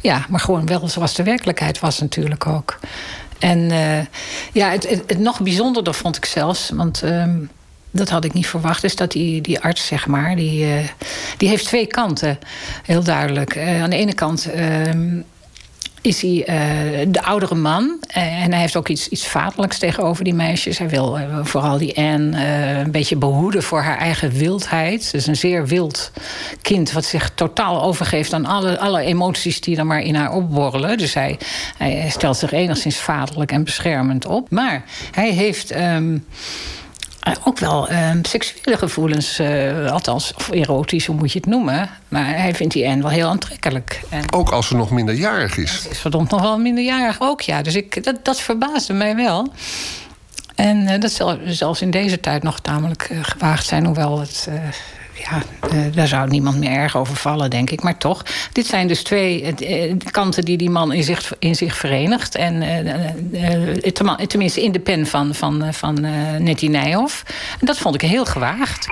ja 0.00 0.24
maar 0.28 0.40
gewoon 0.40 0.66
wel 0.66 0.88
zoals 0.88 1.14
de 1.14 1.22
werkelijkheid 1.22 1.78
was 1.80 2.00
natuurlijk 2.00 2.46
ook. 2.46 2.78
En 3.38 3.68
ja, 4.52 4.70
het, 4.70 4.88
het, 4.88 5.18
nog 5.18 5.40
bijzonderder 5.40 5.94
vond 5.94 6.16
ik 6.16 6.24
zelfs, 6.24 6.70
want 6.74 7.02
ehm, 7.02 7.38
dat 7.90 8.08
had 8.08 8.24
ik 8.24 8.32
niet 8.32 8.46
verwacht, 8.46 8.84
is 8.84 8.96
dat 8.96 9.12
die, 9.12 9.40
die 9.40 9.60
arts, 9.60 9.86
zeg 9.86 10.06
maar, 10.06 10.36
die, 10.36 10.66
die 11.36 11.48
heeft 11.48 11.64
twee 11.64 11.86
kanten, 11.86 12.38
heel 12.84 13.02
duidelijk. 13.02 13.58
Aan 13.58 13.90
de 13.90 13.96
ene 13.96 14.14
kant 14.14 14.48
uh, 14.54 15.22
is 16.06 16.22
hij 16.22 16.44
de 17.08 17.22
oudere 17.22 17.54
man. 17.54 17.98
en 18.06 18.52
hij 18.52 18.60
heeft 18.60 18.76
ook 18.76 18.88
iets, 18.88 19.08
iets 19.08 19.26
vaderlijks 19.26 19.78
tegenover 19.78 20.24
die 20.24 20.34
meisjes. 20.34 20.78
Hij 20.78 20.88
wil 20.88 21.18
vooral 21.42 21.78
die 21.78 21.96
Anne 21.96 22.44
een 22.84 22.90
beetje 22.90 23.16
behoeden 23.16 23.62
voor 23.62 23.80
haar 23.80 23.98
eigen 23.98 24.30
wildheid. 24.30 25.04
Het 25.04 25.14
is 25.14 25.26
een 25.26 25.36
zeer 25.36 25.66
wild 25.66 26.10
kind 26.62 26.92
wat 26.92 27.04
zich 27.04 27.30
totaal 27.34 27.82
overgeeft 27.82 28.32
aan 28.32 28.46
alle, 28.46 28.78
alle 28.78 29.00
emoties 29.00 29.60
die 29.60 29.76
er 29.76 29.86
maar 29.86 30.00
in 30.00 30.14
haar 30.14 30.32
opborrelen. 30.32 30.98
Dus 30.98 31.14
hij, 31.14 31.38
hij 31.76 32.06
stelt 32.10 32.36
zich 32.36 32.52
enigszins 32.52 32.96
vaderlijk 32.96 33.52
en 33.52 33.64
beschermend 33.64 34.26
op. 34.26 34.50
Maar 34.50 34.84
hij 35.10 35.30
heeft. 35.30 35.76
Um, 35.76 36.24
ook 37.44 37.58
wel 37.58 37.90
uh, 37.90 38.10
seksuele 38.22 38.78
gevoelens, 38.78 39.40
uh, 39.40 39.90
althans, 39.90 40.32
of 40.34 40.50
erotisch, 40.50 41.06
hoe 41.06 41.16
moet 41.16 41.32
je 41.32 41.38
het 41.38 41.48
noemen. 41.48 41.90
Maar 42.08 42.26
hij 42.26 42.54
vindt 42.54 42.74
die 42.74 42.88
Anne 42.88 43.02
wel 43.02 43.10
heel 43.10 43.28
aantrekkelijk. 43.28 44.00
En 44.08 44.32
ook 44.32 44.50
als 44.50 44.66
ze 44.66 44.76
nog 44.76 44.90
minderjarig 44.90 45.56
is. 45.56 45.82
Ze 45.82 45.88
is 45.88 45.98
verdomd 45.98 46.30
nog 46.30 46.40
wel 46.40 46.58
minderjarig 46.58 47.20
ook, 47.20 47.40
ja. 47.40 47.62
Dus 47.62 47.74
ik, 47.74 48.04
dat, 48.04 48.24
dat 48.24 48.40
verbaasde 48.40 48.92
mij 48.92 49.16
wel. 49.16 49.52
En 50.54 50.76
uh, 50.76 51.00
dat 51.00 51.12
zal 51.12 51.38
zelfs 51.44 51.82
in 51.82 51.90
deze 51.90 52.20
tijd 52.20 52.42
nog 52.42 52.60
tamelijk 52.60 53.10
gewaagd 53.22 53.66
zijn, 53.66 53.84
hoewel 53.84 54.20
het 54.20 54.48
ja, 55.18 55.42
uh, 55.74 55.94
daar 55.94 56.06
zou 56.06 56.28
niemand 56.28 56.58
meer 56.58 56.70
erg 56.70 56.96
over 56.96 57.16
vallen, 57.16 57.50
denk 57.50 57.70
ik. 57.70 57.82
Maar 57.82 57.98
toch, 57.98 58.24
dit 58.52 58.66
zijn 58.66 58.88
dus 58.88 59.02
twee 59.02 59.54
uh, 59.60 59.94
kanten 60.10 60.44
die 60.44 60.56
die 60.56 60.70
man 60.70 60.92
in 60.92 61.04
zich, 61.04 61.32
in 61.38 61.54
zich 61.54 61.76
verenigt. 61.76 62.34
En 62.34 62.62
uh, 63.32 64.12
tenminste 64.26 64.62
in 64.62 64.72
de 64.72 64.80
pen 64.80 65.06
van, 65.06 65.34
van, 65.34 65.74
van 65.74 66.00
Nettie 66.38 66.70
Nijhoff. 66.70 67.22
En 67.60 67.66
dat 67.66 67.78
vond 67.78 67.94
ik 67.94 68.00
heel 68.00 68.24
gewaagd. 68.24 68.86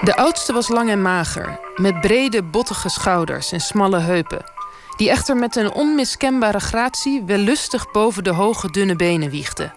De 0.00 0.16
oudste 0.16 0.52
was 0.52 0.68
lang 0.68 0.90
en 0.90 1.02
mager, 1.02 1.60
met 1.76 2.00
brede, 2.00 2.42
bottige 2.42 2.88
schouders 2.88 3.52
en 3.52 3.60
smalle 3.60 3.98
heupen. 3.98 4.44
Die 4.96 5.10
echter 5.10 5.36
met 5.36 5.56
een 5.56 5.72
onmiskenbare 5.72 6.60
gratie 6.60 7.22
wellustig 7.26 7.90
boven 7.90 8.24
de 8.24 8.30
hoge, 8.30 8.70
dunne 8.70 8.96
benen 8.96 9.30
wiegde. 9.30 9.70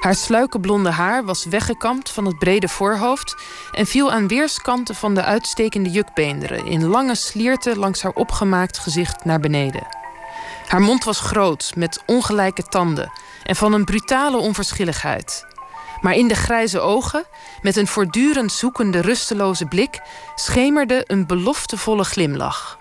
Haar 0.00 0.14
sluikenblonde 0.14 0.90
haar 0.90 1.24
was 1.24 1.44
weggekamd 1.44 2.10
van 2.10 2.24
het 2.26 2.38
brede 2.38 2.68
voorhoofd 2.68 3.36
en 3.72 3.86
viel 3.86 4.12
aan 4.12 4.28
weerskanten 4.28 4.94
van 4.94 5.14
de 5.14 5.22
uitstekende 5.22 5.90
jukbeenderen 5.90 6.66
in 6.66 6.86
lange 6.86 7.14
slierten 7.14 7.78
langs 7.78 8.02
haar 8.02 8.12
opgemaakt 8.12 8.78
gezicht 8.78 9.24
naar 9.24 9.40
beneden. 9.40 9.86
Haar 10.66 10.80
mond 10.80 11.04
was 11.04 11.20
groot, 11.20 11.72
met 11.76 12.02
ongelijke 12.06 12.62
tanden 12.62 13.12
en 13.42 13.56
van 13.56 13.72
een 13.72 13.84
brutale 13.84 14.36
onverschilligheid. 14.36 15.46
Maar 16.00 16.14
in 16.14 16.28
de 16.28 16.34
grijze 16.34 16.80
ogen, 16.80 17.24
met 17.62 17.76
een 17.76 17.86
voortdurend 17.86 18.52
zoekende, 18.52 19.00
rusteloze 19.00 19.66
blik, 19.66 20.00
schemerde 20.34 21.04
een 21.06 21.26
beloftevolle 21.26 22.04
glimlach 22.04 22.78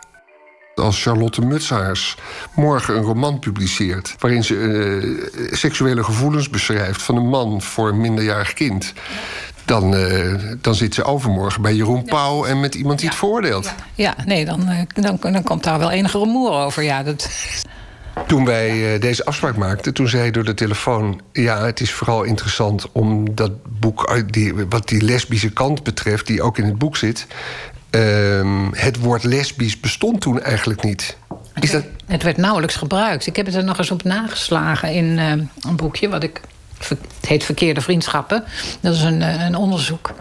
als 0.76 1.02
Charlotte 1.02 1.41
Mutshaars 1.41 2.15
morgen 2.53 2.95
een 2.95 3.03
roman 3.03 3.39
publiceert... 3.39 4.15
waarin 4.19 4.43
ze 4.43 4.53
uh, 4.53 5.52
seksuele 5.52 6.03
gevoelens 6.03 6.49
beschrijft 6.49 7.02
van 7.02 7.15
een 7.15 7.27
man 7.27 7.61
voor 7.61 7.89
een 7.89 8.02
minderjarig 8.02 8.53
kind... 8.53 8.93
Dan, 9.65 9.95
uh, 9.95 10.34
dan 10.61 10.76
zit 10.76 10.93
ze 10.93 11.03
overmorgen 11.03 11.61
bij 11.61 11.76
Jeroen 11.76 12.02
ja. 12.06 12.11
Pauw 12.11 12.45
en 12.45 12.60
met 12.60 12.76
iemand 12.76 12.99
die 12.99 13.06
ja. 13.06 13.11
het 13.11 13.19
veroordeelt. 13.19 13.73
Ja, 13.93 14.15
nee, 14.26 14.45
dan, 14.45 14.69
dan, 14.93 15.18
dan 15.22 15.43
komt 15.43 15.64
daar 15.64 15.80
wel 15.80 15.91
enige 15.91 16.18
rumoer 16.18 16.52
over. 16.52 16.84
Ja, 16.84 17.03
dat... 17.03 17.30
Toen 18.27 18.45
wij 18.45 18.99
deze 18.99 19.26
afspraak 19.26 19.56
maakten, 19.56 19.93
toen 19.93 20.07
zei 20.07 20.22
hij 20.22 20.31
door 20.31 20.43
de 20.43 20.53
telefoon... 20.53 21.22
ja, 21.31 21.65
het 21.65 21.80
is 21.80 21.93
vooral 21.93 22.23
interessant 22.23 22.91
om 22.91 23.35
dat 23.35 23.52
boek, 23.80 24.23
die, 24.27 24.53
wat 24.69 24.88
die 24.88 25.02
lesbische 25.02 25.49
kant 25.49 25.84
betreft... 25.84 26.27
die 26.27 26.41
ook 26.41 26.57
in 26.57 26.65
het 26.65 26.77
boek 26.77 26.97
zit, 26.97 27.27
Um, 27.96 28.74
het 28.74 29.00
woord 29.00 29.24
lesbisch 29.24 29.80
bestond 29.80 30.22
toen 30.22 30.42
eigenlijk 30.42 30.84
niet. 30.84 31.18
Is 31.60 31.72
dat... 31.72 31.84
Het 32.06 32.24
werd 32.24 32.38
nauwelijks 32.38 32.76
gebruikt. 32.76 33.28
Ik 33.28 33.36
heb 33.36 33.46
het 33.46 33.56
er 33.56 33.64
nog 33.64 33.78
eens 33.78 33.92
op 33.92 34.04
nageslagen 34.04 34.94
in 34.94 35.06
uh, 35.06 35.30
een 35.30 35.76
boekje 35.76 36.10
wat 36.10 36.24
ik. 36.24 36.42
Het 36.88 37.00
heet 37.28 37.44
Verkeerde 37.44 37.82
Vriendschappen. 37.82 38.44
Dat 38.80 38.94
is 38.94 39.02
een, 39.02 39.22
een 39.22 39.56
onderzoek. 39.56 40.14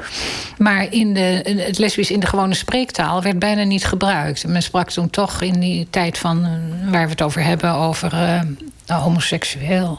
Maar 0.58 0.92
in 0.92 1.14
de, 1.14 1.60
het 1.66 1.78
lesbisch 1.78 2.10
in 2.10 2.20
de 2.20 2.26
gewone 2.26 2.54
spreektaal 2.54 3.22
werd 3.22 3.38
bijna 3.38 3.62
niet 3.62 3.84
gebruikt. 3.84 4.46
Men 4.46 4.62
sprak 4.62 4.90
toen 4.90 5.10
toch 5.10 5.42
in 5.42 5.60
die 5.60 5.86
tijd 5.90 6.18
van 6.18 6.46
waar 6.90 7.04
we 7.04 7.10
het 7.10 7.22
over 7.22 7.44
hebben, 7.44 7.72
over 7.74 8.12
uh, 8.12 8.40
homoseksueel. 8.86 9.98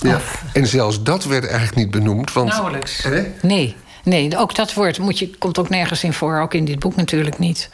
Ja, 0.00 0.16
of... 0.16 0.44
en 0.52 0.66
zelfs 0.66 1.02
dat 1.02 1.24
werd 1.24 1.46
eigenlijk 1.46 1.76
niet 1.76 1.90
benoemd. 1.90 2.32
Want, 2.32 2.48
Nauwelijks. 2.48 3.02
Hè? 3.02 3.22
Nee. 3.42 3.76
Nee, 4.04 4.38
ook 4.38 4.54
dat 4.54 4.74
woord 4.74 4.98
moet 4.98 5.18
je, 5.18 5.30
komt 5.38 5.58
ook 5.58 5.68
nergens 5.68 6.04
in 6.04 6.12
voor. 6.12 6.40
Ook 6.40 6.54
in 6.54 6.64
dit 6.64 6.78
boek 6.78 6.96
natuurlijk 6.96 7.38
niet. 7.38 7.70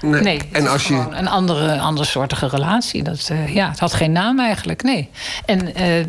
Nee. 0.00 0.20
nee 0.20 0.40
en 0.52 0.66
als 0.66 0.88
je... 0.88 0.94
Een 1.10 1.28
andere, 1.28 1.78
andere 1.78 2.06
soortige 2.06 2.48
relatie. 2.48 3.02
Dat, 3.02 3.28
uh, 3.32 3.54
ja, 3.54 3.68
het 3.68 3.78
had 3.78 3.92
geen 3.92 4.12
naam 4.12 4.40
eigenlijk, 4.40 4.82
nee. 4.82 5.08
En 5.44 5.80
uh, 5.80 6.04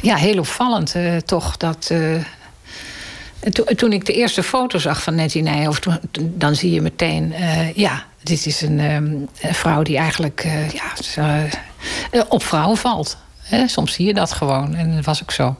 ja, 0.00 0.16
heel 0.16 0.38
opvallend 0.38 0.94
uh, 0.94 1.16
toch 1.16 1.56
dat... 1.56 1.92
To, 3.52 3.64
toen 3.64 3.92
ik 3.92 4.06
de 4.06 4.12
eerste 4.12 4.42
foto 4.42 4.78
zag 4.78 5.02
van 5.02 5.14
Nettie 5.14 5.42
Nijhoff... 5.42 5.80
Dan 6.20 6.54
zie 6.54 6.70
je 6.70 6.80
meteen... 6.80 7.34
ja, 7.74 8.04
dit 8.22 8.46
is 8.46 8.60
een, 8.60 8.80
um, 8.80 9.28
een 9.40 9.54
vrouw 9.54 9.82
die 9.82 9.96
eigenlijk 9.96 10.46
ja, 10.72 12.24
op 12.28 12.42
vrouwen 12.42 12.76
valt. 12.76 13.16
Soms 13.66 13.92
zie 13.92 14.06
je 14.06 14.14
dat 14.14 14.32
gewoon. 14.32 14.74
En 14.74 14.94
dat 14.94 15.04
was 15.04 15.22
ook 15.22 15.30
zo. 15.30 15.56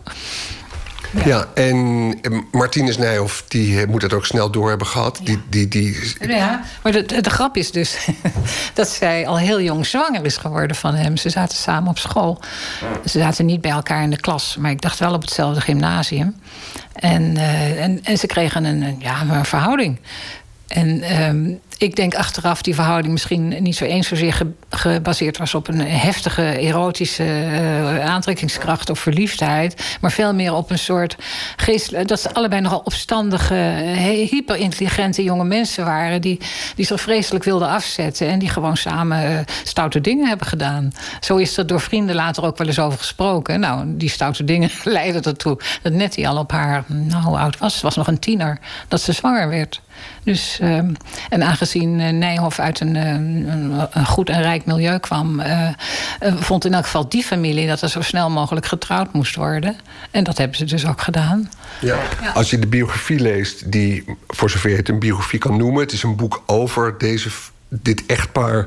Ja, 1.15 1.27
ja 1.27 1.47
en 1.55 2.15
Martinez 2.53 2.97
Nijhoff 2.97 3.45
die 3.49 3.87
moet 3.87 4.03
het 4.03 4.13
ook 4.13 4.27
snel 4.27 4.51
door 4.51 4.69
hebben 4.69 4.87
gehad. 4.87 5.19
Ja. 5.19 5.25
Die, 5.25 5.43
die, 5.49 5.69
die... 5.69 6.29
ja 6.29 6.63
maar 6.83 6.93
de, 6.93 7.03
de, 7.07 7.21
de 7.21 7.31
grap 7.31 7.57
is 7.57 7.71
dus 7.71 8.09
dat 8.75 8.89
zij 8.89 9.27
al 9.27 9.39
heel 9.39 9.61
jong 9.61 9.87
zwanger 9.87 10.25
is 10.25 10.37
geworden 10.37 10.77
van 10.77 10.95
hem. 10.95 11.17
Ze 11.17 11.31
zaten 11.31 11.57
samen 11.57 11.91
op 11.91 11.99
school. 11.99 12.41
Ze 13.05 13.19
zaten 13.19 13.47
niet 13.47 13.61
bij 13.61 13.71
elkaar 13.71 14.03
in 14.03 14.11
de 14.11 14.21
klas, 14.21 14.57
maar 14.59 14.71
ik 14.71 14.81
dacht 14.81 14.99
wel 14.99 15.15
op 15.15 15.21
hetzelfde 15.21 15.61
gymnasium. 15.61 16.37
En, 16.93 17.35
uh, 17.37 17.83
en, 17.83 18.05
en 18.05 18.19
ze 18.19 18.27
kregen 18.27 18.65
een, 18.65 18.97
ja, 18.99 19.21
een 19.21 19.45
verhouding. 19.45 19.99
En 20.71 21.23
um, 21.23 21.61
ik 21.79 21.97
denk 21.97 22.15
achteraf 22.15 22.63
die 22.63 22.75
verhouding 22.75 23.13
misschien 23.13 23.63
niet 23.63 23.77
zo 23.77 23.85
eens 23.85 24.09
zozeer 24.09 24.33
ge 24.33 24.47
gebaseerd 24.71 25.39
was 25.39 25.55
op 25.55 25.69
een 25.69 25.81
heftige 25.81 26.43
erotische 26.43 27.25
uh, 27.25 28.05
aantrekkingskracht 28.05 28.91
of 28.91 28.99
verliefdheid. 28.99 29.97
Maar 30.01 30.13
veel 30.13 30.35
meer 30.35 30.55
op 30.55 30.71
een 30.71 30.79
soort 30.79 31.17
geest. 31.57 32.09
Dat 32.09 32.21
ze 32.21 32.35
allebei 32.35 32.61
nogal 32.61 32.83
opstandige, 32.85 33.55
hyperintelligente 34.31 35.23
jonge 35.23 35.45
mensen 35.45 35.85
waren. 35.85 36.21
Die, 36.21 36.41
die 36.77 36.87
zich 36.87 37.01
vreselijk 37.01 37.45
wilden 37.45 37.69
afzetten. 37.69 38.29
En 38.29 38.39
die 38.39 38.49
gewoon 38.49 38.77
samen 38.77 39.31
uh, 39.31 39.39
stoute 39.65 40.01
dingen 40.01 40.29
hebben 40.29 40.47
gedaan. 40.47 40.93
Zo 41.21 41.37
is 41.37 41.57
er 41.57 41.67
door 41.67 41.81
vrienden 41.81 42.15
later 42.15 42.45
ook 42.45 42.59
wel 42.59 42.67
eens 42.67 42.79
over 42.79 42.99
gesproken. 42.99 43.61
Nou, 43.61 43.85
die 43.87 44.11
stoute 44.11 44.45
dingen 44.45 44.71
leidden 44.85 45.23
ertoe 45.23 45.59
dat 45.83 45.93
Nettie 45.93 46.29
al 46.29 46.39
op 46.39 46.51
haar, 46.53 46.85
nou, 46.87 47.23
hoe 47.23 47.39
oud 47.39 47.59
was? 47.59 47.79
Ze 47.79 47.83
was 47.83 47.97
nog 47.97 48.07
een 48.07 48.19
tiener, 48.19 48.59
dat 48.89 49.01
ze 49.01 49.13
zwanger 49.13 49.49
werd. 49.49 49.81
Dus, 50.25 50.59
uh, 50.63 50.77
en 51.29 51.43
aangezien 51.43 52.01
uh, 52.01 52.09
Nijhoff 52.09 52.59
uit 52.59 52.81
een, 52.81 52.95
een, 52.95 53.89
een, 53.91 54.07
goed 54.07 54.29
en 54.29 54.43
rijk 54.43 54.65
milieu 54.65 54.99
kwam, 54.99 55.41
uh, 55.41 55.69
vond 56.21 56.65
in 56.65 56.75
elk 56.75 56.85
geval 56.85 57.09
die 57.09 57.23
familie 57.23 57.67
dat 57.67 57.83
er 57.83 57.89
zo 57.89 58.01
snel 58.01 58.31
mogelijk 58.31 58.67
getrouwd 58.67 59.13
moest 59.13 59.35
worden. 59.35 59.77
En 60.11 60.25
dat 60.25 60.39
hebben 60.39 60.57
ze 60.57 60.65
dus 60.65 60.87
ook 60.87 61.01
gedaan. 61.01 61.51
Ja. 61.81 61.99
ja. 62.23 62.31
Als 62.31 62.51
je 62.51 62.59
de 62.59 62.67
biografie 62.67 63.21
leest, 63.21 63.73
die 63.73 64.05
voor 64.27 64.51
zover 64.51 64.71
je 64.71 64.77
het 64.77 64.89
een 64.89 64.99
biografie 64.99 65.39
kan 65.39 65.57
noemen, 65.57 65.83
het 65.83 65.93
is 65.93 66.03
een 66.03 66.17
boek 66.17 66.43
over 66.47 66.99
deze, 66.99 67.29
dit 67.69 68.07
echtpaar 68.07 68.67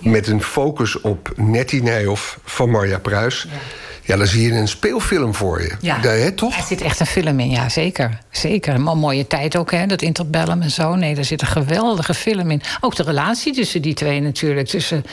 met 0.00 0.26
een 0.26 0.42
focus 0.42 1.00
op 1.00 1.32
Nettie 1.36 1.82
Nijhoff 1.82 2.38
van 2.44 2.70
Marja 2.70 2.98
Pruis. 2.98 3.46
Ja. 3.50 3.58
Ja, 4.04 4.16
dan 4.16 4.26
zie 4.26 4.42
je 4.42 4.58
een 4.58 4.68
speelfilm 4.68 5.34
voor 5.34 5.62
je. 5.62 5.72
Ja, 5.80 5.98
Daar, 5.98 6.16
hè, 6.16 6.32
toch? 6.32 6.56
Er 6.56 6.62
zit 6.62 6.80
echt 6.80 7.00
een 7.00 7.06
film 7.06 7.40
in, 7.40 7.50
ja, 7.50 7.68
zeker. 7.68 8.18
Zeker. 8.30 8.74
Een 8.74 8.82
mooie 8.82 9.26
tijd 9.26 9.56
ook, 9.56 9.70
hè, 9.70 9.86
dat 9.86 10.02
interbellum 10.02 10.62
en 10.62 10.70
zo. 10.70 10.94
Nee, 10.94 11.14
daar 11.14 11.24
zit 11.24 11.40
een 11.40 11.46
geweldige 11.46 12.14
film 12.14 12.50
in. 12.50 12.62
Ook 12.80 12.96
de 12.96 13.02
relatie 13.02 13.52
tussen 13.52 13.82
die 13.82 13.94
twee 13.94 14.20
natuurlijk. 14.20 14.68
Tussen 14.68 15.04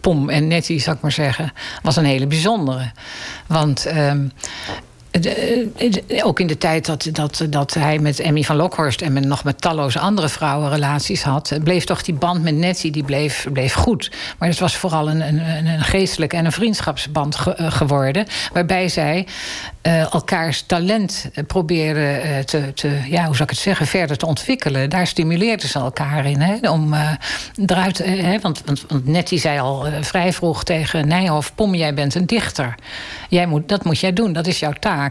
Pom 0.00 0.30
en 0.30 0.48
Nettie, 0.48 0.80
zou 0.80 0.96
ik 0.96 1.02
maar 1.02 1.12
zeggen. 1.12 1.52
Was 1.82 1.96
een 1.96 2.04
hele 2.04 2.26
bijzondere. 2.26 2.92
Want... 3.46 3.86
Um, 3.86 4.32
ook 6.22 6.40
in 6.40 6.46
de 6.46 6.58
tijd 6.58 6.86
dat, 6.86 7.08
dat, 7.12 7.46
dat 7.50 7.74
hij 7.74 7.98
met 7.98 8.20
Emmy 8.20 8.42
van 8.42 8.56
Lokhorst 8.56 9.00
en 9.00 9.28
nog 9.28 9.44
met 9.44 9.60
talloze 9.60 9.98
andere 9.98 10.28
vrouwen 10.28 10.70
relaties 10.70 11.22
had, 11.22 11.52
bleef 11.64 11.84
toch 11.84 12.02
die 12.02 12.14
band 12.14 12.42
met 12.42 12.54
Nettie 12.54 12.90
die 12.90 13.04
bleef, 13.04 13.46
bleef 13.52 13.74
goed. 13.74 14.10
Maar 14.38 14.48
het 14.48 14.58
was 14.58 14.76
vooral 14.76 15.10
een, 15.10 15.20
een, 15.20 15.66
een 15.66 15.84
geestelijke 15.84 16.36
en 16.36 16.44
een 16.44 16.52
vriendschapsband 16.52 17.36
geworden. 17.56 18.26
Waarbij 18.52 18.88
zij 18.88 19.26
uh, 19.82 20.12
elkaars 20.12 20.62
talent 20.62 21.30
proberen 21.46 22.26
uh, 22.26 22.38
te, 22.38 22.72
te, 22.74 22.98
ja, 23.08 23.24
hoe 23.24 23.34
zou 23.34 23.42
ik 23.42 23.50
het 23.50 23.58
zeggen, 23.58 23.86
verder 23.86 24.16
te 24.16 24.26
ontwikkelen. 24.26 24.90
Daar 24.90 25.06
stimuleerden 25.06 25.68
ze 25.68 25.78
elkaar 25.78 26.26
in. 26.26 26.40
Hè, 26.40 26.70
om 26.70 26.94
eruit, 27.66 28.04
want, 28.40 28.62
want 28.64 29.06
Nettie 29.06 29.38
zei 29.38 29.58
al 29.58 29.86
vrij 30.00 30.32
vroeg 30.32 30.64
tegen 30.64 31.08
Nijhoff: 31.08 31.54
Pom, 31.54 31.74
jij 31.74 31.94
bent 31.94 32.14
een 32.14 32.26
dichter. 32.26 32.74
Jij 33.28 33.46
moet, 33.46 33.68
dat 33.68 33.84
moet 33.84 33.98
jij 33.98 34.12
doen, 34.12 34.32
dat 34.32 34.46
is 34.46 34.58
jouw 34.58 34.72
taak. 34.80 35.03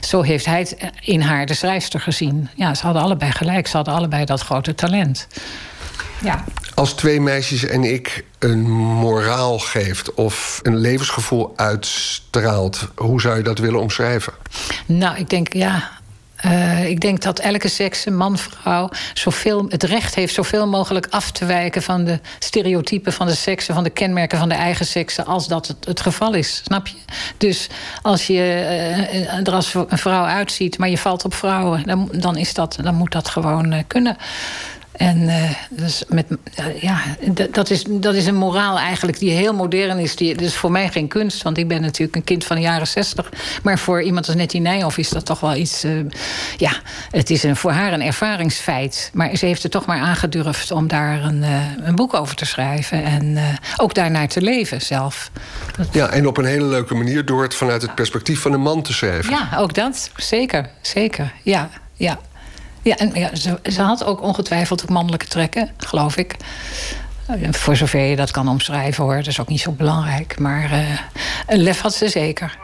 Zo 0.00 0.22
heeft 0.22 0.44
hij 0.44 0.58
het 0.58 0.76
in 1.00 1.20
haar 1.20 1.46
de 1.46 1.54
schrijfster 1.54 2.00
gezien. 2.00 2.48
Ja, 2.54 2.74
ze 2.74 2.84
hadden 2.84 3.02
allebei 3.02 3.32
gelijk, 3.32 3.66
ze 3.66 3.76
hadden 3.76 3.94
allebei 3.94 4.24
dat 4.24 4.40
grote 4.40 4.74
talent. 4.74 5.26
Ja. 6.22 6.44
Als 6.74 6.92
twee 6.92 7.20
meisjes 7.20 7.64
en 7.64 7.84
ik 7.84 8.24
een 8.38 8.70
moraal 8.70 9.58
geeft 9.58 10.14
of 10.14 10.60
een 10.62 10.76
levensgevoel 10.76 11.52
uitstraalt, 11.56 12.88
hoe 12.94 13.20
zou 13.20 13.36
je 13.36 13.42
dat 13.42 13.58
willen 13.58 13.80
omschrijven? 13.80 14.32
Nou, 14.86 15.16
ik 15.16 15.30
denk 15.30 15.52
ja. 15.52 15.90
Uh, 16.44 16.88
ik 16.88 17.00
denk 17.00 17.22
dat 17.22 17.38
elke 17.38 17.68
seks, 17.68 18.04
man, 18.04 18.38
vrouw, 18.38 18.88
zoveel, 19.14 19.66
het 19.68 19.82
recht 19.82 20.14
heeft 20.14 20.34
zoveel 20.34 20.68
mogelijk 20.68 21.06
af 21.10 21.30
te 21.30 21.44
wijken 21.44 21.82
van 21.82 22.04
de 22.04 22.20
stereotypen 22.38 23.12
van 23.12 23.26
de 23.26 23.34
seksen, 23.34 23.74
van 23.74 23.84
de 23.84 23.90
kenmerken 23.90 24.38
van 24.38 24.48
de 24.48 24.54
eigen 24.54 24.86
seksen, 24.86 25.26
als 25.26 25.48
dat 25.48 25.74
het, 25.84 26.00
geval 26.00 26.34
is. 26.34 26.60
Snap 26.64 26.86
je? 26.86 26.96
Dus 27.36 27.68
als 28.02 28.26
je 28.26 28.32
uh, 28.32 29.46
er 29.46 29.52
als 29.52 29.74
een 29.74 29.98
vrouw 29.98 30.24
uitziet, 30.24 30.78
maar 30.78 30.88
je 30.88 30.98
valt 30.98 31.24
op 31.24 31.34
vrouwen, 31.34 31.82
dan, 31.86 32.08
dan, 32.12 32.36
is 32.36 32.54
dat, 32.54 32.78
dan 32.82 32.94
moet 32.94 33.12
dat 33.12 33.28
gewoon 33.28 33.72
uh, 33.72 33.78
kunnen. 33.86 34.16
En 35.00 35.20
uh, 35.20 35.50
dus 35.70 36.04
met, 36.08 36.26
uh, 36.30 36.82
ja, 36.82 37.00
dat 37.50 37.70
is, 37.70 37.84
dat 37.88 38.14
is 38.14 38.26
een 38.26 38.34
moraal 38.34 38.78
eigenlijk 38.78 39.18
die 39.18 39.30
heel 39.30 39.54
modern 39.54 39.98
is. 39.98 40.16
Die, 40.16 40.36
dus 40.36 40.54
voor 40.54 40.70
mij 40.70 40.88
geen 40.88 41.08
kunst, 41.08 41.42
want 41.42 41.58
ik 41.58 41.68
ben 41.68 41.80
natuurlijk 41.80 42.16
een 42.16 42.24
kind 42.24 42.44
van 42.44 42.56
de 42.56 42.62
jaren 42.62 42.86
zestig. 42.86 43.32
Maar 43.62 43.78
voor 43.78 44.02
iemand 44.02 44.26
als 44.26 44.36
Nettie 44.36 44.60
Nijhoff 44.60 44.98
is 44.98 45.08
dat 45.08 45.26
toch 45.26 45.40
wel 45.40 45.54
iets... 45.54 45.84
Uh, 45.84 46.00
ja, 46.56 46.72
het 47.10 47.30
is 47.30 47.42
een, 47.42 47.56
voor 47.56 47.70
haar 47.70 47.92
een 47.92 48.02
ervaringsfeit. 48.02 49.10
Maar 49.14 49.36
ze 49.36 49.46
heeft 49.46 49.64
er 49.64 49.70
toch 49.70 49.86
maar 49.86 50.00
aangedurfd 50.00 50.70
om 50.70 50.88
daar 50.88 51.24
een, 51.24 51.44
een 51.82 51.96
boek 51.96 52.14
over 52.14 52.36
te 52.36 52.44
schrijven. 52.44 53.04
En 53.04 53.38
ook 53.76 53.94
daarnaar 53.94 54.28
te 54.28 54.42
leven 54.42 54.80
zelf. 54.80 55.30
Dat... 55.76 55.86
Ja, 55.92 56.08
en 56.08 56.26
op 56.26 56.36
een 56.36 56.44
hele 56.44 56.66
leuke 56.66 56.94
manier 56.94 57.24
door 57.24 57.42
het 57.42 57.54
vanuit 57.54 57.82
het 57.82 57.94
perspectief 57.94 58.40
van 58.40 58.52
een 58.52 58.60
man 58.60 58.82
te 58.82 58.92
schrijven. 58.92 59.32
Ja, 59.32 59.58
ook 59.58 59.74
dat. 59.74 60.10
Zeker, 60.16 60.68
zeker. 60.80 61.32
Ja, 61.42 61.70
ja. 61.94 62.18
Ja, 62.82 62.96
en 62.96 63.10
ja, 63.14 63.30
ze, 63.62 63.82
had 63.82 64.04
ook 64.04 64.22
ongetwijfeld 64.22 64.82
ook 64.82 64.88
mannelijke 64.88 65.26
trekken, 65.26 65.70
geloof 65.76 66.16
ik. 66.16 66.36
Voor 67.50 67.76
zover 67.76 68.00
je 68.00 68.16
dat 68.16 68.30
kan 68.30 68.48
omschrijven 68.48 69.04
hoor. 69.04 69.16
Dat 69.16 69.26
is 69.26 69.40
ook 69.40 69.48
niet 69.48 69.60
zo 69.60 69.72
belangrijk. 69.72 70.38
Maar 70.38 70.72
uh, 70.72 70.98
een 71.46 71.62
lef 71.62 71.80
had 71.80 71.94
ze 71.94 72.08
zeker. 72.08 72.58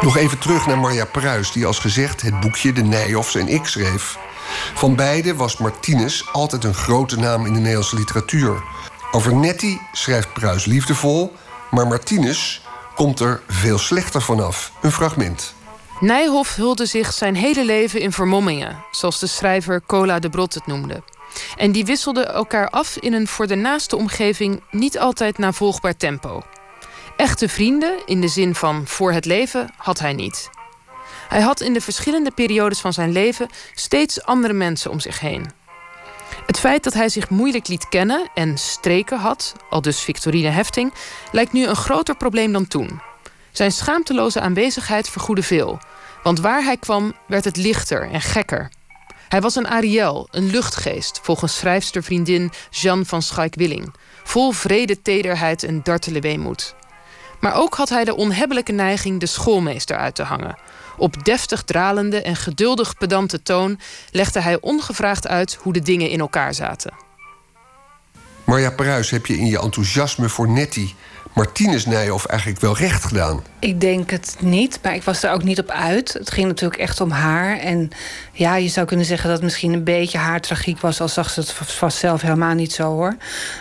Nog 0.00 0.16
even 0.16 0.38
terug 0.38 0.66
naar 0.66 0.78
Marja 0.78 1.04
Pruis, 1.04 1.52
die 1.52 1.66
als 1.66 1.78
gezegd 1.78 2.22
het 2.22 2.40
boekje 2.40 2.72
De 2.72 2.82
Nijhoffs 2.82 3.34
en 3.34 3.48
ik 3.48 3.66
schreef. 3.66 4.18
Van 4.74 4.94
beide 4.94 5.34
was 5.34 5.56
Martinez 5.56 6.22
altijd 6.32 6.64
een 6.64 6.74
grote 6.74 7.16
naam 7.16 7.46
in 7.46 7.52
de 7.52 7.58
Nederlandse 7.58 7.96
literatuur. 7.96 8.62
Over 9.16 9.34
Nettie 9.34 9.80
schrijft 9.92 10.32
Pruis 10.32 10.64
liefdevol, 10.64 11.32
maar 11.70 11.86
Martinez 11.86 12.60
komt 12.94 13.20
er 13.20 13.42
veel 13.48 13.78
slechter 13.78 14.22
vanaf. 14.22 14.72
Een 14.82 14.92
fragment. 14.92 15.54
Nijhoff 16.00 16.54
hulde 16.54 16.86
zich 16.86 17.12
zijn 17.12 17.34
hele 17.34 17.64
leven 17.64 18.00
in 18.00 18.12
vermommingen, 18.12 18.84
zoals 18.90 19.18
de 19.18 19.26
schrijver 19.26 19.82
Cola 19.86 20.18
de 20.18 20.28
Brot 20.28 20.54
het 20.54 20.66
noemde. 20.66 21.02
En 21.56 21.72
die 21.72 21.84
wisselden 21.84 22.32
elkaar 22.32 22.68
af 22.70 22.96
in 22.96 23.12
een 23.12 23.26
voor 23.26 23.46
de 23.46 23.54
naaste 23.54 23.96
omgeving 23.96 24.62
niet 24.70 24.98
altijd 24.98 25.38
navolgbaar 25.38 25.96
tempo. 25.96 26.42
Echte 27.16 27.48
vrienden, 27.48 27.98
in 28.06 28.20
de 28.20 28.28
zin 28.28 28.54
van 28.54 28.86
voor 28.86 29.12
het 29.12 29.24
leven, 29.24 29.70
had 29.76 29.98
hij 29.98 30.12
niet. 30.12 30.50
Hij 31.28 31.40
had 31.40 31.60
in 31.60 31.72
de 31.72 31.80
verschillende 31.80 32.30
periodes 32.30 32.80
van 32.80 32.92
zijn 32.92 33.12
leven 33.12 33.48
steeds 33.74 34.24
andere 34.24 34.52
mensen 34.52 34.90
om 34.90 35.00
zich 35.00 35.20
heen. 35.20 35.64
Het 36.46 36.58
feit 36.58 36.84
dat 36.84 36.94
hij 36.94 37.08
zich 37.08 37.30
moeilijk 37.30 37.68
liet 37.68 37.88
kennen 37.88 38.28
en 38.34 38.58
streken 38.58 39.18
had, 39.18 39.54
al 39.70 39.80
dus 39.80 40.00
Victorine 40.00 40.48
Hefting, 40.48 40.92
lijkt 41.32 41.52
nu 41.52 41.66
een 41.66 41.76
groter 41.76 42.16
probleem 42.16 42.52
dan 42.52 42.68
toen. 42.68 43.00
Zijn 43.52 43.72
schaamteloze 43.72 44.40
aanwezigheid 44.40 45.08
vergoedde 45.08 45.42
veel, 45.42 45.78
want 46.22 46.40
waar 46.40 46.64
hij 46.64 46.76
kwam 46.76 47.14
werd 47.26 47.44
het 47.44 47.56
lichter 47.56 48.10
en 48.10 48.20
gekker. 48.20 48.70
Hij 49.28 49.40
was 49.40 49.56
een 49.56 49.68
Ariel, 49.68 50.28
een 50.30 50.50
luchtgeest, 50.50 51.20
volgens 51.22 51.56
schrijfstervriendin 51.56 52.52
Jeanne 52.70 53.04
van 53.04 53.22
Schaik-Willing, 53.22 53.94
vol 54.24 54.50
vrede, 54.50 55.02
tederheid 55.02 55.62
en 55.62 55.82
dartele 55.82 56.20
weemoed. 56.20 56.74
Maar 57.40 57.54
ook 57.54 57.74
had 57.74 57.88
hij 57.88 58.04
de 58.04 58.16
onhebbelijke 58.16 58.72
neiging 58.72 59.20
de 59.20 59.26
schoolmeester 59.26 59.96
uit 59.96 60.14
te 60.14 60.22
hangen, 60.22 60.58
op 60.96 61.24
deftig 61.24 61.62
dralende 61.62 62.22
en 62.22 62.36
geduldig 62.36 62.96
pedante 62.98 63.42
toon 63.42 63.78
legde 64.10 64.40
hij 64.40 64.60
ongevraagd 64.60 65.28
uit 65.28 65.58
hoe 65.60 65.72
de 65.72 65.82
dingen 65.82 66.10
in 66.10 66.20
elkaar 66.20 66.54
zaten. 66.54 66.92
Marja 68.44 68.70
Pruis, 68.70 69.10
heb 69.10 69.26
je 69.26 69.38
in 69.38 69.46
je 69.46 69.60
enthousiasme 69.60 70.28
voor 70.28 70.48
Nettie 70.48 70.94
Martinez 71.36 71.84
Nijhoff 71.84 72.26
eigenlijk 72.26 72.60
wel 72.60 72.76
recht 72.76 73.04
gedaan? 73.04 73.42
Ik 73.58 73.80
denk 73.80 74.10
het 74.10 74.36
niet, 74.40 74.78
maar 74.82 74.94
ik 74.94 75.02
was 75.02 75.22
er 75.22 75.30
ook 75.30 75.42
niet 75.42 75.58
op 75.58 75.70
uit. 75.70 76.12
Het 76.12 76.30
ging 76.30 76.46
natuurlijk 76.46 76.80
echt 76.80 77.00
om 77.00 77.10
haar. 77.10 77.58
En 77.58 77.90
ja, 78.32 78.56
je 78.56 78.68
zou 78.68 78.86
kunnen 78.86 79.06
zeggen 79.06 79.26
dat 79.28 79.36
het 79.36 79.44
misschien 79.44 79.72
een 79.72 79.84
beetje 79.84 80.18
haar 80.18 80.40
tragiek 80.40 80.80
was... 80.80 81.00
al 81.00 81.08
zag 81.08 81.30
ze 81.30 81.40
het 81.40 81.52
vast 81.52 81.98
zelf 81.98 82.20
helemaal 82.20 82.54
niet 82.54 82.72
zo, 82.72 82.82
hoor. 82.82 83.16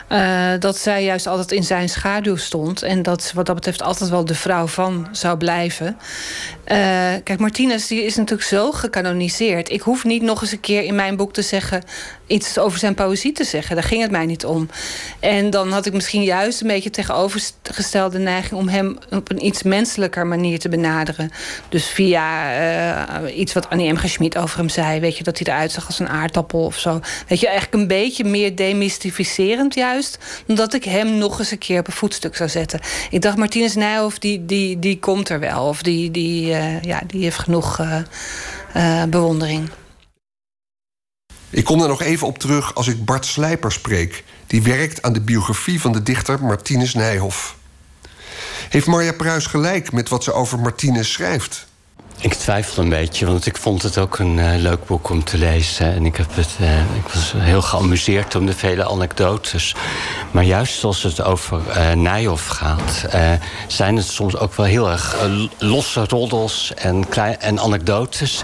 Uh, 0.09 0.51
dat 0.59 0.77
zij 0.77 1.03
juist 1.03 1.27
altijd 1.27 1.51
in 1.51 1.63
zijn 1.63 1.89
schaduw 1.89 2.35
stond... 2.35 2.81
en 2.81 3.01
dat 3.01 3.23
ze 3.23 3.35
wat 3.35 3.45
dat 3.45 3.55
betreft 3.55 3.81
altijd 3.81 4.09
wel 4.09 4.25
de 4.25 4.35
vrouw 4.35 4.67
van 4.67 5.07
zou 5.11 5.37
blijven. 5.37 5.97
Uh, 6.67 6.77
kijk, 7.23 7.39
Martinez 7.39 7.87
die 7.87 8.03
is 8.03 8.15
natuurlijk 8.15 8.47
zo 8.47 8.71
gecanoniseerd. 8.71 9.69
Ik 9.69 9.81
hoef 9.81 10.03
niet 10.03 10.21
nog 10.21 10.41
eens 10.41 10.51
een 10.51 10.59
keer 10.59 10.83
in 10.83 10.95
mijn 10.95 11.15
boek 11.15 11.33
te 11.33 11.41
zeggen... 11.41 11.83
iets 12.27 12.57
over 12.57 12.79
zijn 12.79 12.93
poëzie 12.93 13.31
te 13.31 13.43
zeggen. 13.43 13.75
Daar 13.75 13.83
ging 13.83 14.01
het 14.01 14.11
mij 14.11 14.25
niet 14.25 14.45
om. 14.45 14.69
En 15.19 15.49
dan 15.49 15.71
had 15.71 15.85
ik 15.85 15.93
misschien 15.93 16.23
juist 16.23 16.61
een 16.61 16.67
beetje 16.67 16.89
tegenovergestelde 16.89 18.19
neiging... 18.19 18.59
om 18.59 18.67
hem 18.67 18.97
op 19.09 19.31
een 19.31 19.45
iets 19.45 19.63
menselijker 19.63 20.27
manier 20.27 20.59
te 20.59 20.69
benaderen. 20.69 21.31
Dus 21.69 21.87
via 21.87 22.59
uh, 23.23 23.37
iets 23.37 23.53
wat 23.53 23.69
Annie 23.69 23.93
M. 23.93 23.97
Schmid 24.07 24.37
over 24.37 24.57
hem 24.57 24.69
zei. 24.69 24.99
Weet 24.99 25.17
je, 25.17 25.23
dat 25.23 25.39
hij 25.39 25.53
eruit 25.53 25.71
zag 25.71 25.87
als 25.87 25.99
een 25.99 26.09
aardappel 26.09 26.65
of 26.65 26.77
zo. 26.79 26.99
Weet 27.27 27.39
je, 27.39 27.47
eigenlijk 27.47 27.81
een 27.81 27.87
beetje 27.87 28.23
meer 28.23 28.55
demystificerend 28.55 29.73
juist. 29.73 30.17
Omdat 30.47 30.73
ik 30.73 30.83
hem 30.83 31.17
nog 31.17 31.39
eens 31.39 31.51
een 31.51 31.57
keer 31.57 31.79
op 31.79 31.87
een 31.87 31.93
voetstuk 31.93 32.35
zou 32.35 32.49
zetten. 32.49 32.79
Ik 33.09 33.21
dacht, 33.21 33.37
Martinez 33.37 33.75
Nijhoff, 33.75 34.19
die, 34.19 34.45
die, 34.45 34.79
die 34.79 34.99
komt 34.99 35.29
er 35.29 35.39
wel. 35.39 35.67
Of 35.67 35.81
die, 35.81 36.11
die, 36.11 36.49
uh, 36.49 36.81
ja, 36.81 37.01
die 37.07 37.23
heeft 37.23 37.39
genoeg 37.39 37.79
uh, 38.75 39.03
bewondering. 39.03 39.69
Ik 41.55 41.63
kom 41.63 41.79
daar 41.79 41.87
nog 41.87 42.01
even 42.01 42.27
op 42.27 42.37
terug 42.37 42.75
als 42.75 42.87
ik 42.87 43.05
Bart 43.05 43.25
Slijper 43.25 43.71
spreek. 43.71 44.23
Die 44.47 44.61
werkt 44.61 45.01
aan 45.01 45.13
de 45.13 45.21
biografie 45.21 45.81
van 45.81 45.91
de 45.91 46.03
dichter 46.03 46.43
Martinez 46.43 46.93
Nijhoff. 46.93 47.55
Heeft 48.69 48.87
Marja 48.87 49.13
Pruis 49.13 49.45
gelijk 49.45 49.91
met 49.91 50.09
wat 50.09 50.23
ze 50.23 50.33
over 50.33 50.59
Martinez 50.59 51.11
schrijft? 51.11 51.67
Ik 52.19 52.33
twijfel 52.33 52.83
een 52.83 52.89
beetje, 52.89 53.25
want 53.25 53.45
ik 53.45 53.57
vond 53.57 53.81
het 53.81 53.97
ook 53.97 54.19
een 54.19 54.37
uh, 54.37 54.55
leuk 54.55 54.85
boek 54.85 55.09
om 55.09 55.23
te 55.23 55.37
lezen. 55.37 55.93
En 55.93 56.05
ik, 56.05 56.15
heb 56.15 56.35
het, 56.35 56.49
uh, 56.61 56.79
ik 56.79 57.07
was 57.13 57.33
heel 57.35 57.61
geamuseerd 57.61 58.35
om 58.35 58.45
de 58.45 58.53
vele 58.53 58.89
anekdotes. 58.89 59.75
Maar 60.31 60.43
juist 60.43 60.83
als 60.83 61.03
het 61.03 61.23
over 61.23 61.61
uh, 61.67 61.91
Nijhoff 61.91 62.47
gaat, 62.47 63.05
zijn 63.67 63.95
het 63.95 64.07
soms 64.07 64.37
ook 64.37 64.55
wel 64.55 64.65
heel 64.65 64.91
erg 64.91 65.17
losse 65.57 66.05
roddels 66.05 66.73
en, 66.73 67.05
en 67.39 67.59
anekdotes. 67.59 68.43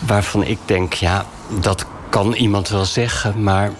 Waarvan 0.00 0.44
ik 0.44 0.58
denk, 0.64 0.92
ja, 0.92 1.26
dat 1.60 1.86
kan 2.16 2.32
iemand 2.32 2.68
wel 2.68 2.84
zeggen, 2.84 3.42
maar 3.42 3.70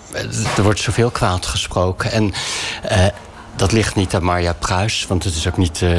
er 0.56 0.62
wordt 0.62 0.80
zoveel 0.80 1.10
kwaad 1.10 1.46
gesproken. 1.46 2.12
En 2.12 2.32
dat 3.56 3.72
ligt 3.72 3.94
niet 3.94 4.14
aan 4.14 4.24
Marja 4.24 4.52
Pruis, 4.52 5.04
want 5.08 5.24
het 5.24 5.34
is 5.34 5.48
ook 5.48 5.56
niet 5.56 5.80
uh, 5.80 5.90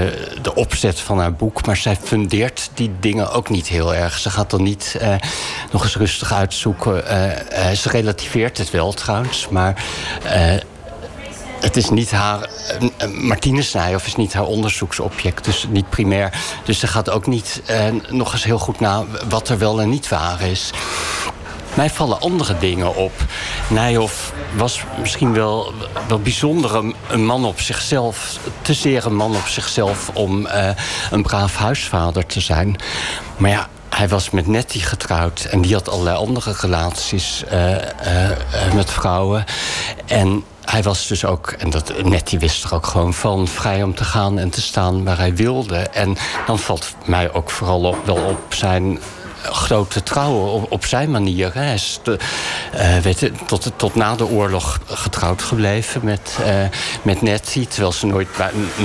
de 0.41 0.55
opzet 0.55 0.99
van 0.99 1.19
haar 1.19 1.33
boek. 1.33 1.65
Maar 1.65 1.77
zij 1.77 1.97
fundeert 2.03 2.69
die 2.73 2.91
dingen 2.99 3.31
ook 3.31 3.49
niet 3.49 3.67
heel 3.67 3.95
erg. 3.95 4.17
Ze 4.17 4.29
gaat 4.29 4.49
dan 4.49 4.63
niet 4.63 4.99
nog 5.71 5.83
eens 5.83 5.95
rustig 5.95 6.33
uitzoeken. 6.33 7.03
Ze 7.77 7.89
relativeert 7.89 8.57
het 8.57 8.71
wel 8.71 8.93
trouwens, 8.93 9.49
maar 9.49 9.83
het 11.59 11.77
is 11.77 11.89
niet 11.89 12.11
haar. 12.11 12.49
Martinez 13.13 13.73
Nijhoff 13.73 14.07
is 14.07 14.15
niet 14.15 14.33
haar 14.33 14.45
onderzoeksobject, 14.45 15.45
dus 15.45 15.65
niet 15.69 15.89
primair. 15.89 16.33
Dus 16.65 16.79
ze 16.79 16.87
gaat 16.87 17.09
ook 17.09 17.27
niet 17.27 17.61
nog 18.09 18.33
eens 18.33 18.43
heel 18.43 18.59
goed 18.59 18.79
na 18.79 19.03
wat 19.29 19.49
er 19.49 19.57
wel 19.57 19.81
en 19.81 19.89
niet 19.89 20.07
waar 20.07 20.41
is. 20.41 20.71
Mij 21.77 21.89
vallen 21.89 22.19
andere 22.19 22.57
dingen 22.57 22.95
op. 22.95 23.11
Nijhoff 23.69 24.33
was 24.55 24.83
misschien 24.99 25.33
wel, 25.33 25.73
wel 26.07 26.19
bijzonder 26.19 26.93
een, 27.09 27.25
man 27.25 27.45
op 27.45 27.59
zichzelf. 27.59 28.39
Te 28.61 28.73
zeer 28.73 29.05
een 29.05 29.15
man 29.15 29.35
op 29.35 29.47
zichzelf 29.47 30.09
om 30.13 30.45
eh, 30.45 30.69
een 31.11 31.21
braaf 31.21 31.55
huisvader 31.55 32.25
te 32.25 32.41
zijn. 32.41 32.75
Maar 33.37 33.49
ja, 33.49 33.67
hij 33.89 34.07
was 34.07 34.29
met 34.29 34.47
Nettie 34.47 34.81
getrouwd 34.81 35.43
en 35.43 35.61
die 35.61 35.73
had 35.73 35.89
allerlei 35.89 36.17
andere 36.17 36.53
relaties 36.61 37.43
eh, 37.43 37.75
eh, 37.75 38.37
met 38.73 38.91
vrouwen. 38.91 39.45
En 40.05 40.43
hij 40.65 40.83
was 40.83 41.07
dus 41.07 41.25
ook, 41.25 41.47
en 41.47 41.69
dat, 41.69 42.03
Nettie 42.03 42.39
wist 42.39 42.63
er 42.63 42.73
ook 42.73 42.85
gewoon 42.85 43.13
van, 43.13 43.47
vrij 43.47 43.83
om 43.83 43.95
te 43.95 44.03
gaan 44.03 44.39
en 44.39 44.49
te 44.49 44.61
staan 44.61 45.03
waar 45.03 45.17
hij 45.17 45.35
wilde. 45.35 45.77
En 45.77 46.17
dan 46.45 46.59
valt 46.59 46.95
mij 47.05 47.33
ook 47.33 47.49
vooral 47.49 47.83
op, 47.83 48.05
wel 48.05 48.15
op 48.15 48.53
zijn 48.53 48.99
grote 49.41 50.03
trouwen 50.03 50.69
op, 50.69 50.85
zijn 50.85 51.11
manier. 51.11 51.53
Hij 51.53 51.73
is 51.73 51.99
eh, 52.71 53.29
tot, 53.45 53.71
tot 53.75 53.95
na 53.95 54.15
de 54.15 54.27
oorlog 54.27 54.79
getrouwd 54.85 55.41
gebleven 55.41 56.03
met, 56.03 56.37
eh, 56.45 56.55
met 57.01 57.21
Nettie. 57.21 57.67
Terwijl 57.67 57.91
ze 57.91 58.05
nooit, 58.05 58.27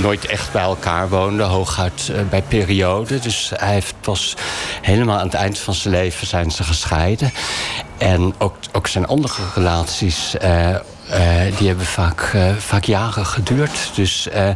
nooit 0.01 0.25
echt 0.25 0.51
bij 0.51 0.61
elkaar 0.61 1.09
woonden. 1.09 1.47
Hooguit 1.47 2.09
eh, 2.09 2.21
bij 2.29 2.41
periode. 2.41 3.19
Dus 3.19 3.51
hij 3.55 3.73
heeft 3.73 3.95
pas 4.01 4.35
helemaal 4.81 5.17
aan 5.17 5.25
het 5.25 5.33
eind 5.33 5.57
van 5.57 5.73
zijn 5.73 5.93
leven 5.93 6.27
zijn 6.27 6.51
ze 6.51 6.63
gescheiden. 6.63 7.31
En 7.97 8.33
ook, 8.37 8.55
ook 8.71 8.87
zijn 8.87 9.07
andere 9.07 9.41
relaties... 9.55 10.35
eh, 11.13 11.57
die 11.57 11.67
hebben 11.67 11.85
vaak, 11.85 12.29
eh, 12.33 12.55
vaak 12.55 12.83
jaren 12.83 13.25
geduurd. 13.25 13.91
Dus 13.95 14.29
eh, 14.29 14.49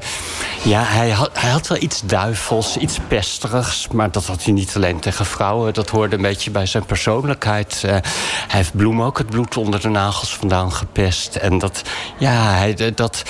ja, 0.63 0.83
hij 0.83 1.09
had, 1.09 1.29
hij 1.33 1.49
had 1.49 1.67
wel 1.67 1.81
iets 1.81 2.01
duivels, 2.05 2.77
iets 2.77 2.97
pesterigs. 3.07 3.87
Maar 3.87 4.11
dat 4.11 4.25
had 4.25 4.43
hij 4.43 4.53
niet 4.53 4.75
alleen 4.75 4.99
tegen 4.99 5.25
vrouwen. 5.25 5.73
Dat 5.73 5.89
hoorde 5.89 6.15
een 6.15 6.21
beetje 6.21 6.51
bij 6.51 6.65
zijn 6.65 6.85
persoonlijkheid. 6.85 7.81
Hij 7.81 8.01
heeft 8.47 8.75
Bloem 8.75 9.01
ook 9.01 9.17
het 9.17 9.29
bloed 9.29 9.57
onder 9.57 9.81
de 9.81 9.89
nagels 9.89 10.35
vandaan 10.35 10.71
gepest. 10.71 11.35
En 11.35 11.57
dat, 11.57 11.81
ja, 12.17 12.53
hij, 12.53 12.91
dat, 12.95 13.23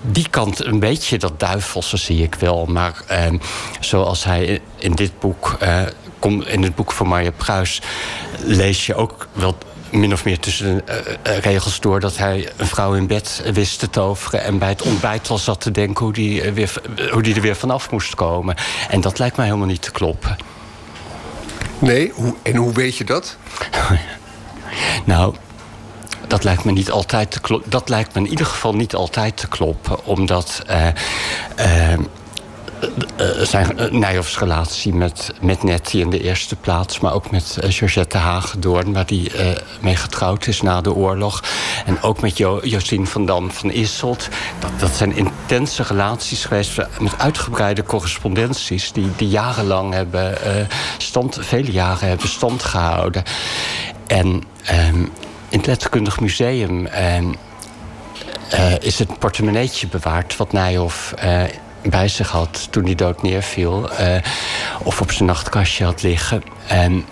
die 0.00 0.28
kant 0.28 0.64
een 0.64 0.78
beetje, 0.78 1.18
dat 1.18 1.40
duivelse 1.40 1.96
zie 1.96 2.22
ik 2.22 2.34
wel. 2.34 2.66
Maar 2.66 3.04
zoals 3.80 4.24
hij 4.24 4.60
in, 4.76 4.92
dit 4.92 5.20
boek... 5.20 5.56
eh, 5.60 5.82
in 6.46 6.62
het 6.62 6.74
boek 6.74 6.92
van 6.92 7.06
Marja 7.06 7.30
Pruis 7.30 7.82
lees 8.44 8.86
je 8.86 8.94
ook 8.94 9.28
wel 9.32 9.56
min 9.92 10.12
of 10.12 10.24
meer 10.24 10.38
tussen 10.38 10.76
de 10.76 10.82
eh, 11.22 11.36
eh, 11.36 11.42
regels 11.42 11.80
door 11.80 12.00
dat 12.00 12.16
hij 12.16 12.52
een 12.56 12.66
vrouw 12.66 12.94
in 12.94 13.06
bed 13.06 13.42
wist 13.52 13.78
te 13.78 13.90
toveren. 13.90 14.42
En 14.42 14.58
bij 14.58 14.68
het 14.68 14.82
ontbijt 14.82 15.30
al 15.30 15.38
zat 15.38 15.60
te 15.60 15.70
denken 15.70 16.04
hoe 16.04 16.12
die, 16.12 16.42
eh, 16.42 16.52
weer, 16.52 16.72
hoe 17.10 17.22
die 17.22 17.34
er 17.34 17.40
weer 17.40 17.56
vanaf 17.56 17.90
moest 17.90 18.14
komen. 18.14 18.56
En 18.88 19.00
dat 19.00 19.18
lijkt 19.18 19.36
mij 19.36 19.46
helemaal 19.46 19.66
niet 19.66 19.82
te 19.82 19.90
kloppen. 19.90 20.36
Nee, 21.78 22.12
hoe, 22.14 22.34
en 22.42 22.56
hoe 22.56 22.72
weet 22.72 22.96
je 22.96 23.04
dat? 23.04 23.36
Nou, 25.04 25.34
dat 26.26 26.44
lijkt 26.44 26.64
me 26.64 26.72
niet 26.72 26.90
altijd 26.90 27.30
te 27.30 27.40
kloppen. 27.40 27.70
Dat 27.70 27.88
lijkt 27.88 28.14
me 28.14 28.20
in 28.20 28.30
ieder 28.30 28.46
geval 28.46 28.74
niet 28.74 28.94
altijd 28.94 29.36
te 29.36 29.48
kloppen. 29.48 30.04
Omdat 30.04 30.62
zijn 33.42 33.80
uh, 33.80 33.90
Nijhoffs 33.90 34.38
relatie 34.38 34.94
met, 34.94 35.32
met 35.40 35.62
Nettie 35.62 36.00
in 36.00 36.10
de 36.10 36.22
eerste 36.22 36.56
plaats... 36.56 37.00
maar 37.00 37.12
ook 37.12 37.30
met 37.30 37.58
eh, 37.60 37.70
Georgette 37.72 38.16
Hagedoorn, 38.16 38.92
waar 38.92 39.06
die 39.06 39.32
eh, 39.32 39.56
mee 39.80 39.96
getrouwd 39.96 40.46
is 40.46 40.62
na 40.62 40.80
de 40.80 40.94
oorlog. 40.94 41.42
En 41.86 42.02
ook 42.02 42.20
met 42.20 42.36
jo 42.36 42.60
van 42.86 43.26
Dam 43.26 43.50
van 43.50 43.70
Isselt. 43.70 44.28
Dat, 44.58 44.70
dat 44.80 44.90
zijn 44.90 45.16
intense 45.16 45.82
relaties 45.82 46.44
geweest 46.44 46.76
met 47.00 47.18
uitgebreide 47.18 47.82
correspondenties... 47.82 48.92
die, 48.92 49.08
die 49.16 49.28
jarenlang 49.28 49.92
hebben 49.92 50.42
eh, 50.42 50.66
stand, 50.98 51.38
vele 51.40 51.72
jaren 51.72 52.08
hebben 52.08 52.28
stand 52.28 52.62
gehouden. 52.62 53.22
En 54.06 54.42
ehm, 54.64 55.00
in 55.48 55.58
het 55.58 55.66
Letterkundig 55.66 56.20
Museum... 56.20 56.86
ehm, 56.86 57.32
eh, 58.52 58.78
is 58.80 58.98
het 58.98 59.18
portemonneetje 59.18 59.86
bewaard 59.86 60.36
wat 60.36 60.52
Nijhoff 60.52 61.12
eh, 61.12 61.42
bij 61.82 62.08
zich 62.08 62.28
had 62.30 62.66
toen 62.70 62.84
hij 62.84 62.94
dood 62.94 63.22
neerviel. 63.22 63.90
eh, 63.90 64.16
of 64.82 65.00
op 65.00 65.12
zijn 65.12 65.28
nachtkastje 65.28 65.84
had 65.84 66.02
liggen. 66.02 66.42
En, 66.66 67.06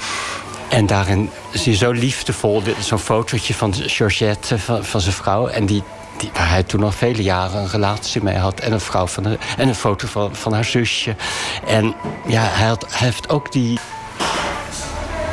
en 0.68 0.86
daarin 0.86 1.30
zie 1.52 1.72
je 1.72 1.78
zo 1.78 1.90
liefdevol 1.90 2.62
zo'n 2.80 2.98
fotootje 2.98 3.54
van 3.54 3.74
Georgette, 3.74 4.58
van, 4.58 4.84
van 4.84 5.00
zijn 5.00 5.14
vrouw. 5.14 5.46
En 5.46 5.66
die, 5.66 5.82
die, 6.18 6.30
waar 6.34 6.48
hij 6.48 6.62
toen 6.62 6.82
al 6.84 6.90
vele 6.92 7.22
jaren 7.22 7.60
een 7.60 7.68
relatie 7.70 8.22
mee 8.22 8.36
had. 8.36 8.60
En 8.60 8.72
een, 8.72 8.80
vrouw 8.80 9.06
van 9.06 9.22
de- 9.22 9.38
en 9.56 9.68
een 9.68 9.74
foto 9.74 10.06
van, 10.06 10.36
van 10.36 10.52
haar 10.52 10.64
zusje. 10.64 11.16
En 11.66 11.94
ja, 12.26 12.42
hij, 12.50 12.66
had, 12.68 12.86
hij 12.88 13.06
heeft 13.06 13.28
ook 13.28 13.52
die, 13.52 13.78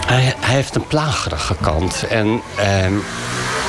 hij, 0.08 0.34
hij 0.40 0.56
heeft 0.56 0.76
een 0.76 0.88
plagerige 0.88 1.56
kant. 1.62 2.04
En, 2.10 2.42
ehm, 2.56 2.94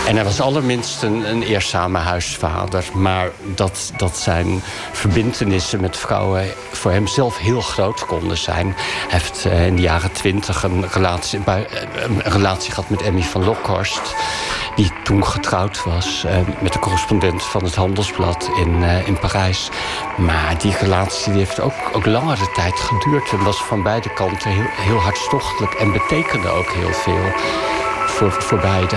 en 0.08 0.14
hij 0.14 0.24
was 0.24 0.40
allerminst 0.40 1.02
een, 1.02 1.30
een 1.30 1.42
eerzame 1.42 1.98
huisvader. 1.98 2.84
Maar 2.94 3.30
dat, 3.54 3.92
dat 3.96 4.16
zijn 4.16 4.62
verbindenissen 4.92 5.80
met 5.80 5.96
vrouwen 5.96 6.46
voor 6.72 6.90
hemzelf 6.90 7.38
heel 7.38 7.60
groot 7.60 8.06
konden 8.06 8.36
zijn. 8.36 8.74
Hij 8.76 9.18
heeft 9.20 9.44
eh, 9.44 9.66
in 9.66 9.76
de 9.76 9.82
jaren 9.82 10.12
twintig 10.12 10.62
een 10.62 10.88
relatie, 10.88 11.40
eh, 11.44 11.54
een 11.92 12.20
relatie 12.22 12.70
gehad 12.70 12.90
met 12.90 13.02
Emmy 13.02 13.22
van 13.22 13.44
Lokhorst. 13.44 14.14
Die 14.76 14.92
toen 15.04 15.24
getrouwd 15.26 15.84
was 15.84 16.24
eh, 16.24 16.36
met 16.60 16.72
de 16.72 16.78
correspondent 16.78 17.42
van 17.42 17.64
het 17.64 17.74
Handelsblad 17.74 18.50
in, 18.56 18.82
in 18.82 19.18
Parijs. 19.18 19.68
Maar 20.16 20.58
die 20.58 20.76
relatie 20.80 21.32
die 21.32 21.40
heeft 21.40 21.60
ook, 21.60 21.74
ook 21.92 22.06
langere 22.06 22.50
tijd 22.54 22.74
geduurd. 22.74 23.30
En 23.30 23.44
was 23.44 23.62
van 23.62 23.82
beide 23.82 24.12
kanten 24.12 24.50
heel, 24.50 24.70
heel 24.70 24.98
hartstochtelijk. 25.00 25.74
En 25.74 25.92
betekende 25.92 26.48
ook 26.48 26.72
heel 26.72 26.92
veel 26.92 27.32
voor, 28.06 28.32
voor 28.32 28.58
beide. 28.58 28.96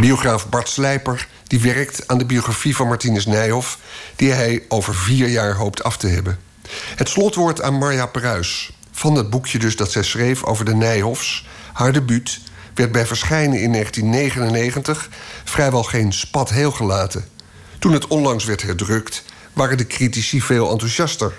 Biograaf 0.00 0.48
Bart 0.48 0.68
Slijper 0.68 1.28
die 1.46 1.60
werkt 1.60 2.08
aan 2.08 2.18
de 2.18 2.26
biografie 2.26 2.76
van 2.76 2.88
Martinus 2.88 3.26
Nijhoff... 3.26 3.78
die 4.16 4.30
hij 4.30 4.62
over 4.68 4.94
vier 4.94 5.28
jaar 5.28 5.54
hoopt 5.54 5.82
af 5.82 5.96
te 5.96 6.06
hebben. 6.06 6.38
Het 6.96 7.08
slotwoord 7.08 7.62
aan 7.62 7.74
Marja 7.74 8.06
Pruis. 8.06 8.72
Van 8.92 9.14
dat 9.14 9.30
boekje 9.30 9.58
dus 9.58 9.76
dat 9.76 9.92
zij 9.92 10.02
schreef 10.02 10.44
over 10.44 10.64
de 10.64 10.74
Nijhoffs. 10.74 11.46
Haar 11.72 11.92
debuut 11.92 12.40
werd 12.74 12.92
bij 12.92 13.06
verschijnen 13.06 13.60
in 13.60 13.72
1999 13.72 15.08
vrijwel 15.44 15.82
geen 15.82 16.12
spat 16.12 16.50
heel 16.50 16.70
gelaten. 16.70 17.24
Toen 17.78 17.92
het 17.92 18.06
onlangs 18.06 18.44
werd 18.44 18.62
herdrukt, 18.62 19.24
waren 19.52 19.76
de 19.76 19.86
critici 19.86 20.40
veel 20.40 20.70
enthousiaster. 20.70 21.32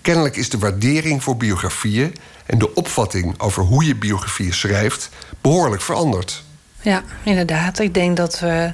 Kennelijk 0.00 0.36
is 0.36 0.50
de 0.50 0.58
waardering 0.58 1.22
voor 1.22 1.36
biografieën 1.36 2.14
en 2.46 2.58
de 2.58 2.74
opvatting 2.74 3.40
over 3.40 3.62
hoe 3.62 3.84
je 3.84 3.96
biografieën 3.96 4.54
schrijft 4.54 5.10
behoorlijk 5.40 5.82
veranderd. 5.82 6.43
Ja, 6.84 7.02
inderdaad. 7.22 7.78
Ik 7.78 7.94
denk 7.94 8.16
dat 8.16 8.40
we 8.40 8.72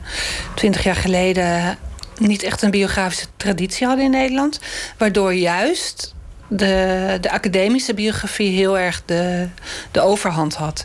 twintig 0.55 0.83
jaar 0.83 0.97
geleden 0.97 1.79
niet 2.19 2.43
echt 2.43 2.63
een 2.63 2.71
biografische 2.71 3.27
traditie 3.37 3.87
hadden 3.87 4.05
in 4.05 4.11
Nederland. 4.11 4.61
Waardoor 4.97 5.35
juist 5.35 6.15
de, 6.49 7.19
de 7.21 7.31
academische 7.31 7.95
biografie 7.95 8.57
heel 8.57 8.79
erg 8.79 9.03
de, 9.05 9.49
de 9.91 10.01
overhand 10.01 10.55
had. 10.55 10.85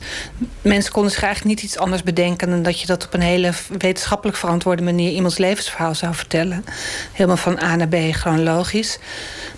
Mensen 0.61 0.91
konden 0.91 1.11
zich 1.11 1.23
eigenlijk 1.23 1.56
niet 1.56 1.65
iets 1.65 1.77
anders 1.77 2.03
bedenken 2.03 2.49
dan 2.49 2.64
dat 2.64 2.80
je 2.80 2.88
dat 2.88 3.06
op 3.06 3.14
een 3.14 3.22
hele 3.22 3.52
wetenschappelijk 3.77 4.38
verantwoorde 4.38 4.84
manier 4.84 5.11
iemands 5.11 5.38
levensverhaal 5.38 5.95
zou 5.95 6.15
vertellen. 6.15 6.65
Helemaal 7.11 7.38
van 7.38 7.61
A 7.64 7.76
naar 7.76 7.88
B 7.88 7.95
chronologisch, 8.11 8.99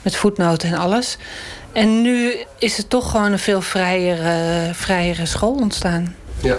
met 0.01 0.15
voetnoten 0.15 0.69
en 0.69 0.77
alles. 0.77 1.17
En 1.71 2.01
nu 2.01 2.35
is 2.59 2.77
het 2.77 2.89
toch 2.89 3.11
gewoon 3.11 3.31
een 3.31 3.39
veel 3.39 3.61
vrijere, 3.61 4.69
vrijere 4.73 5.25
school 5.25 5.53
ontstaan. 5.53 6.15
Ja. 6.41 6.57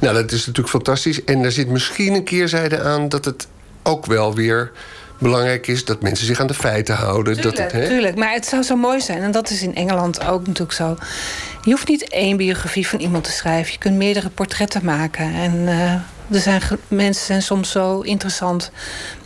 Nou, 0.00 0.14
dat 0.14 0.32
is 0.32 0.46
natuurlijk 0.46 0.68
fantastisch. 0.68 1.24
En 1.24 1.44
er 1.44 1.52
zit 1.52 1.68
misschien 1.68 2.14
een 2.14 2.24
keerzijde 2.24 2.80
aan 2.82 3.08
dat 3.08 3.24
het 3.24 3.46
ook 3.82 4.06
wel 4.06 4.34
weer 4.34 4.72
belangrijk 5.18 5.66
is 5.66 5.84
dat 5.84 6.02
mensen 6.02 6.26
zich 6.26 6.40
aan 6.40 6.46
de 6.46 6.54
feiten 6.54 6.94
houden. 6.94 7.42
dat 7.42 7.58
het, 7.58 7.72
hè? 7.72 7.88
Tuurlijk, 7.88 8.16
maar 8.16 8.32
het 8.32 8.46
zou 8.46 8.62
zo 8.62 8.76
mooi 8.76 9.00
zijn. 9.00 9.22
En 9.22 9.30
dat 9.30 9.50
is 9.50 9.62
in 9.62 9.74
Engeland 9.74 10.26
ook 10.26 10.46
natuurlijk 10.46 10.76
zo. 10.76 10.96
Je 11.64 11.70
hoeft 11.70 11.88
niet 11.88 12.08
één 12.08 12.36
biografie 12.36 12.86
van 12.86 12.98
iemand 12.98 13.24
te 13.24 13.30
schrijven. 13.30 13.72
Je 13.72 13.78
kunt 13.78 13.96
meerdere 13.96 14.28
portretten 14.28 14.84
maken. 14.84 15.34
En 15.34 15.68
eh, 15.68 15.92
er 16.34 16.40
zijn 16.40 16.62
mensen 16.88 17.24
zijn 17.24 17.42
soms 17.42 17.70
zo 17.70 18.00
interessant... 18.00 18.70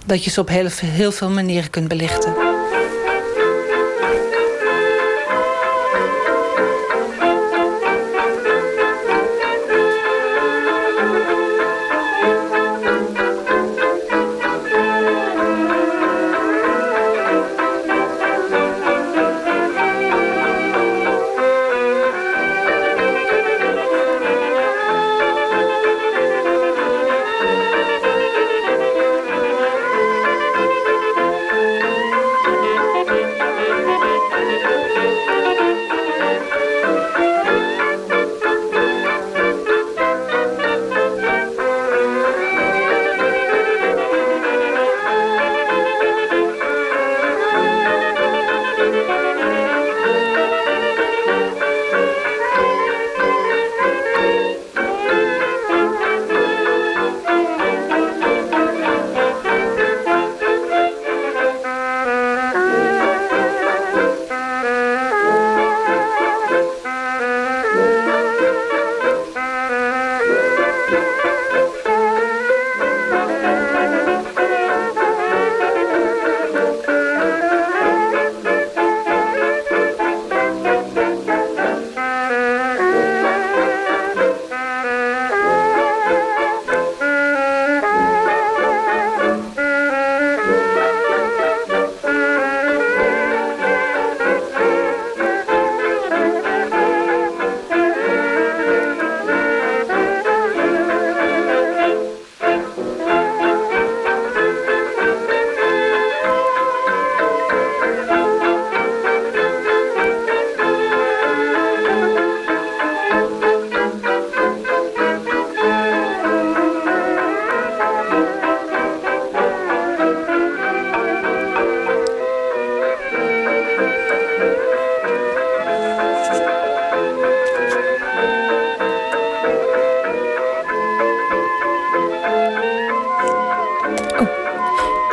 dat 0.06 0.24
je 0.24 0.30
ze 0.30 0.40
op 0.40 0.48
heel, 0.48 0.68
heel 0.84 1.12
veel 1.12 1.30
manieren 1.30 1.70
kunt 1.70 1.88
belichten. 1.88 2.53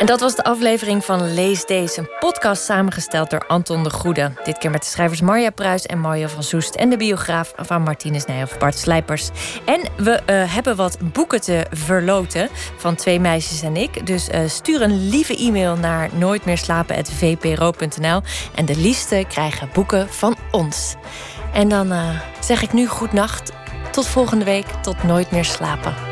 En 0.02 0.08
dat 0.08 0.20
was 0.20 0.34
de 0.34 0.44
aflevering 0.44 1.04
van 1.04 1.34
Lees 1.34 1.64
Deze, 1.64 2.00
een 2.00 2.10
podcast 2.18 2.64
samengesteld 2.64 3.30
door 3.30 3.46
Anton 3.46 3.82
de 3.82 3.90
Goede. 3.90 4.32
Dit 4.44 4.58
keer 4.58 4.70
met 4.70 4.80
de 4.80 4.86
schrijvers 4.86 5.20
Marja 5.20 5.50
Pruis 5.50 5.86
en 5.86 5.98
Mario 5.98 6.26
van 6.26 6.42
Soest 6.42 6.74
en 6.74 6.90
de 6.90 6.96
biograaf 6.96 7.52
van 7.56 7.82
Martinez 7.82 8.24
Nijhoff, 8.24 8.58
Bart 8.58 8.78
Slijpers. 8.78 9.30
En 9.64 9.80
we 9.96 10.10
uh, 10.10 10.54
hebben 10.54 10.76
wat 10.76 10.98
boeken 11.12 11.40
te 11.40 11.66
verloten 11.70 12.48
van 12.76 12.94
twee 12.94 13.20
meisjes 13.20 13.62
en 13.62 13.76
ik. 13.76 14.06
Dus 14.06 14.28
uh, 14.28 14.40
stuur 14.46 14.82
een 14.82 15.08
lieve 15.08 15.36
e-mail 15.36 15.76
naar 15.76 16.08
nooitmeerslapen.vpro.nl 16.12 18.22
en 18.54 18.64
de 18.64 18.76
liefste 18.76 19.24
krijgen 19.28 19.70
boeken 19.72 20.08
van 20.08 20.36
ons. 20.50 20.94
En 21.52 21.68
dan 21.68 21.92
uh, 21.92 22.20
zeg 22.40 22.62
ik 22.62 22.72
nu 22.72 22.86
goed 22.86 23.12
nacht. 23.12 23.52
Tot 23.90 24.06
volgende 24.06 24.44
week, 24.44 24.66
tot 24.66 25.02
nooit 25.02 25.30
meer 25.30 25.44
slapen. 25.44 26.11